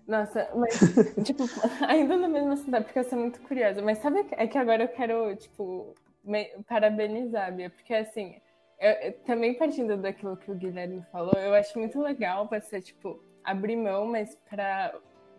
Nossa, 0.06 0.50
mas, 0.54 0.78
tipo, 1.24 1.44
ainda 1.88 2.16
na 2.16 2.28
mesma 2.28 2.56
cidade, 2.56 2.84
porque 2.84 2.98
eu 2.98 3.04
sou 3.04 3.18
muito 3.18 3.40
curiosa, 3.42 3.80
mas 3.82 3.98
sabe, 3.98 4.26
é 4.32 4.46
que 4.46 4.58
agora 4.58 4.84
eu 4.84 4.88
quero, 4.88 5.34
tipo, 5.36 5.94
me, 6.22 6.46
parabenizar, 6.68 7.54
Bia, 7.54 7.70
porque 7.70 7.94
assim, 7.94 8.40
eu, 8.78 8.90
eu, 8.90 9.12
também 9.20 9.54
partindo 9.54 9.96
daquilo 9.96 10.36
que 10.36 10.50
o 10.50 10.54
Guilherme 10.54 11.02
falou, 11.10 11.34
eu 11.34 11.54
acho 11.54 11.78
muito 11.78 12.00
legal 12.00 12.46
você, 12.48 12.80
tipo, 12.80 13.18
abrir 13.42 13.76
mão, 13.76 14.06
mas 14.06 14.36
pra 14.48 14.94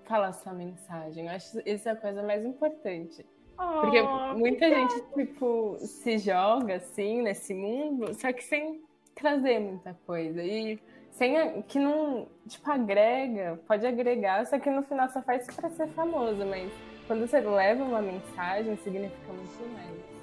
falar 0.06 0.34
sua 0.34 0.54
mensagem. 0.54 1.26
Eu 1.26 1.32
acho 1.32 1.60
isso 1.66 1.90
a 1.90 1.96
coisa 1.96 2.24
mais 2.24 2.46
importante. 2.46 3.26
Oh, 3.58 3.82
porque 3.82 4.02
muita 4.36 4.70
gente, 4.70 5.02
tipo, 5.14 5.78
se 5.80 6.18
joga 6.18 6.76
assim 6.76 7.22
nesse 7.22 7.54
mundo, 7.54 8.14
só 8.14 8.32
que 8.32 8.44
sem 8.44 8.82
trazer 9.16 9.60
muita 9.60 9.98
coisa. 10.06 10.44
E 10.44 10.80
sem 11.18 11.62
que 11.64 11.80
não, 11.80 12.28
tipo, 12.48 12.70
agrega, 12.70 13.60
pode 13.68 13.86
agregar, 13.88 14.46
só 14.46 14.60
que 14.60 14.70
no 14.70 14.84
final 14.84 15.10
só 15.10 15.22
faz 15.22 15.48
para 15.48 15.70
ser 15.70 15.88
famoso, 15.90 16.46
mas 16.46 16.70
quando 17.08 17.28
você 17.28 17.40
leva 17.40 17.84
uma 17.84 18.02
mensagem, 18.02 18.78
significa 18.84 19.32
muito 19.32 19.74
mais. 19.74 19.90
Assim. 19.90 20.16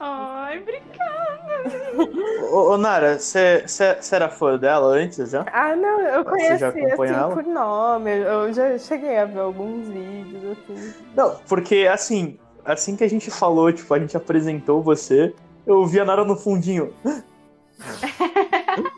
Ai, 0.00 0.58
obrigada! 0.58 2.46
ô, 2.50 2.72
ô, 2.72 2.78
Nara, 2.78 3.18
você 3.18 3.64
era 4.10 4.30
fã 4.30 4.56
dela 4.56 4.86
antes 4.86 5.30
já? 5.30 5.44
Ah, 5.52 5.76
não, 5.76 6.00
eu 6.00 6.24
conheci 6.24 6.64
assim 6.64 7.06
ela? 7.08 7.34
por 7.34 7.44
nome, 7.44 8.10
eu 8.10 8.52
já 8.54 8.78
cheguei 8.78 9.18
a 9.18 9.26
ver 9.26 9.40
alguns 9.40 9.86
vídeos, 9.86 10.58
assim. 10.58 10.94
Não, 11.14 11.36
porque 11.46 11.86
assim, 11.92 12.38
assim 12.64 12.96
que 12.96 13.04
a 13.04 13.08
gente 13.08 13.30
falou, 13.30 13.70
tipo, 13.70 13.92
a 13.92 13.98
gente 13.98 14.16
apresentou 14.16 14.82
você, 14.82 15.34
eu 15.66 15.84
vi 15.84 16.00
a 16.00 16.06
Nara 16.06 16.24
no 16.24 16.36
fundinho. 16.36 16.94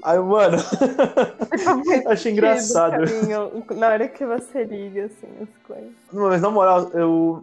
Aí, 0.05 0.19
mano, 0.19 0.59
achei 2.07 2.33
engraçado. 2.33 3.07
Caminho, 3.07 3.65
na 3.75 3.89
hora 3.89 4.07
que 4.07 4.27
você 4.27 4.63
liga, 4.63 5.07
assim, 5.07 5.27
as 5.41 5.49
coisas. 5.67 5.93
Mas 6.13 6.43
na 6.43 6.51
moral, 6.51 6.91
eu. 6.93 7.43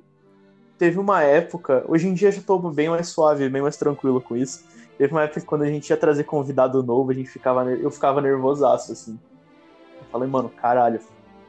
Teve 0.78 0.99
uma 0.99 1.24
época. 1.24 1.84
Hoje 1.88 2.07
em 2.07 2.14
dia 2.14 2.32
já 2.32 2.41
tô 2.41 2.59
bem 2.59 2.88
mais 2.88 3.07
suave, 3.07 3.49
bem 3.49 3.64
mais 3.64 3.78
tranquilo 3.78 4.22
com 4.22 4.38
isso. 4.38 4.64
Teve 4.95 5.12
uma 5.12 5.24
época 5.24 5.39
que 5.39 5.45
quando 5.45 5.64
a 5.64 5.68
gente 5.68 5.89
ia 5.89 5.97
trazer 5.97 6.24
convidado 6.24 6.84
novo, 6.84 7.09
a 7.09 7.14
gente 7.16 7.30
ficava. 7.30 7.64
Eu 7.72 7.89
ficava 7.89 8.22
nervosaço, 8.22 8.91
assim. 8.91 9.20
Falei, 10.12 10.30
mano, 10.30 10.49
caralho, 10.49 10.99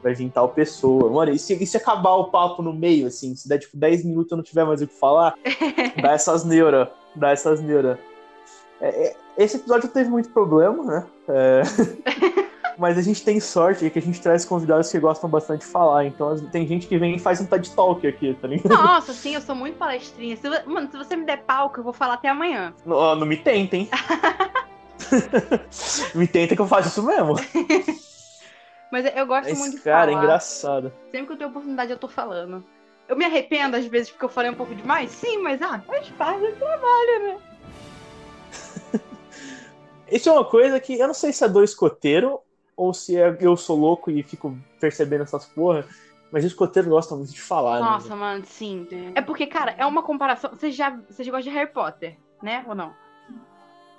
vai 0.01 0.15
vir 0.15 0.31
tal 0.31 0.49
pessoa. 0.49 1.11
Mano, 1.11 1.31
e 1.31 1.37
se, 1.37 1.53
e 1.61 1.67
se 1.67 1.77
acabar 1.77 2.15
o 2.15 2.31
papo 2.31 2.63
no 2.63 2.73
meio, 2.73 3.05
assim, 3.05 3.35
se 3.35 3.47
der 3.47 3.59
tipo 3.59 3.77
10 3.77 4.03
minutos 4.03 4.31
e 4.31 4.33
eu 4.33 4.37
não 4.37 4.43
tiver 4.43 4.65
mais 4.65 4.81
o 4.81 4.87
que 4.87 4.93
falar, 4.95 5.35
dá 6.01 6.13
essas 6.13 6.43
neuras, 6.43 6.87
dá 7.15 7.31
essas 7.31 7.61
neuras. 7.61 7.99
É, 8.81 9.07
é, 9.07 9.22
esse 9.37 9.57
episódio 9.57 9.89
teve 9.89 10.09
muito 10.09 10.29
problema, 10.29 10.83
né? 10.83 11.05
É... 11.27 11.61
Mas 12.77 12.97
a 12.97 13.01
gente 13.01 13.23
tem 13.23 13.39
sorte 13.39 13.89
que 13.89 13.99
a 13.99 14.01
gente 14.01 14.19
traz 14.19 14.43
convidados 14.45 14.91
que 14.91 14.99
gostam 14.99 15.29
bastante 15.29 15.61
de 15.61 15.67
falar. 15.67 16.05
Então 16.05 16.35
tem 16.49 16.65
gente 16.65 16.87
que 16.87 16.97
vem 16.97 17.15
e 17.15 17.19
faz 17.19 17.39
um 17.39 17.45
TED 17.45 17.69
Talk 17.71 18.05
aqui, 18.05 18.35
tá 18.41 18.47
ligado? 18.47 18.69
Nossa, 18.69 19.13
sim, 19.13 19.35
eu 19.35 19.41
sou 19.41 19.55
muito 19.55 19.77
palestrinha. 19.77 20.35
Se, 20.35 20.49
mano, 20.65 20.89
se 20.89 20.97
você 20.97 21.15
me 21.15 21.25
der 21.25 21.43
palco, 21.43 21.79
eu 21.79 21.83
vou 21.83 21.93
falar 21.93 22.15
até 22.15 22.29
amanhã. 22.29 22.73
Não, 22.85 23.15
não 23.15 23.27
me 23.27 23.37
tentem. 23.37 23.89
me 26.15 26.27
tentem 26.27 26.55
que 26.55 26.61
eu 26.61 26.67
faço 26.67 26.87
isso 26.87 27.03
mesmo. 27.03 27.35
Mas 28.91 29.05
eu 29.15 29.25
gosto 29.25 29.49
Esse 29.49 29.59
muito 29.59 29.77
de 29.77 29.83
cara 29.83 30.11
é 30.11 30.13
falar. 30.13 30.23
engraçado. 30.25 30.93
Sempre 31.11 31.27
que 31.27 31.33
eu 31.33 31.37
tenho 31.37 31.49
oportunidade, 31.49 31.91
eu 31.91 31.97
tô 31.97 32.07
falando. 32.07 32.63
Eu 33.07 33.15
me 33.15 33.25
arrependo 33.25 33.75
às 33.75 33.85
vezes 33.85 34.09
porque 34.09 34.25
eu 34.25 34.29
falei 34.29 34.51
um 34.51 34.55
pouco 34.55 34.73
demais? 34.73 35.11
Sim, 35.11 35.39
mas 35.39 35.61
ah, 35.61 35.79
faz 35.85 36.09
parte 36.09 36.39
do 36.39 36.55
trabalho, 36.55 37.23
né? 37.23 37.37
Isso 40.11 40.29
é 40.29 40.31
uma 40.31 40.45
coisa 40.45 40.79
que 40.79 40.99
eu 40.99 41.07
não 41.07 41.13
sei 41.13 41.31
se 41.33 41.43
é 41.43 41.49
do 41.49 41.63
escoteiro 41.63 42.39
ou 42.75 42.93
se 42.93 43.17
é 43.17 43.35
eu 43.39 43.55
sou 43.55 43.77
louco 43.77 44.09
e 44.11 44.21
fico 44.23 44.57
percebendo 44.79 45.23
essas 45.23 45.45
porra, 45.45 45.87
mas 46.31 46.43
os 46.43 46.51
escoteiros 46.51 46.89
gostam 46.89 47.17
muito 47.17 47.31
de 47.33 47.41
falar, 47.41 47.75
né? 47.79 47.85
Nossa, 47.91 48.15
mano, 48.15 48.43
sim. 48.45 48.87
É 49.15 49.21
porque, 49.21 49.45
cara, 49.47 49.75
é 49.77 49.85
uma 49.85 50.03
comparação. 50.03 50.51
Você 50.51 50.71
já, 50.71 50.89
você 51.09 51.23
já 51.23 51.31
gosta 51.31 51.49
de 51.49 51.55
Harry 51.55 51.71
Potter, 51.71 52.17
né? 52.41 52.63
Ou 52.67 52.75
não? 52.75 52.93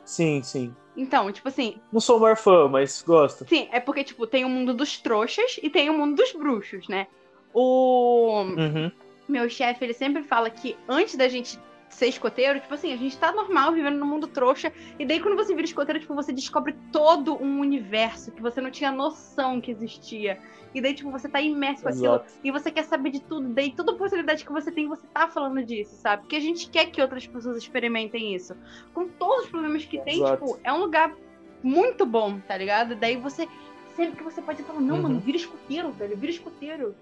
Sim, 0.05 0.43
sim. 0.43 0.75
Então, 0.97 1.31
tipo 1.33 1.49
assim, 1.49 1.81
Não 1.93 2.01
sou 2.01 2.19
o 2.19 2.21
maior 2.21 2.37
fã, 2.37 2.69
mas 2.69 3.03
gosto. 3.03 3.47
sim, 3.49 3.69
é 3.73 3.81
porque, 3.81 4.05
tipo, 4.05 4.27
tem 4.27 4.45
o 4.45 4.49
mundo 4.49 4.75
dos 4.75 4.99
trouxas 4.99 5.59
e 5.63 5.71
tem 5.71 5.89
o 5.91 5.95
mundo 5.95 6.17
dos 6.17 6.33
bruxos, 6.33 6.87
né? 6.89 7.07
O 7.53 8.43
Uhum. 8.57 8.91
meu 9.29 9.49
chefe, 9.49 9.85
ele 9.85 9.95
sempre 9.95 10.23
fala 10.23 10.51
que 10.51 10.77
antes 10.89 11.17
da 11.17 11.29
gente 11.29 11.59
ser 11.95 12.09
escoteiro, 12.09 12.61
tipo 12.61 12.75
assim, 12.75 12.93
a 12.93 12.97
gente 12.97 13.17
tá 13.17 13.31
normal 13.33 13.73
vivendo 13.73 13.97
no 13.97 14.07
mundo 14.07 14.27
trouxa, 14.27 14.73
e 14.99 15.07
daí 15.07 15.21
quando 15.21 15.37
você 15.37 15.55
vira 15.55 15.65
escoteiro, 15.65 16.01
tipo, 16.01 16.15
você 16.15 16.33
descobre 16.33 16.75
todo 16.91 17.41
um 17.41 17.61
universo 17.61 18.33
que 18.33 18.43
você 18.43 18.61
não 18.61 18.71
tinha 18.71 18.91
noção 18.91 19.61
que 19.61 19.71
existia. 19.71 20.39
E 20.75 20.81
daí, 20.81 20.93
tipo, 20.93 21.09
você 21.11 21.29
tá 21.29 21.41
imerso 21.41 21.85
com 21.85 21.89
aquilo 21.89 22.21
e 22.43 22.51
você 22.51 22.69
quer 22.69 22.83
saber 22.83 23.11
de 23.11 23.21
tudo. 23.21 23.49
Daí 23.49 23.71
toda 23.71 23.93
oportunidade 23.93 24.45
que 24.45 24.51
você 24.51 24.73
tem, 24.73 24.89
você 24.89 25.07
tá 25.15 25.29
falando 25.29 25.65
disso, 25.65 25.95
sabe? 25.95 26.23
Porque 26.23 26.35
a 26.35 26.41
gente 26.41 26.69
quer 26.69 26.87
que 26.87 27.01
outras 27.01 27.27
pessoas 27.29 27.57
experimentem 27.57 28.35
isso. 28.35 28.57
Com 28.93 29.07
todos 29.07 29.45
os 29.45 29.51
problemas 29.51 29.85
que 29.85 30.01
tem, 30.01 30.17
Exato. 30.17 30.45
tipo, 30.45 30.59
é 30.65 30.73
um 30.73 30.81
lugar 30.81 31.15
muito 31.63 32.05
bom, 32.05 32.41
tá 32.41 32.57
ligado? 32.57 32.97
Daí 32.97 33.17
você. 33.17 33.49
Sempre 33.95 34.17
que 34.17 34.25
você 34.25 34.43
pode 34.43 34.61
falar, 34.65 34.81
não, 34.81 34.97
Uhum. 34.97 35.03
mano, 35.03 35.21
vira 35.21 35.37
escoteiro, 35.37 35.93
velho, 35.93 36.17
vira 36.17 36.33
escoteiro. 36.33 36.97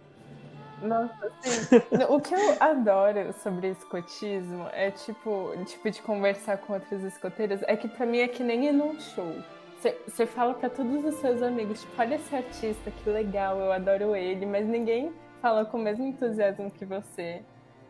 Nossa, 0.83 1.33
sim. 1.41 1.78
o 2.09 2.20
que 2.20 2.35
eu 2.35 2.57
adoro 2.61 3.33
sobre 3.35 3.68
escotismo 3.68 4.66
é, 4.72 4.91
tipo, 4.91 5.53
tipo, 5.64 5.91
de 5.91 6.03
conversar 6.03 6.59
com 6.59 6.72
outros 6.74 7.03
escoteiros, 7.05 7.61
é 7.62 7.76
que 7.76 7.89
pra 7.89 8.05
mim 8.05 8.18
é 8.18 8.28
que 8.28 8.43
nem 8.43 8.66
ir 8.66 8.72
num 8.72 8.99
show. 9.01 9.35
Você 10.07 10.26
fala 10.26 10.55
pra 10.55 10.70
todos 10.70 11.05
os 11.05 11.14
seus 11.16 11.43
amigos, 11.43 11.80
tipo, 11.80 12.01
olha 12.01 12.14
esse 12.14 12.35
artista, 12.35 12.91
que 12.91 13.11
legal, 13.11 13.59
eu 13.59 13.72
adoro 13.72 14.14
ele, 14.14 14.47
mas 14.47 14.66
ninguém 14.66 15.12
fala 15.41 15.64
com 15.64 15.76
o 15.76 15.80
mesmo 15.80 16.07
entusiasmo 16.07 16.70
que 16.70 16.85
você. 16.85 17.43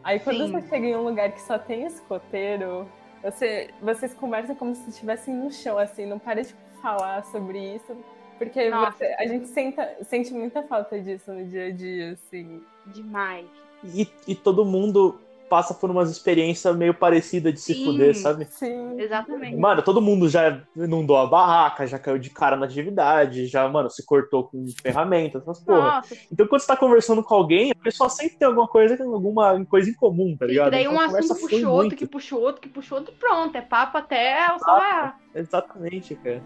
Aí 0.02 0.18
quando 0.18 0.46
Sim. 0.46 0.52
você 0.52 0.68
chega 0.68 0.86
em 0.86 0.96
um 0.96 1.02
lugar 1.02 1.30
que 1.32 1.40
só 1.42 1.58
tem 1.58 1.84
escoteiro, 1.84 2.88
você, 3.22 3.70
vocês 3.80 4.14
conversam 4.14 4.54
como 4.56 4.74
se 4.74 4.88
estivessem 4.88 5.34
no 5.34 5.50
chão, 5.50 5.78
assim, 5.78 6.06
não 6.06 6.18
para 6.18 6.42
de 6.42 6.54
falar 6.80 7.24
sobre 7.26 7.74
isso. 7.74 7.96
Porque 8.44 8.70
você- 8.70 9.14
a 9.18 9.26
gente 9.26 9.48
senta- 9.48 9.96
sente 10.02 10.32
muita 10.32 10.62
falta 10.62 11.00
disso 11.00 11.32
no 11.32 11.44
dia 11.44 11.66
a 11.66 11.70
dia, 11.70 12.12
assim. 12.12 12.60
Demais. 12.86 13.46
E, 13.84 14.08
e 14.26 14.34
todo 14.34 14.64
mundo 14.64 15.18
passa 15.48 15.74
por 15.74 15.90
umas 15.90 16.10
experiências 16.10 16.74
meio 16.74 16.94
parecidas 16.94 17.52
de 17.52 17.60
se 17.60 17.74
Sim. 17.74 17.84
fuder, 17.84 18.16
sabe? 18.16 18.46
Sim. 18.46 18.98
Exatamente. 18.98 19.54
Mano, 19.56 19.82
todo 19.82 20.00
mundo 20.00 20.26
já 20.26 20.62
inundou 20.74 21.14
a 21.18 21.26
barraca, 21.26 21.86
já 21.86 21.98
caiu 21.98 22.18
de 22.18 22.30
cara 22.30 22.56
na 22.56 22.64
atividade, 22.64 23.46
já, 23.48 23.68
mano, 23.68 23.90
se 23.90 24.02
cortou 24.06 24.44
com 24.44 24.64
ferramentas, 24.82 25.42
essas 25.42 25.60
porra. 25.62 25.96
Nossa, 25.96 26.16
Então, 26.32 26.46
quando 26.46 26.62
você 26.62 26.66
tá 26.68 26.76
conversando 26.76 27.22
com 27.22 27.34
alguém, 27.34 27.70
a 27.70 27.74
pessoa 27.74 28.08
sempre 28.08 28.38
tem 28.38 28.48
alguma 28.48 28.66
coisa, 28.66 29.04
alguma 29.04 29.62
coisa 29.66 29.90
em 29.90 29.94
comum, 29.94 30.34
tá 30.38 30.46
e 30.46 30.48
ligado? 30.48 30.70
daí 30.70 30.84
Então, 30.84 30.94
um 30.94 31.00
assunto 31.00 31.38
puxa 31.40 31.56
outro, 31.56 31.70
muito. 31.74 31.96
que 31.96 32.06
puxa 32.06 32.34
outro, 32.36 32.60
que 32.62 32.68
puxa 32.70 32.94
outro, 32.94 33.12
e 33.12 33.16
pronto. 33.18 33.54
É 33.54 33.60
papo 33.60 33.98
até 33.98 34.46
o 34.54 34.56
raiar. 34.64 35.20
Exatamente, 35.34 36.14
cara. 36.14 36.42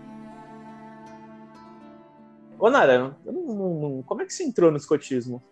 Ô, 2.58 2.70
Nara, 2.70 3.16
não- 3.24 3.32
não- 3.32 4.02
como 4.04 4.22
é 4.22 4.24
que 4.26 4.32
você 4.32 4.44
entrou 4.44 4.70
no 4.70 4.76
escotismo? 4.76 5.42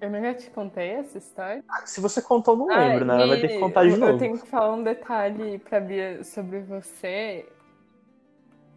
Eu 0.00 0.10
já 0.10 0.34
te 0.34 0.50
contei 0.50 0.90
essa 0.90 1.16
história? 1.16 1.64
Ah, 1.68 1.86
Se 1.86 2.00
você 2.00 2.20
contou, 2.20 2.56
não 2.56 2.66
lembro, 2.66 3.10
Ah, 3.10 3.16
né? 3.18 3.26
Vai 3.26 3.40
ter 3.40 3.48
que 3.48 3.58
contar 3.60 3.84
de 3.84 3.92
eu, 3.92 3.96
novo. 3.98 4.12
Eu 4.12 4.18
tenho 4.18 4.38
que 4.38 4.46
falar 4.48 4.74
um 4.74 4.82
detalhe 4.82 5.58
pra 5.60 5.80
Bia 5.80 6.22
sobre 6.24 6.60
você. 6.60 7.48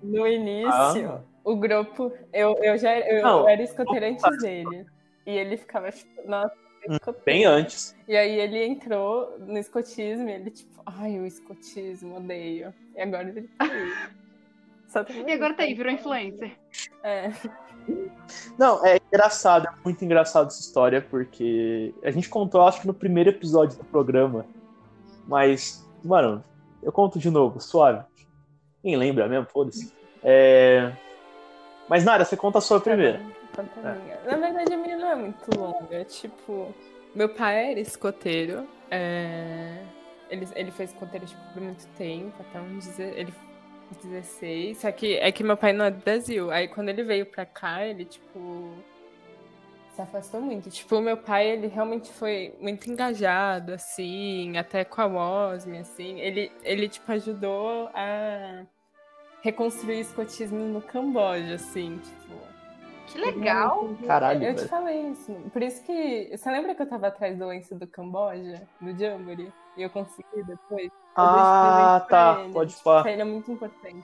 No 0.01 0.25
início, 0.27 0.71
Ah. 1.11 1.21
o 1.43 1.55
grupo. 1.57 2.13
Eu, 2.31 2.55
eu 2.61 2.77
já 2.77 2.97
eu, 2.99 3.23
Não, 3.23 3.39
eu 3.41 3.47
era 3.49 3.61
escoteira 3.61 4.07
antes 4.09 4.41
dele. 4.41 4.85
E 5.25 5.31
ele 5.31 5.57
ficava 5.57 5.91
tipo, 5.91 6.09
nossa, 6.25 6.53
Hum, 6.87 6.93
escoteiro. 6.93 7.23
Bem 7.25 7.43
antes. 7.45 7.93
E 8.07 8.15
aí 8.15 8.39
ele 8.39 8.63
entrou 8.63 9.37
no 9.39 9.57
escotismo 9.57 10.29
e 10.29 10.31
ele, 10.33 10.51
tipo, 10.51 10.81
ai, 10.85 11.19
o 11.19 11.25
escotismo, 11.25 12.15
odeio. 12.15 12.73
E 12.95 13.01
agora 13.01 13.27
ele 13.29 13.49
tá 13.57 13.65
aí. 13.65 13.69
Tá 14.91 15.05
E 15.09 15.31
agora 15.31 15.53
tá 15.53 15.63
aí, 15.63 15.73
virou 15.73 15.91
influencer. 15.91 16.57
É. 17.03 17.31
Não, 18.57 18.85
é 18.85 18.99
engraçado, 19.07 19.67
é 19.67 19.71
muito 19.83 20.03
engraçado 20.03 20.47
essa 20.47 20.59
história, 20.59 21.01
porque 21.01 21.93
a 22.03 22.11
gente 22.11 22.29
contou, 22.29 22.61
acho 22.61 22.81
que 22.81 22.87
no 22.87 22.93
primeiro 22.93 23.29
episódio 23.29 23.77
do 23.77 23.85
programa. 23.85 24.45
Mas, 25.27 25.85
mano, 26.03 26.43
eu 26.81 26.91
conto 26.91 27.19
de 27.19 27.29
novo, 27.29 27.59
suave. 27.59 28.03
Quem 28.81 28.95
lembra 28.95 29.27
mesmo? 29.27 29.47
Foda-se. 29.47 29.93
É... 30.23 30.91
Mas, 31.89 32.03
Nara, 32.03 32.25
você 32.25 32.35
conta 32.35 32.57
a 32.57 32.61
sua 32.61 32.79
primeira. 32.79 33.21
Conta 33.55 33.71
a 33.83 33.89
É. 33.91 34.31
Na 34.31 34.37
verdade, 34.37 34.73
a 34.73 34.77
minha 34.77 34.97
não 34.97 35.11
é 35.11 35.15
muito 35.15 35.57
longa. 35.57 36.03
Tipo, 36.05 36.73
meu 37.15 37.29
pai 37.29 37.71
era 37.71 37.79
escoteiro. 37.79 38.67
é, 38.91 39.83
Ele, 40.29 40.47
ele 40.55 40.71
foi 40.71 40.85
escoteiro 40.85 41.25
tipo, 41.25 41.41
por 41.53 41.61
muito 41.61 41.87
tempo, 41.97 42.33
até 42.39 42.59
uns 42.59 42.99
ele 42.99 43.33
16. 43.95 44.77
Só 44.77 44.91
que 44.91 45.15
é 45.17 45.31
que 45.31 45.43
meu 45.43 45.57
pai 45.57 45.73
não 45.73 45.85
é 45.85 45.91
do 45.91 46.03
Brasil. 46.03 46.51
Aí 46.51 46.67
quando 46.67 46.89
ele 46.89 47.03
veio 47.03 47.25
pra 47.25 47.45
cá, 47.45 47.85
ele, 47.85 48.05
tipo. 48.05 48.73
Se 49.95 50.01
afastou 50.01 50.39
muito. 50.41 50.69
Tipo, 50.69 50.97
o 50.97 51.01
meu 51.01 51.17
pai, 51.17 51.47
ele 51.47 51.67
realmente 51.67 52.11
foi 52.13 52.53
muito 52.59 52.87
engajado, 52.89 53.73
assim, 53.73 54.55
até 54.57 54.85
com 54.85 55.01
a 55.01 55.05
WOSM, 55.07 55.79
assim. 55.79 56.19
Ele, 56.19 56.51
ele 56.63 56.87
tipo, 56.87 57.11
ajudou 57.11 57.89
a 57.95 58.63
reconstruir 59.41 59.97
o 59.97 60.01
escotismo 60.01 60.59
no 60.59 60.81
Camboja, 60.81 61.55
assim, 61.55 61.97
tipo. 61.97 62.37
Que 63.07 63.17
legal. 63.19 63.95
Caralho, 64.05 64.43
Eu 64.43 64.53
te 64.53 64.57
velho. 64.57 64.69
falei 64.69 65.01
isso. 65.11 65.33
Por 65.51 65.63
isso 65.63 65.81
que. 65.83 66.29
Você 66.35 66.51
lembra 66.51 66.75
que 66.75 66.81
eu 66.81 66.89
tava 66.89 67.07
atrás 67.07 67.37
do 67.37 67.47
lenço 67.47 67.73
do 67.73 67.87
Camboja, 67.87 68.61
do 68.81 68.95
Jamboree? 68.97 69.51
E 69.77 69.81
eu 69.83 69.89
consegui 69.89 70.43
depois? 70.45 70.91
Ah, 71.21 72.05
tá. 72.09 72.39
ele. 72.41 72.53
Pode 72.53 72.71
Tipo, 72.71 72.83
pá. 72.83 73.01
pra 73.01 73.11
ele 73.11 73.21
é 73.21 73.25
muito 73.25 73.51
importante. 73.51 74.03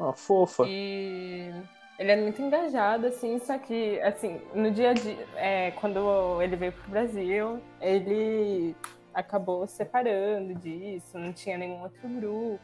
Ah, 0.00 0.12
fofa. 0.12 0.64
E 0.66 1.50
ele 1.98 2.10
é 2.12 2.16
muito 2.16 2.40
engajado, 2.40 3.06
assim, 3.08 3.38
só 3.40 3.58
que, 3.58 4.00
assim, 4.02 4.40
no 4.54 4.70
dia 4.70 4.90
a 4.90 4.92
dia, 4.92 5.26
é, 5.36 5.70
quando 5.72 6.40
ele 6.40 6.54
veio 6.56 6.72
pro 6.72 6.90
Brasil, 6.90 7.60
ele 7.80 8.76
acabou 9.12 9.66
separando 9.66 10.54
disso, 10.54 11.18
não 11.18 11.32
tinha 11.32 11.58
nenhum 11.58 11.82
outro 11.82 12.08
grupo. 12.08 12.60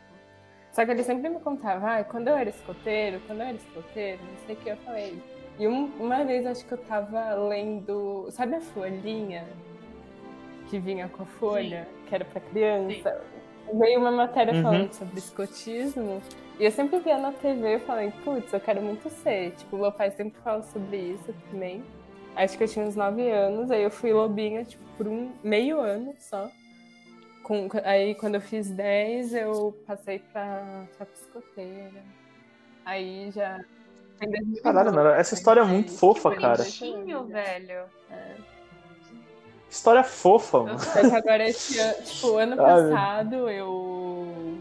Só 0.71 0.85
que 0.85 0.91
ele 0.93 1.03
sempre 1.03 1.29
me 1.29 1.41
contava, 1.41 1.97
ah, 1.99 2.05
quando 2.05 2.29
eu 2.29 2.37
era 2.37 2.51
escoteiro, 2.51 3.21
quando 3.27 3.41
eu 3.41 3.47
era 3.47 3.57
escoteiro, 3.57 4.21
não 4.23 4.47
sei 4.47 4.55
o 4.55 4.59
que 4.59 4.69
eu 4.71 4.77
falei. 4.79 5.21
E 5.59 5.67
um- 5.69 5.87
uma 6.01 6.25
vez 6.25 6.45
acho 6.47 6.65
que 6.67 6.73
eu 6.73 6.79
tava 6.79 7.35
lendo, 7.35 8.27
sabe 8.31 8.57
a 8.57 8.61
folhinha 8.61 9.45
que 10.69 10.79
vinha 10.81 11.09
com 11.09 11.23
a 11.23 11.27
folha, 11.27 11.89
que 12.09 12.15
era 12.15 12.25
pra 12.25 12.41
criança? 12.41 13.21
Veio 13.73 13.99
uma 13.99 14.11
matéria 14.11 14.55
Uhum. 14.55 14.63
falando 14.63 14.93
sobre 14.93 15.19
escotismo. 15.19 16.21
E 16.59 16.65
eu 16.65 16.71
sempre 16.71 17.01
via 17.01 17.19
na 17.19 17.33
TV 17.33 17.77
e 17.77 17.79
falei, 17.81 18.13
putz, 18.25 18.53
eu 18.53 18.61
quero 18.61 18.81
muito 18.81 19.09
ser. 19.11 19.53
Tipo, 19.53 19.77
meu 19.79 19.91
pai 19.91 20.11
sempre 20.11 20.39
fala 20.43 20.63
sobre 20.63 20.97
isso 20.97 21.35
também. 21.51 21.83
Acho 22.37 22.57
que 22.59 22.65
eu 22.65 22.69
tinha 22.69 22.85
uns 22.85 22.95
9 22.97 23.29
anos, 23.31 23.71
aí 23.71 23.83
eu 23.83 23.91
fui 23.91 24.13
lobinha, 24.13 24.65
tipo, 24.65 24.83
por 24.97 25.07
um 25.09 25.33
meio 25.43 25.81
ano 25.81 26.15
só. 26.19 26.51
Com, 27.43 27.69
aí 27.85 28.15
quando 28.15 28.37
eu 28.37 28.41
fiz 28.41 28.71
10, 28.71 29.35
eu 29.35 29.77
passei 29.87 30.19
pra, 30.33 30.85
pra 30.97 31.07
piscoteira. 31.07 32.03
Aí 32.85 33.31
já. 33.33 33.59
em 34.23 34.31
2012, 34.31 34.63
Caralho, 34.63 35.09
essa 35.11 35.35
história 35.35 35.61
é 35.61 35.65
muito 35.65 35.93
fofa, 35.93 36.35
cara. 36.37 36.59
Bonitinho, 36.59 37.25
velho. 37.25 37.85
História 39.75 40.05
fofa, 40.05 40.61
mano. 40.61 40.79
Que 40.79 41.17
agora 41.17 41.49
esse 41.49 41.81
ano, 41.81 42.03
tipo, 42.05 42.37
ano 42.37 42.57
passado 42.57 43.51
eu. 43.51 44.57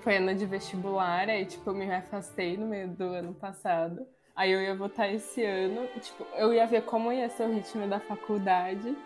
Foi 0.00 0.16
ano 0.16 0.34
de 0.34 0.44
vestibular, 0.44 1.28
aí 1.30 1.46
tipo, 1.46 1.70
eu 1.70 1.74
me 1.74 1.90
afastei 1.90 2.56
no 2.56 2.66
meio 2.66 2.88
do 2.88 3.04
ano 3.04 3.32
passado. 3.32 4.04
Aí 4.34 4.50
eu 4.50 4.60
ia 4.60 4.74
votar 4.74 5.14
esse 5.14 5.44
ano. 5.44 5.86
Tipo, 6.00 6.26
eu 6.34 6.52
ia 6.52 6.66
ver 6.66 6.82
como 6.82 7.12
ia 7.12 7.30
ser 7.30 7.44
o 7.44 7.54
ritmo 7.54 7.86
da 7.86 8.00
faculdade. 8.00 8.96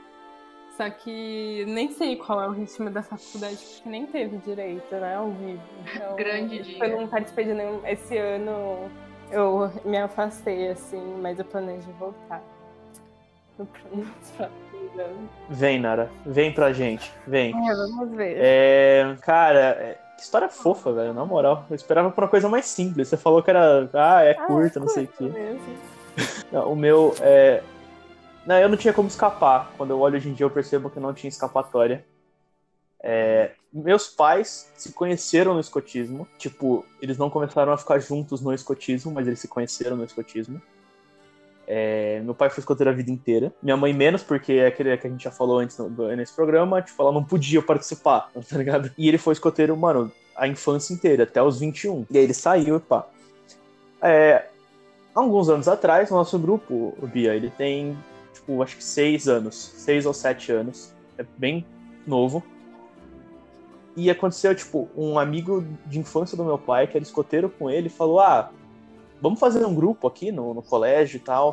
Só 0.75 0.89
que 0.89 1.67
nem 1.69 1.93
sei 1.93 2.17
qual 2.17 2.41
é 2.43 2.49
o 2.49 2.53
ritmo 2.53 2.89
da 2.89 3.03
faculdade, 3.03 3.59
porque 3.59 3.89
nem 3.91 4.07
teve 4.07 4.39
direito, 4.39 4.95
né? 4.95 5.17
Ao 5.17 5.31
vivo. 5.31 5.63
Então, 5.95 6.17
Grande 6.17 6.63
dia. 6.63 6.83
Eu 6.83 7.01
não 7.03 7.09
participei 7.09 7.45
de 7.45 7.53
nenhum. 7.53 7.87
Esse 7.87 8.17
ano 8.17 8.91
eu 9.31 9.71
me 9.85 9.99
afastei, 9.99 10.69
assim, 10.69 11.19
mas 11.21 11.39
eu 11.39 11.45
planejo 11.45 11.91
voltar. 11.99 12.43
Vem, 15.49 15.81
Nara. 15.81 16.11
Vem 16.25 16.53
pra 16.53 16.73
gente. 16.73 17.13
Vem. 17.27 17.51
É, 17.69 17.75
vamos 17.75 18.17
ver. 18.17 18.37
É, 18.39 19.17
cara, 19.23 19.59
é- 19.59 19.99
que 20.17 20.23
história 20.23 20.49
fofa, 20.49 20.93
velho. 20.93 21.15
Na 21.15 21.25
moral. 21.25 21.65
Eu 21.71 21.77
esperava 21.77 22.11
por 22.11 22.25
uma 22.25 22.31
coisa 22.31 22.49
mais 22.49 22.67
simples. 22.67 23.09
Você 23.09 23.17
falou 23.17 23.43
que 23.43 23.51
era. 23.51 23.89
Ah, 23.93 24.23
é 24.25 24.33
Ah, 24.33 24.47
curta, 24.47 24.79
é 24.79 24.81
não 24.81 24.89
sei 24.89 25.05
o 25.05 25.09
quê. 25.09 25.31
Não, 26.51 26.73
o 26.73 26.77
meu 26.77 27.15
é. 27.21 27.63
Não, 28.45 28.59
eu 28.59 28.69
não 28.69 28.77
tinha 28.77 28.93
como 28.93 29.07
escapar. 29.07 29.71
Quando 29.77 29.91
eu 29.91 30.01
olho 30.01 30.17
hoje 30.17 30.29
em 30.29 30.33
dia, 30.33 30.45
eu 30.47 30.51
percebo 30.51 30.91
que 30.91 30.99
não 30.99 31.13
tinha 31.13 31.29
escapatória. 31.29 32.05
É, 33.01 33.53
Meus 33.73 34.09
pais 34.09 34.73
se 34.75 34.93
conheceram 34.93 35.55
no 35.55 35.61
escotismo. 35.61 36.27
Tipo, 36.39 36.85
eles 37.01 37.19
não 37.19 37.29
começaram 37.29 37.71
a 37.73 37.77
ficar 37.79 37.99
juntos 37.99 38.41
no 38.41 38.53
escotismo, 38.53 39.13
mas 39.13 39.27
eles 39.27 39.39
se 39.39 39.47
conheceram 39.47 39.97
no 39.97 40.05
escotismo. 40.05 40.61
É, 41.71 42.21
Meu 42.25 42.35
pai 42.35 42.49
foi 42.49 42.61
escoteiro 42.63 42.91
a 42.91 42.95
vida 42.95 43.11
inteira. 43.11 43.53
Minha 43.63 43.77
mãe 43.77 43.93
menos, 43.93 44.23
porque 44.23 44.55
é 44.55 44.69
aquele 44.69 44.97
que 44.97 45.07
a 45.07 45.11
gente 45.11 45.23
já 45.25 45.31
falou 45.31 45.59
antes 45.59 45.77
no- 45.77 46.17
nesse 46.17 46.35
programa. 46.35 46.81
Tipo, 46.81 47.03
ela 47.03 47.13
não 47.13 47.23
podia 47.23 47.61
participar, 47.61 48.31
tá 48.49 48.57
ligado? 48.57 48.91
E 48.97 49.07
ele 49.07 49.19
foi 49.19 49.35
escoteiro, 49.35 49.77
mano, 49.77 50.11
a 50.35 50.49
infância 50.49 50.95
inteira, 50.95 51.25
até 51.25 51.43
os 51.43 51.61
21. 51.61 52.07
E 52.11 52.17
aí 52.17 52.25
ele 52.25 52.33
saiu 52.33 52.77
e 52.77 52.81
pá. 52.81 53.07
É, 54.01 54.47
alguns 55.15 55.51
anos 55.51 55.69
atrás, 55.69 56.11
nosso 56.11 56.39
grupo, 56.39 56.97
o 57.03 57.07
Bia, 57.07 57.35
ele 57.35 57.51
tem, 57.51 57.99
tipo, 58.33 58.63
acho 58.63 58.77
que 58.77 58.85
seis 58.85 59.29
anos, 59.29 59.55
seis 59.55 60.07
ou 60.07 60.15
sete 60.15 60.51
anos, 60.51 60.95
é 61.19 61.25
bem 61.37 61.67
novo. 62.07 62.43
E 63.95 64.09
aconteceu, 64.09 64.55
tipo, 64.55 64.89
um 64.97 65.19
amigo 65.19 65.67
de 65.85 65.99
infância 65.99 66.37
do 66.37 66.45
meu 66.45 66.57
pai, 66.57 66.87
que 66.87 66.97
era 66.97 67.03
escoteiro 67.03 67.51
com 67.51 67.69
ele, 67.69 67.89
falou: 67.89 68.21
Ah, 68.21 68.51
vamos 69.21 69.39
fazer 69.39 69.65
um 69.65 69.75
grupo 69.75 70.07
aqui 70.07 70.31
no, 70.33 70.55
no 70.55 70.63
colégio 70.63 71.17
e 71.17 71.21
tal. 71.21 71.53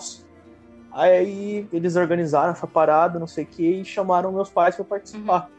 Aí 0.92 1.68
eles 1.74 1.96
organizaram 1.96 2.52
essa 2.52 2.66
parada, 2.66 3.20
não 3.20 3.28
sei 3.28 3.44
o 3.44 3.48
que, 3.48 3.82
e 3.82 3.86
chamaram 3.86 4.32
meus 4.32 4.50
pais 4.50 4.76
para 4.76 4.86
participar. 4.86 5.50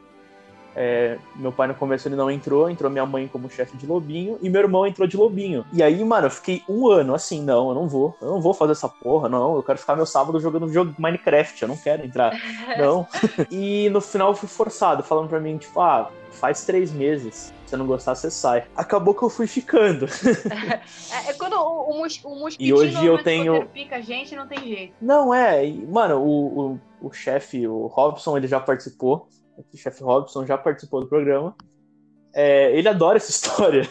É, 0.78 1.16
meu 1.34 1.50
pai 1.50 1.66
no 1.68 1.74
começo 1.74 2.06
ele 2.06 2.16
não 2.16 2.30
entrou, 2.30 2.68
entrou 2.68 2.90
minha 2.90 3.06
mãe 3.06 3.26
como 3.26 3.48
chefe 3.50 3.76
de 3.78 3.86
lobinho 3.86 4.38
e 4.42 4.50
meu 4.50 4.60
irmão 4.60 4.86
entrou 4.86 5.08
de 5.08 5.16
lobinho. 5.16 5.64
E 5.72 5.82
aí, 5.82 6.04
mano, 6.04 6.26
eu 6.26 6.30
fiquei 6.30 6.62
um 6.68 6.86
ano 6.88 7.14
assim, 7.14 7.42
não, 7.42 7.70
eu 7.70 7.74
não 7.74 7.88
vou, 7.88 8.14
eu 8.20 8.28
não 8.28 8.40
vou 8.42 8.52
fazer 8.52 8.72
essa 8.72 8.86
porra, 8.88 9.26
não, 9.28 9.56
eu 9.56 9.62
quero 9.62 9.78
ficar 9.78 9.96
meu 9.96 10.04
sábado 10.04 10.38
jogando 10.38 10.70
jogo 10.70 10.94
Minecraft, 10.98 11.62
eu 11.62 11.68
não 11.68 11.76
quero 11.78 12.04
entrar, 12.04 12.32
não. 12.78 13.06
e 13.50 13.88
no 13.88 14.02
final 14.02 14.28
eu 14.32 14.34
fui 14.36 14.48
forçado, 14.48 15.02
falando 15.02 15.28
pra 15.30 15.40
mim, 15.40 15.56
tipo, 15.56 15.80
ah, 15.80 16.10
faz 16.32 16.66
três 16.66 16.92
meses, 16.92 17.54
se 17.64 17.70
você 17.70 17.76
não 17.78 17.86
gostar, 17.86 18.14
você 18.14 18.30
sai. 18.30 18.64
Acabou 18.76 19.14
que 19.14 19.22
eu 19.22 19.30
fui 19.30 19.46
ficando. 19.46 20.06
É, 21.10 21.30
é 21.30 21.32
quando 21.34 21.54
o, 21.54 21.90
o, 21.90 21.98
mos- 21.98 22.20
o 22.24 22.34
mosquitinho 22.40 22.68
E 22.68 22.72
hoje 22.72 23.06
eu 23.06 23.22
tenho- 23.22 23.66
pica 23.68 23.96
a 23.96 24.00
gente, 24.00 24.34
não 24.36 24.46
tem 24.46 24.58
jeito. 24.58 24.94
Não, 25.00 25.32
é, 25.32 25.66
mano, 25.88 26.18
o, 26.20 26.72
o, 27.00 27.08
o 27.08 27.12
chefe, 27.12 27.66
o 27.66 27.86
Robson, 27.86 28.36
ele 28.36 28.46
já 28.46 28.60
participou, 28.60 29.28
o 29.58 29.76
chefe 29.76 30.02
Robson 30.02 30.44
já 30.44 30.56
participou 30.56 31.00
do 31.00 31.08
programa. 31.08 31.56
É, 32.34 32.76
ele 32.76 32.88
adora 32.88 33.16
essa 33.16 33.30
história. 33.30 33.82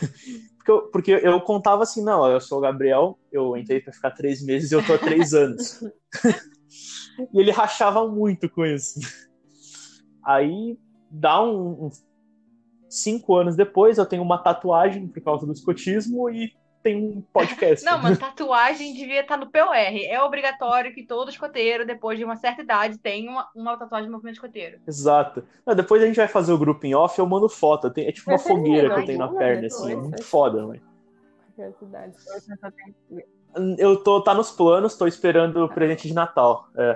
Porque 0.57 0.71
eu, 0.71 0.81
porque 0.89 1.11
eu 1.11 1.41
contava 1.41 1.83
assim, 1.83 2.03
não, 2.03 2.27
eu 2.27 2.41
sou 2.41 2.57
o 2.57 2.61
Gabriel, 2.61 3.19
eu 3.31 3.55
entrei 3.55 3.79
pra 3.79 3.93
ficar 3.93 4.11
três 4.11 4.43
meses 4.43 4.71
e 4.71 4.75
eu 4.75 4.85
tô 4.85 4.93
há 4.93 4.97
três 4.97 5.33
anos. 5.35 5.81
e 7.33 7.39
ele 7.39 7.51
rachava 7.51 8.07
muito 8.07 8.49
com 8.49 8.65
isso. 8.65 8.99
Aí, 10.23 10.77
dá 11.09 11.43
um, 11.43 11.85
uns 11.85 12.03
cinco 12.89 13.35
anos 13.35 13.55
depois, 13.55 13.97
eu 13.97 14.05
tenho 14.05 14.23
uma 14.23 14.41
tatuagem 14.41 15.07
por 15.07 15.21
causa 15.21 15.45
do 15.45 15.53
escotismo 15.53 16.29
e 16.29 16.51
tem 16.85 16.95
um 16.95 17.21
podcast. 17.33 17.83
Não, 17.83 17.99
mas 17.99 18.19
tatuagem 18.19 18.93
devia 18.93 19.21
estar 19.21 19.37
no 19.37 19.49
POR. 19.49 19.73
É 19.73 20.21
obrigatório 20.21 20.93
que 20.93 21.03
todo 21.03 21.31
escoteiro, 21.31 21.83
depois 21.83 22.19
de 22.19 22.23
uma 22.23 22.35
certa 22.35 22.61
idade, 22.61 22.99
tenha 22.99 23.31
uma, 23.31 23.49
uma 23.55 23.75
tatuagem 23.75 24.07
do 24.07 24.11
movimento 24.11 24.35
escoteiro. 24.35 24.79
Exato. 24.87 25.43
Não, 25.65 25.73
depois 25.73 26.03
a 26.03 26.05
gente 26.05 26.17
vai 26.17 26.27
fazer 26.27 26.53
o 26.53 26.59
grupo 26.59 26.85
em 26.85 26.93
off, 26.93 27.17
eu 27.17 27.25
mando 27.25 27.49
foto. 27.49 27.89
Tem- 27.89 28.05
é 28.05 28.11
tipo 28.11 28.29
uma 28.29 28.37
fogueira 28.37 28.93
que 28.93 29.01
eu 29.01 29.05
tenho 29.07 29.17
na 29.17 29.25
não, 29.25 29.35
perna, 29.35 29.65
assim. 29.65 29.93
É 29.93 29.95
né? 29.95 30.01
muito 30.03 30.23
foda. 30.23 30.79
Curiosidade. 31.55 32.13
Hoje 32.35 33.25
eu 33.79 34.03
tô, 34.03 34.21
tá 34.21 34.35
nos 34.35 34.51
planos, 34.51 34.95
tô 34.95 35.07
esperando 35.07 35.65
o 35.65 35.69
presente 35.69 36.07
de 36.07 36.13
Natal. 36.13 36.67
É. 36.77 36.95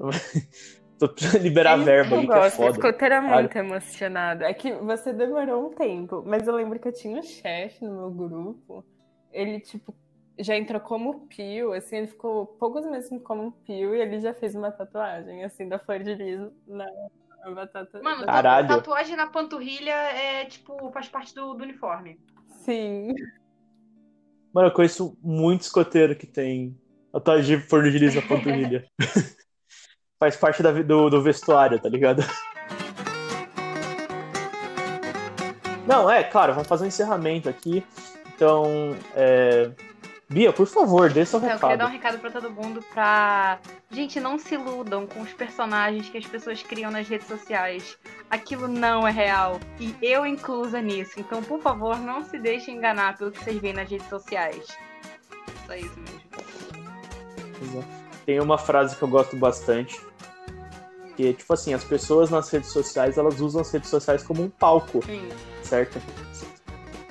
tô 1.08 1.14
precisando 1.14 1.42
liberar 1.42 1.72
a 1.72 1.76
verba 1.76 2.16
aí, 2.16 2.24
Eu 2.24 2.30
que 2.30 2.38
é 2.38 2.50
foda. 2.50 2.70
escoteiro 2.70 3.14
é 3.14 3.20
muito 3.20 3.56
emocionado. 3.56 4.44
É 4.44 4.54
que 4.54 4.72
você 4.72 5.12
demorou 5.12 5.66
um 5.66 5.70
tempo, 5.74 6.22
mas 6.26 6.46
eu 6.46 6.54
lembro 6.54 6.78
que 6.78 6.88
eu 6.88 6.92
tinha 6.92 7.18
um 7.18 7.22
chefe 7.22 7.84
no 7.84 7.92
meu 7.92 8.10
grupo. 8.10 8.84
Ele, 9.32 9.60
tipo, 9.60 9.94
já 10.38 10.56
entrou 10.56 10.80
como 10.80 11.26
Pio, 11.26 11.72
assim, 11.72 11.96
ele 11.96 12.06
ficou 12.06 12.46
poucos 12.46 12.84
meses 12.86 13.10
como 13.22 13.52
Pio 13.64 13.94
e 13.94 14.00
ele 14.00 14.20
já 14.20 14.34
fez 14.34 14.54
uma 14.54 14.70
tatuagem, 14.70 15.44
assim, 15.44 15.68
da 15.68 15.78
flor 15.78 16.00
de 16.00 16.14
lis 16.14 16.40
na, 16.66 16.86
na 17.44 17.50
batata. 17.50 18.00
Mano, 18.02 18.26
Caralho. 18.26 18.68
tatuagem 18.68 19.16
na 19.16 19.26
panturrilha 19.26 19.92
é, 19.92 20.44
tipo, 20.44 20.90
faz 20.92 21.08
parte 21.08 21.34
do, 21.34 21.54
do 21.54 21.64
uniforme. 21.64 22.18
Sim. 22.46 23.14
Mano, 24.52 24.68
eu 24.68 24.72
conheço 24.72 25.16
muito 25.22 25.62
escoteiro 25.62 26.14
que 26.14 26.26
tem 26.26 26.78
tatuagem 27.10 27.58
de 27.58 27.66
forno 27.66 27.90
de 27.90 27.98
lis 27.98 28.14
na 28.14 28.22
panturrilha. 28.28 28.86
Faz 30.22 30.36
parte 30.36 30.62
da 30.62 30.70
do, 30.70 31.10
do 31.10 31.20
vestuário, 31.20 31.80
tá 31.80 31.88
ligado? 31.88 32.24
Não, 35.84 36.08
é, 36.08 36.22
claro, 36.22 36.52
vamos 36.52 36.68
fazer 36.68 36.84
um 36.84 36.86
encerramento 36.86 37.48
aqui. 37.48 37.84
Então, 38.32 38.94
é... 39.16 39.72
Bia, 40.28 40.52
por 40.52 40.68
favor, 40.68 41.10
dê 41.10 41.26
seu 41.26 41.40
Então, 41.40 41.50
eu 41.50 41.58
queria 41.58 41.76
dar 41.76 41.86
um 41.86 41.88
recado. 41.88 42.14
recado 42.14 42.20
pra 42.20 42.30
todo 42.30 42.52
mundo 42.52 42.80
pra. 42.94 43.58
Gente, 43.90 44.20
não 44.20 44.38
se 44.38 44.54
iludam 44.54 45.08
com 45.08 45.22
os 45.22 45.32
personagens 45.32 46.08
que 46.08 46.18
as 46.18 46.24
pessoas 46.24 46.62
criam 46.62 46.92
nas 46.92 47.08
redes 47.08 47.26
sociais. 47.26 47.98
Aquilo 48.30 48.68
não 48.68 49.08
é 49.08 49.10
real. 49.10 49.58
E 49.80 49.92
eu 50.00 50.24
inclusa 50.24 50.80
nisso. 50.80 51.18
Então, 51.18 51.42
por 51.42 51.60
favor, 51.60 51.98
não 51.98 52.22
se 52.22 52.38
deixem 52.38 52.76
enganar 52.76 53.18
pelo 53.18 53.32
que 53.32 53.42
vocês 53.42 53.58
veem 53.58 53.74
nas 53.74 53.90
redes 53.90 54.08
sociais. 54.08 54.68
Só 55.66 55.74
isso 55.74 55.98
mesmo. 55.98 56.22
Tem 58.24 58.38
uma 58.38 58.56
frase 58.56 58.94
que 58.94 59.02
eu 59.02 59.08
gosto 59.08 59.34
bastante. 59.36 60.00
Que 61.22 61.28
é 61.28 61.32
tipo 61.32 61.54
assim, 61.54 61.72
as 61.72 61.84
pessoas 61.84 62.30
nas 62.30 62.50
redes 62.50 62.72
sociais, 62.72 63.16
elas 63.16 63.40
usam 63.40 63.60
as 63.60 63.70
redes 63.70 63.88
sociais 63.88 64.24
como 64.24 64.42
um 64.42 64.50
palco, 64.50 65.04
Sim. 65.06 65.28
certo? 65.62 66.02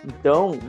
Então, 0.03 0.59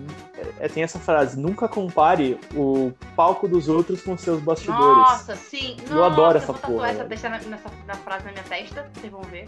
é, 0.60 0.69
tem 0.69 0.85
essa 0.85 1.01
frase, 1.01 1.36
nunca 1.36 1.66
compare 1.66 2.39
o 2.55 2.93
palco 3.16 3.48
dos 3.48 3.69
outros 3.69 4.01
com 4.01 4.16
seus 4.16 4.40
bastidores. 4.40 4.97
Nossa, 4.97 5.35
sim. 5.35 5.77
Eu 5.89 5.97
Nossa, 5.97 6.12
adoro 6.12 6.39
essa 6.39 6.47
vou 6.47 6.55
tatuar 6.55 6.77
porra, 6.77 6.89
essa 6.90 7.05
deixar 7.05 7.31
nessa, 7.31 7.70
na 7.85 7.94
frase 7.94 8.27
na 8.27 8.31
minha 8.31 8.44
testa, 8.44 8.89
vocês 8.94 9.10
vão 9.10 9.23
ver. 9.23 9.47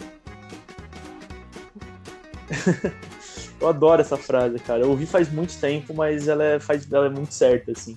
Eu 3.61 3.69
adoro 3.69 4.01
essa 4.01 4.17
frase, 4.17 4.59
cara. 4.59 4.81
Eu 4.81 4.91
ouvi 4.91 5.07
faz 5.07 5.31
muito 5.31 5.57
tempo, 5.61 5.95
mas 5.95 6.27
ela 6.27 6.43
é, 6.43 6.59
faz, 6.59 6.91
ela 6.91 7.07
é 7.07 7.11
muito 7.11 7.33
certa, 7.33 7.71
assim. 7.71 7.97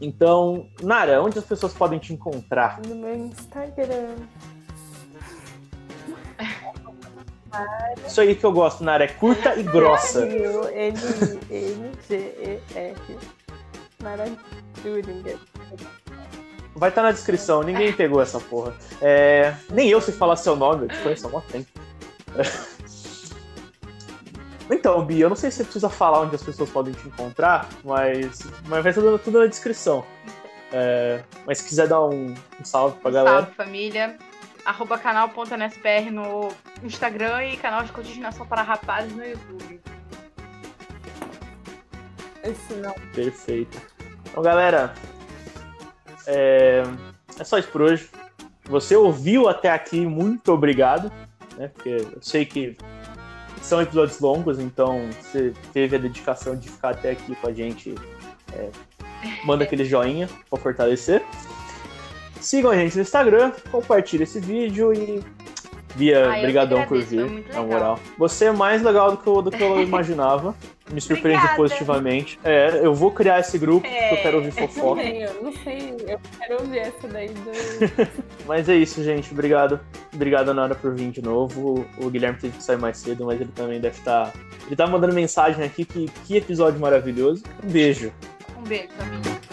Então, 0.00 0.68
Nara, 0.82 1.22
onde 1.22 1.38
as 1.38 1.44
pessoas 1.44 1.74
podem 1.74 1.98
te 1.98 2.12
encontrar? 2.12 2.80
No 2.86 2.94
meu 2.94 3.14
Instagram. 3.14 4.16
Isso 8.06 8.20
aí 8.20 8.34
que 8.34 8.44
eu 8.44 8.52
gosto, 8.52 8.82
Nara, 8.82 9.04
é 9.04 9.08
curta 9.08 9.54
e 9.56 9.62
grossa. 9.62 10.24
N-N-G-E-R. 10.26 11.00
Mara 14.02 14.24
Duringer. 14.82 15.38
Vai 16.74 16.88
estar 16.88 17.02
na 17.02 17.12
descrição, 17.12 17.62
ninguém 17.62 17.92
pegou 17.92 18.22
essa 18.22 18.40
porra. 18.40 18.74
É, 19.02 19.54
Nem 19.70 19.90
eu 19.90 20.00
sei 20.00 20.14
falar 20.14 20.36
seu 20.36 20.56
nome, 20.56 20.84
eu 20.84 20.88
te 20.88 20.96
conheço 21.02 21.26
há 21.26 21.30
muito 21.30 21.46
tempo. 21.48 21.68
Então, 24.70 25.04
Bia, 25.04 25.24
eu 25.24 25.28
não 25.28 25.36
sei 25.36 25.50
se 25.50 25.58
você 25.58 25.64
precisa 25.64 25.90
falar 25.90 26.20
onde 26.20 26.34
as 26.36 26.42
pessoas 26.42 26.70
podem 26.70 26.94
te 26.94 27.08
encontrar, 27.08 27.68
mas, 27.84 28.40
mas 28.66 28.84
vai 28.84 28.92
tudo, 28.92 29.18
tudo 29.18 29.40
na 29.40 29.46
descrição. 29.46 30.04
É, 30.72 31.22
Mas 31.46 31.58
se 31.58 31.68
quiser 31.68 31.88
dar 31.88 32.00
um, 32.04 32.32
um 32.60 32.64
salve 32.64 32.98
pra 33.00 33.10
galera. 33.10 33.42
Salve, 33.42 33.54
família. 33.54 34.16
Arroba 34.64 34.98
canal.nspr 34.98 36.12
no 36.12 36.48
Instagram 36.82 37.44
e 37.46 37.56
canal 37.56 37.82
de 37.82 37.92
continuação 37.92 38.46
para 38.46 38.62
rapazes 38.62 39.12
no 39.14 39.24
YouTube. 39.24 39.80
Esse 42.44 42.74
não. 42.74 42.94
Perfeito. 43.14 43.80
Então, 44.24 44.42
galera, 44.42 44.94
é, 46.26 46.82
é 47.38 47.44
só 47.44 47.58
isso 47.58 47.68
por 47.68 47.82
hoje. 47.82 48.08
Você 48.64 48.94
ouviu 48.94 49.48
até 49.48 49.70
aqui, 49.70 50.06
muito 50.06 50.52
obrigado. 50.52 51.10
Né? 51.56 51.68
Porque 51.68 51.88
eu 51.88 52.22
sei 52.22 52.46
que 52.46 52.76
são 53.62 53.80
episódios 53.80 54.20
longos, 54.20 54.58
então 54.58 55.08
você 55.20 55.52
teve 55.72 55.96
a 55.96 55.98
dedicação 55.98 56.56
de 56.56 56.68
ficar 56.68 56.90
até 56.90 57.12
aqui 57.12 57.34
com 57.36 57.48
a 57.48 57.52
gente 57.52 57.94
É, 58.52 58.68
manda 59.44 59.64
aquele 59.64 59.84
joinha 59.84 60.28
pra 60.48 60.58
fortalecer. 60.58 61.22
Sigam 62.40 62.70
a 62.70 62.76
gente 62.76 62.96
no 62.96 63.02
Instagram, 63.02 63.52
compartilhem 63.70 64.24
esse 64.24 64.40
vídeo 64.40 64.92
e 64.92 65.22
Bia, 65.94 66.32
Ah, 66.32 66.40
brigadão 66.40 66.86
por 66.86 67.00
vir, 67.02 67.44
na 67.52 67.62
moral. 67.62 67.98
Você 68.16 68.46
é 68.46 68.52
mais 68.52 68.80
legal 68.82 69.10
do 69.10 69.16
que 69.18 69.26
eu, 69.26 69.42
do 69.42 69.50
que 69.50 69.62
eu 69.62 69.80
imaginava. 69.82 70.54
Me 70.92 71.00
surpreende 71.00 71.36
Obrigada. 71.38 71.56
positivamente. 71.56 72.38
É, 72.42 72.80
eu 72.82 72.92
vou 72.94 73.12
criar 73.12 73.38
esse 73.38 73.56
grupo, 73.58 73.86
porque 73.88 74.14
eu 74.14 74.22
quero 74.22 74.36
ouvir 74.38 74.48
Eu 74.48 74.68
fofoca. 74.68 75.02
eu 75.02 75.42
não 75.42 75.52
sei, 75.52 75.94
eu 76.08 76.18
quero 76.38 76.60
ouvir 76.62 76.78
essa 76.78 77.06
daí 77.08 77.28
do. 77.28 77.50
Mas 78.46 78.68
é 78.68 78.74
isso, 78.74 79.02
gente. 79.04 79.32
Obrigado. 79.32 79.78
Obrigado, 80.12 80.52
Nara, 80.52 80.74
por 80.74 80.92
vir 80.94 81.10
de 81.10 81.22
novo. 81.22 81.86
O 81.96 82.10
Guilherme 82.10 82.38
teve 82.40 82.56
que 82.56 82.62
sair 82.64 82.76
mais 82.78 82.96
cedo, 82.98 83.24
mas 83.24 83.40
ele 83.40 83.52
também 83.54 83.80
deve 83.80 83.96
estar. 83.98 84.32
Ele 84.66 84.74
tá 84.74 84.86
mandando 84.88 85.14
mensagem 85.14 85.64
aqui 85.64 85.84
que, 85.84 86.06
que 86.26 86.36
episódio 86.36 86.80
maravilhoso. 86.80 87.44
Um 87.62 87.68
beijo. 87.70 88.12
Um 88.58 88.62
beijo, 88.62 88.88
amigo. 89.00 89.49